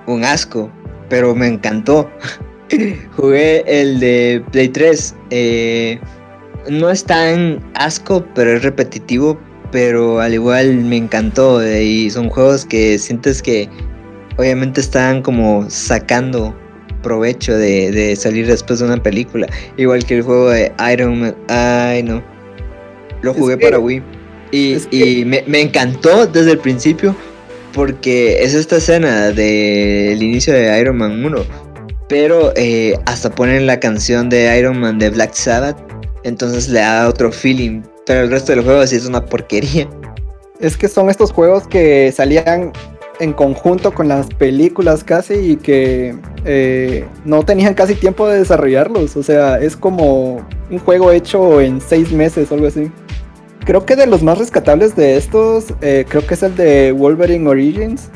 un 0.06 0.24
asco, 0.24 0.70
pero 1.08 1.34
me 1.34 1.46
encantó. 1.48 2.08
Jugué 3.16 3.64
el 3.66 4.00
de 4.00 4.42
Play 4.52 4.68
3. 4.68 5.14
Eh, 5.30 5.98
no 6.68 6.90
es 6.90 7.04
tan 7.04 7.60
asco, 7.74 8.24
pero 8.34 8.52
es 8.52 8.62
repetitivo. 8.62 9.38
Pero 9.72 10.20
al 10.20 10.32
igual 10.34 10.76
me 10.84 10.96
encantó. 10.96 11.60
eh, 11.62 11.82
y 11.84 12.10
son 12.10 12.28
juegos 12.30 12.64
que 12.64 12.98
sientes 12.98 13.42
que 13.42 13.68
obviamente 14.36 14.80
están 14.80 15.22
como 15.22 15.68
sacando 15.68 16.54
provecho 17.02 17.56
de, 17.56 17.90
de 17.90 18.16
salir 18.16 18.46
después 18.46 18.78
de 18.78 18.86
una 18.86 19.02
película. 19.02 19.46
Igual 19.76 20.04
que 20.04 20.16
el 20.18 20.22
juego 20.22 20.50
de 20.50 20.72
Iron 20.92 21.20
Man. 21.20 21.36
Ay, 21.48 22.02
no. 22.04 22.22
Lo 23.22 23.32
Es 23.32 23.36
jugué 23.36 23.58
que- 23.58 23.64
para 23.66 23.78
Wii. 23.78 24.02
Y, 24.50 24.74
es 24.74 24.86
que- 24.86 24.96
y 24.96 25.24
me, 25.24 25.42
me 25.46 25.60
encantó 25.60 26.26
desde 26.26 26.52
el 26.52 26.58
principio. 26.58 27.14
Porque 27.72 28.42
es 28.42 28.54
esta 28.54 28.76
escena 28.76 29.32
del 29.32 30.22
inicio 30.22 30.54
de 30.54 30.80
Iron 30.80 30.96
Man 30.96 31.22
1. 31.24 31.44
Pero 32.08 32.52
eh, 32.56 32.98
hasta 33.04 33.30
ponen 33.30 33.66
la 33.66 33.80
canción 33.80 34.30
de 34.30 34.58
Iron 34.58 34.80
Man 34.80 34.98
de 34.98 35.10
Black 35.10 35.34
Sabbath. 35.34 35.76
Entonces 36.24 36.68
le 36.68 36.80
da 36.80 37.06
otro 37.08 37.30
feeling. 37.30 37.82
Pero 38.06 38.22
el 38.22 38.30
resto 38.30 38.52
del 38.52 38.62
juego 38.64 38.86
sí 38.86 38.96
es 38.96 39.04
una 39.04 39.24
porquería. 39.26 39.88
Es 40.58 40.78
que 40.78 40.88
son 40.88 41.10
estos 41.10 41.32
juegos 41.32 41.66
que 41.68 42.10
salían 42.16 42.72
en 43.20 43.32
conjunto 43.34 43.92
con 43.92 44.08
las 44.08 44.26
películas 44.28 45.04
casi 45.04 45.34
y 45.34 45.56
que 45.56 46.14
eh, 46.46 47.04
no 47.26 47.42
tenían 47.44 47.74
casi 47.74 47.94
tiempo 47.94 48.26
de 48.26 48.38
desarrollarlos. 48.38 49.16
O 49.16 49.22
sea, 49.22 49.58
es 49.58 49.76
como 49.76 50.46
un 50.70 50.78
juego 50.78 51.12
hecho 51.12 51.60
en 51.60 51.80
seis 51.82 52.10
meses 52.10 52.50
o 52.50 52.54
algo 52.54 52.68
así. 52.68 52.90
Creo 53.66 53.84
que 53.84 53.96
de 53.96 54.06
los 54.06 54.22
más 54.22 54.38
rescatables 54.38 54.94
de 54.96 55.16
estos, 55.16 55.66
eh, 55.82 56.04
creo 56.08 56.24
que 56.26 56.34
es 56.34 56.42
el 56.42 56.54
de 56.56 56.92
Wolverine 56.92 57.48
Origins. 57.48 58.08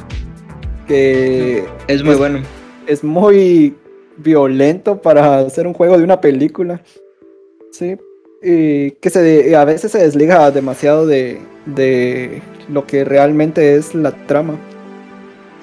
Que 0.86 1.64
Es 1.88 2.02
muy 2.02 2.12
Es- 2.12 2.18
bueno. 2.18 2.40
es 2.86 3.04
muy 3.04 3.74
violento 4.16 5.00
para 5.02 5.38
hacer 5.40 5.66
un 5.66 5.74
juego 5.74 5.98
de 5.98 6.04
una 6.04 6.20
película. 6.20 6.80
Sí. 7.72 7.96
Y 8.42 8.92
que 8.92 9.10
se 9.10 9.54
a 9.56 9.64
veces 9.64 9.92
se 9.92 9.98
desliga 9.98 10.50
demasiado 10.50 11.06
de, 11.06 11.40
de 11.66 12.40
lo 12.68 12.86
que 12.86 13.04
realmente 13.04 13.74
es 13.74 13.94
la 13.94 14.12
trama. 14.26 14.54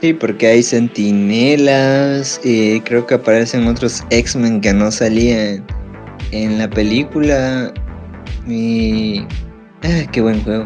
Sí, 0.01 0.13
porque 0.13 0.47
hay 0.47 0.63
sentinelas. 0.63 2.39
Y 2.43 2.81
creo 2.81 3.07
que 3.07 3.15
aparecen 3.15 3.67
otros 3.67 4.03
X-Men 4.09 4.61
que 4.61 4.73
no 4.73 4.91
salían 4.91 5.65
en 6.31 6.57
la 6.59 6.69
película. 6.69 7.73
Y. 8.47 9.25
Ah, 9.83 10.09
qué 10.11 10.21
buen 10.21 10.43
juego. 10.43 10.65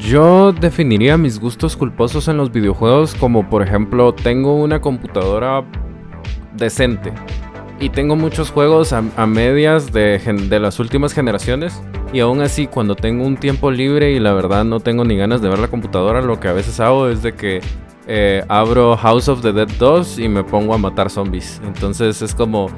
Yo 0.00 0.52
definiría 0.52 1.16
mis 1.18 1.38
gustos 1.38 1.76
culposos 1.76 2.28
en 2.28 2.38
los 2.38 2.50
videojuegos 2.50 3.14
como 3.14 3.48
por 3.50 3.62
ejemplo 3.62 4.14
tengo 4.14 4.54
una 4.54 4.80
computadora 4.80 5.62
decente 6.54 7.12
y 7.80 7.90
tengo 7.90 8.16
muchos 8.16 8.50
juegos 8.50 8.94
a, 8.94 9.02
a 9.16 9.26
medias 9.26 9.92
de, 9.92 10.18
de 10.18 10.60
las 10.60 10.80
últimas 10.80 11.12
generaciones 11.12 11.82
y 12.14 12.20
aún 12.20 12.40
así 12.40 12.66
cuando 12.66 12.94
tengo 12.94 13.26
un 13.26 13.36
tiempo 13.36 13.70
libre 13.70 14.12
y 14.12 14.20
la 14.20 14.32
verdad 14.32 14.64
no 14.64 14.80
tengo 14.80 15.04
ni 15.04 15.18
ganas 15.18 15.42
de 15.42 15.50
ver 15.50 15.58
la 15.58 15.68
computadora 15.68 16.22
lo 16.22 16.40
que 16.40 16.48
a 16.48 16.52
veces 16.52 16.80
hago 16.80 17.08
es 17.08 17.22
de 17.22 17.34
que 17.34 17.60
eh, 18.06 18.42
abro 18.48 18.96
House 18.96 19.28
of 19.28 19.42
the 19.42 19.52
Dead 19.52 19.68
2 19.78 20.18
y 20.18 20.28
me 20.28 20.44
pongo 20.44 20.72
a 20.72 20.78
matar 20.78 21.10
zombies 21.10 21.60
entonces 21.66 22.22
es 22.22 22.34
como 22.34 22.68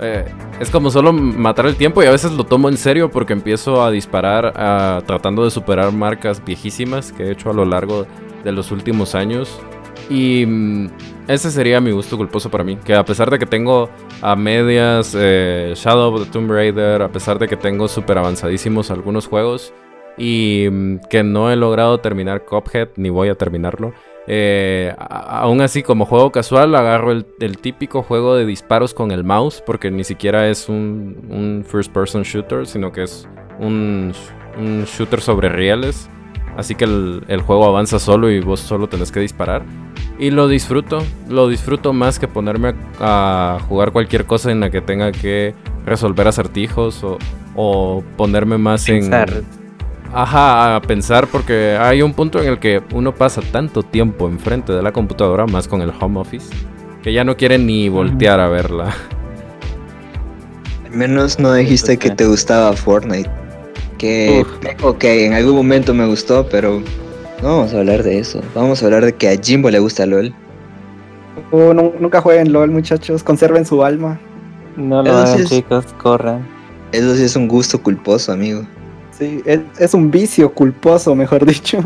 eh, 0.00 0.24
es 0.60 0.70
como 0.70 0.90
solo 0.90 1.12
matar 1.12 1.66
el 1.66 1.76
tiempo 1.76 2.02
y 2.02 2.06
a 2.06 2.10
veces 2.10 2.32
lo 2.32 2.44
tomo 2.44 2.68
en 2.68 2.76
serio 2.76 3.10
porque 3.10 3.32
empiezo 3.32 3.82
a 3.82 3.90
disparar 3.90 4.52
tratando 5.06 5.44
de 5.44 5.50
superar 5.50 5.92
marcas 5.92 6.44
viejísimas 6.44 7.12
que 7.12 7.24
he 7.24 7.30
hecho 7.32 7.50
a 7.50 7.54
lo 7.54 7.64
largo 7.64 8.06
de 8.44 8.52
los 8.52 8.70
últimos 8.70 9.14
años. 9.14 9.60
Y 10.08 10.44
mm, 10.46 10.90
ese 11.28 11.50
sería 11.50 11.80
mi 11.80 11.90
gusto 11.90 12.16
culposo 12.16 12.50
para 12.50 12.64
mí. 12.64 12.76
Que 12.76 12.94
a 12.94 13.04
pesar 13.04 13.30
de 13.30 13.38
que 13.38 13.46
tengo 13.46 13.90
a 14.22 14.36
medias 14.36 15.14
eh, 15.18 15.72
Shadow 15.76 16.14
of 16.14 16.24
the 16.24 16.30
Tomb 16.30 16.50
Raider, 16.50 17.02
a 17.02 17.08
pesar 17.08 17.38
de 17.38 17.48
que 17.48 17.56
tengo 17.56 17.88
super 17.88 18.18
avanzadísimos 18.18 18.90
algunos 18.90 19.26
juegos 19.26 19.72
y 20.16 20.68
mm, 20.70 20.98
que 21.10 21.22
no 21.22 21.50
he 21.50 21.56
logrado 21.56 21.98
terminar 21.98 22.44
Cuphead, 22.44 22.90
ni 22.96 23.10
voy 23.10 23.28
a 23.28 23.34
terminarlo. 23.34 23.92
Eh, 24.26 24.94
aún 24.98 25.60
así, 25.60 25.82
como 25.82 26.04
juego 26.04 26.32
casual, 26.32 26.74
agarro 26.74 27.12
el, 27.12 27.58
típico 27.58 28.02
juego 28.02 28.34
de 28.34 28.44
disparos 28.44 28.92
con 28.92 29.12
el 29.12 29.24
mouse, 29.24 29.62
porque 29.64 29.90
ni 29.90 30.04
siquiera 30.04 30.48
es 30.48 30.68
un, 30.68 31.26
un 31.28 31.64
first 31.66 31.92
person 31.92 32.22
shooter, 32.22 32.66
sino 32.66 32.90
que 32.90 33.04
es 33.04 33.28
un, 33.60 34.12
shooter 34.84 35.20
sobre 35.20 35.48
rieles. 35.48 36.08
Así 36.56 36.74
que 36.74 36.84
el, 36.84 37.42
juego 37.42 37.66
avanza 37.66 37.98
solo 37.98 38.30
y 38.30 38.40
vos 38.40 38.60
solo 38.60 38.88
tenés 38.88 39.12
que 39.12 39.20
disparar. 39.20 39.62
Y 40.18 40.30
lo 40.30 40.48
disfruto, 40.48 41.02
lo 41.28 41.48
disfruto 41.48 41.92
más 41.92 42.18
que 42.18 42.26
ponerme 42.26 42.74
a, 42.98 43.58
jugar 43.68 43.92
cualquier 43.92 44.24
cosa 44.24 44.50
en 44.50 44.60
la 44.60 44.70
que 44.70 44.80
tenga 44.80 45.12
que 45.12 45.54
resolver 45.84 46.26
acertijos 46.26 47.04
o, 47.54 48.02
ponerme 48.16 48.58
más 48.58 48.88
en... 48.88 49.10
Ajá, 50.18 50.76
a 50.76 50.80
pensar 50.80 51.26
porque 51.26 51.76
hay 51.78 52.00
un 52.00 52.14
punto 52.14 52.40
en 52.42 52.48
el 52.48 52.58
que 52.58 52.82
uno 52.94 53.14
pasa 53.14 53.42
tanto 53.52 53.82
tiempo 53.82 54.28
enfrente 54.28 54.72
de 54.72 54.82
la 54.82 54.90
computadora, 54.90 55.44
más 55.46 55.68
con 55.68 55.82
el 55.82 55.92
home 56.00 56.18
office, 56.18 56.46
que 57.02 57.12
ya 57.12 57.22
no 57.22 57.36
quiere 57.36 57.58
ni 57.58 57.90
voltear 57.90 58.40
a 58.40 58.48
verla. 58.48 58.94
Al 60.86 60.92
menos 60.92 61.38
no 61.38 61.52
dijiste 61.52 61.98
que 61.98 62.08
te 62.10 62.24
gustaba 62.26 62.72
Fortnite. 62.72 63.28
Que, 63.98 64.42
ok, 64.82 65.04
en 65.04 65.34
algún 65.34 65.54
momento 65.56 65.92
me 65.92 66.06
gustó, 66.06 66.46
pero 66.50 66.80
no 67.42 67.48
vamos 67.58 67.74
a 67.74 67.78
hablar 67.80 68.02
de 68.02 68.18
eso. 68.18 68.40
Vamos 68.54 68.82
a 68.82 68.86
hablar 68.86 69.04
de 69.04 69.12
que 69.14 69.28
a 69.28 69.36
Jimbo 69.38 69.68
le 69.68 69.80
gusta 69.80 70.06
LOL. 70.06 70.34
Oh, 71.50 71.74
nu- 71.74 71.92
nunca 72.00 72.22
jueguen 72.22 72.52
LOL, 72.54 72.70
muchachos. 72.70 73.22
Conserven 73.22 73.66
su 73.66 73.84
alma. 73.84 74.18
No 74.76 75.02
lo 75.02 75.10
sí 75.10 75.10
hagan, 75.32 75.40
es- 75.42 75.48
chicos, 75.50 75.84
corran. 76.02 76.46
Eso 76.92 77.14
sí 77.16 77.24
es 77.24 77.36
un 77.36 77.48
gusto 77.48 77.82
culposo, 77.82 78.32
amigo. 78.32 78.62
Sí, 79.18 79.42
es, 79.46 79.60
es 79.78 79.94
un 79.94 80.10
vicio 80.10 80.52
culposo, 80.52 81.14
mejor 81.14 81.44
dicho. 81.46 81.78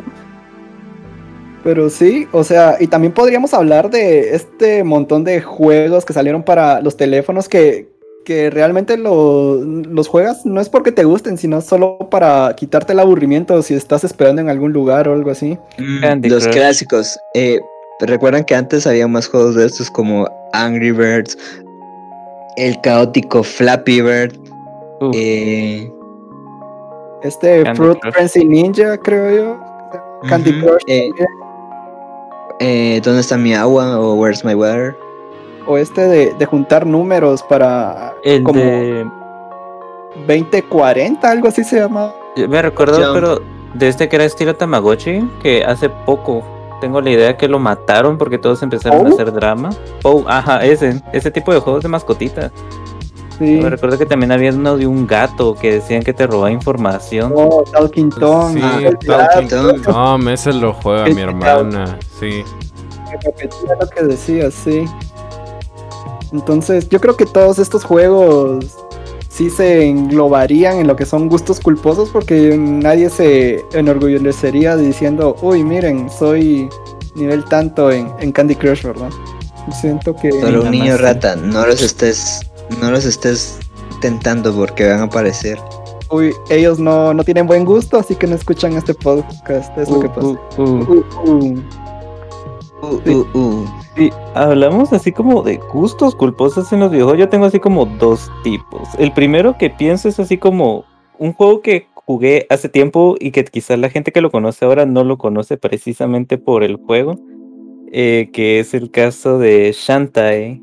Pero 1.62 1.90
sí, 1.90 2.26
o 2.32 2.42
sea, 2.42 2.76
y 2.80 2.86
también 2.86 3.12
podríamos 3.12 3.52
hablar 3.52 3.90
de 3.90 4.34
este 4.34 4.82
montón 4.82 5.24
de 5.24 5.42
juegos 5.42 6.04
que 6.06 6.12
salieron 6.14 6.42
para 6.42 6.80
los 6.80 6.96
teléfonos 6.96 7.50
que, 7.50 7.86
que 8.24 8.48
realmente 8.48 8.96
lo- 8.96 9.56
los 9.62 10.08
juegas 10.08 10.46
no 10.46 10.60
es 10.62 10.70
porque 10.70 10.90
te 10.90 11.04
gusten, 11.04 11.36
sino 11.36 11.60
solo 11.60 11.98
para 12.10 12.54
quitarte 12.56 12.94
el 12.94 13.00
aburrimiento 13.00 13.62
si 13.62 13.74
estás 13.74 14.04
esperando 14.04 14.40
en 14.40 14.48
algún 14.48 14.72
lugar 14.72 15.06
o 15.06 15.12
algo 15.12 15.30
así. 15.30 15.58
Candy 16.00 16.30
Los 16.30 16.44
Crush. 16.44 16.54
clásicos. 16.56 17.18
Eh, 17.34 17.60
Recuerdan 18.02 18.44
que 18.44 18.54
antes 18.54 18.86
había 18.86 19.06
más 19.06 19.28
juegos 19.28 19.54
de 19.56 19.66
estos 19.66 19.90
como 19.90 20.26
Angry 20.54 20.90
Birds, 20.92 21.36
el 22.56 22.80
caótico 22.80 23.42
Flappy 23.42 24.00
Bird. 24.00 24.32
Eh, 25.12 25.86
Este 27.22 27.62
Candy 27.62 27.76
Fruit 27.76 27.98
Crush. 28.00 28.12
Frenzy 28.14 28.44
Ninja, 28.44 28.98
creo 28.98 29.30
yo. 29.30 29.60
Candy 30.28 30.60
Crush 30.60 30.82
eh, 30.86 31.10
eh, 32.60 33.00
¿Dónde 33.02 33.20
está 33.20 33.36
mi 33.36 33.54
agua? 33.54 33.98
o 33.98 34.14
Where's 34.14 34.44
my 34.44 34.54
water? 34.54 34.96
O 35.66 35.78
este 35.78 36.02
de, 36.02 36.34
de 36.34 36.46
juntar 36.46 36.86
números 36.86 37.42
para 37.42 38.14
el 38.22 38.42
como 38.42 38.60
de. 38.60 39.06
2040, 40.26 41.30
algo 41.30 41.48
así 41.48 41.64
se 41.64 41.80
llama. 41.80 42.12
Me 42.36 42.62
recuerdo, 42.62 43.12
pero 43.14 43.40
de 43.74 43.88
este 43.88 44.08
que 44.08 44.16
era 44.16 44.24
estilo 44.24 44.54
Tamagotchi, 44.56 45.28
que 45.42 45.64
hace 45.64 45.88
poco 45.88 46.42
tengo 46.80 47.00
la 47.00 47.10
idea 47.10 47.36
que 47.36 47.46
lo 47.46 47.58
mataron 47.58 48.18
porque 48.18 48.38
todos 48.38 48.62
empezaron 48.62 49.06
a 49.06 49.10
hacer 49.10 49.32
drama. 49.32 49.70
Oh, 50.02 50.24
ajá, 50.26 50.64
ese, 50.64 51.00
ese 51.12 51.30
tipo 51.30 51.52
de 51.52 51.60
juegos 51.60 51.82
de 51.82 51.88
mascotita. 51.88 52.50
Sí. 53.40 53.58
Me 53.58 53.70
recuerdo 53.70 53.96
que 53.96 54.04
también 54.04 54.32
había 54.32 54.52
uno 54.52 54.76
de 54.76 54.86
un 54.86 55.06
gato 55.06 55.54
que 55.54 55.72
decían 55.72 56.02
que 56.02 56.12
te 56.12 56.26
robaba 56.26 56.50
información. 56.50 57.32
Oh, 57.34 57.64
Talking 57.72 58.10
Tom. 58.10 58.52
Sí, 58.52 58.60
ah, 58.62 59.28
Talking 59.32 59.48
gato, 59.48 59.92
Tom, 59.92 60.28
ese 60.28 60.52
lo 60.52 60.74
juega 60.74 61.06
mi 61.06 61.22
hermana. 61.22 61.98
Sí. 62.20 62.44
repetía 63.24 63.76
lo 63.80 63.88
que 63.88 64.02
decía, 64.02 64.50
sí. 64.50 64.84
Entonces, 66.34 66.86
yo 66.90 67.00
creo 67.00 67.16
que 67.16 67.24
todos 67.24 67.58
estos 67.58 67.82
juegos 67.82 68.76
sí 69.30 69.48
se 69.48 69.86
englobarían 69.86 70.76
en 70.76 70.86
lo 70.86 70.94
que 70.94 71.06
son 71.06 71.30
gustos 71.30 71.60
culposos 71.60 72.10
porque 72.10 72.58
nadie 72.58 73.08
se 73.08 73.64
enorgullecería 73.72 74.76
diciendo, 74.76 75.34
uy, 75.40 75.64
miren, 75.64 76.10
soy 76.10 76.68
nivel 77.14 77.42
tanto 77.46 77.90
en, 77.90 78.12
en 78.20 78.32
Candy 78.32 78.54
Crush, 78.54 78.82
¿verdad? 78.82 79.08
Siento 79.80 80.14
que... 80.14 80.30
Solo 80.30 80.64
un 80.64 80.70
niño 80.70 80.98
rata, 80.98 81.36
no 81.36 81.66
los 81.66 81.80
estés 81.80 82.49
no 82.80 82.90
los 82.90 83.04
estés 83.04 83.58
tentando 84.00 84.54
porque 84.54 84.88
van 84.88 85.00
a 85.00 85.04
aparecer. 85.04 85.58
Uy, 86.10 86.32
ellos 86.50 86.78
no, 86.78 87.14
no 87.14 87.22
tienen 87.24 87.46
buen 87.46 87.64
gusto, 87.64 87.98
así 87.98 88.14
que 88.16 88.26
no 88.26 88.34
escuchan 88.34 88.72
este 88.74 88.94
podcast. 88.94 89.76
Es 89.78 89.88
lo 89.88 90.00
que 90.00 90.08
pasa. 90.08 90.26
Uh, 90.26 90.38
uh, 90.58 91.04
uh. 91.24 91.62
Uh, 92.82 93.00
Sí. 93.04 93.10
uh, 93.14 93.38
uh. 93.38 93.66
Sí, 93.96 94.10
hablamos 94.34 94.92
así 94.92 95.12
como 95.12 95.42
de 95.42 95.56
gustos 95.72 96.14
culposos 96.14 96.72
en 96.72 96.80
los 96.80 96.90
videojuegos. 96.90 97.18
Yo 97.20 97.28
tengo 97.28 97.44
así 97.46 97.58
como 97.60 97.84
dos 97.86 98.30
tipos. 98.42 98.88
El 98.98 99.12
primero 99.12 99.58
que 99.58 99.68
pienso 99.70 100.08
es 100.08 100.18
así 100.18 100.38
como 100.38 100.84
un 101.18 101.32
juego 101.34 101.60
que 101.60 101.88
jugué 101.94 102.46
hace 102.48 102.68
tiempo 102.68 103.16
y 103.20 103.30
que 103.32 103.44
quizás 103.44 103.78
la 103.78 103.90
gente 103.90 104.12
que 104.12 104.20
lo 104.22 104.30
conoce 104.30 104.64
ahora 104.64 104.86
no 104.86 105.04
lo 105.04 105.18
conoce 105.18 105.58
precisamente 105.58 106.38
por 106.38 106.62
el 106.64 106.76
juego. 106.76 107.16
eh, 107.92 108.30
que 108.32 108.60
es 108.60 108.72
el 108.72 108.90
caso 108.92 109.38
de 109.40 109.72
Shantae, 109.76 110.62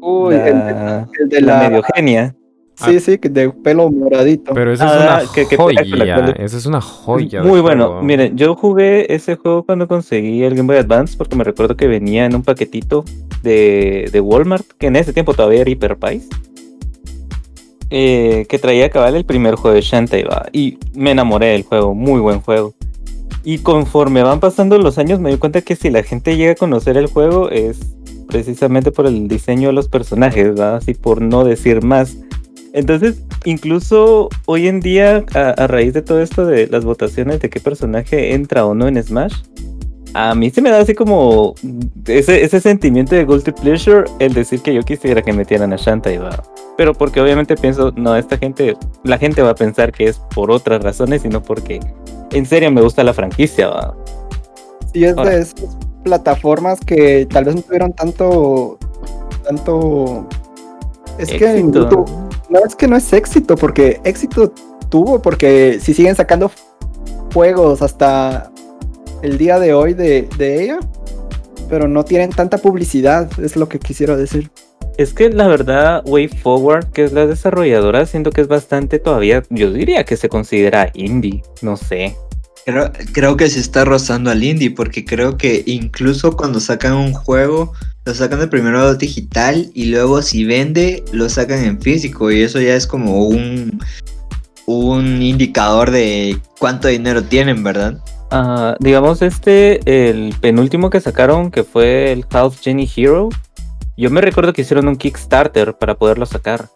Uy, 0.00 0.34
el, 0.34 0.58
la, 0.58 1.08
el 1.18 1.28
de 1.28 1.40
la 1.40 1.62
la. 1.62 1.68
medio 1.68 1.82
genia. 1.94 2.34
Sí, 2.76 2.98
sí, 2.98 3.18
que 3.18 3.28
de 3.28 3.50
pelo 3.50 3.90
moradito. 3.90 4.54
Pero 4.54 4.72
eso 4.72 4.84
Ah, 4.86 5.20
es 5.22 5.28
una 5.36 5.48
que 5.48 5.56
joya. 5.56 5.82
Eso 6.38 6.56
es 6.56 6.64
una 6.64 6.80
joya. 6.80 7.42
Muy 7.42 7.60
bueno. 7.60 7.88
juego. 7.88 8.02
Miren, 8.02 8.38
yo 8.38 8.54
jugué 8.54 9.12
ese 9.14 9.36
juego 9.36 9.64
cuando 9.64 9.86
conseguí 9.86 10.42
el 10.44 10.54
Game 10.54 10.66
Boy 10.66 10.78
Advance 10.78 11.14
porque 11.18 11.36
me 11.36 11.44
recuerdo 11.44 11.76
que 11.76 11.86
venía 11.86 12.24
en 12.24 12.34
un 12.34 12.42
paquetito 12.42 13.04
de, 13.42 14.08
de 14.10 14.20
Walmart, 14.20 14.64
que 14.78 14.86
en 14.86 14.96
ese 14.96 15.12
tiempo 15.12 15.34
todavía 15.34 15.60
era 15.60 15.70
Hyper 15.70 15.98
Pies, 15.98 16.26
eh, 17.90 18.46
que 18.48 18.58
traía 18.58 18.86
a 18.86 18.90
cabal 18.90 19.14
el 19.16 19.24
primer 19.24 19.56
juego 19.56 19.74
de 19.74 19.82
Shantae, 19.82 20.24
va, 20.24 20.46
y 20.52 20.78
me 20.94 21.10
enamoré 21.10 21.48
del 21.48 21.64
juego, 21.64 21.94
muy 21.94 22.20
buen 22.20 22.40
juego. 22.40 22.72
Y 23.42 23.58
conforme 23.58 24.22
van 24.22 24.38
pasando 24.40 24.78
los 24.78 24.96
años 24.98 25.18
me 25.20 25.30
doy 25.30 25.38
cuenta 25.38 25.60
que 25.62 25.74
si 25.76 25.90
la 25.90 26.02
gente 26.02 26.36
llega 26.36 26.52
a 26.52 26.56
conocer 26.56 26.96
el 26.96 27.06
juego 27.08 27.50
es 27.50 27.78
precisamente 28.30 28.92
por 28.92 29.06
el 29.06 29.28
diseño 29.28 29.68
de 29.68 29.74
los 29.74 29.88
personajes, 29.88 30.58
¿va? 30.58 30.76
así 30.76 30.94
por 30.94 31.20
no 31.20 31.44
decir 31.44 31.84
más. 31.84 32.16
Entonces, 32.72 33.22
incluso 33.44 34.28
hoy 34.46 34.68
en 34.68 34.80
día, 34.80 35.24
a, 35.34 35.50
a 35.50 35.66
raíz 35.66 35.92
de 35.92 36.02
todo 36.02 36.22
esto 36.22 36.46
de 36.46 36.68
las 36.68 36.84
votaciones 36.84 37.40
de 37.40 37.50
qué 37.50 37.60
personaje 37.60 38.34
entra 38.34 38.64
o 38.64 38.74
no 38.74 38.86
en 38.86 39.02
Smash, 39.02 39.34
a 40.14 40.34
mí 40.34 40.50
se 40.50 40.60
me 40.60 40.70
da 40.70 40.80
así 40.80 40.94
como 40.94 41.54
ese, 42.06 42.42
ese 42.42 42.60
sentimiento 42.60 43.14
de 43.14 43.24
guilty 43.24 43.52
pleasure 43.52 44.04
el 44.18 44.34
decir 44.34 44.60
que 44.60 44.74
yo 44.74 44.82
quisiera 44.82 45.22
que 45.22 45.32
metieran 45.32 45.72
a 45.72 45.76
Shantae, 45.76 46.18
¿va? 46.18 46.42
Pero 46.76 46.94
porque 46.94 47.20
obviamente 47.20 47.56
pienso, 47.56 47.92
no, 47.96 48.16
esta 48.16 48.36
gente, 48.38 48.76
la 49.04 49.18
gente 49.18 49.42
va 49.42 49.50
a 49.50 49.54
pensar 49.54 49.92
que 49.92 50.04
es 50.04 50.18
por 50.34 50.50
otras 50.50 50.82
razones, 50.82 51.22
sino 51.22 51.42
porque 51.42 51.80
en 52.32 52.46
serio 52.46 52.70
me 52.70 52.80
gusta 52.80 53.04
la 53.04 53.14
franquicia, 53.14 53.68
¿va? 53.68 53.96
Sí, 54.92 55.04
es 55.04 55.16
Ahora. 55.16 55.30
de 55.30 55.46
plataformas 56.02 56.80
que 56.80 57.26
tal 57.26 57.44
vez 57.44 57.56
no 57.56 57.62
tuvieron 57.62 57.92
tanto. 57.92 58.78
tanto. 59.44 60.26
Es 61.18 61.28
que 61.28 61.50
en 61.50 61.68
Éxito. 61.68 61.80
YouTube. 61.80 62.10
No 62.48 62.60
es 62.66 62.74
que 62.74 62.88
no 62.88 62.96
es 62.96 63.12
éxito, 63.12 63.54
porque 63.54 64.00
éxito 64.02 64.52
tuvo, 64.88 65.22
porque 65.22 65.78
si 65.80 65.94
siguen 65.94 66.16
sacando 66.16 66.50
juegos 67.32 67.80
hasta 67.80 68.50
el 69.22 69.38
día 69.38 69.60
de 69.60 69.72
hoy 69.72 69.94
de, 69.94 70.28
de 70.36 70.64
ella, 70.64 70.78
pero 71.68 71.86
no 71.86 72.04
tienen 72.04 72.30
tanta 72.30 72.58
publicidad, 72.58 73.30
es 73.40 73.54
lo 73.54 73.68
que 73.68 73.78
quisiera 73.78 74.16
decir. 74.16 74.50
Es 74.98 75.14
que 75.14 75.30
la 75.30 75.46
verdad, 75.46 76.02
Way 76.06 76.28
Forward, 76.28 76.90
que 76.90 77.04
es 77.04 77.12
la 77.12 77.26
desarrolladora, 77.26 78.04
siento 78.04 78.32
que 78.32 78.40
es 78.40 78.48
bastante 78.48 78.98
todavía, 78.98 79.42
yo 79.48 79.72
diría 79.72 80.04
que 80.04 80.16
se 80.16 80.28
considera 80.28 80.90
indie, 80.92 81.42
no 81.62 81.76
sé. 81.76 82.16
Creo, 82.64 82.92
creo 83.12 83.36
que 83.36 83.48
se 83.48 83.58
está 83.58 83.84
rozando 83.84 84.30
al 84.30 84.44
indie 84.44 84.70
porque 84.70 85.04
creo 85.04 85.36
que 85.36 85.62
incluso 85.66 86.36
cuando 86.36 86.60
sacan 86.60 86.94
un 86.94 87.12
juego 87.12 87.72
lo 88.04 88.14
sacan 88.14 88.40
de 88.40 88.48
primero 88.48 88.94
digital 88.94 89.70
y 89.74 89.86
luego 89.86 90.22
si 90.22 90.44
vende 90.44 91.04
lo 91.12 91.28
sacan 91.28 91.64
en 91.64 91.80
físico 91.80 92.30
y 92.30 92.42
eso 92.42 92.60
ya 92.60 92.74
es 92.74 92.86
como 92.86 93.26
un 93.26 93.80
un 94.66 95.20
indicador 95.20 95.90
de 95.90 96.38
cuánto 96.58 96.88
dinero 96.88 97.24
tienen, 97.24 97.64
¿verdad? 97.64 97.98
Digamos 98.78 99.20
este, 99.22 99.80
el 100.08 100.32
penúltimo 100.40 100.90
que 100.90 101.00
sacaron, 101.00 101.50
que 101.50 101.64
fue 101.64 102.12
el 102.12 102.24
Half 102.30 102.60
Genie 102.60 102.88
Hero, 102.94 103.28
yo 103.96 104.10
me 104.10 104.20
recuerdo 104.20 104.52
que 104.52 104.62
hicieron 104.62 104.86
un 104.86 104.96
Kickstarter 104.96 105.74
para 105.74 105.96
poderlo 105.96 106.24
sacar. 106.26 106.68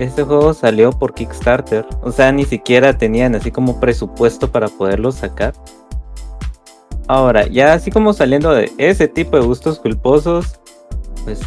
Este 0.00 0.22
juego 0.22 0.54
salió 0.54 0.92
por 0.92 1.12
Kickstarter, 1.12 1.86
o 2.02 2.10
sea, 2.10 2.32
ni 2.32 2.46
siquiera 2.46 2.96
tenían 2.96 3.34
así 3.34 3.50
como 3.50 3.78
presupuesto 3.78 4.50
para 4.50 4.68
poderlo 4.68 5.12
sacar. 5.12 5.52
Ahora, 7.06 7.46
ya 7.46 7.74
así 7.74 7.90
como 7.90 8.14
saliendo 8.14 8.50
de 8.54 8.72
ese 8.78 9.08
tipo 9.08 9.36
de 9.36 9.44
gustos 9.44 9.78
culposos, 9.78 10.58
pues 11.24 11.42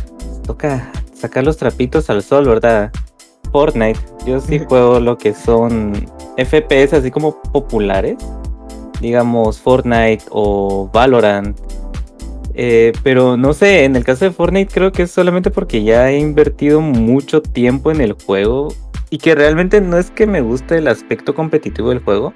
toca 0.45 0.91
sacar 1.15 1.43
los 1.43 1.57
trapitos 1.57 2.11
al 2.11 2.21
sol, 2.21 2.45
¿verdad? 2.45 2.91
Fortnite, 3.51 3.99
yo 4.23 4.39
sí 4.39 4.59
juego 4.69 4.99
lo 4.99 5.17
que 5.17 5.33
son 5.33 5.93
FPS 6.37 6.93
así 6.93 7.09
como 7.09 7.41
populares, 7.41 8.17
digamos 9.01 9.59
Fortnite 9.59 10.25
o 10.29 10.91
Valorant. 10.93 11.59
Eh, 12.55 12.93
pero 13.01 13.35
no 13.35 13.53
sé, 13.53 13.83
en 13.83 13.95
el 13.95 14.03
caso 14.03 14.25
de 14.25 14.31
Fortnite 14.31 14.73
creo 14.73 14.91
que 14.91 15.03
es 15.03 15.11
solamente 15.11 15.49
porque 15.49 15.83
ya 15.83 16.11
he 16.11 16.19
invertido 16.19 16.81
mucho 16.81 17.41
tiempo 17.41 17.91
en 17.91 17.99
el 17.99 18.13
juego 18.13 18.67
y 19.09 19.17
que 19.17 19.35
realmente 19.35 19.81
no 19.81 19.97
es 19.97 20.11
que 20.11 20.27
me 20.27 20.41
guste 20.41 20.77
el 20.77 20.87
aspecto 20.87 21.33
competitivo 21.33 21.89
del 21.89 21.99
juego, 21.99 22.33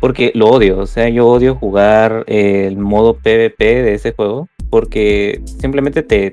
porque 0.00 0.32
lo 0.34 0.48
odio, 0.48 0.78
o 0.78 0.86
sea, 0.86 1.08
yo 1.08 1.26
odio 1.26 1.54
jugar 1.54 2.24
el 2.28 2.78
modo 2.78 3.18
PvP 3.18 3.82
de 3.82 3.94
ese 3.94 4.12
juego 4.12 4.48
porque 4.70 5.42
simplemente 5.60 6.02
te, 6.02 6.32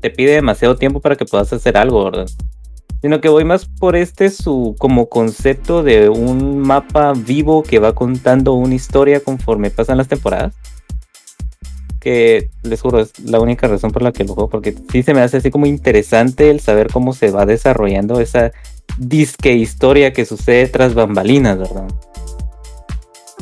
te 0.00 0.10
pide 0.10 0.32
demasiado 0.32 0.76
tiempo 0.76 1.00
para 1.00 1.16
que 1.16 1.24
puedas 1.24 1.52
hacer 1.52 1.76
algo, 1.76 2.04
¿verdad? 2.04 2.26
Sino 3.00 3.20
que 3.20 3.28
voy 3.28 3.44
más 3.44 3.66
por 3.66 3.94
este 3.94 4.28
su 4.30 4.74
como 4.78 5.08
concepto 5.08 5.82
de 5.82 6.08
un 6.08 6.58
mapa 6.58 7.12
vivo 7.12 7.62
que 7.62 7.78
va 7.78 7.94
contando 7.94 8.54
una 8.54 8.74
historia 8.74 9.20
conforme 9.20 9.70
pasan 9.70 9.98
las 9.98 10.08
temporadas. 10.08 10.54
Que 12.08 12.48
les 12.62 12.80
juro, 12.80 13.00
es 13.00 13.12
la 13.22 13.38
única 13.38 13.68
razón 13.68 13.90
por 13.90 14.00
la 14.00 14.12
que 14.12 14.24
lo 14.24 14.32
juego, 14.32 14.48
porque 14.48 14.74
sí 14.90 15.02
se 15.02 15.12
me 15.12 15.20
hace 15.20 15.36
así 15.36 15.50
como 15.50 15.66
interesante 15.66 16.48
el 16.48 16.58
saber 16.58 16.90
cómo 16.90 17.12
se 17.12 17.30
va 17.30 17.44
desarrollando 17.44 18.18
esa 18.18 18.50
disque 18.96 19.52
historia 19.52 20.14
que 20.14 20.24
sucede 20.24 20.68
tras 20.68 20.94
bambalinas, 20.94 21.58
¿verdad? 21.58 21.86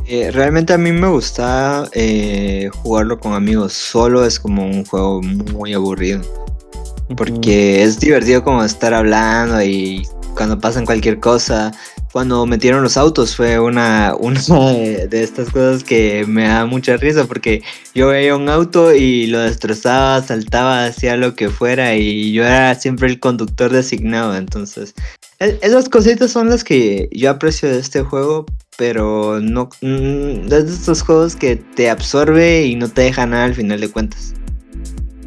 Eh, 0.08 0.32
realmente 0.32 0.72
a 0.72 0.78
mí 0.78 0.90
me 0.90 1.06
gusta 1.06 1.88
eh, 1.92 2.68
jugarlo 2.82 3.20
con 3.20 3.34
amigos. 3.34 3.72
Solo 3.72 4.26
es 4.26 4.40
como 4.40 4.64
un 4.64 4.84
juego 4.84 5.22
muy 5.22 5.72
aburrido. 5.72 6.22
Porque 7.16 7.84
es 7.84 8.00
divertido 8.00 8.42
como 8.42 8.64
estar 8.64 8.92
hablando 8.92 9.62
y 9.62 10.08
cuando 10.34 10.58
pasan 10.58 10.86
cualquier 10.86 11.20
cosa. 11.20 11.70
Cuando 12.12 12.46
metieron 12.46 12.82
los 12.82 12.96
autos 12.96 13.36
fue 13.36 13.58
una, 13.58 14.14
una 14.18 14.40
de 14.72 15.22
estas 15.22 15.50
cosas 15.50 15.84
que 15.84 16.24
me 16.26 16.44
da 16.44 16.66
mucha 16.66 16.96
risa 16.96 17.26
porque 17.26 17.62
yo 17.94 18.08
veía 18.08 18.36
un 18.36 18.48
auto 18.48 18.94
y 18.94 19.26
lo 19.26 19.40
destrozaba, 19.40 20.22
saltaba, 20.22 20.86
hacía 20.86 21.16
lo 21.16 21.34
que 21.34 21.50
fuera 21.50 21.94
y 21.96 22.32
yo 22.32 22.44
era 22.44 22.74
siempre 22.74 23.08
el 23.08 23.20
conductor 23.20 23.72
designado. 23.72 24.36
Entonces, 24.36 24.94
e- 25.38 25.58
esas 25.62 25.88
cositas 25.88 26.30
son 26.30 26.48
las 26.48 26.64
que 26.64 27.08
yo 27.12 27.30
aprecio 27.30 27.68
de 27.68 27.78
este 27.78 28.02
juego, 28.02 28.46
pero 28.78 29.40
no 29.40 29.68
mm, 29.82 30.44
es 30.44 30.50
de 30.50 30.72
estos 30.72 31.02
juegos 31.02 31.36
que 31.36 31.56
te 31.56 31.90
absorbe 31.90 32.64
y 32.64 32.76
no 32.76 32.88
te 32.88 33.02
deja 33.02 33.26
nada 33.26 33.44
al 33.44 33.54
final 33.54 33.80
de 33.80 33.90
cuentas. 33.90 34.34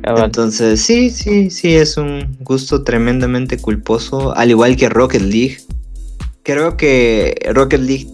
Entonces, 0.04 0.82
sí, 0.82 1.10
sí, 1.10 1.50
sí, 1.50 1.76
es 1.76 1.98
un 1.98 2.38
gusto 2.40 2.84
tremendamente 2.84 3.58
culposo, 3.58 4.36
al 4.36 4.50
igual 4.50 4.76
que 4.76 4.90
Rocket 4.90 5.22
League. 5.22 5.58
Creo 6.44 6.78
que 6.78 7.36
Rocket 7.54 7.82
League 7.82 8.08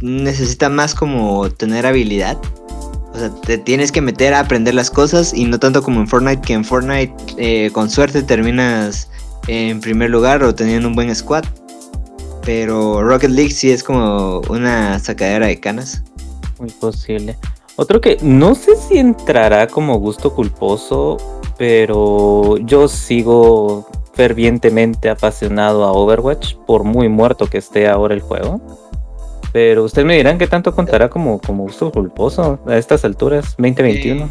necesita 0.00 0.68
más 0.68 0.94
como 0.94 1.48
tener 1.50 1.86
habilidad. 1.86 2.38
O 3.12 3.18
sea, 3.18 3.30
te 3.30 3.58
tienes 3.58 3.92
que 3.92 4.00
meter 4.00 4.34
a 4.34 4.40
aprender 4.40 4.74
las 4.74 4.90
cosas 4.90 5.34
y 5.34 5.44
no 5.44 5.58
tanto 5.58 5.82
como 5.82 6.00
en 6.00 6.08
Fortnite, 6.08 6.40
que 6.42 6.54
en 6.54 6.64
Fortnite 6.64 7.14
eh, 7.36 7.70
con 7.72 7.90
suerte 7.90 8.22
terminas 8.22 9.08
en 9.48 9.80
primer 9.80 10.10
lugar 10.10 10.42
o 10.42 10.54
teniendo 10.54 10.88
un 10.88 10.94
buen 10.94 11.14
squad. 11.14 11.44
Pero 12.44 13.02
Rocket 13.02 13.30
League 13.30 13.52
sí 13.52 13.70
es 13.70 13.84
como 13.84 14.40
una 14.48 14.98
sacadera 14.98 15.46
de 15.46 15.60
canas. 15.60 16.02
Muy 16.58 16.70
posible. 16.70 17.36
Otro 17.76 18.00
que 18.00 18.18
no 18.22 18.54
sé 18.54 18.76
si 18.76 18.98
entrará 18.98 19.66
como 19.66 19.98
gusto 19.98 20.34
culposo, 20.34 21.16
pero 21.56 22.58
yo 22.58 22.88
sigo 22.88 23.86
fervientemente 24.14 25.08
apasionado 25.08 25.84
a 25.84 25.92
Overwatch, 25.92 26.54
por 26.66 26.84
muy 26.84 27.08
muerto 27.08 27.46
que 27.46 27.58
esté 27.58 27.88
ahora 27.88 28.14
el 28.14 28.20
juego. 28.20 28.60
Pero 29.52 29.84
ustedes 29.84 30.06
me 30.06 30.16
dirán 30.16 30.38
qué 30.38 30.46
tanto 30.46 30.74
contará 30.74 31.10
como, 31.10 31.40
como 31.40 31.64
gusto 31.64 31.92
culposo 31.92 32.58
a 32.66 32.76
estas 32.76 33.04
alturas, 33.04 33.54
2021. 33.58 34.28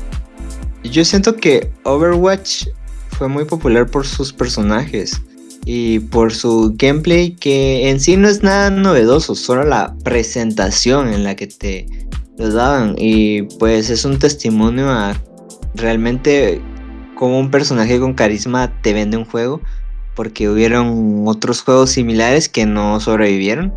Yo 0.84 1.06
siento 1.06 1.36
que 1.36 1.72
Overwatch 1.84 2.68
fue 3.10 3.28
muy 3.28 3.46
popular 3.46 3.86
por 3.86 4.08
sus 4.08 4.34
personajes 4.34 5.22
y 5.66 6.00
por 6.00 6.34
su 6.34 6.74
gameplay 6.76 7.36
que 7.36 7.90
en 7.90 8.00
sí 8.00 8.18
no 8.18 8.28
es 8.28 8.42
nada 8.42 8.72
novedoso, 8.72 9.36
solo 9.36 9.64
la 9.64 9.96
presentación 10.04 11.14
en 11.14 11.24
la 11.24 11.36
que 11.36 11.46
te 11.46 11.86
lo 12.38 12.50
daban 12.52 12.96
y 12.98 13.44
pues 13.60 13.92
es 13.92 14.06
un 14.06 14.18
testimonio 14.18 14.90
a 14.90 15.16
realmente 15.76 16.60
cómo 17.22 17.40
un 17.40 17.52
personaje 17.52 18.00
con 18.00 18.16
carisma 18.16 18.82
te 18.82 18.94
vende 18.94 19.16
un 19.16 19.26
juego 19.26 19.62
porque 20.16 20.50
hubieron 20.50 21.28
otros 21.28 21.62
juegos 21.62 21.92
similares 21.92 22.50
que 22.50 22.66
no 22.66 23.00
sobrevivieron. 23.00 23.72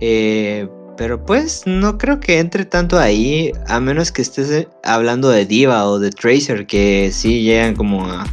Eh, 0.00 0.66
pero 0.96 1.24
pues 1.24 1.62
no 1.64 1.96
creo 1.96 2.18
que 2.18 2.40
entre 2.40 2.64
tanto 2.64 2.98
ahí, 2.98 3.52
a 3.68 3.78
menos 3.78 4.10
que 4.10 4.22
estés 4.22 4.50
eh, 4.50 4.68
hablando 4.82 5.28
de 5.28 5.46
Diva 5.46 5.86
o 5.86 6.00
de 6.00 6.10
Tracer, 6.10 6.66
que 6.66 7.12
sí 7.12 7.42
llegan 7.42 7.76
como 7.76 8.04
a 8.04 8.24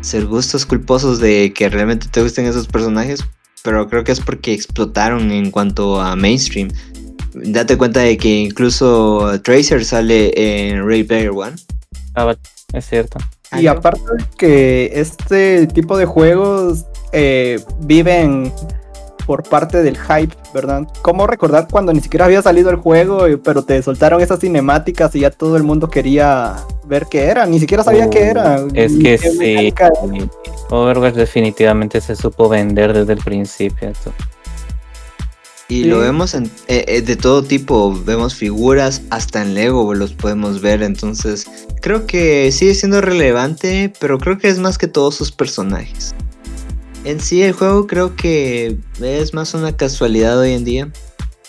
ser 0.00 0.24
gustos 0.24 0.64
culposos 0.64 1.20
de 1.20 1.52
que 1.52 1.68
realmente 1.68 2.06
te 2.10 2.22
gusten 2.22 2.46
esos 2.46 2.66
personajes, 2.66 3.22
pero 3.62 3.90
creo 3.90 4.04
que 4.04 4.12
es 4.12 4.20
porque 4.20 4.54
explotaron 4.54 5.30
en 5.32 5.50
cuanto 5.50 6.00
a 6.00 6.16
mainstream. 6.16 6.68
Date 7.34 7.76
cuenta 7.76 8.00
de 8.00 8.16
que 8.16 8.40
incluso 8.40 9.38
Tracer 9.42 9.84
sale 9.84 10.32
en 10.70 10.88
Ray 10.88 11.04
Player 11.04 11.28
One. 11.28 11.56
Ah, 12.14 12.34
es 12.72 12.86
cierto. 12.86 13.18
Y 13.58 13.66
aparte 13.66 14.00
de 14.00 14.24
que 14.36 14.92
este 14.94 15.66
tipo 15.68 15.96
de 15.96 16.04
juegos 16.04 16.84
eh, 17.12 17.60
viven 17.80 18.52
por 19.26 19.42
parte 19.42 19.82
del 19.82 19.98
hype, 19.98 20.34
¿verdad? 20.54 20.86
¿Cómo 21.02 21.26
recordar 21.26 21.68
cuando 21.70 21.92
ni 21.92 22.00
siquiera 22.00 22.24
había 22.24 22.40
salido 22.40 22.70
el 22.70 22.76
juego, 22.76 23.26
pero 23.44 23.62
te 23.62 23.82
soltaron 23.82 24.20
esas 24.22 24.40
cinemáticas 24.40 25.14
y 25.14 25.20
ya 25.20 25.30
todo 25.30 25.56
el 25.56 25.62
mundo 25.64 25.90
quería 25.90 26.56
ver 26.86 27.06
qué 27.10 27.24
era? 27.26 27.44
Ni 27.46 27.58
siquiera 27.58 27.84
sabía 27.84 28.08
qué 28.08 28.24
era. 28.24 28.62
Oh, 28.62 28.68
Es 28.72 28.96
que 28.98 29.18
sí. 29.18 29.74
era. 29.76 29.90
Overwatch 30.70 31.14
definitivamente 31.14 32.00
se 32.00 32.16
supo 32.16 32.48
vender 32.48 32.92
desde 32.92 33.12
el 33.12 33.20
principio. 33.20 33.88
esto. 33.88 34.12
Y 35.70 35.82
Sí. 35.82 35.84
lo 35.84 35.98
vemos 35.98 36.34
en- 36.34 36.50
eh, 36.68 36.84
eh, 36.88 37.02
de 37.02 37.16
todo 37.16 37.42
tipo, 37.42 37.94
vemos 38.06 38.34
figuras, 38.34 39.02
hasta 39.10 39.42
en 39.42 39.54
Lego 39.54 39.92
los 39.94 40.14
podemos 40.14 40.62
ver, 40.62 40.82
entonces 40.82 41.46
creo 41.82 42.06
que 42.06 42.50
sigue 42.52 42.74
siendo 42.74 43.00
relevante, 43.02 43.92
pero 44.00 44.18
creo 44.18 44.38
que 44.38 44.48
es 44.48 44.58
más 44.58 44.78
que 44.78 44.86
todos 44.88 45.14
sus 45.14 45.30
personajes. 45.30 46.14
En 47.04 47.20
sí 47.20 47.42
el 47.42 47.52
juego 47.52 47.86
creo 47.86 48.16
que 48.16 48.78
es 49.02 49.34
más 49.34 49.52
una 49.54 49.76
casualidad 49.76 50.38
hoy 50.38 50.52
en 50.52 50.64
día 50.64 50.88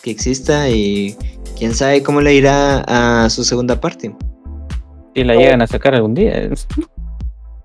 que 0.04 0.12
exista 0.12 0.70
y 0.70 1.16
quién 1.58 1.74
sabe 1.74 2.04
cómo 2.04 2.20
le 2.22 2.34
irá 2.36 2.82
a 3.24 3.30
su 3.30 3.44
segunda 3.46 3.80
parte. 3.80 4.14
Si 5.16 5.24
la 5.24 5.36
llegan 5.36 5.62
a 5.62 5.68
sacar 5.68 5.96
algún 5.96 6.14
día. 6.14 6.32
es- 6.44 6.68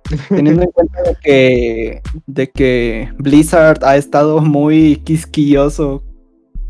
Teniendo 0.28 0.62
en 0.62 0.70
cuenta 0.70 1.02
de 1.02 1.16
que, 1.22 2.02
de 2.26 2.50
que 2.50 3.08
Blizzard 3.18 3.84
ha 3.84 3.96
estado 3.96 4.40
muy 4.40 4.96
quisquilloso 5.04 6.02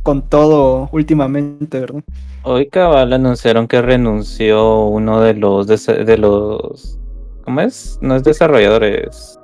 con 0.05 0.22
todo 0.22 0.89
últimamente, 0.93 1.81
¿verdad? 1.81 2.02
Hoy 2.44 2.68
cabal 2.68 3.12
anunciaron 3.12 3.66
que 3.66 3.82
renunció 3.82 4.85
uno 4.85 5.20
de 5.20 5.35
los 5.35 5.66
de 5.66 6.18
los 6.18 6.98
¿cómo 7.44 7.60
es? 7.62 7.98
No 8.01 8.14
es 8.14 8.22
desarrolladores 8.22 9.40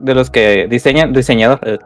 de 0.00 0.14
los 0.14 0.28
que 0.28 0.66
diseñan 0.68 1.14
diseñadores 1.14 1.78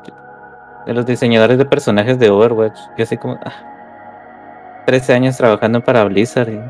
de 0.86 0.92
los 0.92 1.06
diseñadores 1.06 1.58
de 1.58 1.64
personajes 1.64 2.18
de 2.18 2.30
Overwatch, 2.30 2.78
que 2.96 3.04
así 3.04 3.16
como 3.16 3.38
ah, 3.44 4.82
13 4.86 5.14
años 5.14 5.36
trabajando 5.36 5.82
para 5.82 6.04
Blizzard 6.04 6.50
y 6.50 6.60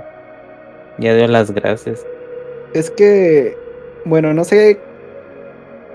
ya 1.02 1.14
dio 1.14 1.26
las 1.26 1.50
gracias. 1.50 2.04
Es 2.72 2.90
que, 2.90 3.56
bueno, 4.04 4.34
no 4.34 4.44
sé. 4.44 4.80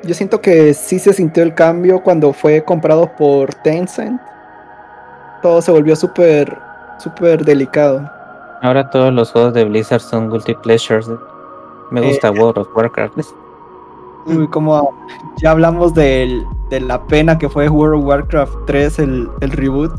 Yo 0.04 0.14
siento 0.14 0.42
que 0.42 0.74
sí 0.74 0.98
se 0.98 1.14
sintió 1.14 1.44
el 1.44 1.54
cambio 1.54 2.02
cuando 2.02 2.32
fue 2.32 2.64
comprado 2.64 3.12
por 3.18 3.54
Tencent. 3.54 4.22
Todo 5.42 5.62
se 5.62 5.72
volvió 5.72 5.96
súper, 5.96 6.58
súper 6.98 7.44
delicado. 7.46 8.10
Ahora 8.62 8.90
todos 8.90 9.14
los 9.14 9.32
juegos 9.32 9.54
de 9.54 9.64
Blizzard 9.64 10.02
son 10.02 10.28
multipleasures. 10.30 11.10
Me 11.92 12.02
Eh, 12.02 12.08
gusta 12.08 12.30
World 12.32 12.58
of 12.60 12.68
Warcraft. 12.76 13.18
Uy, 14.26 14.48
como 14.50 14.94
ya 15.38 15.52
hablamos 15.52 15.94
del- 15.94 16.46
de 16.70 16.82
la 16.82 17.02
pena 17.08 17.38
que 17.38 17.48
fue 17.50 17.70
World 17.70 18.02
of 18.02 18.06
Warcraft 18.08 18.54
3, 18.68 19.00
el, 19.00 19.30
el 19.42 19.52
reboot. 19.52 19.92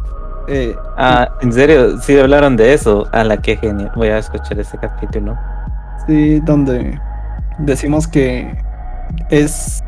eh, 0.47 0.77
Ah, 0.97 1.29
en 1.41 1.53
serio, 1.53 1.99
sí 1.99 2.19
hablaron 2.19 2.57
de 2.57 2.75
eso. 2.75 3.07
A 3.13 3.25
la 3.25 3.37
que 3.39 3.57
genial. 3.57 3.91
Voy 3.97 4.09
a 4.09 4.19
escuchar 4.19 4.59
ese 4.59 4.77
capítulo. 4.79 5.37
sí, 6.07 6.41
donde 6.41 6.99
decimos 7.59 8.07
que 8.09 8.57
es, 9.31 9.83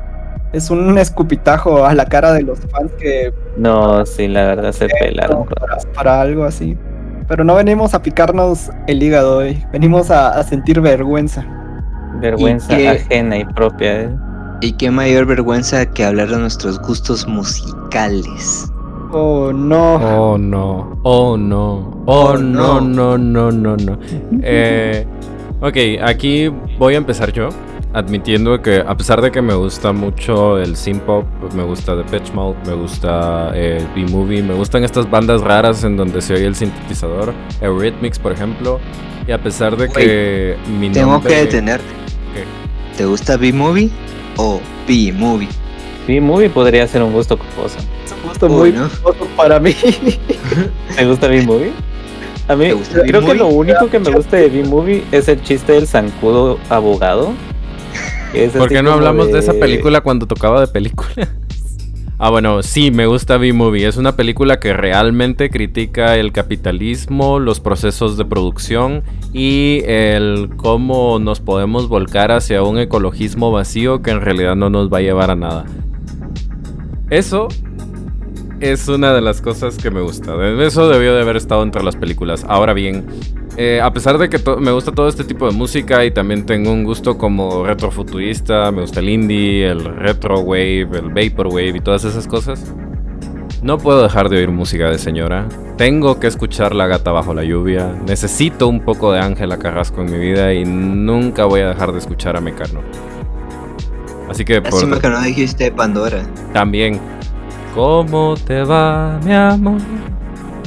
es 0.52 0.70
un 0.70 0.98
escupitajo 0.98 1.84
a 1.86 1.94
la 1.94 2.04
cara 2.06 2.32
de 2.32 2.42
los 2.42 2.60
fans 2.60 2.92
que 2.98 3.32
No, 3.56 4.04
sí, 4.06 4.28
la 4.28 4.44
verdad 4.46 4.72
se 4.72 4.88
pelaron. 4.88 5.44
para, 5.46 5.76
para 5.94 6.20
algo 6.20 6.44
así. 6.44 6.76
Pero 7.28 7.44
no 7.44 7.54
venimos 7.54 7.94
a 7.94 8.02
picarnos 8.02 8.70
el 8.86 9.02
hígado 9.02 9.38
hoy, 9.38 9.64
venimos 9.72 10.10
a, 10.10 10.30
a 10.38 10.42
sentir 10.42 10.80
vergüenza. 10.80 11.46
Vergüenza 12.20 12.76
que- 12.76 12.88
ajena 12.88 13.38
y 13.38 13.44
propia. 13.44 14.02
¿eh? 14.02 14.10
Y 14.60 14.72
qué 14.74 14.90
mayor 14.90 15.26
vergüenza 15.26 15.86
que 15.86 16.04
hablar 16.04 16.28
de 16.28 16.36
nuestros 16.38 16.78
gustos 16.80 17.26
musicales. 17.26 18.70
Oh 19.12 19.52
no. 19.52 19.94
Oh 19.96 20.38
no, 20.38 20.98
oh 21.02 21.36
no, 21.36 22.02
oh 22.06 22.32
Oh, 22.32 22.36
no, 22.38 22.80
no. 22.80 23.18
no, 23.18 23.18
no, 23.18 23.50
no, 23.52 23.76
no. 23.76 23.98
Eh, 24.42 25.06
ok, 25.60 25.76
aquí 26.04 26.48
voy 26.78 26.94
a 26.94 26.98
empezar 26.98 27.32
yo, 27.32 27.48
admitiendo 27.94 28.60
que 28.62 28.82
a 28.86 28.97
pesar 28.97 29.20
de 29.20 29.31
que 29.31 29.43
me 29.43 29.55
gusta 29.55 29.93
mucho 29.93 30.59
el 30.59 30.77
synth 30.77 31.02
pop, 31.02 31.27
me 31.55 31.62
gusta 31.62 31.94
Depeche 31.94 32.32
Mode, 32.32 32.56
me 32.66 32.74
gusta 32.74 33.52
eh, 33.55 33.78
el 33.81 33.86
B-Movie, 33.89 34.43
me 34.43 34.55
gustan 34.55 34.85
estas 34.85 35.10
bandas 35.10 35.43
raras 35.43 35.85
en 35.85 35.97
donde 35.97 36.23
se 36.23 36.35
oye 36.35 36.47
el 36.47 36.55
sintetizador, 36.55 37.35
Eurythmics 37.60 38.19
por 38.19 38.32
ejemplo, 38.32 38.81
y 39.27 39.32
a 39.32 39.43
pesar 39.43 39.77
de 39.77 39.89
que 39.89 40.56
mi 40.81 40.90
Tengo 40.90 41.12
nombre... 41.12 41.32
que 41.32 41.40
detenerte. 41.40 41.85
¿Qué? 42.35 42.44
¿Te 42.97 43.05
gusta 43.05 43.36
B-Movie 43.36 43.90
o 44.36 44.60
B-Movie? 44.89 45.48
Sí, 46.06 46.20
movie 46.20 46.51
podría 46.51 46.86
ser 46.89 47.02
un 47.02 47.12
gusto 47.12 47.39
culposo. 47.39 47.78
Es 48.05 48.12
un 48.12 48.28
gusto 48.28 48.47
Uy, 48.47 48.73
muy 48.73 49.28
para 49.36 49.60
mí. 49.60 49.73
¿Te 50.97 51.06
gusta 51.06 51.28
B-Movie? 51.28 51.73
A 52.48 52.56
mí 52.56 52.64
¿Te 52.64 52.73
gusta 52.73 53.02
creo 53.02 53.20
que 53.20 53.27
B-Movie? 53.28 53.39
lo 53.39 53.47
único 53.48 53.89
que 53.89 53.98
me 54.01 54.10
gusta 54.10 54.36
de 54.36 54.48
B-Movie 54.48 55.05
es 55.12 55.28
el 55.28 55.40
chiste 55.43 55.73
del 55.73 55.86
zancudo 55.86 56.59
abogado. 56.70 57.35
¿Por 58.56 58.68
qué 58.68 58.82
no 58.82 58.92
hablamos 58.92 59.32
de 59.32 59.38
esa 59.38 59.52
película 59.54 60.00
cuando 60.00 60.26
tocaba 60.26 60.60
de 60.60 60.66
película? 60.66 61.28
Ah, 62.24 62.30
bueno, 62.30 62.62
sí, 62.62 62.92
me 62.92 63.06
gusta 63.06 63.36
B-Movie. 63.36 63.84
Es 63.84 63.96
una 63.96 64.14
película 64.14 64.60
que 64.60 64.72
realmente 64.72 65.50
critica 65.50 66.16
el 66.16 66.30
capitalismo, 66.30 67.40
los 67.40 67.59
procesos 67.59 68.16
de 68.16 68.24
producción 68.24 69.02
y 69.32 69.82
el 69.86 70.50
cómo 70.56 71.18
nos 71.18 71.40
podemos 71.40 71.88
volcar 71.88 72.30
hacia 72.30 72.62
un 72.62 72.78
ecologismo 72.78 73.50
vacío 73.50 74.02
que 74.02 74.12
en 74.12 74.20
realidad 74.20 74.54
no 74.54 74.70
nos 74.70 74.88
va 74.88 74.98
a 74.98 75.00
llevar 75.00 75.32
a 75.32 75.34
nada. 75.34 75.64
Eso 77.10 77.48
es 78.62 78.86
una 78.86 79.12
de 79.12 79.20
las 79.20 79.43
cosas 79.43 79.76
que 79.76 79.90
me 79.90 80.01
gusta. 80.01 80.34
Eso 80.62 80.89
debió 80.89 81.14
de 81.14 81.22
haber 81.22 81.36
estado 81.36 81.64
entre 81.64 81.82
las 81.82 81.97
películas. 81.97 82.47
Ahora 82.48 82.72
bien, 82.72 83.05
eh, 83.56 83.80
a 83.82 83.93
pesar 83.93 84.18
de 84.18 84.28
que 84.28 84.39
me 84.60 84.70
gusta 84.70 84.93
todo 84.93 85.09
este 85.09 85.24
tipo 85.24 85.47
de 85.47 85.52
música 85.52 86.05
y 86.05 86.12
también 86.12 86.47
tengo 86.47 86.72
un 86.72 86.84
gusto 86.84 87.18
como 87.18 87.66
retrofuturista, 87.66 88.70
me 88.70 88.82
gusta 88.82 89.01
el 89.01 89.09
indie, 89.09 89.66
el 89.66 89.84
retro 89.84 90.40
wave, 90.40 90.89
el 90.93 91.09
vaporwave 91.09 91.76
y 91.76 91.80
todas 91.80 92.05
esas 92.05 92.28
cosas. 92.28 92.72
No 93.62 93.78
puedo 93.78 94.02
dejar 94.02 94.28
de 94.28 94.39
oír 94.39 94.51
música 94.51 94.89
de 94.90 94.98
señora. 94.98 95.48
Tengo 95.76 96.20
que 96.20 96.28
escuchar 96.28 96.74
La 96.74 96.86
gata 96.86 97.10
bajo 97.10 97.34
la 97.34 97.43
lluvia. 97.43 97.93
Necesito 98.06 98.68
un 98.68 98.80
poco 98.84 99.12
de 99.12 99.20
Ángela 99.20 99.59
Carrasco 99.59 100.02
en 100.02 100.12
mi 100.12 100.18
vida 100.18 100.55
y 100.55 100.64
nunca 100.64 101.47
voy 101.47 101.60
a 101.62 101.68
dejar 101.68 101.93
de 101.93 101.98
escuchar 101.98 102.36
a 102.36 102.40
Mecano. 102.40 102.80
Así 104.28 104.44
que 104.44 104.62
por 104.62 104.72
Lástima 104.72 105.01
que 105.01 105.09
no 105.09 105.20
dijiste 105.20 105.70
Pandora. 105.72 106.22
también. 106.52 107.01
¿Cómo 107.74 108.34
te 108.36 108.62
va, 108.64 109.18
mi 109.24 109.32
amor? 109.32 109.80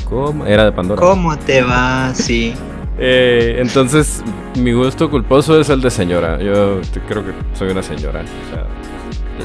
¿Cómo? 0.09 0.45
Era 0.45 0.65
de 0.65 0.71
Pandora. 0.71 0.99
¿Cómo 1.01 1.37
te 1.37 1.61
va? 1.61 2.11
Sí. 2.15 2.53
Eh, 2.97 3.57
entonces, 3.59 4.23
mi 4.57 4.71
gusto 4.73 5.09
culposo 5.11 5.59
es 5.59 5.69
el 5.69 5.81
de 5.81 5.91
señora. 5.91 6.39
Yo 6.41 6.81
creo 7.07 7.23
que 7.23 7.33
soy 7.53 7.69
una 7.69 7.83
señora. 7.83 8.21
O 8.21 8.49
sea, 8.53 8.65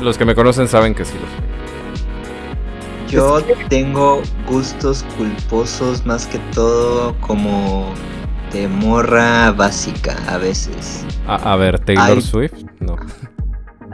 los 0.03 0.17
que 0.17 0.25
me 0.25 0.35
conocen 0.35 0.69
saben 0.69 0.95
que 0.95 1.05
sí 1.05 1.15
lo 1.15 1.27
soy. 1.27 1.61
Yo 3.09 3.43
tengo 3.69 4.23
gustos 4.49 5.05
culposos 5.19 6.07
más 6.07 6.27
que 6.27 6.39
todo 6.55 7.15
como 7.21 7.93
de 8.53 8.69
morra 8.69 9.51
básica 9.53 10.17
a 10.29 10.39
veces. 10.39 11.05
A, 11.27 11.53
a 11.53 11.57
ver, 11.57 11.79
Taylor 11.81 12.07
Ay. 12.09 12.23
Swift. 12.23 12.55
No. 12.79 12.97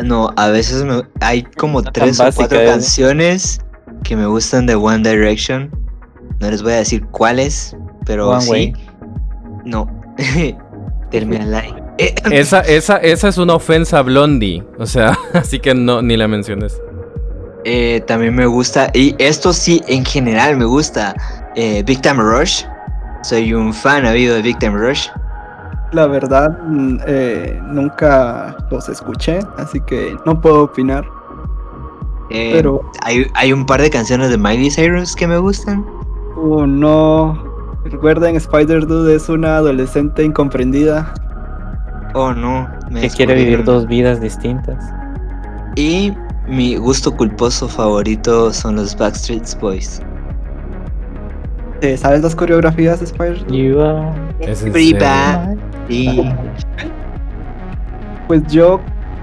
No, 0.05 0.31
a 0.37 0.49
veces 0.49 0.85
me- 0.85 1.03
hay 1.21 1.43
como 1.43 1.83
tres 1.83 2.21
o 2.21 2.25
básica, 2.25 2.41
cuatro 2.49 2.61
¿eh? 2.61 2.67
canciones 2.67 3.61
que 4.05 4.17
me 4.17 4.27
gustan 4.27 4.67
de 4.67 4.75
One 4.75 5.09
Direction. 5.09 5.71
No 6.41 6.51
les 6.51 6.63
voy 6.63 6.73
a 6.73 6.77
decir 6.77 7.05
cuáles, 7.07 7.75
pero 8.05 8.29
One 8.31 8.41
sí. 8.43 8.51
Way. 8.51 8.73
No. 9.65 9.87
Termina 11.11 11.45
like. 11.47 11.75
Eh, 11.99 12.15
Esa, 12.31 12.61
esa, 12.61 12.97
esa 12.99 13.29
es 13.29 13.39
una 13.39 13.55
ofensa 13.55 13.99
a 13.99 14.03
Blondie. 14.03 14.63
O 14.79 14.87
sea, 14.87 15.17
así 15.33 15.59
que 15.61 15.75
no, 15.75 16.03
ni 16.03 16.17
la 16.17 16.29
menciones. 16.29 16.79
eh, 17.65 18.03
también 18.07 18.35
me 18.35 18.47
gusta, 18.47 18.91
y 18.95 19.15
esto 19.19 19.53
sí, 19.53 19.83
en 19.89 20.05
general 20.05 20.57
me 20.57 20.67
gusta, 20.67 21.15
eh, 21.57 21.83
Big 21.87 22.01
Time 22.03 22.23
Rush. 22.23 22.65
Soy 23.23 23.55
un 23.55 23.73
fan 23.75 24.05
habido 24.07 24.35
de 24.37 24.43
Big 24.43 24.59
Time 24.59 24.77
Rush. 24.77 25.09
La 25.93 26.07
verdad, 26.07 26.59
mm, 26.67 26.99
eh, 27.07 27.61
nunca 27.67 28.57
los 28.71 28.89
escuché, 28.89 29.39
así 29.57 29.81
que 29.81 30.17
no 30.27 30.41
puedo 30.41 30.65
opinar. 30.65 31.05
Eh, 32.31 32.51
Pero- 32.55 32.81
hay, 33.03 33.27
hay 33.35 33.53
un 33.53 33.65
par 33.67 33.81
de 33.81 33.91
canciones 33.91 34.31
de 34.31 34.37
Miley 34.39 34.71
Cyrus 34.71 35.15
que 35.15 35.27
me 35.27 35.39
gustan. 35.39 35.85
Uh, 36.37 36.67
no. 36.67 37.39
Recuerden, 37.85 38.35
Spider-Dude 38.35 39.15
es 39.15 39.29
una 39.29 39.57
adolescente 39.59 40.25
incomprendida. 40.25 41.15
Oh 42.15 42.33
no. 42.33 42.69
me 42.91 43.03
Que 43.03 43.11
quiere 43.11 43.35
vivir 43.35 43.63
dos 43.63 43.87
vidas 43.87 44.21
distintas. 44.21 44.93
Y 45.77 46.13
mi 46.49 46.77
gusto 46.77 47.15
culposo 47.15 47.69
favorito 47.69 48.53
son 48.53 48.77
los 48.77 48.97
Backstreet 48.97 49.61
Boys. 49.61 50.01
Eh, 51.83 51.97
¿Sabes 51.97 52.23
las 52.23 52.35
coreografías 52.35 53.01
de 53.01 53.05
Spider-Dude? 53.07 53.57
You 53.57 53.79
Y 55.89 56.23
Pues 58.29 58.43
yo 58.49 58.81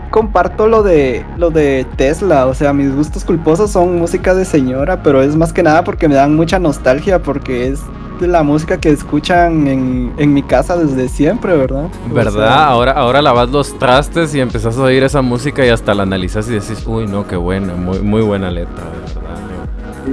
comparto 0.10 0.68
lo 0.68 0.84
de 0.84 1.26
lo 1.38 1.50
de 1.50 1.86
Tesla, 1.98 2.46
o 2.46 2.54
sea, 2.54 2.72
mis 2.72 2.96
gustos 2.96 3.26
culposos 3.26 3.72
son 3.72 3.98
música 3.98 4.34
de 4.36 4.46
señora, 4.46 5.02
pero 5.04 5.22
es 5.24 5.36
más 5.36 5.52
que 5.52 5.64
nada 5.64 5.84
porque 5.84 6.08
me 6.08 6.16
dan 6.16 6.36
mucha 6.36 6.60
nostalgia 6.60 7.22
porque 7.22 7.68
es 7.70 7.82
de 8.20 8.28
la 8.28 8.44
música 8.44 8.80
que 8.80 8.90
escuchan 8.92 9.68
en, 9.68 10.14
en 10.18 10.34
mi 10.34 10.44
casa 10.44 10.78
desde 10.78 11.10
siempre, 11.10 11.58
¿verdad? 11.58 11.86
O 12.10 12.14
¿Verdad? 12.14 12.32
sea, 12.48 12.66
Ahora, 12.68 12.92
ahora 12.92 13.22
lavas 13.24 13.50
los 13.50 13.78
trastes 13.80 14.34
y 14.36 14.40
empezás 14.40 14.78
a 14.78 14.84
oír 14.84 15.04
esa 15.04 15.22
música 15.24 15.66
y 15.66 15.70
hasta 15.70 15.96
la 15.96 16.04
analizas 16.04 16.48
y 16.48 16.52
decís, 16.54 16.84
uy, 16.86 17.08
no, 17.08 17.28
qué 17.28 17.36
buena, 17.36 17.74
muy, 17.74 18.00
muy 18.00 18.22
buena 18.22 18.52
letra, 18.52 18.84
de 18.86 19.00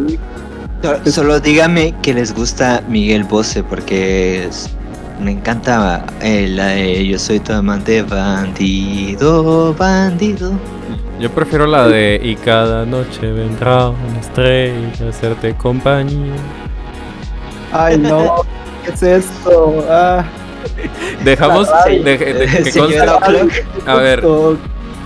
verdad. 0.02 1.04
so- 1.04 1.10
solo 1.12 1.40
dígame 1.40 1.94
que 2.02 2.14
les 2.14 2.34
gusta 2.34 2.82
Miguel 2.88 3.24
Bosé 3.24 3.62
porque 3.62 4.46
es- 4.46 4.74
me 5.20 5.32
encanta 5.32 6.04
eh, 6.20 6.48
la 6.48 6.68
de 6.68 7.06
Yo 7.06 7.18
soy 7.18 7.40
tu 7.40 7.52
amante 7.52 8.02
bandido, 8.02 9.74
bandido. 9.74 10.52
Yo 11.18 11.30
prefiero 11.30 11.66
la 11.66 11.86
de 11.86 12.18
Y 12.22 12.34
cada 12.36 12.86
noche 12.86 13.30
vendrá 13.32 13.88
una 13.90 14.20
estrella 14.20 15.06
a 15.06 15.08
hacerte 15.10 15.54
compañía. 15.54 16.32
Ay, 17.72 17.98
no, 17.98 18.42
¿qué 18.84 18.92
es 18.92 19.02
esto? 19.02 19.84
Ah, 19.88 20.24
Dejamos 21.24 21.68
Ay, 21.84 22.02
de, 22.02 22.16
de- 22.18 22.62
que 22.64 22.72
conste-. 22.78 23.62
A 23.86 23.94
ver, 23.96 24.22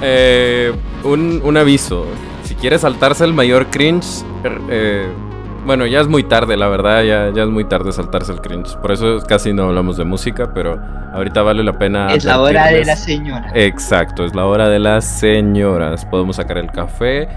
eh, 0.03 0.73
un, 1.03 1.41
un 1.45 1.57
aviso. 1.57 2.07
Si 2.45 2.55
quiere 2.55 2.79
saltarse 2.79 3.25
el 3.25 3.33
mayor 3.35 3.67
cringe, 3.67 4.25
eh, 4.71 5.07
bueno, 5.65 5.87
ya 5.87 6.01
es 6.01 6.09
muy 6.09 6.25
tarde, 6.25 6.57
la 6.57 6.69
verdad, 6.69 7.03
ya, 7.03 7.31
ya 7.35 7.43
es 7.43 7.49
muy 7.49 7.65
tarde 7.65 7.93
saltarse 7.93 8.33
el 8.33 8.41
cringe. 8.41 8.77
Por 8.77 8.93
eso 8.93 9.19
casi 9.27 9.53
no 9.53 9.65
hablamos 9.65 9.97
de 9.97 10.05
música, 10.05 10.53
pero 10.53 10.79
ahorita 11.13 11.43
vale 11.43 11.65
la 11.65 11.79
pena. 11.79 12.13
Es 12.13 12.25
la 12.25 12.41
hora 12.41 12.65
de 12.65 12.69
advertirles. 12.69 12.87
la 12.87 12.97
señora. 12.97 13.53
Exacto, 13.55 14.25
es 14.25 14.35
la 14.35 14.47
hora 14.47 14.69
de 14.69 14.79
las 14.79 15.05
señoras. 15.05 16.05
Podemos 16.05 16.37
sacar 16.37 16.59
el 16.59 16.71
café, 16.71 17.29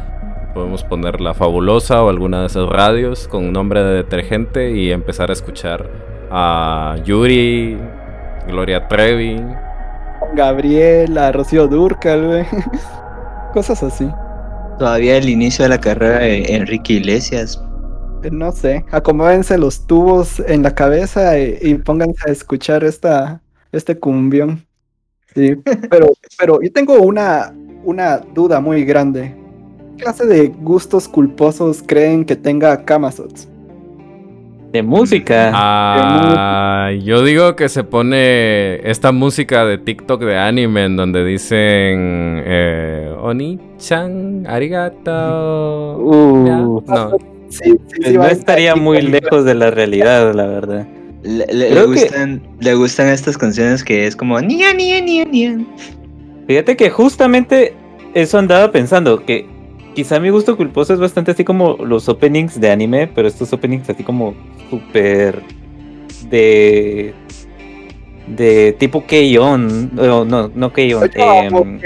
podemos 0.53 0.83
poner 0.83 1.21
la 1.21 1.33
fabulosa 1.33 2.03
o 2.03 2.09
alguna 2.09 2.41
de 2.41 2.47
esas 2.47 2.67
radios 2.67 3.27
con 3.27 3.53
nombre 3.53 3.83
de 3.83 3.93
detergente 3.93 4.71
y 4.71 4.91
empezar 4.91 5.29
a 5.29 5.33
escuchar 5.33 5.89
a 6.29 6.95
Yuri, 7.05 7.77
Gloria 8.47 8.87
Trevi. 8.87 9.41
Gabriela, 10.33 11.31
Rocío 11.31 11.67
Durcal, 11.67 12.25
güey. 12.25 12.45
Cosas 13.53 13.83
así. 13.83 14.09
Todavía 14.77 15.17
el 15.17 15.29
inicio 15.29 15.63
de 15.63 15.69
la 15.69 15.79
carrera 15.79 16.19
de 16.19 16.55
Enrique 16.55 16.93
Iglesias. 16.93 17.63
Eh, 18.23 18.29
No 18.31 18.51
sé, 18.51 18.85
acomódense 18.91 19.57
los 19.57 19.85
tubos 19.87 20.39
en 20.39 20.63
la 20.63 20.73
cabeza 20.75 21.39
y, 21.39 21.57
y 21.61 21.75
pónganse 21.75 22.29
a 22.29 22.31
escuchar 22.31 22.83
esta, 22.83 23.41
este 23.71 23.97
cumbión. 23.99 24.65
Sí, 25.35 25.55
pero, 25.89 26.07
pero 26.37 26.61
yo 26.61 26.71
tengo 26.71 26.99
una, 27.01 27.53
una 27.83 28.17
duda 28.19 28.59
muy 28.59 28.83
grande. 28.85 29.35
¿Qué 29.97 30.03
clase 30.03 30.25
de 30.25 30.47
gustos 30.49 31.07
culposos 31.07 31.83
creen 31.85 32.25
que 32.25 32.35
tenga 32.35 32.85
Kamazots? 32.85 33.47
De 34.73 34.83
música. 34.83 35.51
Ah, 35.53 36.91
yo 37.01 37.23
digo 37.23 37.55
que 37.55 37.69
se 37.69 37.83
pone 37.85 38.87
esta 38.89 39.11
música 39.13 39.65
de 39.65 39.77
TikTok 39.77 40.21
de 40.23 40.37
anime 40.37 40.85
en 40.85 40.97
donde 40.97 41.23
dicen 41.23 42.43
eh, 42.45 43.15
Oni-chan, 43.21 44.45
arigato. 44.45 45.97
Uh, 45.99 46.81
No, 46.85 47.21
Sí, 47.49 47.63
sí, 47.63 48.01
sí, 48.03 48.13
no 48.13 48.25
estaría 48.25 48.69
estar 48.71 48.81
muy 48.81 49.01
lejos 49.01 49.45
de 49.45 49.55
la 49.55 49.71
realidad, 49.71 50.33
la 50.33 50.45
verdad. 50.45 50.87
Le, 51.23 51.45
que- 51.45 51.85
gustan, 51.85 52.41
le 52.59 52.73
gustan 52.75 53.07
estas 53.07 53.37
canciones 53.37 53.83
que 53.83 54.05
es 54.07 54.15
como 54.15 54.39
nia, 54.39 54.73
nia, 54.73 55.01
nia, 55.01 55.25
nia. 55.25 55.57
Fíjate 56.47 56.77
que 56.77 56.89
justamente 56.89 57.73
eso 58.13 58.37
andaba 58.37 58.71
pensando, 58.71 59.25
que 59.25 59.45
quizá 59.95 60.19
mi 60.19 60.29
gusto 60.29 60.55
culposo 60.55 60.93
es 60.93 60.99
bastante 60.99 61.31
así 61.31 61.43
como 61.43 61.75
los 61.77 62.07
openings 62.07 62.59
de 62.59 62.69
anime, 62.71 63.07
pero 63.07 63.27
estos 63.27 63.51
openings 63.51 63.89
así 63.89 64.03
como 64.03 64.35
súper 64.69 65.41
de 66.29 67.13
de 68.27 68.75
tipo 68.77 69.05
K-On, 69.07 69.95
no, 69.95 70.25
no, 70.25 70.51
no 70.53 70.73
K-On, 70.73 71.09
Yo 71.15 71.39
amo 71.39 71.61
em. 71.61 71.79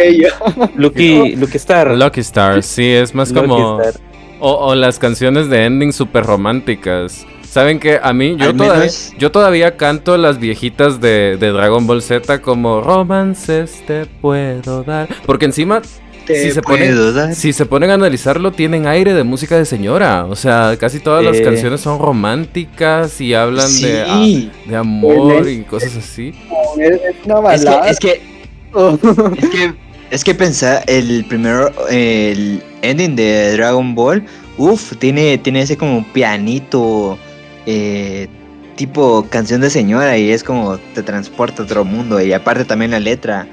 Lucky, 0.75 1.35
Lucky 1.35 1.57
Star. 1.57 1.95
Lucky 1.95 2.21
Star, 2.21 2.63
sí, 2.63 2.87
es 2.89 3.13
más 3.13 3.31
Lucky 3.31 3.47
como... 3.47 3.81
Star. 3.81 4.10
O, 4.41 4.51
o 4.67 4.75
las 4.75 4.99
canciones 4.99 5.49
de 5.49 5.65
ending 5.65 5.93
súper 5.93 6.25
románticas. 6.25 7.25
¿Saben 7.47 7.79
que 7.79 7.99
A 8.01 8.11
mí, 8.13 8.35
yo 8.37 8.53
todavía, 8.55 8.79
menos- 8.79 9.13
yo 9.19 9.31
todavía 9.31 9.77
canto 9.77 10.17
las 10.17 10.39
viejitas 10.39 10.99
de, 11.01 11.37
de 11.39 11.51
Dragon 11.51 11.85
Ball 11.85 12.01
Z 12.01 12.41
como 12.41 12.81
romances 12.81 13.83
te 13.85 14.05
puedo 14.05 14.83
dar. 14.83 15.07
Porque 15.25 15.45
encima, 15.45 15.81
Te 16.25 16.43
Si 16.43 16.51
se 16.51 16.61
pone- 16.61 16.85
puedo 16.85 17.13
dar. 17.13 17.33
si 17.35 17.51
se 17.51 17.65
ponen 17.65 17.89
a 17.89 17.95
analizarlo, 17.95 18.51
tienen 18.51 18.85
aire 18.87 19.13
de 19.15 19.23
música 19.23 19.57
de 19.57 19.65
señora. 19.65 20.25
O 20.25 20.35
sea, 20.35 20.75
casi 20.79 20.99
todas 20.99 21.23
las 21.25 21.37
Eh. 21.37 21.41
canciones 21.43 21.81
son 21.81 21.99
románticas 21.99 23.19
y 23.19 23.33
hablan 23.33 23.69
de, 23.81 24.03
ah, 24.07 24.69
de 24.69 24.75
amor 24.75 25.49
y 25.49 25.63
cosas 25.63 25.97
así. 25.97 26.31
Es 26.79 26.99
una 27.25 27.53
Es 27.53 27.61
que, 27.61 27.65
balada. 27.65 27.89
es 27.89 27.99
que, 27.99 28.11
es 28.11 29.49
que, 29.49 29.73
es 30.11 30.25
que 30.25 30.35
pensar, 30.35 30.83
el 30.87 31.25
primero, 31.25 31.71
el 31.89 32.61
ending 32.81 33.15
de 33.15 33.53
Dragon 33.53 33.95
Ball, 33.95 34.23
uff, 34.57 34.93
tiene, 34.97 35.37
tiene 35.37 35.61
ese 35.61 35.77
como 35.77 36.05
pianito, 36.11 37.17
eh, 37.65 38.27
tipo 38.75 39.25
canción 39.29 39.61
de 39.61 39.69
señora 39.69 40.17
y 40.17 40.31
es 40.31 40.43
como 40.43 40.77
te 40.93 41.01
transporta 41.01 41.61
a 41.61 41.65
otro 41.65 41.85
mundo. 41.85 42.21
Y 42.21 42.33
aparte 42.33 42.65
también 42.65 42.91
la 42.91 42.99
letra, 42.99 43.47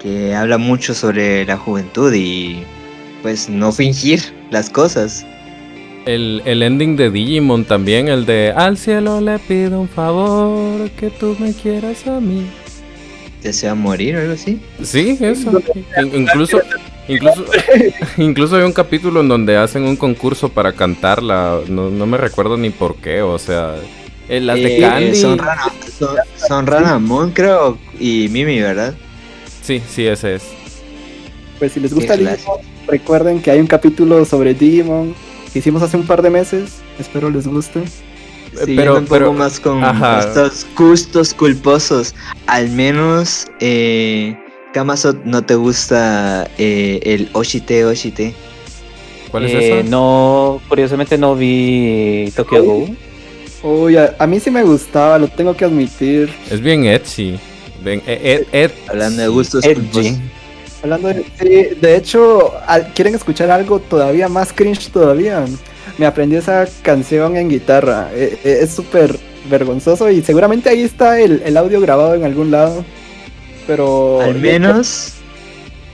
que 0.00 0.34
habla 0.34 0.56
mucho 0.56 0.94
sobre 0.94 1.44
la 1.46 1.56
juventud 1.56 2.14
y 2.14 2.62
pues 3.22 3.48
no 3.48 3.72
fingir 3.72 4.20
las 4.50 4.70
cosas. 4.70 5.26
El, 6.06 6.42
el 6.44 6.62
ending 6.62 6.96
de 6.96 7.10
Digimon 7.10 7.64
también, 7.64 8.06
el 8.06 8.24
de 8.24 8.52
Al 8.54 8.78
cielo 8.78 9.20
le 9.20 9.38
pido 9.40 9.80
un 9.80 9.88
favor, 9.88 10.90
que 10.90 11.10
tú 11.10 11.34
me 11.40 11.52
quieras 11.54 12.06
a 12.06 12.20
mí. 12.20 12.46
Desea 13.44 13.74
morir 13.76 14.16
o 14.16 14.20
algo 14.20 14.32
así. 14.32 14.60
Sí, 14.82 15.16
eso. 15.20 15.52
In- 16.00 16.22
incluso, 16.22 16.60
incluso, 17.06 17.44
incluso 18.16 18.56
hay 18.56 18.62
un 18.62 18.72
capítulo 18.72 19.20
en 19.20 19.28
donde 19.28 19.56
hacen 19.56 19.84
un 19.84 19.96
concurso 19.96 20.48
para 20.48 20.72
cantarla. 20.72 21.60
No, 21.68 21.90
no 21.90 22.06
me 22.06 22.16
recuerdo 22.16 22.56
ni 22.56 22.70
por 22.70 22.96
qué. 22.96 23.20
O 23.22 23.38
sea, 23.38 23.74
eh, 24.28 24.40
las 24.40 24.56
de 24.56 24.78
Eh, 24.78 24.80
Candy. 24.80 25.14
Son, 25.14 25.38
Rana, 25.38 25.66
son, 25.98 26.16
son 26.36 26.66
Ranamon, 26.66 27.30
creo, 27.32 27.78
y 28.00 28.28
Mimi, 28.30 28.58
¿verdad? 28.60 28.94
Sí, 29.62 29.80
sí, 29.88 30.06
ese 30.06 30.36
es. 30.36 30.42
Pues 31.58 31.72
si 31.72 31.80
les 31.80 31.92
gusta. 31.94 32.16
Digimon, 32.16 32.58
recuerden 32.88 33.40
que 33.42 33.50
hay 33.50 33.60
un 33.60 33.66
capítulo 33.66 34.24
sobre 34.24 34.54
Digimon 34.54 35.14
que 35.52 35.58
hicimos 35.58 35.82
hace 35.82 35.96
un 35.98 36.06
par 36.06 36.22
de 36.22 36.30
meses. 36.30 36.76
Espero 36.98 37.28
les 37.30 37.46
guste. 37.46 37.82
Sí, 38.64 38.74
pero- 38.76 38.98
un 38.98 39.06
poco 39.06 39.32
más 39.32 39.58
con 39.60 39.82
ajá. 39.82 40.20
estos 40.20 40.66
gustos 40.76 41.34
culposos. 41.34 42.14
Al 42.46 42.68
menos, 42.70 43.46
eh, 43.60 44.36
Kamazo, 44.72 45.14
¿no 45.24 45.42
te 45.44 45.54
gusta 45.54 46.48
eh, 46.58 47.00
el 47.04 47.28
Oshite 47.32 47.84
Oshite? 47.84 48.34
¿Cuál 49.30 49.46
es 49.46 49.52
Eh, 49.52 49.80
eso? 49.80 49.88
No, 49.90 50.60
curiosamente 50.68 51.16
no 51.18 51.34
vi 51.34 52.32
Tokyo 52.36 52.62
Go. 52.64 52.88
Uy, 53.62 53.96
a, 53.96 54.14
a 54.18 54.26
mí 54.26 54.38
sí 54.40 54.50
me 54.50 54.62
gustaba, 54.62 55.18
lo 55.18 55.26
tengo 55.28 55.56
que 55.56 55.64
admitir. 55.64 56.32
Es 56.50 56.60
bien 56.60 56.84
edgy. 56.84 57.38
Bien, 57.82 58.02
ed, 58.06 58.18
ed, 58.22 58.46
ed- 58.52 58.70
Hablando 58.88 59.22
de 59.22 59.28
gustos 59.28 59.64
culposos. 59.64 60.12
Hablando 60.82 61.08
de, 61.08 61.76
de 61.80 61.96
hecho, 61.96 62.52
¿quieren 62.94 63.14
escuchar 63.14 63.50
algo 63.50 63.78
todavía 63.78 64.28
más 64.28 64.52
cringe 64.52 64.90
todavía? 64.90 65.44
Me 65.98 66.06
aprendí 66.06 66.36
esa 66.36 66.66
canción 66.82 67.36
en 67.36 67.48
guitarra. 67.48 68.10
Eh, 68.12 68.38
eh, 68.44 68.58
es 68.62 68.70
súper 68.70 69.18
vergonzoso 69.48 70.10
y 70.10 70.22
seguramente 70.22 70.68
ahí 70.68 70.82
está 70.82 71.20
el, 71.20 71.42
el 71.44 71.56
audio 71.56 71.80
grabado 71.80 72.14
en 72.14 72.24
algún 72.24 72.50
lado. 72.50 72.84
Pero... 73.66 74.20
Al 74.20 74.40
menos, 74.40 75.14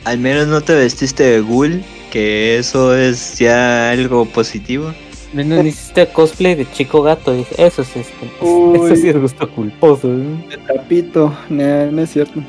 al 0.05 0.19
menos 0.19 0.49
no 0.49 0.61
te 0.61 0.75
vestiste 0.75 1.23
de 1.25 1.41
ghoul, 1.41 1.83
que 2.11 2.59
eso 2.59 2.97
es 2.97 3.39
ya 3.39 3.91
algo 3.91 4.25
positivo. 4.27 4.93
No, 5.33 5.45
no, 5.45 5.63
hiciste 5.63 6.09
cosplay 6.09 6.57
de 6.57 6.71
chico 6.73 7.03
gato. 7.03 7.33
Eso 7.57 7.85
sí 7.85 8.01
es 8.01 8.09
culposo. 8.09 8.45
Uy. 8.45 8.79
Eso 8.87 8.97
sí 8.97 9.09
es 9.09 9.17
gusto 9.17 9.49
culposo. 9.49 10.09
¿eh? 10.13 10.59
Trapito, 10.67 11.33
no, 11.49 11.91
no 11.93 12.03
es 12.03 12.11
cierto. 12.11 12.41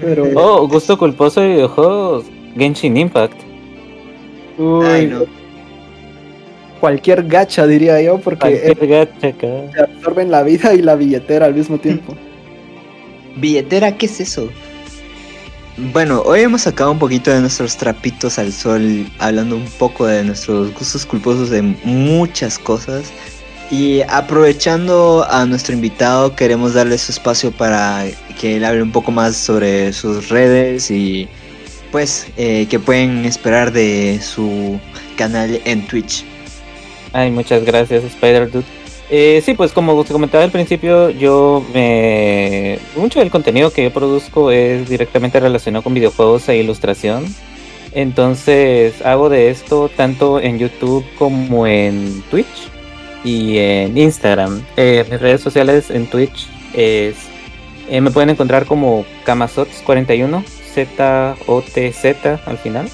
Pero... 0.00 0.24
Oh, 0.34 0.66
gusto 0.66 0.96
culposo 0.98 1.40
de 1.40 1.48
videojuegos. 1.48 2.24
Genshin 2.56 2.96
Impact. 2.96 3.36
Uy, 4.56 4.86
Ay, 4.86 5.06
no. 5.06 5.43
Cualquier 6.84 7.26
gacha, 7.26 7.66
diría 7.66 7.98
yo, 8.02 8.18
porque 8.18 8.60
eh, 8.62 8.86
gacha 8.86 9.32
te 9.32 9.80
absorben 9.80 10.30
la 10.30 10.42
vida 10.42 10.74
y 10.74 10.82
la 10.82 10.94
billetera 10.96 11.46
al 11.46 11.54
mismo 11.54 11.78
tiempo. 11.78 12.14
Billetera, 13.36 13.96
¿qué 13.96 14.04
es 14.04 14.20
eso? 14.20 14.50
Bueno, 15.94 16.20
hoy 16.26 16.40
hemos 16.40 16.60
sacado 16.60 16.92
un 16.92 16.98
poquito 16.98 17.30
de 17.30 17.40
nuestros 17.40 17.78
trapitos 17.78 18.38
al 18.38 18.52
sol, 18.52 19.06
hablando 19.18 19.56
un 19.56 19.64
poco 19.78 20.04
de 20.04 20.24
nuestros 20.24 20.74
gustos 20.74 21.06
culposos 21.06 21.48
de 21.48 21.62
muchas 21.62 22.58
cosas. 22.58 23.10
Y 23.70 24.02
aprovechando 24.02 25.26
a 25.30 25.46
nuestro 25.46 25.72
invitado, 25.72 26.36
queremos 26.36 26.74
darle 26.74 26.98
su 26.98 27.12
espacio 27.12 27.50
para 27.50 28.04
que 28.38 28.56
él 28.56 28.64
hable 28.66 28.82
un 28.82 28.92
poco 28.92 29.10
más 29.10 29.38
sobre 29.38 29.94
sus 29.94 30.28
redes 30.28 30.90
y 30.90 31.30
pues 31.90 32.26
eh, 32.36 32.66
que 32.68 32.78
pueden 32.78 33.24
esperar 33.24 33.72
de 33.72 34.20
su 34.22 34.78
canal 35.16 35.62
en 35.64 35.86
Twitch. 35.86 36.26
Ay, 37.14 37.30
muchas 37.30 37.64
gracias, 37.64 38.02
Spider 38.02 38.50
Dude. 38.50 38.64
Eh, 39.08 39.40
sí, 39.44 39.54
pues 39.54 39.70
como 39.70 40.02
te 40.02 40.12
comentaba 40.12 40.42
al 40.42 40.50
principio, 40.50 41.10
yo 41.10 41.64
me... 41.72 42.80
Mucho 42.96 43.20
del 43.20 43.30
contenido 43.30 43.70
que 43.70 43.84
yo 43.84 43.92
produzco 43.92 44.50
es 44.50 44.88
directamente 44.88 45.38
relacionado 45.38 45.84
con 45.84 45.94
videojuegos 45.94 46.48
e 46.48 46.56
ilustración. 46.56 47.24
Entonces 47.92 49.00
hago 49.02 49.28
de 49.28 49.50
esto 49.50 49.88
tanto 49.96 50.40
en 50.40 50.58
YouTube 50.58 51.04
como 51.16 51.68
en 51.68 52.20
Twitch 52.32 52.68
y 53.22 53.58
en 53.58 53.96
Instagram. 53.96 54.64
Eh, 54.76 55.04
mis 55.08 55.20
redes 55.20 55.40
sociales 55.40 55.90
en 55.90 56.08
Twitch 56.08 56.48
es... 56.72 57.14
eh, 57.88 58.00
me 58.00 58.10
pueden 58.10 58.30
encontrar 58.30 58.66
como 58.66 59.04
Kamazots41, 59.24 60.44
Z-O-T-Z 60.74 62.40
al 62.44 62.58
final. 62.58 62.88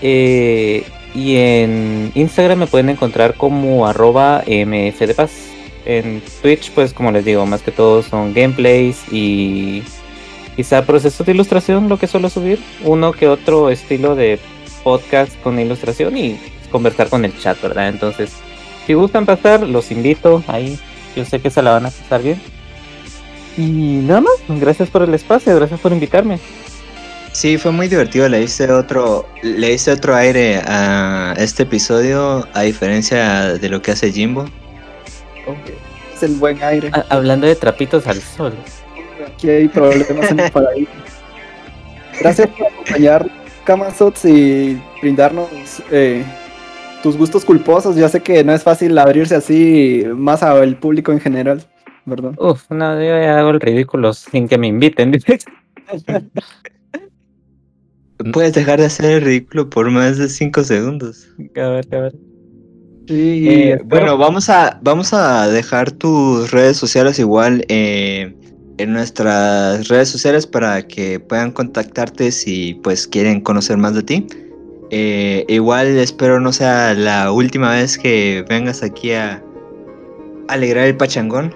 Eh, 0.00 0.84
y 1.14 1.36
en 1.36 2.10
Instagram 2.14 2.58
me 2.58 2.66
pueden 2.66 2.88
encontrar 2.88 3.34
como 3.34 3.86
arroba 3.86 4.42
mfdepaz. 4.46 5.30
En 5.86 6.22
Twitch, 6.42 6.70
pues 6.70 6.92
como 6.94 7.12
les 7.12 7.24
digo, 7.24 7.44
más 7.46 7.62
que 7.62 7.70
todo 7.70 8.02
son 8.02 8.32
gameplays 8.32 9.04
y 9.12 9.82
quizá 10.56 10.84
procesos 10.86 11.26
de 11.26 11.32
ilustración, 11.32 11.88
lo 11.88 11.98
que 11.98 12.06
suelo 12.06 12.30
subir. 12.30 12.58
Uno 12.82 13.12
que 13.12 13.28
otro 13.28 13.70
estilo 13.70 14.14
de 14.16 14.38
podcast 14.82 15.38
con 15.42 15.58
ilustración 15.60 16.16
y 16.16 16.38
conversar 16.70 17.08
con 17.08 17.24
el 17.24 17.38
chat, 17.38 17.60
¿verdad? 17.60 17.88
Entonces, 17.88 18.32
si 18.86 18.94
gustan 18.94 19.26
pasar, 19.26 19.62
los 19.62 19.90
invito 19.90 20.42
ahí. 20.46 20.78
Yo 21.14 21.24
sé 21.24 21.40
que 21.40 21.50
se 21.50 21.62
la 21.62 21.72
van 21.72 21.86
a 21.86 21.90
pasar 21.90 22.22
bien. 22.22 22.40
Y 23.56 23.62
nada 23.62 24.22
más, 24.22 24.34
gracias 24.48 24.90
por 24.90 25.02
el 25.02 25.14
espacio, 25.14 25.54
gracias 25.54 25.78
por 25.80 25.92
invitarme. 25.92 26.40
Sí, 27.34 27.58
fue 27.58 27.72
muy 27.72 27.88
divertido. 27.88 28.28
Le 28.28 28.42
hice 28.42 28.70
otro, 28.70 29.26
le 29.42 29.72
hice 29.72 29.90
otro 29.90 30.14
aire 30.14 30.62
a 30.66 31.34
este 31.36 31.64
episodio, 31.64 32.46
a 32.54 32.62
diferencia 32.62 33.54
de 33.54 33.68
lo 33.68 33.82
que 33.82 33.90
hace 33.90 34.12
Jimbo. 34.12 34.44
Es 36.14 36.22
el 36.22 36.36
buen 36.36 36.62
aire. 36.62 36.92
Hablando 37.08 37.48
de 37.48 37.56
trapitos 37.56 38.06
al 38.06 38.20
sol. 38.20 38.54
Aquí 39.26 39.50
hay 39.50 39.66
problemas 39.66 40.30
en 40.30 40.40
el 40.40 40.52
paraíso. 40.52 40.92
Gracias 42.20 42.48
por 42.50 42.68
acompañarnos, 42.68 43.32
Kamazots, 43.64 44.24
y 44.26 44.80
brindarnos 45.02 45.48
eh, 45.90 46.24
tus 47.02 47.16
gustos 47.16 47.44
culposos. 47.44 47.96
Ya 47.96 48.08
sé 48.08 48.20
que 48.20 48.44
no 48.44 48.54
es 48.54 48.62
fácil 48.62 48.96
abrirse 48.96 49.34
así 49.34 50.04
más 50.14 50.44
al 50.44 50.76
público 50.76 51.10
en 51.10 51.18
general, 51.18 51.64
¿verdad? 52.04 52.30
Uf, 52.38 52.70
no, 52.70 52.94
yo 52.94 53.20
ya 53.20 53.40
hago 53.40 53.50
el 53.50 53.60
ridículo 53.60 54.12
sin 54.12 54.46
que 54.46 54.56
me 54.56 54.68
inviten. 54.68 55.18
Puedes 58.32 58.54
dejar 58.54 58.80
de 58.80 58.86
hacer 58.86 59.06
el 59.06 59.22
ridículo 59.22 59.68
por 59.68 59.90
más 59.90 60.18
de 60.18 60.28
5 60.28 60.64
segundos. 60.64 61.28
a 61.56 61.68
ver, 61.68 61.86
a 61.92 62.00
ver. 62.00 62.14
Sí, 63.06 63.48
Eh, 63.48 63.78
bueno, 63.84 64.16
vamos 64.16 64.48
a, 64.48 64.80
vamos 64.82 65.12
a 65.12 65.46
dejar 65.48 65.90
tus 65.92 66.50
redes 66.50 66.78
sociales 66.78 67.18
igual 67.18 67.64
eh, 67.68 68.34
en 68.78 68.92
nuestras 68.92 69.88
redes 69.88 70.08
sociales 70.08 70.46
para 70.46 70.86
que 70.86 71.20
puedan 71.20 71.52
contactarte 71.52 72.32
si 72.32 72.80
pues 72.82 73.06
quieren 73.06 73.40
conocer 73.42 73.76
más 73.76 73.94
de 73.94 74.02
ti. 74.02 74.26
Eh, 74.90 75.44
igual 75.48 75.88
espero 75.98 76.40
no 76.40 76.52
sea 76.52 76.94
la 76.94 77.30
última 77.30 77.72
vez 77.72 77.98
que 77.98 78.44
vengas 78.48 78.82
aquí 78.82 79.12
a 79.12 79.42
alegrar 80.48 80.86
el 80.86 80.96
pachangón. 80.96 81.54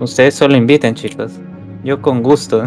Ustedes 0.00 0.34
solo 0.34 0.56
inviten, 0.56 0.94
chicos. 0.94 1.32
Yo 1.84 2.00
con 2.02 2.22
gusto. 2.22 2.64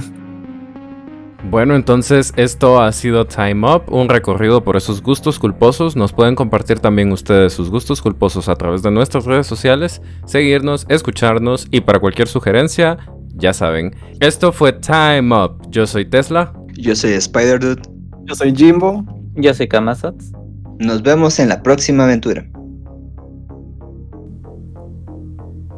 Bueno, 1.49 1.75
entonces 1.75 2.33
esto 2.37 2.81
ha 2.81 2.91
sido 2.91 3.25
Time 3.25 3.67
Up, 3.67 3.83
un 3.87 4.09
recorrido 4.09 4.63
por 4.63 4.77
esos 4.77 5.01
gustos 5.01 5.39
culposos. 5.39 5.95
Nos 5.95 6.13
pueden 6.13 6.35
compartir 6.35 6.79
también 6.79 7.11
ustedes 7.11 7.53
sus 7.53 7.69
gustos 7.69 8.01
culposos 8.01 8.47
a 8.47 8.55
través 8.55 8.83
de 8.83 8.91
nuestras 8.91 9.25
redes 9.25 9.47
sociales, 9.47 10.01
seguirnos, 10.25 10.85
escucharnos 10.87 11.67
y 11.71 11.81
para 11.81 11.99
cualquier 11.99 12.27
sugerencia, 12.27 12.97
ya 13.35 13.53
saben. 13.53 13.95
Esto 14.19 14.51
fue 14.51 14.73
Time 14.73 15.35
Up. 15.35 15.69
Yo 15.69 15.87
soy 15.87 16.05
Tesla. 16.05 16.53
Yo 16.77 16.95
soy 16.95 17.13
Spider 17.13 17.59
Dude. 17.59 17.81
Yo 18.25 18.35
soy 18.35 18.55
Jimbo. 18.55 19.03
Yo 19.35 19.53
soy 19.53 19.67
Kamazots. 19.67 20.31
Nos 20.79 21.01
vemos 21.01 21.39
en 21.39 21.49
la 21.49 21.63
próxima 21.63 22.03
aventura. 22.03 22.45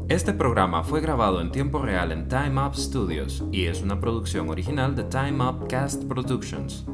Este 0.10 0.34
programa 0.34 0.84
fue 0.84 1.00
grabado 1.00 1.40
en 1.40 1.50
tiempo 1.50 1.82
real 1.82 2.12
en 2.12 2.28
Time 2.28 2.62
Up 2.62 2.76
Studios 2.76 3.42
y 3.54 3.68
es 3.68 3.82
una 3.82 4.02
producción 4.02 4.50
original 4.50 4.96
de 4.96 5.06
Time 5.06 5.42
Up 5.42 5.68
Cast 5.70 6.04
Productions. 6.04 6.86